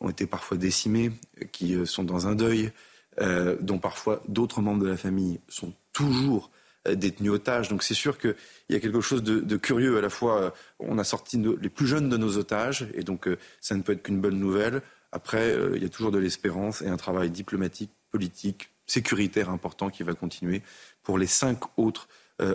ont 0.00 0.10
été 0.10 0.26
parfois 0.26 0.56
décimées, 0.56 1.12
qui 1.52 1.74
euh, 1.74 1.86
sont 1.86 2.04
dans 2.04 2.26
un 2.26 2.34
deuil, 2.34 2.72
euh, 3.20 3.56
dont 3.60 3.78
parfois 3.78 4.22
d'autres 4.28 4.60
membres 4.60 4.82
de 4.82 4.88
la 4.88 4.96
famille 4.96 5.40
sont 5.48 5.72
toujours 5.92 6.50
détenus 6.88 7.32
otages. 7.32 7.68
Donc 7.68 7.82
c'est 7.82 7.94
sûr 7.94 8.18
qu'il 8.18 8.34
y 8.70 8.74
a 8.74 8.80
quelque 8.80 9.02
chose 9.02 9.22
de, 9.22 9.56
curieux. 9.58 9.98
À 9.98 10.00
la 10.00 10.08
fois, 10.08 10.54
on 10.78 10.96
a 10.96 11.04
sorti 11.04 11.36
les 11.60 11.68
plus 11.68 11.86
jeunes 11.86 12.08
de 12.08 12.16
nos 12.16 12.38
otages, 12.38 12.88
et 12.94 13.02
donc 13.02 13.28
ça 13.60 13.74
ne 13.74 13.82
peut 13.82 13.92
être 13.92 14.02
qu'une 14.02 14.18
bonne 14.18 14.38
nouvelle. 14.38 14.80
Après, 15.12 15.54
il 15.74 15.82
y 15.82 15.84
a 15.84 15.90
toujours 15.90 16.10
de 16.10 16.18
l'espérance 16.18 16.80
et 16.80 16.88
un 16.88 16.96
travail 16.96 17.28
diplomatique, 17.28 17.90
politique, 18.10 18.70
sécuritaire 18.86 19.50
important 19.50 19.90
qui 19.90 20.04
va 20.04 20.14
continuer 20.14 20.62
pour 21.02 21.18
les 21.18 21.26
cinq 21.26 21.58
autres 21.76 22.08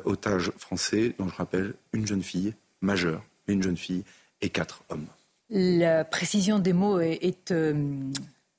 otages 0.06 0.52
français, 0.58 1.14
dont 1.20 1.28
je 1.28 1.36
rappelle 1.36 1.76
une 1.94 2.08
jeune 2.08 2.24
fille 2.24 2.56
majeure, 2.82 3.24
une 3.48 3.62
jeune 3.62 3.78
fille 3.78 4.06
et 4.42 4.52
hommes. 4.90 5.08
La 5.50 6.04
précision 6.06 6.60
des 6.60 6.74
mots 6.74 7.00
est, 7.00 7.20
est 7.22 7.52
euh, 7.52 8.12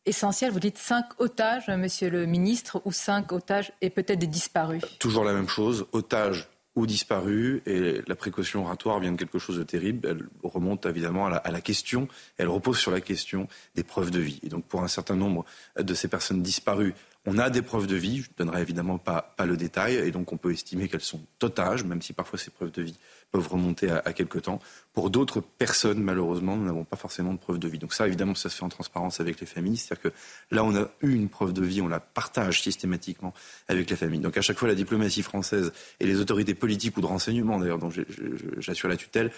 essentielle. 0.05 0.53
Vous 0.53 0.61
dites 0.61 0.79
cinq 0.79 1.07
otages, 1.19 1.69
monsieur 1.69 2.11
le 2.11 2.27
ministre, 2.27 2.81
ou 2.85 2.93
cinq 2.93 3.33
otages 3.33 3.73
et 3.81 3.91
peut-être 3.91 4.19
des 4.19 4.27
disparus 4.27 4.83
Toujours 4.99 5.25
la 5.25 5.33
même 5.33 5.49
chose, 5.49 5.87
otages 5.93 6.49
ou 6.77 6.87
disparus. 6.87 7.61
Et 7.67 8.03
la 8.07 8.15
précaution 8.15 8.65
oratoire 8.65 9.01
vient 9.01 9.13
de 9.13 9.17
quelque 9.17 9.39
chose 9.39 9.59
de 9.59 9.65
terrible. 9.65 10.09
Elle 10.09 10.29
remonte 10.43 10.87
évidemment 10.87 11.27
à 11.27 11.31
la, 11.31 11.37
à 11.39 11.51
la, 11.51 11.61
question, 11.61 12.07
elle 12.39 12.49
repose 12.49 12.79
sur 12.79 12.93
la 12.93 13.01
question 13.01 13.49
des 13.75 13.83
preuves 13.83 14.11
de 14.11 14.21
vie. 14.21 14.39
Et 14.45 14.49
donc 14.49 14.65
pour 14.65 14.83
un 14.83 14.89
certain 14.89 15.17
nombre 15.17 15.45
de 15.77 15.95
ces 15.95 16.09
personnes 16.09 16.43
disparues, 16.43 16.95
on 17.29 17.39
a 17.39 17.51
des 17.51 17.63
preuves 17.63 17.89
de 17.89 17.97
vie, 17.97 18.19
je 18.19 18.29
ne 18.29 18.35
donnerai 18.45 18.63
évidemment 18.63 18.99
pas, 18.99 19.35
pas 19.37 19.47
le 19.47 19.57
détail, 19.57 19.97
et 19.97 20.13
donc 20.13 20.33
on 20.33 20.37
peut 20.37 20.53
estimer 20.53 20.87
qu'elles 20.87 21.01
sont 21.01 21.21
otages, 21.43 21.83
même 21.83 22.01
si 22.01 22.13
parfois 22.13 22.39
ces 22.39 22.51
preuves 22.53 22.71
de 22.71 22.83
vie 22.83 22.97
peuvent 23.37 23.49
remonter 23.49 23.91
à, 23.91 24.03
à 24.05 24.13
quelque 24.13 24.39
temps. 24.39 24.61
Pour 24.95 25.11
d'autres 25.11 25.41
personnes, 25.41 26.03
malheureusement, 26.03 26.57
nous 26.57 26.65
n'avons 26.65 26.85
pas 26.85 26.97
forcément 26.97 27.35
de 27.35 27.39
preuve 27.39 27.59
de 27.59 27.69
vie. 27.69 27.79
Donc 27.79 27.93
ça, 27.93 28.07
évidemment, 28.07 28.35
ça 28.35 28.49
se 28.49 28.57
fait 28.57 28.65
en 28.65 28.71
transparence 28.71 29.21
avec 29.21 29.41
les 29.41 29.47
familles. 29.47 29.77
C'est-à-dire 29.77 30.11
que 30.11 30.17
là, 30.51 30.65
on 30.65 30.75
a 30.75 30.89
eu 31.03 31.15
une 31.15 31.29
preuve 31.29 31.53
de 31.53 31.63
vie, 31.63 31.83
on 31.83 31.89
la 31.89 32.01
partage 32.01 32.63
systématiquement 32.63 33.35
avec 33.69 33.91
les 33.91 33.97
familles. 33.97 34.21
Donc 34.21 34.39
à 34.39 34.41
chaque 34.41 34.59
fois, 34.59 34.69
la 34.69 34.75
diplomatie 34.75 35.23
française 35.23 35.73
et 36.01 36.07
les 36.07 36.19
autorités 36.19 36.55
politiques 36.55 36.97
ou 36.97 37.03
de 37.03 37.07
renseignement, 37.07 37.59
d'ailleurs, 37.59 37.79
dont 37.79 37.91
j'assure 38.59 38.89
la 38.89 38.97
tutelle, 38.97 39.31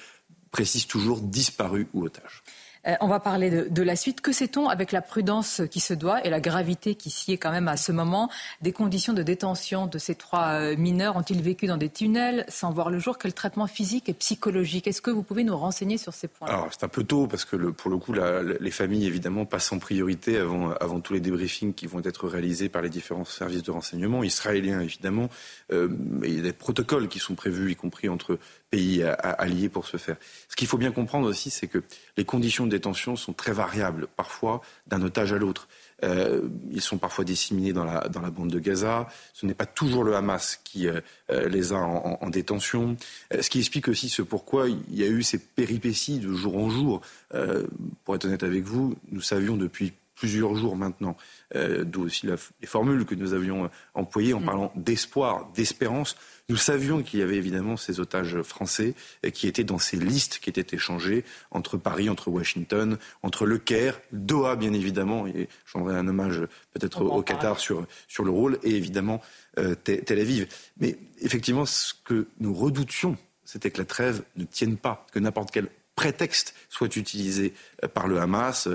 précisent 0.53 0.87
toujours 0.87 1.21
disparu 1.21 1.89
ou 1.93 2.05
otage. 2.05 2.43
Euh, 2.87 2.95
on 3.01 3.09
va 3.09 3.21
parler 3.21 3.51
de, 3.51 3.83
la 3.83 3.97
suite. 3.97 4.21
Que 4.21 4.33
sait-on 4.33 4.69
avec 4.69 4.93
la 4.93 5.03
prudence 5.03 5.63
qui 5.71 5.81
se 5.81 5.95
doit 5.95 6.25
et 6.25 6.31
la 6.31 6.41
gravité 6.41 6.95
qui 6.95 7.11
s'y 7.11 7.33
est 7.33 7.39
quand 7.39 7.51
même 7.51 7.69
à 7.69 7.77
ce 7.77 7.93
moment? 7.93 8.31
Des 8.63 8.73
conditions 8.73 9.13
de 9.13 9.23
détention 9.23 9.87
de 9.87 9.99
ces 9.99 10.15
trois 10.15 10.49
euh, 10.49 10.77
mineurs 10.77 11.17
Ont-ils 11.17 11.43
vécu 11.43 11.67
dans 11.67 11.77
des 11.77 11.89
tunnels 11.89 12.45
sans 12.49 12.71
voir 12.71 12.91
le 12.91 12.99
jour? 12.99 13.19
Quel 13.19 13.33
traitement 13.33 13.67
physique 13.67 14.09
et 14.09 14.15
psychologique? 14.15 14.87
Est-ce 14.87 15.03
que 15.03 15.11
vous 15.11 15.23
pouvez 15.23 15.45
nous 15.45 15.57
renseigner 15.57 15.99
sur 15.99 16.15
ces 16.15 16.29
points 16.29 16.49
c'est 16.71 16.85
un 16.85 16.89
peu 16.89 17.05
tôt 17.05 17.27
parce 17.27 17.45
que 17.45 17.57
pour 17.57 17.91
le 17.91 17.97
coup 17.99 18.13
les 18.13 18.71
familles 18.71 19.07
évidemment 19.07 19.45
passent 19.45 19.73
en 19.73 19.79
priorité 19.79 20.39
avant, 20.39 20.73
avant 20.73 21.01
tous 21.01 21.15
les 21.15 21.21
débriefings 21.21 21.75
qui 21.75 21.87
vont 21.87 22.03
être 22.05 22.29
réalisés 22.29 22.69
par 22.69 22.83
les 22.83 22.89
différents 22.89 23.25
services 23.25 23.63
de 23.63 23.71
renseignement 23.71 24.23
israéliens 24.23 24.81
évidemment. 24.81 25.29
Euh, 25.73 25.89
il 26.25 26.37
y 26.37 26.39
a 26.39 26.43
des 26.43 26.53
protocoles 26.53 27.09
qui 27.09 27.19
sont 27.19 27.35
prévus 27.35 27.73
y 27.73 27.77
compris 27.77 28.09
entre 28.09 28.39
pays 28.71 29.03
alliés 29.03 29.69
pour 29.69 29.87
se 29.87 29.97
faire. 29.97 30.17
Ce 30.49 30.57
qu'il 30.57 30.69
faut 30.69 30.79
bien 30.79 30.93
comprendre 30.93 31.29
aussi, 31.29 31.51
c'est 31.51 31.69
que 31.69 31.83
les 32.17 32.25
conditions 32.25 32.67
de 32.67 32.71
détention 32.71 33.17
sont 33.17 33.33
très 33.33 33.53
variables, 33.53 34.09
parfois 34.17 34.61
d'un 34.87 35.03
otage 35.03 35.33
à 35.33 35.39
l'autre. 35.39 35.69
Euh, 36.05 36.49
ils 36.71 36.81
sont 36.81 36.99
parfois 36.99 37.25
disséminés 37.25 37.73
dans 37.73 37.85
la, 37.85 38.09
dans 38.09 38.21
la 38.21 38.31
bande 38.31 38.51
de 38.51 38.59
Gaza. 38.59 39.09
Ce 39.33 39.47
n'est 39.47 39.55
pas 39.55 39.67
toujours 39.67 40.05
le 40.05 40.15
Hamas 40.15 40.61
qui 40.63 40.87
euh, 40.87 41.01
les 41.49 41.73
a 41.73 41.77
en, 41.77 42.19
en 42.21 42.31
détention. 42.31 42.97
Euh, 43.35 43.43
ce 43.43 43.51
qui 43.51 43.59
explique 43.59 43.89
aussi 43.89 44.09
ce 44.09 44.23
pourquoi 44.23 44.69
il 44.69 44.95
y 44.95 45.03
a 45.03 45.09
eu 45.09 45.23
ces 45.23 45.39
péripéties 45.39 46.19
de 46.19 46.33
jour 46.33 46.57
en 46.57 46.71
jour. 46.71 47.01
Euh, 47.35 47.67
pour 48.05 48.15
être 48.15 48.27
honnête 48.27 48.43
avec 48.43 48.65
vous, 48.65 48.97
nous 49.11 49.21
savions 49.21 49.57
depuis 49.57 49.93
plusieurs 50.15 50.55
jours 50.57 50.77
maintenant, 50.77 51.17
euh, 51.55 51.85
d'où 51.85 52.05
aussi 52.05 52.27
la, 52.27 52.37
les 52.61 52.67
formules 52.67 53.05
que 53.05 53.15
nous 53.15 53.33
avions 53.33 53.71
employées 53.95 54.35
en 54.35 54.41
parlant 54.41 54.73
d'espoir, 54.77 55.51
d'espérance. 55.55 56.17
Nous 56.49 56.57
savions 56.57 57.03
qu'il 57.03 57.21
y 57.21 57.23
avait 57.23 57.37
évidemment 57.37 57.77
ces 57.77 58.01
otages 58.01 58.41
français 58.41 58.95
qui 59.35 59.47
étaient 59.47 59.65
dans 59.65 59.79
ces 59.79 59.99
listes 59.99 60.39
qui 60.39 60.49
étaient 60.49 60.75
échangées 60.75 61.25
entre 61.51 61.77
Paris, 61.77 62.09
entre 62.09 62.29
Washington, 62.29 62.97
entre 63.23 63.45
Le 63.45 63.59
Caire, 63.59 64.01
Doha 64.13 64.57
bien 64.57 64.73
évidemment, 64.73 65.27
et 65.27 65.49
j'en 65.67 65.87
un 65.87 66.09
hommage 66.09 66.41
peut-être 66.73 67.03
au, 67.03 67.11
au 67.11 67.23
Qatar 67.23 67.61
sur, 67.61 67.87
sur 68.07 68.25
le 68.25 68.31
rôle, 68.31 68.59
et 68.63 68.75
évidemment 68.77 69.21
euh, 69.59 69.75
Tel 69.75 70.19
Aviv. 70.19 70.49
Mais 70.81 70.97
effectivement, 71.21 71.67
ce 71.67 71.93
que 72.05 72.29
nous 72.41 72.55
redoutions, 72.55 73.17
c'était 73.45 73.71
que 73.71 73.79
la 73.79 73.87
trêve 73.87 74.23
ne 74.37 74.45
tienne 74.45 74.77
pas, 74.77 75.07
que 75.13 75.19
n'importe 75.19 75.51
quel 75.51 75.69
prétexte 75.99 76.55
soit 76.69 76.95
utilisé 76.95 77.55
par 77.93 78.07
le 78.07 78.21
Hamas 78.21 78.69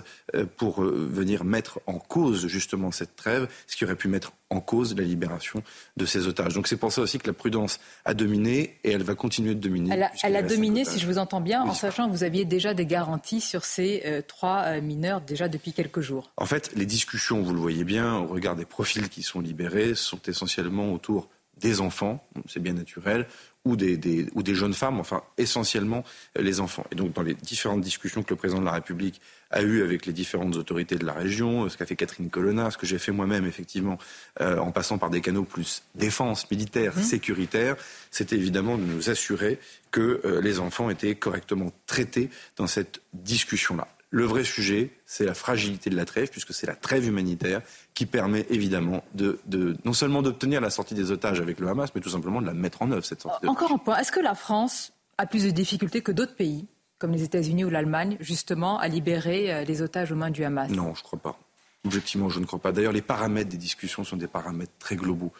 pour 0.57 0.81
venir 0.83 1.45
mettre 1.45 1.79
en 1.87 1.97
cause 1.97 2.47
justement 2.47 2.91
cette 2.91 3.15
trêve, 3.15 3.47
ce 3.65 3.77
qui 3.77 3.85
aurait 3.85 3.95
pu 3.95 4.09
mettre 4.09 4.33
en 4.49 4.59
cause 4.59 4.93
la 4.97 5.03
libération 5.03 5.63
de 5.95 6.05
ces 6.05 6.27
otages. 6.27 6.53
Donc 6.53 6.67
c'est 6.67 6.75
pour 6.75 6.91
ça 6.91 7.01
aussi 7.01 7.19
que 7.19 7.27
la 7.27 7.33
prudence 7.33 7.79
a 8.03 8.13
dominé 8.13 8.77
et 8.83 8.91
elle 8.91 9.03
va 9.03 9.15
continuer 9.15 9.55
de 9.55 9.59
dominer. 9.61 9.91
Elle 9.93 10.03
a, 10.03 10.11
elle 10.21 10.35
a 10.35 10.41
dominé, 10.41 10.83
si 10.83 10.99
je 10.99 11.07
vous 11.07 11.17
entends 11.17 11.39
bien, 11.39 11.63
oui, 11.63 11.69
en 11.69 11.73
sachant 11.73 12.07
que 12.07 12.11
vous 12.11 12.25
aviez 12.25 12.43
déjà 12.43 12.73
des 12.73 12.85
garanties 12.85 13.39
sur 13.39 13.63
ces 13.63 14.03
euh, 14.05 14.21
trois 14.21 14.63
euh, 14.65 14.81
mineurs 14.81 15.21
déjà 15.21 15.47
depuis 15.47 15.71
quelques 15.71 16.01
jours. 16.01 16.31
En 16.35 16.45
fait, 16.45 16.71
les 16.75 16.85
discussions, 16.85 17.41
vous 17.41 17.53
le 17.53 17.59
voyez 17.59 17.85
bien, 17.85 18.17
au 18.17 18.27
regard 18.27 18.57
des 18.57 18.65
profils 18.65 19.07
qui 19.07 19.23
sont 19.23 19.39
libérés, 19.39 19.95
sont 19.95 20.19
essentiellement 20.27 20.91
autour 20.91 21.29
des 21.63 21.79
enfants, 21.79 22.21
c'est 22.47 22.61
bien 22.61 22.73
naturel, 22.73 23.25
ou 23.65 23.77
des, 23.77 23.95
des, 23.95 24.27
ou 24.35 24.43
des 24.43 24.53
jeunes 24.53 24.73
femmes, 24.73 24.99
enfin 24.99 25.23
essentiellement 25.37 26.03
les 26.35 26.59
enfants. 26.59 26.85
Et 26.91 26.95
donc 26.95 27.13
dans 27.13 27.21
les 27.21 27.33
différentes 27.33 27.79
discussions 27.79 28.21
que 28.21 28.31
le 28.31 28.35
président 28.35 28.59
de 28.59 28.65
la 28.65 28.73
République 28.73 29.21
a 29.49 29.61
eues 29.61 29.81
avec 29.81 30.05
les 30.05 30.11
différentes 30.11 30.57
autorités 30.57 30.97
de 30.97 31.05
la 31.05 31.13
région, 31.13 31.69
ce 31.69 31.77
qu'a 31.77 31.85
fait 31.85 31.95
Catherine 31.95 32.29
Colonna, 32.29 32.69
ce 32.69 32.77
que 32.77 32.85
j'ai 32.85 32.99
fait 32.99 33.13
moi-même 33.13 33.45
effectivement, 33.45 33.97
euh, 34.41 34.57
en 34.57 34.71
passant 34.71 34.97
par 34.97 35.09
des 35.09 35.21
canaux 35.21 35.45
plus 35.45 35.83
défense, 35.95 36.51
militaire, 36.51 36.97
mmh. 36.97 37.01
sécuritaire, 37.01 37.75
c'était 38.11 38.35
évidemment 38.35 38.77
de 38.77 38.83
nous 38.83 39.09
assurer 39.09 39.57
que 39.91 40.19
euh, 40.25 40.41
les 40.41 40.59
enfants 40.59 40.89
étaient 40.89 41.15
correctement 41.15 41.71
traités 41.87 42.29
dans 42.57 42.67
cette 42.67 42.99
discussion-là. 43.13 43.87
Le 44.13 44.25
vrai 44.25 44.43
sujet, 44.43 44.91
c'est 45.07 45.25
la 45.25 45.33
fragilité 45.33 45.89
de 45.89 45.95
la 45.95 46.05
trêve, 46.05 46.29
puisque 46.29 46.53
c'est 46.53 46.67
la 46.67 46.75
trêve 46.75 47.07
humanitaire 47.07 47.63
qui 47.95 48.05
permet 48.05 48.45
évidemment 48.51 49.03
de, 49.15 49.39
de 49.47 49.75
non 49.85 49.93
seulement 49.93 50.21
d'obtenir 50.21 50.61
la 50.61 50.69
sortie 50.69 50.93
des 50.93 51.09
otages 51.09 51.41
avec 51.41 51.59
le 51.59 51.67
Hamas, 51.67 51.89
mais 51.95 52.01
tout 52.01 52.11
simplement 52.11 52.39
de 52.39 52.45
la 52.45 52.53
mettre 52.53 52.83
en 52.83 52.91
œuvre, 52.91 53.03
cette 53.03 53.23
sortie. 53.23 53.47
Encore 53.47 53.71
un 53.71 53.79
point. 53.79 53.97
Est-ce 53.97 54.11
que 54.11 54.19
la 54.19 54.35
France 54.35 54.93
a 55.17 55.25
plus 55.25 55.45
de 55.45 55.49
difficultés 55.49 56.01
que 56.01 56.11
d'autres 56.11 56.35
pays, 56.35 56.67
comme 56.99 57.11
les 57.11 57.23
États-Unis 57.23 57.65
ou 57.65 57.71
l'Allemagne, 57.71 58.15
justement, 58.19 58.77
à 58.77 58.87
libérer 58.87 59.65
les 59.65 59.81
otages 59.81 60.11
aux 60.11 60.15
mains 60.15 60.29
du 60.29 60.43
Hamas? 60.43 60.69
Non, 60.69 60.93
je 60.93 60.99
ne 60.99 61.03
crois 61.03 61.19
pas. 61.19 61.39
Objectivement, 61.83 62.29
je 62.29 62.39
ne 62.39 62.45
crois 62.45 62.59
pas. 62.59 62.71
D'ailleurs, 62.71 62.93
les 62.93 63.01
paramètres 63.01 63.49
des 63.49 63.57
discussions 63.57 64.03
sont 64.03 64.17
des 64.17 64.27
paramètres 64.27 64.73
très 64.77 64.95
globaux. 64.95 65.33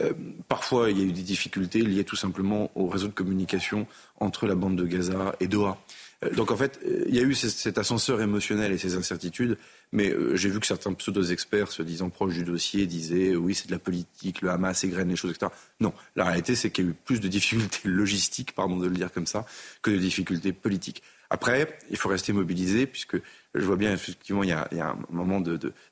Euh, 0.00 0.12
parfois, 0.48 0.90
il 0.90 0.98
y 0.98 1.02
a 1.02 1.04
eu 1.04 1.12
des 1.12 1.22
difficultés 1.22 1.82
liées 1.82 2.04
tout 2.04 2.16
simplement 2.16 2.70
au 2.74 2.88
réseau 2.88 3.06
de 3.06 3.12
communication 3.12 3.86
entre 4.18 4.46
la 4.46 4.54
bande 4.54 4.76
de 4.76 4.86
Gaza 4.86 5.36
et 5.40 5.46
Doha. 5.46 5.78
Euh, 6.24 6.30
donc 6.30 6.50
en 6.50 6.56
fait, 6.56 6.80
euh, 6.84 7.04
il 7.08 7.14
y 7.14 7.18
a 7.18 7.22
eu 7.22 7.34
cet 7.34 7.78
ascenseur 7.78 8.20
émotionnel 8.20 8.72
et 8.72 8.78
ces 8.78 8.96
incertitudes, 8.96 9.58
mais 9.92 10.12
j'ai 10.34 10.48
vu 10.48 10.58
que 10.58 10.66
certains 10.66 10.92
pseudo-experts 10.92 11.70
se 11.70 11.82
disant 11.82 12.10
proches 12.10 12.34
du 12.34 12.44
dossier 12.44 12.86
disaient 12.86 13.36
oui, 13.36 13.54
c'est 13.54 13.68
de 13.68 13.72
la 13.72 13.78
politique, 13.78 14.42
le 14.42 14.50
Hamas 14.50 14.82
égrène 14.82 15.08
les 15.08 15.16
choses, 15.16 15.30
etc. 15.30 15.52
Non, 15.80 15.92
la 16.16 16.24
réalité, 16.24 16.56
c'est 16.56 16.70
qu'il 16.70 16.84
y 16.84 16.88
a 16.88 16.90
eu 16.90 16.94
plus 16.94 17.20
de 17.20 17.28
difficultés 17.28 17.80
logistiques, 17.88 18.52
pardon 18.52 18.76
de 18.76 18.88
le 18.88 18.94
dire 18.94 19.12
comme 19.12 19.26
ça, 19.26 19.46
que 19.82 19.90
de 19.90 19.98
difficultés 19.98 20.52
politiques. 20.52 21.02
Après, 21.30 21.76
il 21.90 21.96
faut 21.96 22.08
rester 22.08 22.32
mobilisé, 22.32 22.86
puisque 22.86 23.16
je 23.54 23.64
vois 23.64 23.76
bien, 23.76 23.92
effectivement, 23.92 24.42
il 24.42 24.50
y 24.50 24.52
a, 24.52 24.68
un 24.72 24.98
moment 25.10 25.42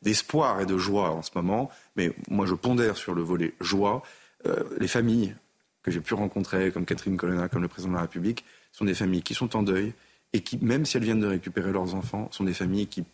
d'espoir 0.02 0.60
et 0.60 0.66
de 0.66 0.78
joie 0.78 1.10
en 1.10 1.22
ce 1.22 1.30
moment. 1.34 1.70
Mais 1.96 2.12
moi, 2.28 2.46
je 2.46 2.54
pondère 2.54 2.96
sur 2.96 3.14
le 3.14 3.22
volet 3.22 3.54
joie. 3.60 4.02
Euh, 4.46 4.62
les 4.78 4.88
familles 4.88 5.34
que 5.82 5.90
j'ai 5.90 6.00
pu 6.00 6.14
rencontrer, 6.14 6.70
comme 6.70 6.84
Catherine 6.84 7.16
Colonna, 7.16 7.48
comme 7.48 7.62
le 7.62 7.68
président 7.68 7.92
de 7.92 7.96
la 7.96 8.02
République, 8.02 8.44
sont 8.72 8.84
des 8.84 8.94
familles 8.94 9.22
qui 9.22 9.34
sont 9.34 9.56
en 9.56 9.62
deuil 9.62 9.94
et 10.32 10.40
qui, 10.40 10.58
même 10.58 10.84
si 10.84 10.96
elles 10.96 11.04
viennent 11.04 11.20
de 11.20 11.26
récupérer 11.26 11.72
leurs 11.72 11.94
enfants, 11.94 12.28
sont 12.30 12.44
des 12.44 12.54
familles 12.54 12.86
qui 12.86 13.04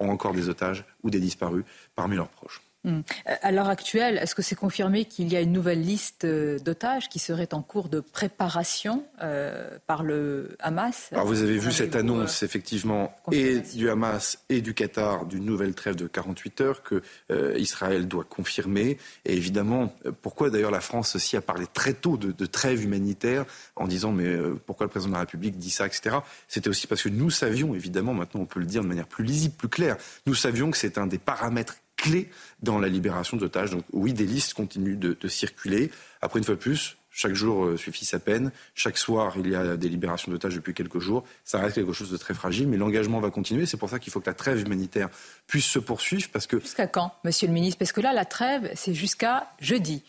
ont 0.00 0.10
encore 0.10 0.32
des 0.32 0.48
otages 0.48 0.84
ou 1.02 1.10
des 1.10 1.20
disparus 1.20 1.64
parmi 1.94 2.16
leurs 2.16 2.28
proches. 2.28 2.60
Hmm. 2.84 3.02
À 3.42 3.52
l'heure 3.52 3.68
actuelle, 3.68 4.18
est-ce 4.18 4.34
que 4.34 4.42
c'est 4.42 4.56
confirmé 4.56 5.04
qu'il 5.04 5.32
y 5.32 5.36
a 5.36 5.40
une 5.40 5.52
nouvelle 5.52 5.82
liste 5.82 6.24
euh, 6.24 6.58
d'otages 6.58 7.08
qui 7.08 7.20
serait 7.20 7.54
en 7.54 7.62
cours 7.62 7.88
de 7.88 8.00
préparation 8.00 9.04
euh, 9.22 9.78
par 9.86 10.02
le 10.02 10.56
Hamas? 10.58 11.10
Alors 11.12 11.26
vous 11.26 11.42
avez 11.42 11.58
vu 11.58 11.70
cette 11.70 11.94
annonce, 11.94 12.42
effectivement, 12.42 13.14
et 13.30 13.60
du 13.60 13.88
Hamas 13.88 14.40
et 14.48 14.60
du 14.62 14.74
Qatar 14.74 15.26
d'une 15.26 15.44
nouvelle 15.44 15.76
trêve 15.76 15.94
de 15.94 16.08
48 16.08 16.60
heures 16.60 16.82
que 16.82 17.02
euh, 17.30 17.54
Israël 17.56 18.08
doit 18.08 18.24
confirmer. 18.24 18.98
Et 19.26 19.36
évidemment, 19.36 19.94
pourquoi 20.20 20.50
d'ailleurs 20.50 20.72
la 20.72 20.80
France 20.80 21.14
aussi 21.14 21.36
a 21.36 21.40
parlé 21.40 21.66
très 21.72 21.94
tôt 21.94 22.16
de, 22.16 22.32
de 22.32 22.46
trêve 22.46 22.82
humanitaire 22.82 23.44
en 23.76 23.86
disant 23.86 24.10
mais 24.10 24.36
pourquoi 24.66 24.86
le 24.86 24.90
président 24.90 25.10
de 25.10 25.14
la 25.14 25.20
République 25.20 25.56
dit 25.56 25.70
ça, 25.70 25.86
etc. 25.86 26.16
C'était 26.48 26.68
aussi 26.68 26.88
parce 26.88 27.04
que 27.04 27.10
nous 27.10 27.30
savions, 27.30 27.76
évidemment, 27.76 28.12
maintenant 28.12 28.40
on 28.40 28.46
peut 28.46 28.58
le 28.58 28.66
dire 28.66 28.82
de 28.82 28.88
manière 28.88 29.06
plus 29.06 29.24
lisible, 29.24 29.54
plus 29.54 29.68
claire, 29.68 29.96
nous 30.26 30.34
savions 30.34 30.72
que 30.72 30.76
c'est 30.76 30.98
un 30.98 31.06
des 31.06 31.18
paramètres 31.18 31.76
clé 32.02 32.28
dans 32.62 32.78
la 32.78 32.88
libération 32.88 33.36
d'otages. 33.36 33.70
Donc 33.70 33.84
oui, 33.92 34.12
des 34.12 34.26
listes 34.26 34.54
continuent 34.54 34.98
de, 34.98 35.28
circuler. 35.28 35.90
Après, 36.20 36.38
une 36.38 36.44
fois 36.44 36.56
de 36.56 36.60
plus, 36.60 36.96
chaque 37.10 37.34
jour 37.34 37.64
euh, 37.64 37.76
suffit 37.76 38.04
sa 38.04 38.18
peine. 38.18 38.50
Chaque 38.74 38.98
soir, 38.98 39.34
il 39.38 39.48
y 39.48 39.54
a 39.54 39.76
des 39.76 39.88
libérations 39.88 40.32
d'otages 40.32 40.54
depuis 40.54 40.74
quelques 40.74 40.98
jours. 40.98 41.24
Ça 41.44 41.60
reste 41.60 41.76
quelque 41.76 41.92
chose 41.92 42.10
de 42.10 42.16
très 42.16 42.34
fragile, 42.34 42.68
mais 42.68 42.76
l'engagement 42.76 43.20
va 43.20 43.30
continuer. 43.30 43.66
C'est 43.66 43.76
pour 43.76 43.88
ça 43.88 43.98
qu'il 43.98 44.12
faut 44.12 44.20
que 44.20 44.28
la 44.28 44.34
trêve 44.34 44.60
humanitaire 44.60 45.08
puisse 45.46 45.66
se 45.66 45.78
poursuivre. 45.78 46.28
Parce 46.32 46.46
que... 46.46 46.58
Jusqu'à 46.58 46.86
quand, 46.86 47.14
Monsieur 47.24 47.46
le 47.46 47.54
Ministre? 47.54 47.78
Parce 47.78 47.92
que 47.92 48.00
là, 48.00 48.12
la 48.12 48.24
trêve, 48.24 48.70
c'est 48.74 48.94
jusqu'à 48.94 49.48
jeudi. 49.60 50.02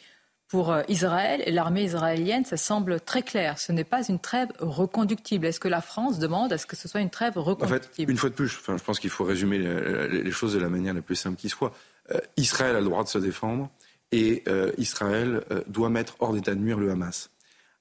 Pour 0.53 0.71
euh, 0.71 0.83
Israël 0.87 1.41
et 1.47 1.51
l'armée 1.51 1.83
israélienne, 1.83 2.45
ça 2.45 2.57
semble 2.57 3.01
très 3.01 3.23
clair. 3.23 3.57
Ce 3.57 3.71
n'est 3.71 3.83
pas 3.83 4.07
une 4.07 4.19
trêve 4.19 4.49
reconductible. 4.59 5.47
Est-ce 5.47 5.59
que 5.59 5.67
la 5.67 5.81
France 5.81 6.19
demande 6.19 6.53
à 6.53 6.59
ce 6.59 6.67
que 6.67 6.75
ce 6.75 6.87
soit 6.87 7.01
une 7.01 7.09
trêve 7.09 7.39
reconductible 7.39 8.03
En 8.03 8.05
fait, 8.05 8.11
une 8.11 8.17
fois 8.17 8.29
de 8.29 8.35
plus, 8.35 8.49
je 8.49 8.83
pense 8.83 8.99
qu'il 8.99 9.09
faut 9.09 9.23
résumer 9.23 9.57
les 9.57 10.31
choses 10.31 10.53
de 10.53 10.59
la 10.59 10.69
manière 10.69 10.93
la 10.93 11.01
plus 11.01 11.15
simple 11.15 11.37
qui 11.37 11.49
soit. 11.49 11.73
Euh, 12.11 12.19
Israël 12.37 12.75
a 12.75 12.81
le 12.81 12.85
droit 12.85 13.03
de 13.03 13.09
se 13.09 13.17
défendre 13.17 13.71
et 14.11 14.43
euh, 14.47 14.71
Israël 14.77 15.41
doit 15.65 15.89
mettre 15.89 16.17
hors 16.19 16.33
d'état 16.33 16.53
de 16.53 16.59
nuire 16.59 16.77
le 16.77 16.91
Hamas. 16.91 17.31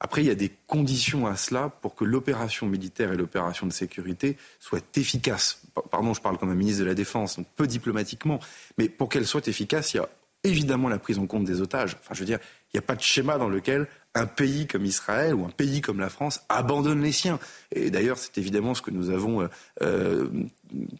Après, 0.00 0.22
il 0.22 0.28
y 0.28 0.30
a 0.30 0.34
des 0.34 0.50
conditions 0.66 1.26
à 1.26 1.36
cela 1.36 1.68
pour 1.68 1.94
que 1.94 2.06
l'opération 2.06 2.66
militaire 2.66 3.12
et 3.12 3.18
l'opération 3.18 3.66
de 3.66 3.72
sécurité 3.72 4.38
soient 4.60 4.80
efficaces. 4.96 5.60
Pardon, 5.90 6.14
je 6.14 6.22
parle 6.22 6.38
comme 6.38 6.50
un 6.50 6.54
ministre 6.54 6.80
de 6.80 6.88
la 6.88 6.94
Défense, 6.94 7.36
donc 7.36 7.48
peu 7.54 7.66
diplomatiquement, 7.66 8.40
mais 8.78 8.88
pour 8.88 9.10
qu'elles 9.10 9.26
soient 9.26 9.46
efficaces, 9.46 9.92
il 9.92 9.98
y 9.98 10.00
a 10.00 10.08
évidemment 10.44 10.88
la 10.88 10.98
prise 10.98 11.18
en 11.18 11.26
compte 11.26 11.44
des 11.44 11.60
otages. 11.60 11.96
Enfin, 12.00 12.14
je 12.14 12.20
veux 12.20 12.26
dire, 12.26 12.38
il 12.72 12.78
n'y 12.78 12.84
a 12.84 12.86
pas 12.86 12.96
de 12.96 13.02
schéma 13.02 13.36
dans 13.36 13.48
lequel 13.48 13.86
un 14.14 14.26
pays 14.26 14.66
comme 14.66 14.84
Israël 14.84 15.34
ou 15.34 15.44
un 15.44 15.50
pays 15.50 15.80
comme 15.80 16.00
la 16.00 16.08
France 16.08 16.42
abandonne 16.48 17.02
les 17.02 17.12
siens. 17.12 17.38
Et 17.74 17.90
d'ailleurs, 17.90 18.18
c'est 18.18 18.36
évidemment 18.38 18.74
ce 18.74 18.82
que 18.82 18.90
nous 18.90 19.10
avons 19.10 19.42
euh, 19.42 19.48
euh, 19.82 20.28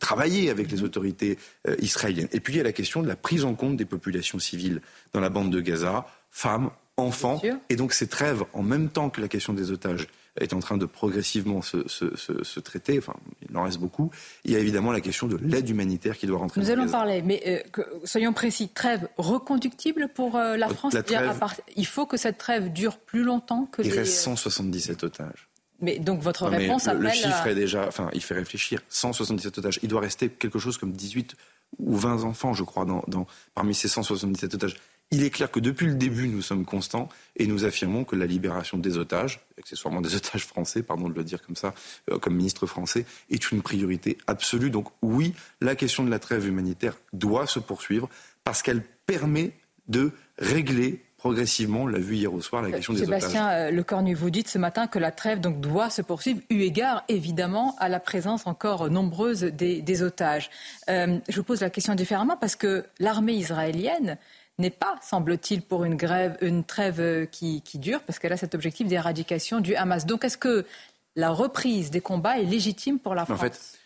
travaillé 0.00 0.50
avec 0.50 0.70
les 0.70 0.82
autorités 0.82 1.38
euh, 1.68 1.76
israéliennes. 1.80 2.28
Et 2.32 2.40
puis, 2.40 2.54
il 2.54 2.56
y 2.56 2.60
a 2.60 2.64
la 2.64 2.72
question 2.72 3.02
de 3.02 3.08
la 3.08 3.16
prise 3.16 3.44
en 3.44 3.54
compte 3.54 3.76
des 3.76 3.84
populations 3.84 4.38
civiles 4.38 4.80
dans 5.12 5.20
la 5.20 5.28
bande 5.28 5.50
de 5.50 5.60
Gaza, 5.60 6.06
femmes, 6.30 6.70
enfants. 6.96 7.40
Et 7.68 7.76
donc, 7.76 7.92
ces 7.92 8.06
trêves, 8.06 8.44
en 8.52 8.62
même 8.62 8.88
temps 8.88 9.10
que 9.10 9.20
la 9.20 9.28
question 9.28 9.52
des 9.52 9.70
otages, 9.70 10.08
est 10.40 10.52
en 10.54 10.60
train 10.60 10.78
de 10.78 10.86
progressivement 10.86 11.60
se, 11.62 12.60
traiter. 12.60 12.98
Enfin, 12.98 13.14
il 13.48 13.56
en 13.56 13.64
reste 13.64 13.78
beaucoup. 13.78 14.10
Il 14.44 14.52
y 14.52 14.56
a 14.56 14.58
évidemment 14.58 14.92
la 14.92 15.00
question 15.00 15.26
de 15.26 15.36
l'aide 15.36 15.68
humanitaire 15.68 16.16
qui 16.16 16.26
doit 16.26 16.38
rentrer. 16.38 16.60
Nous 16.60 16.70
allons 16.70 16.88
parler, 16.88 17.22
mais 17.22 17.42
euh, 17.46 17.82
soyons 18.04 18.32
précis. 18.32 18.68
Trêve 18.68 19.08
reconductible 19.18 20.08
pour 20.14 20.36
euh, 20.36 20.56
la 20.56 20.68
France. 20.68 20.96
Il 21.76 21.86
faut 21.86 22.06
que 22.06 22.16
cette 22.16 22.38
trêve 22.38 22.72
dure 22.72 22.98
plus 22.98 23.22
longtemps 23.22 23.66
que. 23.66 23.82
Il 23.82 23.92
reste 23.92 24.14
177 24.14 25.04
otages. 25.04 25.48
Mais 25.80 25.98
donc 25.98 26.22
votre 26.22 26.46
réponse 26.46 26.86
le, 26.86 26.98
Le 26.98 27.10
chiffre 27.10 27.48
est 27.48 27.56
déjà, 27.56 27.88
enfin, 27.88 28.08
il 28.14 28.22
fait 28.22 28.34
réfléchir. 28.34 28.80
177 28.88 29.58
otages. 29.58 29.80
Il 29.82 29.88
doit 29.88 30.00
rester 30.00 30.28
quelque 30.28 30.60
chose 30.60 30.78
comme 30.78 30.92
18 30.92 31.34
ou 31.78 31.96
20 31.96 32.22
enfants, 32.22 32.54
je 32.54 32.62
crois, 32.62 32.84
dans, 32.84 33.26
parmi 33.54 33.74
ces 33.74 33.88
177 33.88 34.54
otages. 34.54 34.76
Il 35.12 35.22
est 35.22 35.30
clair 35.30 35.50
que 35.50 35.60
depuis 35.60 35.86
le 35.86 35.94
début, 35.94 36.26
nous 36.26 36.40
sommes 36.40 36.64
constants 36.64 37.10
et 37.36 37.46
nous 37.46 37.66
affirmons 37.66 38.04
que 38.04 38.16
la 38.16 38.24
libération 38.24 38.78
des 38.78 38.96
otages, 38.96 39.40
accessoirement 39.58 40.00
des 40.00 40.16
otages 40.16 40.46
français, 40.46 40.82
pardon 40.82 41.10
de 41.10 41.14
le 41.14 41.22
dire 41.22 41.42
comme 41.42 41.54
ça, 41.54 41.74
euh, 42.10 42.18
comme 42.18 42.34
ministre 42.34 42.66
français, 42.66 43.04
est 43.30 43.52
une 43.52 43.60
priorité 43.60 44.16
absolue. 44.26 44.70
Donc 44.70 44.88
oui, 45.02 45.34
la 45.60 45.76
question 45.76 46.02
de 46.02 46.10
la 46.10 46.18
trêve 46.18 46.48
humanitaire 46.48 46.96
doit 47.12 47.46
se 47.46 47.58
poursuivre 47.58 48.08
parce 48.42 48.62
qu'elle 48.62 48.82
permet 49.06 49.52
de 49.86 50.12
régler 50.38 51.04
progressivement, 51.18 51.82
on 51.82 51.86
l'a 51.86 51.98
vu 51.98 52.16
hier 52.16 52.32
au 52.32 52.40
soir, 52.40 52.62
la 52.62 52.68
euh, 52.68 52.72
question 52.72 52.94
des 52.94 53.02
otages. 53.02 53.20
Sébastien 53.20 53.50
euh, 53.50 53.70
Lecornu, 53.70 54.14
vous 54.14 54.30
dites 54.30 54.48
ce 54.48 54.58
matin 54.58 54.86
que 54.86 54.98
la 54.98 55.12
trêve 55.12 55.40
donc, 55.40 55.60
doit 55.60 55.90
se 55.90 56.00
poursuivre, 56.00 56.40
eu 56.48 56.62
égard 56.62 57.04
évidemment 57.08 57.76
à 57.78 57.90
la 57.90 58.00
présence 58.00 58.46
encore 58.46 58.90
nombreuse 58.90 59.42
des, 59.42 60.02
otages. 60.02 60.50
je 60.88 61.36
vous 61.36 61.44
pose 61.44 61.60
la 61.60 61.70
question 61.70 61.94
différemment 61.94 62.36
parce 62.36 62.56
que 62.56 62.86
l'armée 62.98 63.34
israélienne 63.34 64.18
n'est 64.62 64.70
pas, 64.70 64.96
semble-t-il, 65.02 65.62
pour 65.62 65.84
une, 65.84 65.96
grève, 65.96 66.38
une 66.40 66.64
trêve 66.64 67.00
euh, 67.00 67.26
qui, 67.26 67.62
dure, 67.74 68.00
parce 68.02 68.18
qu'elle 68.18 68.32
a 68.32 68.36
cet 68.36 68.54
objectif 68.54 68.86
d'éradication 68.86 69.60
du 69.60 69.74
Hamas. 69.74 70.06
Donc 70.06 70.24
est-ce 70.24 70.38
que 70.38 70.64
la 71.16 71.30
reprise 71.30 71.90
des 71.90 72.00
combats 72.00 72.38
est 72.38 72.44
légitime 72.44 72.98
pour 72.98 73.14
la 73.14 73.26
France 73.26 73.38
En 73.38 73.42
fait, 73.42 73.78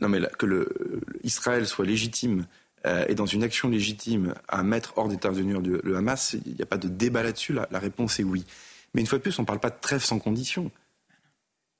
non 0.00 0.08
mais 0.08 0.20
que 0.38 0.46
le, 0.46 1.00
Israël 1.22 1.66
soit 1.66 1.86
légitime 1.86 2.46
euh, 2.86 3.06
et 3.08 3.14
dans 3.14 3.26
une 3.26 3.42
action 3.42 3.68
légitime 3.68 4.34
à 4.48 4.62
mettre 4.62 4.92
hors 4.96 5.08
d'état 5.08 5.30
de 5.30 5.40
nuire 5.40 5.60
le 5.62 5.96
Hamas, 5.96 6.36
il 6.44 6.54
n'y 6.54 6.62
a 6.62 6.66
pas 6.66 6.76
de 6.76 6.88
débat 6.88 7.22
là-dessus. 7.22 7.54
La, 7.54 7.66
la, 7.70 7.78
réponse 7.78 8.20
est 8.20 8.24
oui. 8.24 8.44
Mais 8.92 9.00
une 9.00 9.06
fois 9.06 9.18
de 9.18 9.22
plus, 9.22 9.38
on 9.38 9.42
ne 9.42 9.46
parle 9.46 9.60
pas 9.60 9.70
de 9.70 9.80
trêve 9.80 10.02
sans 10.02 10.18
condition. 10.18 10.70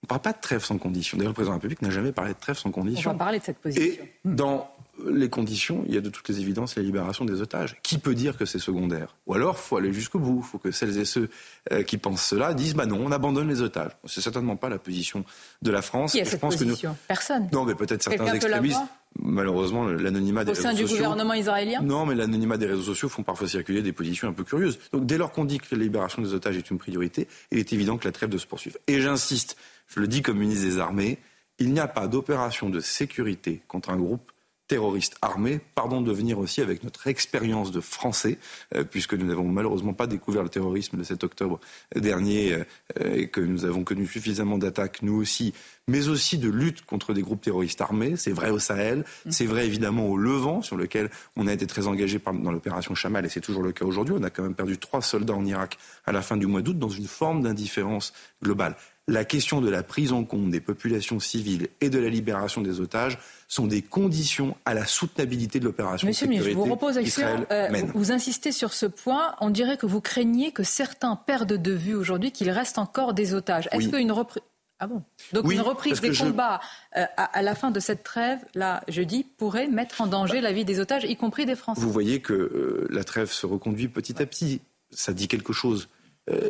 On 0.02 0.04
ne 0.04 0.08
parle 0.08 0.20
pas 0.20 0.32
de 0.32 0.40
trêve 0.40 0.64
sans 0.64 0.78
condition. 0.78 1.16
D'ailleurs, 1.16 1.30
le 1.30 1.34
président 1.34 1.52
de 1.52 1.54
la 1.54 1.60
République 1.60 1.82
n'a 1.82 1.90
jamais 1.90 2.12
parlé 2.12 2.34
de 2.34 2.38
trêve 2.38 2.56
sans 2.56 2.70
condition. 2.70 3.10
On 3.10 3.14
va 3.14 3.18
parler 3.18 3.38
de 3.38 3.44
cette 3.44 3.58
position. 3.58 3.84
Et 3.84 4.12
dans 4.24 4.73
les 5.06 5.28
conditions, 5.28 5.84
il 5.88 5.94
y 5.94 5.98
a 5.98 6.00
de 6.00 6.08
toutes 6.08 6.28
les 6.28 6.40
évidences 6.40 6.76
la 6.76 6.82
libération 6.82 7.24
des 7.24 7.40
otages. 7.40 7.76
Qui 7.82 7.98
peut 7.98 8.14
dire 8.14 8.36
que 8.36 8.44
c'est 8.44 8.58
secondaire? 8.58 9.16
Ou 9.26 9.34
alors, 9.34 9.58
faut 9.58 9.76
aller 9.76 9.92
jusqu'au 9.92 10.18
bout. 10.18 10.40
Il 10.42 10.46
faut 10.46 10.58
que 10.58 10.70
celles 10.70 10.98
et 10.98 11.04
ceux 11.04 11.28
euh, 11.72 11.82
qui 11.82 11.98
pensent 11.98 12.24
cela 12.24 12.54
disent 12.54 12.74
bah 12.74 12.86
non, 12.86 13.00
on 13.04 13.12
abandonne 13.12 13.48
les 13.48 13.62
otages. 13.62 13.92
C'est 14.06 14.20
certainement 14.20 14.56
pas 14.56 14.68
la 14.68 14.78
position 14.78 15.24
de 15.62 15.70
la 15.70 15.82
France. 15.82 16.12
Qui 16.12 16.20
a 16.20 16.24
cette 16.24 16.40
pense 16.40 16.56
position? 16.56 16.92
Que 16.92 17.08
Personne. 17.08 17.48
Non, 17.52 17.64
mais 17.64 17.74
peut-être 17.74 18.02
certains 18.02 18.32
extrémistes. 18.32 18.80
Malheureusement, 19.16 19.84
l'anonymat 19.84 20.44
des 20.44 20.50
réseaux 20.50 20.62
sociaux. 20.62 20.70
Au 20.70 20.76
sein 20.76 20.86
du 20.86 20.92
gouvernement 20.92 21.34
israélien? 21.34 21.80
Non, 21.82 22.04
mais 22.04 22.16
l'anonymat 22.16 22.56
des 22.56 22.66
réseaux 22.66 22.82
sociaux 22.82 23.08
font 23.08 23.22
parfois 23.22 23.46
circuler 23.46 23.80
des 23.80 23.92
positions 23.92 24.28
un 24.28 24.32
peu 24.32 24.42
curieuses. 24.42 24.78
Donc, 24.92 25.06
dès 25.06 25.18
lors 25.18 25.30
qu'on 25.30 25.44
dit 25.44 25.58
que 25.58 25.66
la 25.70 25.82
libération 25.82 26.20
des 26.20 26.34
otages 26.34 26.56
est 26.56 26.68
une 26.70 26.78
priorité, 26.78 27.28
il 27.52 27.58
est 27.58 27.72
évident 27.72 27.96
que 27.96 28.06
la 28.06 28.12
trêve 28.12 28.28
doit 28.28 28.40
se 28.40 28.46
poursuivre. 28.46 28.76
Et 28.88 29.00
j'insiste, 29.00 29.56
je 29.86 30.00
le 30.00 30.08
dis 30.08 30.20
comme 30.20 30.38
ministre 30.38 30.64
des 30.64 30.78
Armées, 30.80 31.18
il 31.60 31.72
n'y 31.72 31.78
a 31.78 31.86
pas 31.86 32.08
d'opération 32.08 32.68
de 32.68 32.80
sécurité 32.80 33.62
contre 33.68 33.90
un 33.90 33.96
groupe 33.96 34.32
terroristes 34.66 35.16
armés, 35.20 35.60
pardon 35.74 36.00
de 36.00 36.10
venir 36.12 36.38
aussi 36.38 36.60
avec 36.60 36.84
notre 36.84 37.06
expérience 37.06 37.70
de 37.70 37.80
Français, 37.80 38.38
euh, 38.74 38.84
puisque 38.84 39.14
nous 39.14 39.26
n'avons 39.26 39.44
malheureusement 39.44 39.92
pas 39.92 40.06
découvert 40.06 40.42
le 40.42 40.48
terrorisme 40.48 40.96
le 40.96 41.04
7 41.04 41.22
octobre 41.24 41.60
dernier 41.94 42.54
euh, 42.54 43.14
et 43.14 43.28
que 43.28 43.40
nous 43.40 43.64
avons 43.64 43.84
connu 43.84 44.06
suffisamment 44.06 44.56
d'attaques, 44.56 45.02
nous 45.02 45.14
aussi, 45.14 45.52
mais 45.86 46.08
aussi 46.08 46.38
de 46.38 46.48
lutte 46.48 46.84
contre 46.86 47.12
des 47.12 47.20
groupes 47.22 47.42
terroristes 47.42 47.80
armés. 47.80 48.16
C'est 48.16 48.32
vrai 48.32 48.50
au 48.50 48.58
Sahel, 48.58 49.04
c'est 49.28 49.46
vrai 49.46 49.66
évidemment 49.66 50.08
au 50.08 50.16
Levant, 50.16 50.62
sur 50.62 50.76
lequel 50.76 51.10
on 51.36 51.46
a 51.46 51.52
été 51.52 51.66
très 51.66 51.86
engagé 51.86 52.18
dans 52.24 52.52
l'opération 52.52 52.94
Chamal, 52.94 53.26
et 53.26 53.28
c'est 53.28 53.40
toujours 53.40 53.62
le 53.62 53.72
cas 53.72 53.84
aujourd'hui. 53.84 54.14
On 54.18 54.22
a 54.22 54.30
quand 54.30 54.42
même 54.42 54.54
perdu 54.54 54.78
trois 54.78 55.02
soldats 55.02 55.34
en 55.34 55.44
Irak 55.44 55.78
à 56.06 56.12
la 56.12 56.22
fin 56.22 56.36
du 56.36 56.46
mois 56.46 56.62
d'août 56.62 56.78
dans 56.78 56.88
une 56.88 57.06
forme 57.06 57.42
d'indifférence 57.42 58.14
globale 58.42 58.76
la 59.06 59.24
question 59.24 59.60
de 59.60 59.68
la 59.68 59.82
prise 59.82 60.12
en 60.12 60.24
compte 60.24 60.50
des 60.50 60.60
populations 60.60 61.20
civiles 61.20 61.68
et 61.80 61.90
de 61.90 61.98
la 61.98 62.08
libération 62.08 62.62
des 62.62 62.80
otages 62.80 63.18
sont 63.48 63.66
des 63.66 63.82
conditions 63.82 64.56
à 64.64 64.72
la 64.72 64.86
soutenabilité 64.86 65.60
de 65.60 65.66
l'opération. 65.66 66.08
Monsieur 66.08 66.26
le 66.26 66.42
je 66.42 66.50
vous 66.50 66.64
repose 66.64 66.96
question. 66.96 67.46
Euh, 67.50 67.68
vous 67.94 68.12
insistez 68.12 68.50
sur 68.50 68.72
ce 68.72 68.86
point. 68.86 69.34
On 69.40 69.50
dirait 69.50 69.76
que 69.76 69.84
vous 69.84 70.00
craignez 70.00 70.52
que 70.52 70.62
certains 70.62 71.16
perdent 71.16 71.60
de 71.60 71.72
vue 71.72 71.94
aujourd'hui 71.94 72.32
qu'il 72.32 72.50
reste 72.50 72.78
encore 72.78 73.12
des 73.12 73.34
otages. 73.34 73.68
Est-ce 73.72 73.90
qu'une 73.90 74.10
reprise 74.10 74.42
Ah 74.78 74.86
bon? 74.86 75.02
Donc 75.34 75.52
une 75.52 75.60
reprise 75.60 76.00
des 76.00 76.16
combats 76.16 76.60
euh, 76.96 77.04
à, 77.18 77.42
la 77.42 77.54
fin 77.54 77.70
de 77.70 77.80
cette 77.80 78.04
trêve, 78.04 78.38
là, 78.54 78.82
jeudi, 78.88 79.26
pourrait 79.36 79.68
mettre 79.68 80.00
en 80.00 80.06
danger 80.06 80.40
la 80.40 80.52
vie 80.52 80.64
des 80.64 80.80
otages, 80.80 81.04
y 81.04 81.16
compris 81.16 81.44
des 81.44 81.56
Français. 81.56 81.82
Vous 81.82 81.92
voyez 81.92 82.20
que 82.20 82.32
euh, 82.32 82.86
la 82.88 83.04
trêve 83.04 83.30
se 83.30 83.44
reconduit 83.44 83.88
petit 83.88 84.22
à 84.22 84.24
petit. 84.24 84.62
Ça 84.90 85.12
dit 85.12 85.28
quelque 85.28 85.52
chose. 85.52 85.88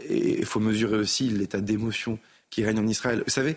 Et 0.08 0.38
il 0.38 0.44
faut 0.44 0.60
mesurer 0.60 0.98
aussi 0.98 1.28
l'état 1.30 1.60
d'émotion 1.60 2.20
qui 2.54 2.64
règne 2.64 2.78
en 2.78 2.86
Israël. 2.86 3.24
Vous 3.26 3.32
savez, 3.32 3.56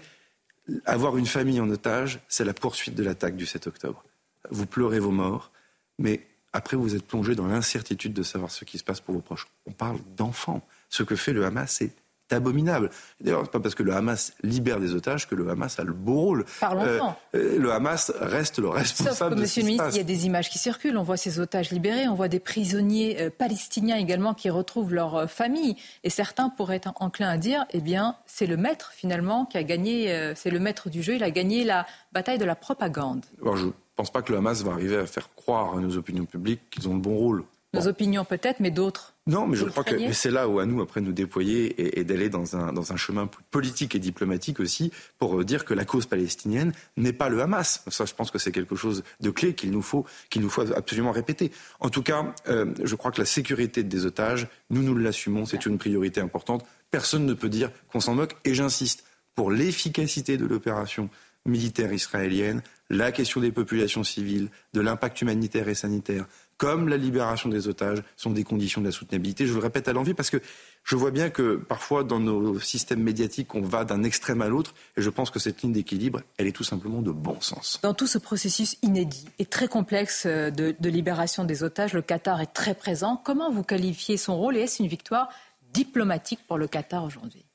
avoir 0.86 1.18
une 1.18 1.28
famille 1.28 1.62
en 1.62 1.70
otage, 1.70 2.20
c'est 2.28 2.44
la 2.44 2.56
poursuite 2.56 2.96
de 2.96 3.04
l'attaque 3.04 3.36
du 3.36 3.46
7 3.46 3.68
octobre. 3.68 4.04
Vous 4.50 4.66
pleurez 4.66 4.98
vos 5.00 5.12
morts, 5.12 5.52
mais 6.00 6.26
après 6.52 6.78
vous 6.78 6.96
êtes 6.96 7.06
plongé 7.06 7.36
dans 7.36 7.46
l'incertitude 7.46 8.14
de 8.14 8.24
savoir 8.24 8.50
ce 8.50 8.66
qui 8.66 8.80
se 8.80 8.84
passe 8.84 9.00
pour 9.00 9.14
vos 9.14 9.22
proches. 9.22 9.46
On 9.68 9.72
parle 9.72 10.00
d'enfants. 10.16 10.68
Ce 10.90 11.04
que 11.04 11.16
fait 11.16 11.32
le 11.32 11.46
Hamas, 11.46 11.72
c'est 11.72 11.92
abominable. 12.36 12.90
D'ailleurs, 13.22 13.50
pas 13.50 13.60
parce 13.60 13.76
que 13.76 13.84
le 13.84 13.94
Hamas 13.94 14.34
libère 14.44 14.80
des 14.80 14.94
otages 14.94 15.28
que 15.28 15.36
le 15.36 15.50
Hamas 15.50 15.80
a 15.80 15.84
le 15.84 15.94
beau 15.94 16.20
rôle. 16.20 16.46
Euh, 16.64 17.00
euh, 17.36 17.58
le 17.58 17.72
Hamas 17.72 18.12
reste 18.20 18.60
le 18.60 18.70
responsable. 18.70 19.36
Sauf 19.36 19.42
Monsieur 19.42 19.62
le 19.62 19.68
ministre, 19.68 19.90
il 19.92 19.98
y 19.98 20.02
a 20.02 20.04
des 20.04 20.26
images 20.26 20.50
qui 20.50 20.58
circulent. 20.58 20.98
On 20.98 21.04
voit 21.04 21.18
ces 21.18 21.40
otages 21.40 21.72
libérés, 21.72 22.08
on 22.08 22.16
voit 22.16 22.28
des 22.28 22.40
prisonniers 22.40 23.22
euh, 23.22 23.30
palestiniens 23.30 23.98
également 23.98 24.34
qui 24.34 24.50
retrouvent 24.50 24.94
leur 24.94 25.30
famille. 25.30 25.76
Et 26.04 26.10
certains 26.10 26.50
pourraient 26.50 26.78
être 26.78 26.94
enclins 26.96 27.30
à 27.30 27.38
dire, 27.38 27.66
eh 27.72 27.82
bien, 27.82 28.16
c'est 28.26 28.48
le 28.48 28.58
maître 28.58 28.92
finalement 28.94 29.46
qui 29.46 29.58
a 29.58 29.64
gagné, 29.64 30.34
c'est 30.36 30.50
le 30.50 30.60
maître 30.60 30.90
du 30.90 31.04
jeu, 31.04 31.16
il 31.16 31.24
a 31.24 31.32
gagné 31.32 31.64
la 31.64 31.86
bataille 32.14 32.38
de 32.38 32.46
la 32.46 32.56
propagande. 32.56 33.26
Alors, 33.42 33.58
je 33.58 33.66
ne 33.66 33.72
pense 33.96 34.12
pas 34.12 34.22
que 34.22 34.32
le 34.32 34.38
Hamas 34.38 34.64
va 34.64 34.72
arriver 34.72 34.98
à 34.98 35.06
faire 35.06 35.30
croire 35.36 35.78
à 35.78 35.80
nos 35.80 35.98
opinions 35.98 36.26
publiques 36.26 36.70
qu'ils 36.70 36.88
ont 36.88 36.94
le 36.94 37.00
bon 37.00 37.16
rôle. 37.16 37.44
Nos 37.74 37.88
opinions 37.88 38.24
peut-être, 38.24 38.62
mais 38.62 38.72
d'autres. 38.72 39.14
Non, 39.28 39.46
mais 39.46 39.58
je 39.58 39.66
crois 39.66 39.84
que 39.84 40.14
c'est 40.14 40.32
là 40.32 40.48
où 40.48 40.60
à 40.60 40.66
nous, 40.66 40.82
après, 40.82 41.02
nous 41.02 41.12
déployer 41.12 42.00
et, 42.00 42.06
d'aller 42.06 42.30
dans 42.30 42.56
un, 42.56 42.72
dans 42.72 42.94
un 42.94 42.96
chemin 42.96 43.30
politique 43.52 43.94
et 43.94 44.00
diplomatique 44.00 44.62
aussi 44.62 44.92
pour 45.18 45.38
euh, 45.38 45.44
dire 45.44 45.66
que 45.66 45.74
la 45.74 45.84
cause 45.84 46.06
palestinienne 46.06 46.72
n'est 46.96 47.12
pas 47.12 47.28
le 47.28 47.42
Hamas. 47.42 47.84
Ça, 47.90 48.06
je 48.06 48.14
pense 48.14 48.32
que 48.32 48.40
c'est 48.40 48.54
quelque 48.54 48.78
chose 48.78 49.04
de 49.20 49.30
clé 49.30 49.54
qu'il 49.54 49.72
nous 49.72 49.82
faut, 49.82 50.06
qu'il 50.30 50.42
nous 50.42 50.50
faut 50.50 50.72
absolument 50.74 51.12
répéter. 51.12 51.52
En 51.82 51.90
tout 51.90 52.04
cas, 52.04 52.34
euh, 52.48 52.74
je 52.82 52.96
crois 52.96 53.12
que 53.12 53.20
la 53.20 53.26
sécurité 53.26 53.84
des 53.84 54.06
otages, 54.06 54.48
nous, 54.70 54.82
nous 54.82 54.96
l'assumons, 54.96 55.46
c'est 55.46 55.66
une 55.66 55.78
priorité 55.78 56.22
importante. 56.22 56.66
Personne 56.90 57.26
ne 57.26 57.34
peut 57.34 57.50
dire 57.50 57.70
qu'on 57.92 58.00
s'en 58.00 58.16
moque. 58.16 58.38
Et 58.46 58.56
j'insiste, 58.56 59.04
pour 59.36 59.52
l'efficacité 59.52 60.38
de 60.38 60.46
l'opération 60.46 61.10
militaire 61.46 61.92
israélienne, 61.92 62.62
la 62.90 63.12
question 63.12 63.42
des 63.42 63.52
populations 63.52 64.04
civiles, 64.04 64.50
de 64.74 64.82
l'impact 64.82 65.22
humanitaire 65.22 65.68
et 65.68 65.76
sanitaire, 65.76 66.28
comme 66.58 66.90
la 66.90 66.98
libération 66.98 67.50
des 67.50 67.68
otages, 67.68 68.04
sont 68.16 68.32
des 68.32 68.44
conditions 68.44 68.82
de 68.82 68.88
la 68.88 68.92
soutenabilité. 68.92 69.46
Je 69.46 69.54
le 69.54 69.60
répète 69.60 69.88
à 69.88 69.94
l'envie 69.94 70.14
parce 70.14 70.30
que 70.30 70.42
je 70.84 70.96
vois 70.96 71.12
bien 71.12 71.30
que 71.30 71.56
parfois 71.56 72.04
dans 72.04 72.20
nos 72.20 72.60
systèmes 72.60 73.04
médiatiques, 73.04 73.54
on 73.54 73.62
va 73.62 73.86
d'un 73.86 74.04
extrême 74.04 74.42
à 74.42 74.48
l'autre 74.48 74.74
et 74.96 75.02
je 75.02 75.10
pense 75.10 75.30
que 75.30 75.40
cette 75.40 75.62
ligne 75.62 75.74
d'équilibre, 75.74 76.22
elle 76.38 76.48
est 76.48 76.52
tout 76.52 76.64
simplement 76.64 77.02
de 77.02 77.12
bon 77.12 77.40
sens. 77.42 77.80
Dans 77.84 77.94
tout 77.94 78.08
ce 78.08 78.18
processus 78.18 78.78
inédit 78.82 79.28
et 79.38 79.46
très 79.46 79.68
complexe 79.68 80.24
euh, 80.26 80.50
de, 80.50 80.90
libération 80.90 81.44
des 81.44 81.64
otages, 81.64 81.94
le 81.94 82.02
Qatar 82.02 82.42
est 82.42 82.54
très 82.54 82.74
présent. 82.74 83.22
Comment 83.24 83.52
vous 83.52 83.64
qualifiez 83.64 84.18
son 84.18 84.38
rôle 84.38 84.58
et 84.58 84.62
est-ce 84.62 84.82
une 84.82 84.90
victoire 84.90 85.30
diplomatique 85.74 86.40
pour 86.48 86.58
le 86.58 86.68
Qatar 86.68 87.04
aujourd'hui? 87.04 87.46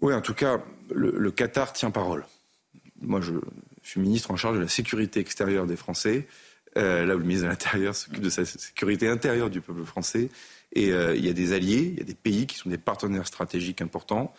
Oui, 0.00 0.14
en 0.14 0.20
tout 0.20 0.34
cas, 0.34 0.60
le, 0.94 1.30
Qatar 1.30 1.72
tient 1.72 1.90
parole. 1.90 2.26
Moi, 3.00 3.20
je 3.20 3.32
suis 3.82 4.00
ministre 4.00 4.30
en 4.30 4.36
charge 4.36 4.56
de 4.56 4.62
la 4.62 4.68
sécurité 4.68 5.18
extérieure 5.18 5.66
des 5.66 5.76
Français. 5.76 6.28
Euh, 6.76 7.06
là 7.06 7.14
où 7.14 7.18
le 7.18 7.24
ministre 7.24 7.44
de 7.44 7.50
l'Intérieur 7.50 7.94
s'occupe 7.94 8.20
de 8.20 8.30
sa 8.30 8.44
sécurité 8.44 9.08
intérieure 9.08 9.48
du 9.48 9.60
peuple 9.60 9.84
français. 9.84 10.28
Et 10.72 10.92
euh, 10.92 11.14
il 11.14 11.24
y 11.24 11.28
a 11.28 11.32
des 11.32 11.52
alliés, 11.52 11.90
il 11.92 11.98
y 11.98 12.02
a 12.02 12.04
des 12.04 12.14
pays 12.14 12.46
qui 12.46 12.56
sont 12.56 12.68
des 12.68 12.78
partenaires 12.78 13.26
stratégiques 13.26 13.80
importants. 13.80 14.34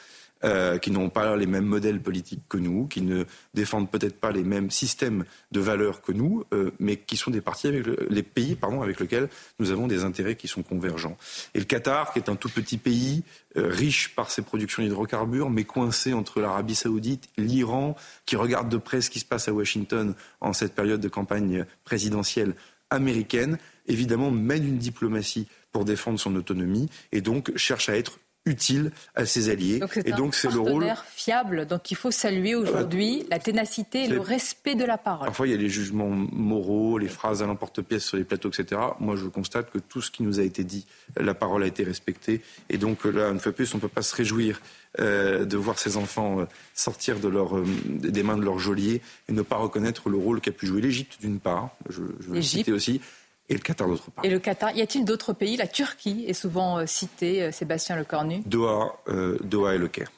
Euh, 0.46 0.78
qui 0.78 0.92
n'ont 0.92 1.10
pas 1.10 1.36
les 1.36 1.48
mêmes 1.48 1.66
modèles 1.66 2.00
politiques 2.00 2.44
que 2.48 2.58
nous, 2.58 2.86
qui 2.86 3.02
ne 3.02 3.24
défendent 3.56 3.90
peut-être 3.90 4.20
pas 4.20 4.32
les 4.32 4.44
mêmes 4.44 4.70
systèmes 4.70 5.26
de 5.52 5.60
valeurs 5.60 6.02
que 6.02 6.12
nous, 6.12 6.44
euh, 6.54 6.70
mais 6.78 6.98
qui 6.98 7.18
sont 7.18 7.32
des 7.32 7.42
parties 7.42 7.68
avec 7.68 7.86
les 8.10 8.22
pays 8.22 8.54
pardon, 8.54 8.84
avec 8.84 9.00
lesquels 9.00 9.28
nous 9.58 9.72
avons 9.72 9.88
des 9.88 10.04
intérêts 10.04 10.36
qui 10.36 10.48
sont 10.48 10.62
convergents. 10.62 11.18
Et 11.56 11.60
le 11.60 11.66
Qatar, 11.66 12.14
qui 12.14 12.20
est 12.20 12.30
un 12.30 12.36
tout 12.36 12.50
petit 12.50 12.78
pays, 12.78 13.24
euh, 13.58 13.70
riche 13.70 14.14
par 14.14 14.30
ses 14.30 14.44
productions 14.44 14.84
d'hydrocarbures, 14.84 15.50
mais 15.50 15.64
coincé 15.64 16.14
entre 16.14 16.42
l'Arabie 16.42 16.76
saoudite, 16.76 17.28
l'Iran, 17.38 17.96
qui 18.28 18.36
regarde 18.36 18.70
de 18.70 18.78
près 18.78 19.02
ce 19.02 19.10
qui 19.10 19.20
se 19.20 19.26
passe 19.26 19.48
à 19.48 19.54
Washington 19.54 20.14
en 20.42 20.54
cette 20.54 20.76
période 20.76 21.02
de 21.02 21.10
campagne 21.10 21.66
présidentielle 21.86 22.54
américaine, 22.92 23.58
évidemment 23.88 24.30
mène 24.30 24.68
une 24.68 24.78
diplomatie 24.78 25.48
pour 25.72 25.86
défendre 25.86 26.20
son 26.20 26.36
autonomie 26.36 26.88
et 27.12 27.22
donc 27.22 27.52
cherche 27.58 27.90
à 27.90 27.98
être 27.98 28.20
utile 28.46 28.92
à 29.16 29.26
ses 29.26 29.50
alliés. 29.50 29.82
et 30.06 30.12
donc 30.12 30.36
c'est 30.36 30.52
le 30.52 30.60
rôle 30.60 30.94
fiable. 31.16 31.66
Donc 31.66 31.92
il 31.92 31.96
faut 31.96 32.12
saluer 32.12 32.56
aujourd'hui 32.56 33.26
la 33.30 33.40
ténacité 33.40 34.04
et 34.04 34.08
le 34.08 34.20
respect 34.20 34.76
de 34.76 34.86
la 34.86 34.98
parole. 34.98 35.26
Parfois 35.26 35.48
il 35.48 35.52
y 35.52 35.54
a 35.54 35.58
les 35.58 35.70
jugements 35.70 36.10
moraux, 36.10 36.98
les 36.98 37.08
phrases 37.08 37.42
à 37.42 37.48
l'emporte-pièce 37.48 38.04
sur 38.04 38.18
les 38.18 38.24
plateaux, 38.24 38.50
etc. 38.50 38.82
Moi 39.00 39.16
je 39.16 39.26
constate 39.26 39.72
que 39.72 39.80
tout 39.80 40.02
ce 40.02 40.12
qui 40.12 40.24
nous 40.24 40.40
a 40.40 40.44
été 40.44 40.64
dit, 40.64 40.86
la 41.18 41.34
parole 41.34 41.64
a 41.64 41.68
été 41.68 41.84
respectée. 41.84 42.42
Et 42.70 42.78
donc 42.78 43.06
là, 43.06 43.30
une 43.30 43.40
fois 43.40 43.52
plus, 43.52 43.74
on 43.74 43.78
ne 43.78 43.82
peut 43.82 43.88
pas 43.88 44.02
se 44.02 44.16
réjouir 44.16 44.62
euh, 45.00 45.44
de 45.44 45.58
voir 45.58 45.78
ces 45.78 45.98
enfants 45.98 46.40
euh, 46.40 46.46
sortir 46.74 47.20
de 47.20 47.28
leur, 47.28 47.58
euh, 47.58 47.66
des 47.88 48.24
mains 48.24 48.38
de 48.38 48.44
leurs 48.44 48.60
geôliers 48.60 49.02
et 49.28 49.34
ne 49.34 49.42
pas 49.42 49.58
reconnaître 49.58 50.10
le 50.10 50.18
rôle 50.18 50.40
qu'a 50.40 50.52
pu 50.52 50.68
jouer 50.68 50.80
l'Égypte 50.80 51.18
d'une 51.20 51.40
part, 51.40 51.72
je, 51.90 52.02
je 52.22 52.28
veux 52.30 52.36
le 52.36 52.42
citer 52.42 52.72
aussi, 52.72 53.02
et 53.50 53.54
le 53.54 53.60
Qatar 53.60 53.88
d'autre 53.88 54.12
part. 54.12 54.26
Et 54.26 54.30
le 54.30 54.40
Qatar, 54.40 54.76
y 54.76 54.82
a-t-il 54.82 55.06
d'autres 55.06 55.34
pays? 55.34 55.58
La 55.58 55.68
Turquie 55.68 56.26
est 56.28 56.34
souvent 56.34 56.80
euh, 56.80 56.86
citée, 56.86 57.44
euh, 57.44 57.52
Sébastien 57.52 57.96
Lecornu. 57.96 58.42
Doha, 58.46 58.96
euh, 59.08 59.38
Doha 59.44 59.76
et 59.76 59.78
le 59.78 59.88
Caire. 59.88 60.12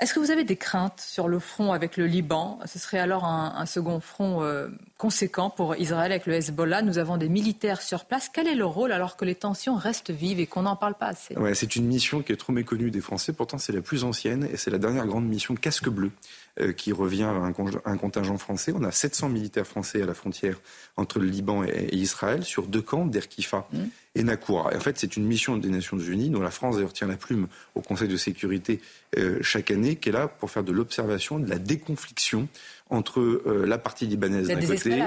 Est-ce 0.00 0.14
que 0.14 0.18
vous 0.18 0.32
avez 0.32 0.42
des 0.42 0.56
craintes 0.56 1.00
sur 1.00 1.28
le 1.28 1.38
front 1.38 1.72
avec 1.72 1.96
le 1.96 2.06
Liban? 2.06 2.58
Ce 2.66 2.80
serait 2.80 2.98
alors 2.98 3.24
un, 3.24 3.64
second 3.66 4.00
front 4.00 4.44
conséquent 4.98 5.48
pour 5.48 5.76
Israël 5.76 6.10
avec 6.10 6.26
le 6.26 6.34
Hezbollah. 6.34 6.82
Nous 6.82 6.98
avons 6.98 7.18
des 7.18 7.28
militaires 7.28 7.80
sur 7.80 8.04
place. 8.04 8.28
Quel 8.28 8.48
est 8.48 8.56
leur 8.56 8.70
rôle 8.70 8.90
alors 8.90 9.16
que 9.16 9.24
les 9.24 9.36
tensions 9.36 9.76
restent 9.76 10.10
vives 10.10 10.40
et 10.40 10.48
qu'on 10.48 10.62
n'en 10.62 10.74
parle 10.74 10.94
pas 10.94 11.06
assez? 11.06 11.36
Ouais, 11.36 11.54
C'est 11.54 11.76
une 11.76 11.86
mission 11.86 12.20
qui 12.20 12.32
est 12.32 12.36
trop 12.36 12.52
méconnue 12.52 12.90
des 12.90 13.00
Français. 13.00 13.32
Pourtant, 13.32 13.58
c'est 13.58 13.72
la 13.72 13.80
plus 13.80 14.02
ancienne 14.02 14.48
et 14.52 14.56
c'est 14.56 14.72
la 14.72 14.78
dernière 14.78 15.06
grande 15.06 15.28
mission 15.28 15.54
casque 15.54 15.88
bleu 15.88 16.10
qui 16.76 16.92
revient 16.92 17.22
à 17.22 17.32
un, 17.84 17.96
contingent 17.96 18.36
français. 18.36 18.72
On 18.76 18.84
a 18.84 18.92
700 18.92 19.30
militaires 19.30 19.66
français 19.66 20.02
à 20.02 20.06
la 20.06 20.14
frontière 20.14 20.60
entre 20.96 21.18
le 21.18 21.26
Liban 21.26 21.64
et, 21.64 21.94
Israël 21.94 22.44
sur 22.44 22.66
deux 22.66 22.82
camps, 22.82 23.06
d'Erkifa 23.06 23.66
mmh. 23.72 23.78
et 24.16 24.22
Nakoura. 24.22 24.72
Et 24.72 24.76
en 24.76 24.80
fait, 24.80 24.98
c'est 24.98 25.16
une 25.16 25.24
mission 25.24 25.56
des 25.56 25.70
Nations 25.70 25.98
Unies 25.98 26.28
dont 26.30 26.42
la 26.42 26.50
France 26.50 26.76
d'ailleurs 26.76 26.92
tient 26.92 27.06
la 27.06 27.16
plume 27.16 27.48
au 27.74 27.80
Conseil 27.80 28.08
de 28.08 28.16
sécurité 28.16 28.80
euh, 29.18 29.38
chaque 29.40 29.70
année, 29.70 29.96
qui 29.96 30.10
est 30.10 30.12
là 30.12 30.28
pour 30.28 30.50
faire 30.50 30.64
de 30.64 30.72
l'observation, 30.72 31.38
de 31.38 31.48
la 31.48 31.58
déconfliction 31.58 32.48
entre 32.90 33.20
euh, 33.20 33.64
la 33.66 33.78
partie 33.78 34.06
libanaise 34.06 34.48
d'un 34.48 34.60
côté 34.66 35.02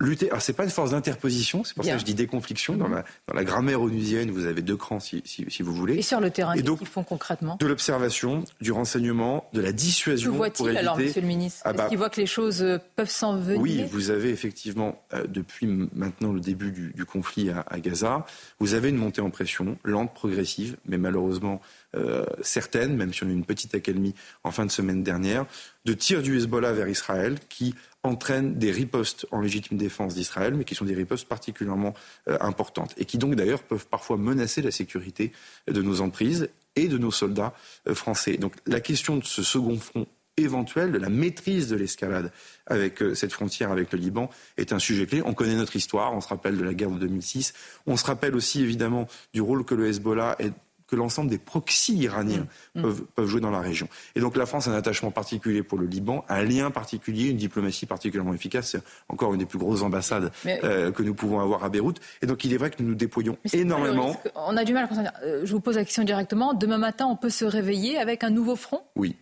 lutter. 0.00 0.30
Alors, 0.30 0.42
c'est 0.42 0.52
pas 0.52 0.64
une 0.64 0.70
force 0.70 0.92
d'interposition, 0.92 1.64
c'est 1.64 1.74
pour 1.74 1.84
ça 1.84 1.92
que 1.92 1.98
je 1.98 2.04
dis 2.04 2.14
déconfliction. 2.14 2.76
Dans, 2.76 2.88
la, 2.88 3.04
dans 3.26 3.34
la 3.34 3.44
grammaire 3.44 3.80
onusienne, 3.82 4.30
vous 4.30 4.46
avez 4.46 4.62
deux 4.62 4.76
crans, 4.76 5.00
si, 5.00 5.22
si, 5.24 5.44
si 5.48 5.62
vous 5.62 5.74
voulez. 5.74 5.96
Et 5.96 6.02
sur 6.02 6.20
le 6.20 6.30
terrain, 6.30 6.54
qu'est-ce 6.54 6.70
qu'ils 6.72 6.86
font 6.86 7.02
concrètement 7.02 7.56
De 7.58 7.66
l'observation, 7.66 8.44
du 8.60 8.72
renseignement, 8.72 9.48
de 9.52 9.60
la 9.60 9.72
dissuasion. 9.72 10.32
Que 10.32 10.36
voit-il 10.36 10.76
alors, 10.76 10.98
monsieur 10.98 11.20
le 11.20 11.26
ministre 11.26 11.62
ah 11.64 11.70
Est-ce 11.70 11.78
bah 11.78 11.88
qu'il 11.88 11.98
voit 11.98 12.10
que 12.10 12.20
les 12.20 12.26
choses 12.26 12.62
euh, 12.62 12.78
peuvent 12.96 13.10
s'envenimer 13.10 13.58
Oui, 13.58 13.84
vous 13.90 14.10
avez 14.10 14.30
effectivement, 14.30 15.02
euh, 15.14 15.24
depuis 15.26 15.66
maintenant 15.66 16.32
le 16.32 16.40
début 16.40 16.70
du, 16.70 16.92
du 16.92 17.04
conflit 17.04 17.50
à, 17.50 17.64
à, 17.68 17.80
Gaza, 17.80 18.26
vous 18.60 18.74
avez 18.74 18.90
une 18.90 18.96
montée 18.96 19.20
en 19.20 19.30
pression, 19.30 19.76
lente, 19.84 20.14
progressive, 20.14 20.76
mais 20.86 20.98
malheureusement 20.98 21.60
euh, 21.96 22.26
certaine, 22.42 22.96
même 22.96 23.14
si 23.14 23.24
on 23.24 23.28
a 23.28 23.30
eu 23.30 23.32
une 23.32 23.46
petite 23.46 23.74
accalmie 23.74 24.14
en 24.44 24.50
fin 24.50 24.66
de 24.66 24.70
semaine 24.70 25.02
dernière, 25.02 25.46
de 25.88 25.94
tirs 25.94 26.20
du 26.20 26.36
Hezbollah 26.36 26.74
vers 26.74 26.88
Israël 26.88 27.38
qui 27.48 27.74
entraînent 28.02 28.58
des 28.58 28.70
ripostes 28.70 29.26
en 29.32 29.40
légitime 29.40 29.78
défense 29.78 30.14
d'Israël, 30.14 30.52
mais 30.52 30.64
qui 30.64 30.74
sont 30.74 30.84
des 30.84 30.94
ripostes 30.94 31.26
particulièrement 31.26 31.94
euh, 32.28 32.36
importantes 32.42 32.92
et 32.98 33.06
qui 33.06 33.16
donc 33.16 33.36
d'ailleurs 33.36 33.62
peuvent 33.62 33.86
parfois 33.86 34.18
menacer 34.18 34.60
la 34.60 34.70
sécurité 34.70 35.32
de 35.66 35.80
nos 35.80 36.02
emprises 36.02 36.50
et 36.76 36.88
de 36.88 36.98
nos 36.98 37.10
soldats 37.10 37.54
euh, 37.88 37.94
français. 37.94 38.36
Donc 38.36 38.52
la 38.66 38.80
question 38.80 39.16
de 39.16 39.24
ce 39.24 39.42
second 39.42 39.78
front 39.78 40.06
éventuel, 40.36 40.92
de 40.92 40.98
la 40.98 41.08
maîtrise 41.08 41.68
de 41.68 41.76
l'escalade 41.76 42.32
avec 42.66 43.02
euh, 43.02 43.14
cette 43.14 43.32
frontière 43.32 43.72
avec 43.72 43.90
le 43.90 43.98
Liban 43.98 44.28
est 44.58 44.74
un 44.74 44.78
sujet 44.78 45.06
clé. 45.06 45.22
On 45.24 45.32
connaît 45.32 45.56
notre 45.56 45.74
histoire, 45.74 46.14
on 46.14 46.20
se 46.20 46.28
rappelle 46.28 46.58
de 46.58 46.64
la 46.64 46.74
guerre 46.74 46.90
de 46.90 46.98
2006, 46.98 47.54
on 47.86 47.96
se 47.96 48.04
rappelle 48.04 48.36
aussi 48.36 48.60
évidemment 48.62 49.08
du 49.32 49.40
rôle 49.40 49.64
que 49.64 49.74
le 49.74 49.88
Hezbollah 49.88 50.36
est 50.38 50.52
que 50.88 50.96
l'ensemble 50.96 51.30
des 51.30 51.38
proxys 51.38 51.96
iraniens 51.96 52.46
mmh. 52.74 52.80
Mmh. 52.80 52.82
Peuvent, 52.82 53.02
peuvent, 53.14 53.26
jouer 53.26 53.40
dans 53.40 53.50
la 53.50 53.60
région. 53.60 53.88
Et 54.14 54.20
donc 54.20 54.36
la 54.36 54.46
France 54.46 54.66
a 54.68 54.72
un 54.72 54.74
attachement 54.74 55.10
particulier 55.10 55.62
pour 55.62 55.78
le 55.78 55.86
Liban, 55.86 56.24
un 56.28 56.42
lien 56.42 56.70
particulier, 56.70 57.28
une 57.28 57.36
diplomatie 57.36 57.86
particulièrement 57.86 58.34
efficace. 58.34 58.70
C'est 58.70 58.82
encore 59.08 59.32
une 59.32 59.38
des 59.38 59.46
plus 59.46 59.58
grosses 59.58 59.82
ambassades 59.82 60.32
euh, 60.46 60.90
que 60.90 61.02
nous 61.02 61.14
pouvons 61.14 61.40
avoir 61.40 61.64
à 61.64 61.68
Beyrouth. 61.68 62.00
Et 62.22 62.26
donc 62.26 62.44
il 62.44 62.52
est 62.52 62.56
vrai 62.56 62.70
que 62.70 62.82
nous 62.82 62.88
nous 62.88 62.94
déployons 62.94 63.36
énormément. 63.52 64.20
On 64.34 64.56
a 64.56 64.64
du 64.64 64.72
mal 64.72 64.84
à 64.84 64.88
comprendre. 64.88 65.12
Euh, 65.24 65.42
je 65.44 65.52
vous 65.52 65.60
pose 65.60 65.76
la 65.76 65.84
question 65.84 66.04
directement. 66.04 66.54
Demain 66.54 66.78
matin, 66.78 67.06
on 67.06 67.16
peut 67.16 67.30
se 67.30 67.44
réveiller 67.44 67.98
avec 67.98 68.24
un 68.24 68.30
nouveau 68.30 68.56
front? 68.56 68.82
Oui. 68.96 69.16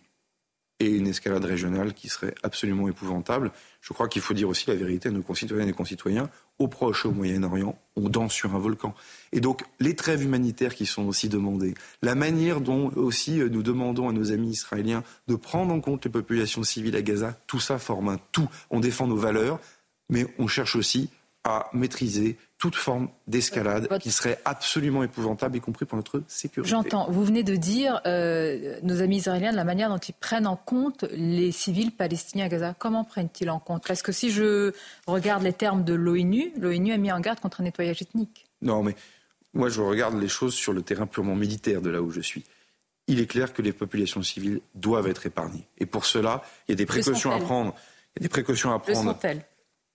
Et 0.79 0.89
une 0.89 1.07
escalade 1.07 1.43
régionale 1.43 1.93
qui 1.93 2.07
serait 2.07 2.35
absolument 2.43 2.87
épouvantable. 2.87 3.51
Je 3.81 3.93
crois 3.93 4.07
qu'il 4.07 4.21
faut 4.21 4.33
dire 4.33 4.49
aussi 4.49 4.67
la 4.67 4.75
vérité 4.75 5.09
à 5.09 5.11
nos 5.11 5.21
concitoyennes 5.21 5.69
et 5.69 5.73
concitoyens. 5.73 6.29
Au 6.59 6.67
Proche 6.67 7.05
et 7.05 7.07
au 7.07 7.11
Moyen-Orient, 7.11 7.79
on 7.95 8.09
danse 8.09 8.33
sur 8.33 8.53
un 8.55 8.59
volcan. 8.59 8.93
Et 9.31 9.39
donc, 9.39 9.63
les 9.79 9.95
trêves 9.95 10.23
humanitaires 10.23 10.75
qui 10.75 10.85
sont 10.85 11.07
aussi 11.07 11.29
demandées, 11.29 11.73
la 12.01 12.15
manière 12.15 12.61
dont 12.61 12.91
aussi 12.95 13.39
euh, 13.39 13.49
nous 13.49 13.63
demandons 13.63 14.09
à 14.09 14.11
nos 14.11 14.31
amis 14.31 14.51
israéliens 14.51 15.03
de 15.27 15.35
prendre 15.35 15.73
en 15.73 15.79
compte 15.79 16.05
les 16.05 16.11
populations 16.11 16.63
civiles 16.63 16.95
à 16.95 17.01
Gaza, 17.01 17.39
tout 17.47 17.59
ça 17.59 17.79
forme 17.79 18.09
un 18.09 18.19
tout. 18.31 18.49
On 18.69 18.79
défend 18.79 19.07
nos 19.07 19.17
valeurs, 19.17 19.59
mais 20.09 20.27
on 20.37 20.47
cherche 20.47 20.75
aussi 20.75 21.09
à 21.47 21.69
maîtriser 21.71 22.37
toute 22.57 22.75
forme 22.75 23.07
d'escalade 23.25 23.87
qui 23.99 24.11
serait 24.11 24.37
absolument 24.43 25.01
épouvantable, 25.01 25.55
y 25.55 25.61
compris 25.61 25.85
pour 25.85 25.95
notre 25.95 26.21
sécurité. 26.27 26.69
J'entends. 26.69 27.09
Vous 27.09 27.23
venez 27.23 27.43
de 27.43 27.55
dire, 27.55 28.01
euh, 28.05 28.77
nos 28.83 29.01
amis 29.01 29.17
israéliens, 29.17 29.51
de 29.51 29.55
la 29.55 29.63
manière 29.63 29.87
dont 29.87 29.97
ils 29.97 30.13
prennent 30.13 30.45
en 30.45 30.57
compte 30.57 31.05
les 31.11 31.53
civils 31.53 31.91
palestiniens 31.91 32.45
à 32.45 32.49
Gaza. 32.49 32.75
Comment 32.77 33.05
prennent-ils 33.05 33.49
en 33.49 33.59
compte? 33.59 33.87
Parce 33.87 34.01
que 34.01 34.11
si 34.11 34.29
je 34.29 34.73
regarde 35.05 35.43
les 35.43 35.53
termes 35.53 35.85
de 35.85 35.93
l'ONU, 35.93 36.51
l'ONU 36.59 36.91
a 36.91 36.97
mis 36.97 37.13
en 37.13 37.21
garde 37.21 37.39
contre 37.39 37.61
un 37.61 37.63
nettoyage 37.63 38.01
ethnique. 38.01 38.45
Non, 38.61 38.83
mais 38.83 38.95
moi, 39.53 39.69
je 39.69 39.79
regarde 39.79 40.19
les 40.19 40.27
choses 40.27 40.53
sur 40.53 40.73
le 40.73 40.81
terrain 40.81 41.05
purement 41.05 41.35
militaire 41.35 41.81
de 41.81 41.89
là 41.89 42.01
où 42.01 42.11
je 42.11 42.21
suis. 42.21 42.43
Il 43.07 43.21
est 43.21 43.27
clair 43.27 43.53
que 43.53 43.61
les 43.61 43.71
populations 43.71 44.21
civiles 44.21 44.59
doivent 44.75 45.07
être 45.07 45.25
épargnées. 45.25 45.65
Et 45.77 45.85
pour 45.85 46.05
cela, 46.05 46.43
il 46.67 46.71
y 46.71 46.73
a 46.73 46.75
des 46.75 46.85
précautions 46.85 47.31
à 47.31 47.39
prendre. 47.39 47.73
Il 48.15 48.21
y 48.21 48.25
a 48.25 48.27
des 48.27 48.29
précautions 48.29 48.73
à 48.73 48.79
prendre. 48.79 49.17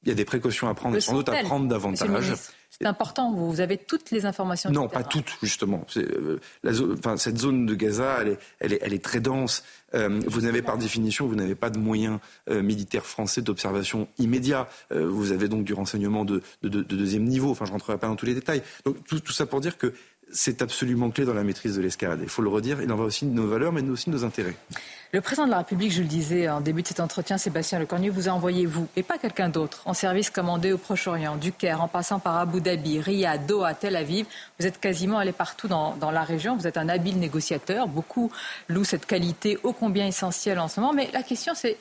Il 0.04 0.08
y 0.08 0.12
a 0.12 0.14
des 0.14 0.24
précautions 0.24 0.68
à 0.68 0.74
prendre, 0.74 0.98
sans 0.98 1.14
doute 1.14 1.28
à 1.28 1.42
prendre 1.42 1.68
davantage. 1.68 2.34
C'est 2.70 2.86
important, 2.86 3.32
vous 3.32 3.60
avez 3.60 3.76
toutes 3.76 4.10
les 4.10 4.24
informations. 4.24 4.70
Non, 4.70 4.88
pas 4.88 5.04
toutes, 5.04 5.36
justement. 5.42 5.86
Euh, 5.98 6.38
enfin, 6.98 7.18
cette 7.18 7.38
zone 7.38 7.66
de 7.66 7.74
Gaza, 7.74 8.18
elle 8.22 8.28
est, 8.28 8.38
elle 8.60 8.72
est, 8.72 8.78
elle 8.80 8.94
est 8.94 9.04
très 9.04 9.20
dense. 9.20 9.62
Euh, 9.94 10.20
vous 10.26 10.40
n'avez 10.40 10.62
par 10.62 10.78
définition, 10.78 11.26
vous 11.26 11.34
n'avez 11.34 11.54
pas 11.54 11.68
de 11.68 11.78
moyens 11.78 12.18
euh, 12.48 12.62
militaires 12.62 13.04
français 13.04 13.42
d'observation 13.42 14.08
immédiat. 14.18 14.68
vous 14.90 15.32
avez 15.32 15.48
donc 15.48 15.64
du 15.64 15.74
renseignement 15.74 16.24
de, 16.24 16.42
de, 16.62 16.68
de, 16.70 16.82
deuxième 16.82 17.24
niveau. 17.24 17.50
Enfin, 17.50 17.66
je 17.66 17.70
ne 17.70 17.74
rentrerai 17.74 17.98
pas 17.98 18.08
dans 18.08 18.16
tous 18.16 18.26
les 18.26 18.34
détails. 18.34 18.62
Donc 18.86 19.04
tout, 19.04 19.20
tout 19.20 19.32
ça 19.32 19.44
pour 19.44 19.60
dire 19.60 19.76
que 19.76 19.92
c'est 20.32 20.62
absolument 20.62 21.10
clé 21.10 21.24
dans 21.24 21.34
la 21.34 21.44
maîtrise 21.44 21.76
de 21.76 21.82
l'escalade. 21.82 22.20
Il 22.22 22.28
faut 22.28 22.42
le 22.42 22.48
redire, 22.48 22.82
il 22.82 22.90
en 22.90 22.96
va 22.96 23.04
aussi 23.04 23.26
de 23.26 23.30
nos 23.30 23.46
valeurs, 23.46 23.72
mais 23.72 23.82
aussi 23.88 24.10
de 24.10 24.14
nos 24.14 24.24
intérêts. 24.24 24.56
Le 25.12 25.20
président 25.20 25.44
de 25.44 25.50
la 25.50 25.58
République, 25.58 25.92
je 25.92 26.00
le 26.00 26.08
disais 26.08 26.48
en 26.48 26.62
début 26.62 26.80
de 26.80 26.88
cet 26.88 27.00
entretien, 27.00 27.36
Sébastien 27.36 27.78
Lecornu, 27.78 28.08
vous 28.08 28.28
a 28.28 28.32
envoyé, 28.32 28.64
vous, 28.64 28.88
et 28.96 29.02
pas 29.02 29.18
quelqu'un 29.18 29.50
d'autre, 29.50 29.82
en 29.84 29.92
service 29.92 30.30
commandé 30.30 30.72
au 30.72 30.78
Proche-Orient, 30.78 31.36
du 31.36 31.52
Caire, 31.52 31.82
en 31.82 31.88
passant 31.88 32.18
par 32.18 32.38
Abu 32.38 32.62
Dhabi, 32.62 32.98
Riyad, 32.98 33.44
Doha, 33.46 33.74
Tel 33.74 33.94
Aviv. 33.94 34.24
Vous 34.58 34.66
êtes 34.66 34.80
quasiment 34.80 35.18
allé 35.18 35.32
partout 35.32 35.68
dans, 35.68 35.96
dans 35.96 36.10
la 36.10 36.24
région. 36.24 36.56
Vous 36.56 36.66
êtes 36.66 36.78
un 36.78 36.88
habile 36.88 37.18
négociateur. 37.18 37.88
Beaucoup 37.88 38.32
louent 38.68 38.84
cette 38.84 39.04
qualité 39.04 39.58
ô 39.62 39.74
combien 39.74 40.06
essentielle 40.06 40.58
en 40.58 40.68
ce 40.68 40.80
moment. 40.80 40.94
Mais 40.94 41.10
la 41.12 41.22
question, 41.22 41.52
c'est 41.54 41.76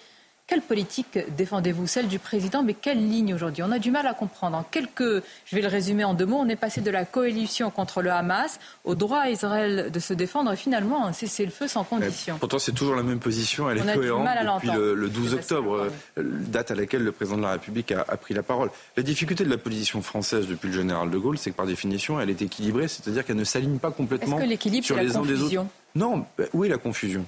quelle 0.51 0.61
politique 0.61 1.17
défendez-vous 1.37 1.87
Celle 1.87 2.09
du 2.09 2.19
président, 2.19 2.61
mais 2.61 2.73
quelle 2.73 2.97
ligne 2.97 3.33
aujourd'hui? 3.33 3.63
On 3.63 3.71
a 3.71 3.79
du 3.79 3.89
mal 3.89 4.05
à 4.05 4.13
comprendre. 4.13 4.57
En 4.57 4.63
quelques, 4.63 5.23
je 5.45 5.55
vais 5.55 5.61
le 5.61 5.69
résumer 5.69 6.03
en 6.03 6.13
deux 6.13 6.25
mots, 6.25 6.39
on 6.39 6.49
est 6.49 6.57
passé 6.57 6.81
de 6.81 6.91
la 6.91 7.05
coalition 7.05 7.71
contre 7.71 8.01
le 8.01 8.11
Hamas 8.11 8.59
au 8.83 8.93
droit 8.93 9.19
à 9.19 9.29
Israël 9.29 9.89
de 9.93 9.99
se 10.01 10.13
défendre 10.13 10.51
et 10.51 10.57
finalement 10.57 11.05
un 11.05 11.13
cessez-le-feu 11.13 11.69
sans 11.69 11.85
condition. 11.85 12.37
pourtant, 12.37 12.59
c'est 12.59 12.73
toujours 12.73 12.95
la 12.95 13.03
même 13.03 13.19
position, 13.19 13.69
elle 13.69 13.77
est 13.77 13.93
cohérente 13.93 14.27
depuis 14.55 14.71
le, 14.75 15.07
12 15.07 15.35
octobre, 15.35 15.89
euh, 16.17 16.21
date 16.21 16.71
à 16.71 16.75
laquelle 16.75 17.05
le 17.05 17.13
président 17.13 17.37
de 17.37 17.43
la 17.43 17.51
République 17.51 17.93
a, 17.93 18.03
pris 18.17 18.33
la 18.33 18.43
parole. 18.43 18.71
La 18.97 19.03
difficulté 19.03 19.45
de 19.45 19.49
la 19.49 19.57
position 19.57 20.01
française 20.01 20.47
depuis 20.47 20.67
le 20.67 20.73
général 20.73 21.09
de 21.09 21.17
Gaulle, 21.17 21.37
c'est 21.37 21.51
que 21.51 21.55
par 21.55 21.65
définition, 21.65 22.19
elle 22.19 22.29
est 22.29 22.41
équilibrée, 22.41 22.89
c'est-à-dire 22.89 23.23
qu'elle 23.23 23.37
ne 23.37 23.45
s'aligne 23.45 23.77
pas 23.77 23.91
complètement 23.91 24.37
sur 24.81 24.97
les 24.97 25.15
uns 25.15 25.21
des 25.21 25.43
autres? 25.43 25.65
Non, 25.95 26.25
bah, 26.37 26.43
oui, 26.51 26.67
la 26.67 26.77
confusion? 26.77 27.25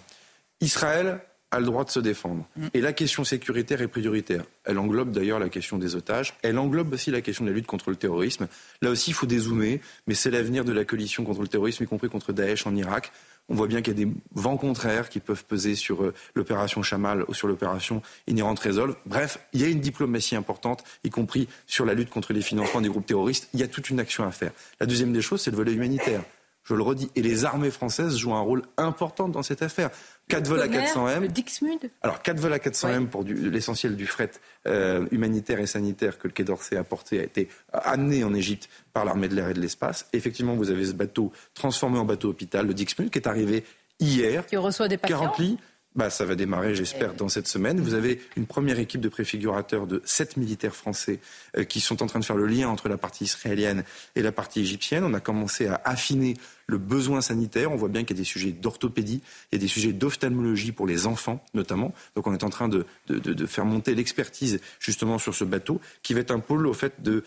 Israël 0.59 1.21
a 1.53 1.59
le 1.59 1.65
droit 1.65 1.85
de 1.85 1.89
se 1.91 1.99
défendre. 1.99 2.45
Mm. 2.55 2.67
Et 2.73 2.81
la 2.81 2.93
question 2.93 3.23
sécuritaire 3.23 3.81
est 3.81 3.87
prioritaire. 3.87 4.43
Elle 4.65 4.79
englobe 4.79 5.11
d'ailleurs 5.11 5.39
la 5.39 5.49
question 5.49 5.77
des 5.77 5.95
otages. 5.95 6.33
Elle 6.41 6.57
englobe 6.57 6.93
aussi 6.93 7.11
la 7.11 7.21
question 7.21 7.45
de 7.45 7.49
la 7.51 7.55
lutte 7.55 7.67
contre 7.67 7.91
le 7.91 7.95
terrorisme. 7.95 8.47
Là 8.81 8.89
aussi, 8.89 9.11
il 9.11 9.13
faut 9.13 9.27
dézoomer, 9.27 9.79
mais 10.07 10.15
c'est 10.15 10.31
l'avenir 10.31 10.65
de 10.65 10.73
la 10.73 10.83
coalition 10.83 11.23
contre 11.23 11.41
le 11.41 11.47
terrorisme, 11.47 11.83
y 11.83 11.87
compris 11.87 12.09
contre 12.09 12.33
Daesh 12.33 12.65
en 12.65 12.75
Irak. 12.75 13.11
On 13.49 13.55
voit 13.55 13.67
bien 13.67 13.81
qu'il 13.81 13.99
y 13.99 14.01
a 14.01 14.05
des 14.05 14.11
vents 14.33 14.57
contraires 14.57 15.09
qui 15.09 15.19
peuvent 15.19 15.43
peser 15.45 15.75
sur 15.75 16.03
euh, 16.03 16.13
l'opération 16.33 16.81
Chamal 16.81 17.25
ou 17.27 17.33
sur 17.33 17.47
l'opération 17.47 18.01
Inherent 18.27 18.55
Resolve. 18.55 18.95
Bref, 19.05 19.37
il 19.51 19.61
y 19.61 19.65
a 19.65 19.67
une 19.67 19.81
diplomatie 19.81 20.35
importante, 20.35 20.83
y 21.03 21.09
compris 21.09 21.47
sur 21.67 21.85
la 21.85 21.93
lutte 21.93 22.09
contre 22.09 22.33
les 22.33 22.41
financements 22.41 22.81
des 22.81 22.89
groupes 22.89 23.05
terroristes. 23.05 23.49
Il 23.53 23.59
y 23.59 23.63
a 23.63 23.67
toute 23.67 23.89
une 23.89 23.99
action 23.99 24.25
à 24.25 24.31
faire. 24.31 24.51
La 24.79 24.85
deuxième 24.85 25.13
des 25.13 25.21
choses, 25.21 25.41
c'est 25.41 25.51
le 25.51 25.57
volet 25.57 25.73
humanitaire 25.73 26.23
je 26.63 26.73
le 26.73 26.81
redis. 26.81 27.09
Et 27.15 27.21
les 27.21 27.45
armées 27.45 27.71
françaises 27.71 28.17
jouent 28.17 28.33
un 28.33 28.41
rôle 28.41 28.63
important 28.77 29.27
dans 29.27 29.43
cette 29.43 29.61
affaire. 29.61 29.89
4 30.29 30.47
vols 30.47 30.61
à 30.61 30.67
400M. 30.67 31.21
Le 31.21 31.27
Dixmude 31.27 31.91
Alors, 32.01 32.21
4 32.21 32.39
vols 32.39 32.53
à 32.53 32.57
400M 32.57 33.07
pour 33.07 33.23
l'essentiel 33.23 33.95
du 33.95 34.07
fret 34.07 34.31
euh, 34.67 35.05
humanitaire 35.11 35.59
et 35.59 35.67
sanitaire 35.67 36.17
que 36.17 36.27
le 36.27 36.33
Quai 36.33 36.43
d'Orsay 36.43 36.77
a 36.77 36.83
porté 36.83 37.19
a 37.19 37.23
été 37.23 37.49
amené 37.73 38.23
en 38.23 38.33
Égypte 38.33 38.69
par 38.93 39.05
l'armée 39.05 39.27
de 39.27 39.35
l'air 39.35 39.49
et 39.49 39.53
de 39.53 39.59
l'espace. 39.59 40.07
Effectivement, 40.13 40.55
vous 40.55 40.69
avez 40.69 40.85
ce 40.85 40.93
bateau 40.93 41.31
transformé 41.53 41.99
en 41.99 42.05
bateau 42.05 42.29
hôpital, 42.29 42.65
le 42.65 42.73
Dixmude, 42.73 43.09
qui 43.09 43.19
est 43.19 43.27
arrivé 43.27 43.65
hier. 43.99 44.45
Qui 44.45 44.57
reçoit 44.57 44.87
des 44.87 44.97
patients. 44.97 45.19
40 45.19 45.39
lits. 45.39 45.57
Bah, 45.95 46.09
ça 46.09 46.25
va 46.25 46.33
démarrer, 46.33 46.73
j'espère, 46.73 47.13
dans 47.13 47.29
cette 47.29 47.47
semaine. 47.47 47.79
Vous 47.79 47.93
avez 47.93 48.19
une 48.35 48.47
première 48.47 48.79
équipe 48.79 48.99
de 48.99 49.09
préfigurateurs 49.09 49.85
de 49.85 50.01
sept 50.05 50.37
militaires 50.37 50.75
français 50.75 51.19
euh, 51.55 51.65
qui 51.65 51.81
sont 51.81 52.01
en 52.01 52.07
train 52.07 52.19
de 52.19 52.25
faire 52.25 52.35
le 52.35 52.47
lien 52.47 52.67
entre 52.67 52.89
la 52.89 52.97
partie 52.97 53.25
israélienne 53.25 53.83
et 54.15 54.23
la 54.23 54.31
partie 54.31 54.61
égyptienne. 54.61 55.03
On 55.03 55.13
a 55.13 55.19
commencé 55.19 55.67
à 55.67 55.79
affiner 55.85 56.35
le 56.67 56.77
besoin 56.77 57.21
sanitaire. 57.21 57.71
On 57.71 57.75
voit 57.75 57.89
bien 57.89 58.03
qu'il 58.03 58.15
y 58.15 58.19
a 58.19 58.21
des 58.21 58.27
sujets 58.27 58.51
d'orthopédie, 58.51 59.21
il 59.51 59.55
y 59.55 59.57
a 59.57 59.61
des 59.61 59.67
sujets 59.67 59.93
d'ophtalmologie 59.93 60.71
pour 60.71 60.87
les 60.87 61.07
enfants 61.07 61.43
notamment. 61.53 61.93
Donc 62.15 62.27
on 62.27 62.33
est 62.33 62.43
en 62.43 62.49
train 62.49 62.67
de, 62.67 62.85
de, 63.07 63.19
de 63.19 63.45
faire 63.45 63.65
monter 63.65 63.95
l'expertise 63.95 64.59
justement 64.79 65.17
sur 65.17 65.35
ce 65.35 65.43
bateau 65.43 65.79
qui 66.01 66.13
va 66.13 66.21
être 66.21 66.31
un 66.31 66.39
pôle 66.39 66.67
au 66.67 66.73
fait 66.73 67.01
de, 67.01 67.23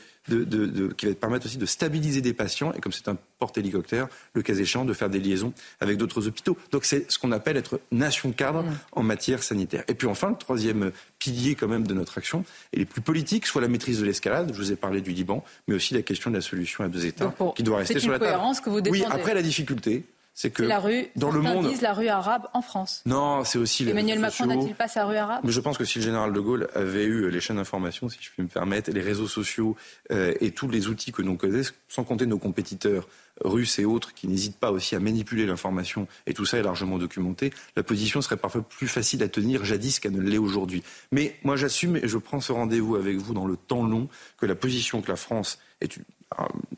qui 0.97 1.07
va 1.07 1.15
permettre 1.15 1.47
aussi 1.47 1.59
de 1.59 1.67
stabiliser 1.67 2.21
des 2.21 2.33
patients 2.33 2.73
et 2.73 2.81
comme 2.81 2.93
c'est 2.93 3.09
un 3.09 3.17
porte-hélicoptère, 3.39 4.09
le 4.33 4.43
cas 4.43 4.55
échéant, 4.55 4.85
de 4.85 4.93
faire 4.93 5.11
des 5.11 5.21
liaisons 5.21 5.53
avec 5.81 5.99
d'autres 5.99 6.27
hôpitaux. 6.27 6.57
Donc 6.73 6.85
c'est 6.85 7.11
ce 7.11 7.19
qu'on 7.19 7.33
appelle 7.33 7.57
être 7.57 7.81
nation 7.93 8.33
cadre 8.33 8.63
mmh. 8.63 8.79
en 8.93 9.03
matière 9.03 9.43
sanitaire. 9.43 9.85
Et 9.89 9.95
puis 9.95 10.07
enfin, 10.07 10.31
le 10.31 10.37
troisième 10.37 10.91
pilier 11.19 11.55
quand 11.55 11.69
même 11.69 11.87
de 11.87 11.95
notre 11.95 12.19
action, 12.19 12.45
et 12.73 12.79
les 12.79 12.85
plus 12.85 13.03
politiques, 13.03 13.47
soit 13.47 13.61
la 13.61 13.69
maîtrise 13.69 14.01
de 14.01 14.07
l'escalade, 14.07 14.51
je 14.53 14.59
vous 14.59 14.73
ai 14.73 14.77
parlé 14.77 15.01
du 15.01 15.13
Liban, 15.13 15.45
mais 15.69 15.75
aussi 15.75 15.95
la 15.95 16.03
question 16.03 16.31
de 16.31 16.37
la 16.37 16.41
solution 16.41 16.85
à 16.85 16.89
deux 16.89 17.07
États 17.07 17.35
qui 17.55 17.63
doit 17.63 17.79
rester 17.79 17.99
sur 17.99 18.13
la 18.13 18.19
table. 18.19 18.43
Que 18.65 18.71
vous 18.71 18.81
défendez. 18.81 19.03
oui, 19.03 19.07
après 19.27 19.35
la 19.35 19.43
difficulté, 19.43 20.05
c'est 20.35 20.51
que 20.51 20.63
la 20.63 20.79
rue, 20.79 21.09
dans 21.17 21.31
le 21.31 21.41
monde, 21.41 21.67
disent 21.67 21.81
la 21.81 21.95
rue 21.95 22.09
arabe 22.09 22.47
en 22.53 22.61
France. 22.61 23.03
Non, 23.07 23.43
c'est 23.43 23.59
aussi 23.59 23.89
Emmanuel 23.89 24.21
Macron 24.21 24.47
n'a-t-il 24.47 24.75
pas 24.75 24.87
sa 24.87 25.07
rue 25.07 25.17
arabe? 25.17 25.41
Mais 25.43 25.51
je 25.51 25.61
pense 25.61 25.79
que 25.79 25.85
si 25.85 25.99
le 25.99 26.05
général 26.05 26.33
de 26.33 26.39
Gaulle 26.39 26.69
avait 26.75 27.05
eu 27.05 27.31
les 27.31 27.41
chaînes 27.41 27.57
d'information, 27.57 28.09
si 28.09 28.19
je 28.21 28.31
puis 28.31 28.43
me 28.43 28.49
permettre, 28.49 28.91
les 28.91 29.01
réseaux 29.01 29.27
sociaux 29.27 29.77
euh, 30.13 30.35
et 30.41 30.51
tous 30.51 30.69
les 30.69 30.89
outils 30.89 31.11
que 31.11 31.23
nous 31.23 31.37
connaissons, 31.37 31.73
sans 31.89 32.05
compter 32.05 32.27
nos 32.27 32.39
compétiteurs 32.39 33.09
russes 33.45 33.79
et 33.79 33.85
autres 33.85 34.15
qui 34.15 34.29
n'hésitent 34.29 34.59
pas 34.59 34.71
aussi 34.71 34.95
à 34.95 35.01
manipuler 35.01 35.47
l'information, 35.47 36.07
et 36.27 36.35
tout 36.35 36.45
ça 36.45 36.59
est 36.59 36.63
largement 36.63 36.99
documenté, 36.99 37.53
la 37.77 37.83
position 37.83 38.23
serait 38.23 38.37
parfois 38.37 38.63
plus 38.63 38.89
facile 38.89 39.23
à 39.23 39.29
tenir 39.29 39.65
jadis 39.65 40.01
qu'elle 40.01 40.13
ne 40.13 40.21
l'est 40.21 40.39
aujourd'hui. 40.39 40.83
Mais 41.13 41.37
moi 41.45 41.57
j'assume 41.57 41.97
et 41.97 42.09
je 42.09 42.19
prends 42.19 42.41
ce 42.41 42.53
rendez-vous 42.53 42.97
avec 42.97 43.17
vous 43.17 43.35
dans 43.35 43.47
le 43.47 43.57
temps 43.57 43.87
long 43.87 44.09
que 44.39 44.47
la 44.47 44.55
position 44.55 45.03
que 45.03 45.09
la 45.09 45.17
France 45.17 45.59
est 45.81 45.99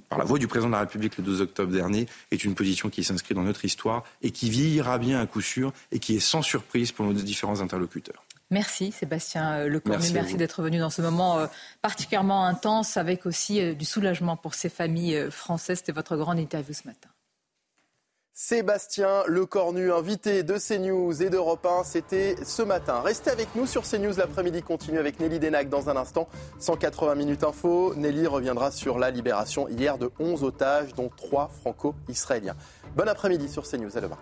par 0.09 0.19
la 0.19 0.25
voix 0.25 0.39
du 0.39 0.47
président 0.47 0.69
de 0.69 0.75
la 0.75 0.81
République 0.81 1.17
le 1.17 1.25
2 1.25 1.41
octobre 1.41 1.73
dernier, 1.73 2.07
est 2.31 2.45
une 2.45 2.55
position 2.55 2.91
qui 2.91 3.05
s'inscrit 3.05 3.35
dans 3.35 3.43
notre 3.43 3.65
histoire 3.65 4.05
et 4.23 4.31
qui 4.31 4.51
vieillira 4.51 4.99
bien 4.99 5.21
à 5.21 5.27
coup 5.27 5.41
sûr 5.41 5.73
et 5.93 5.99
qui 5.99 6.17
est 6.17 6.21
sans 6.21 6.43
surprise 6.43 6.93
pour 6.93 7.07
nos 7.07 7.13
différents 7.13 7.61
interlocuteurs. 7.61 8.25
Merci 8.51 8.93
Sébastien 8.93 9.66
Lecornu, 9.66 9.99
merci, 9.99 10.15
merci 10.15 10.37
d'être 10.37 10.62
venu 10.62 10.79
dans 10.79 10.89
ce 10.89 11.03
moment 11.03 11.39
euh, 11.39 11.47
particulièrement 11.83 12.47
intense 12.47 12.97
avec 12.97 13.27
aussi 13.27 13.61
euh, 13.61 13.75
du 13.75 13.85
soulagement 13.85 14.39
pour 14.39 14.55
ces 14.55 14.70
familles 14.70 15.16
euh, 15.16 15.31
françaises. 15.31 15.79
C'était 15.79 15.93
votre 15.93 16.16
grande 16.16 16.39
interview 16.39 16.73
ce 16.73 16.87
matin. 16.87 17.11
Sébastien 18.33 19.25
Lecornu, 19.27 19.93
invité 19.93 20.45
de 20.45 20.57
CNews 20.57 21.23
et 21.23 21.29
d'Europe 21.29 21.66
1, 21.66 21.83
c'était 21.83 22.37
ce 22.45 22.62
matin. 22.62 23.01
Restez 23.01 23.31
avec 23.31 23.49
nous 23.57 23.66
sur 23.66 23.83
CNews, 23.83 24.16
l'après-midi 24.16 24.62
continue 24.62 24.99
avec 24.99 25.19
Nelly 25.19 25.41
Denac 25.41 25.69
dans 25.69 25.91
un 25.91 25.97
instant. 25.97 26.29
180 26.61 27.16
minutes 27.16 27.43
info, 27.43 27.95
Nelly 27.97 28.29
reviendra 28.29 28.70
sur 28.70 28.99
la 28.99 29.11
libération 29.11 29.69
hier 29.69 29.99
de 29.99 30.12
11 30.20 30.45
otages, 30.45 30.95
dont 30.95 31.11
3 31.15 31.51
franco-israéliens. 31.61 32.55
Bon 32.97 33.09
après-midi 33.09 33.49
sur 33.49 33.69
CNews, 33.69 33.99
à 33.99 34.01
demain. 34.01 34.19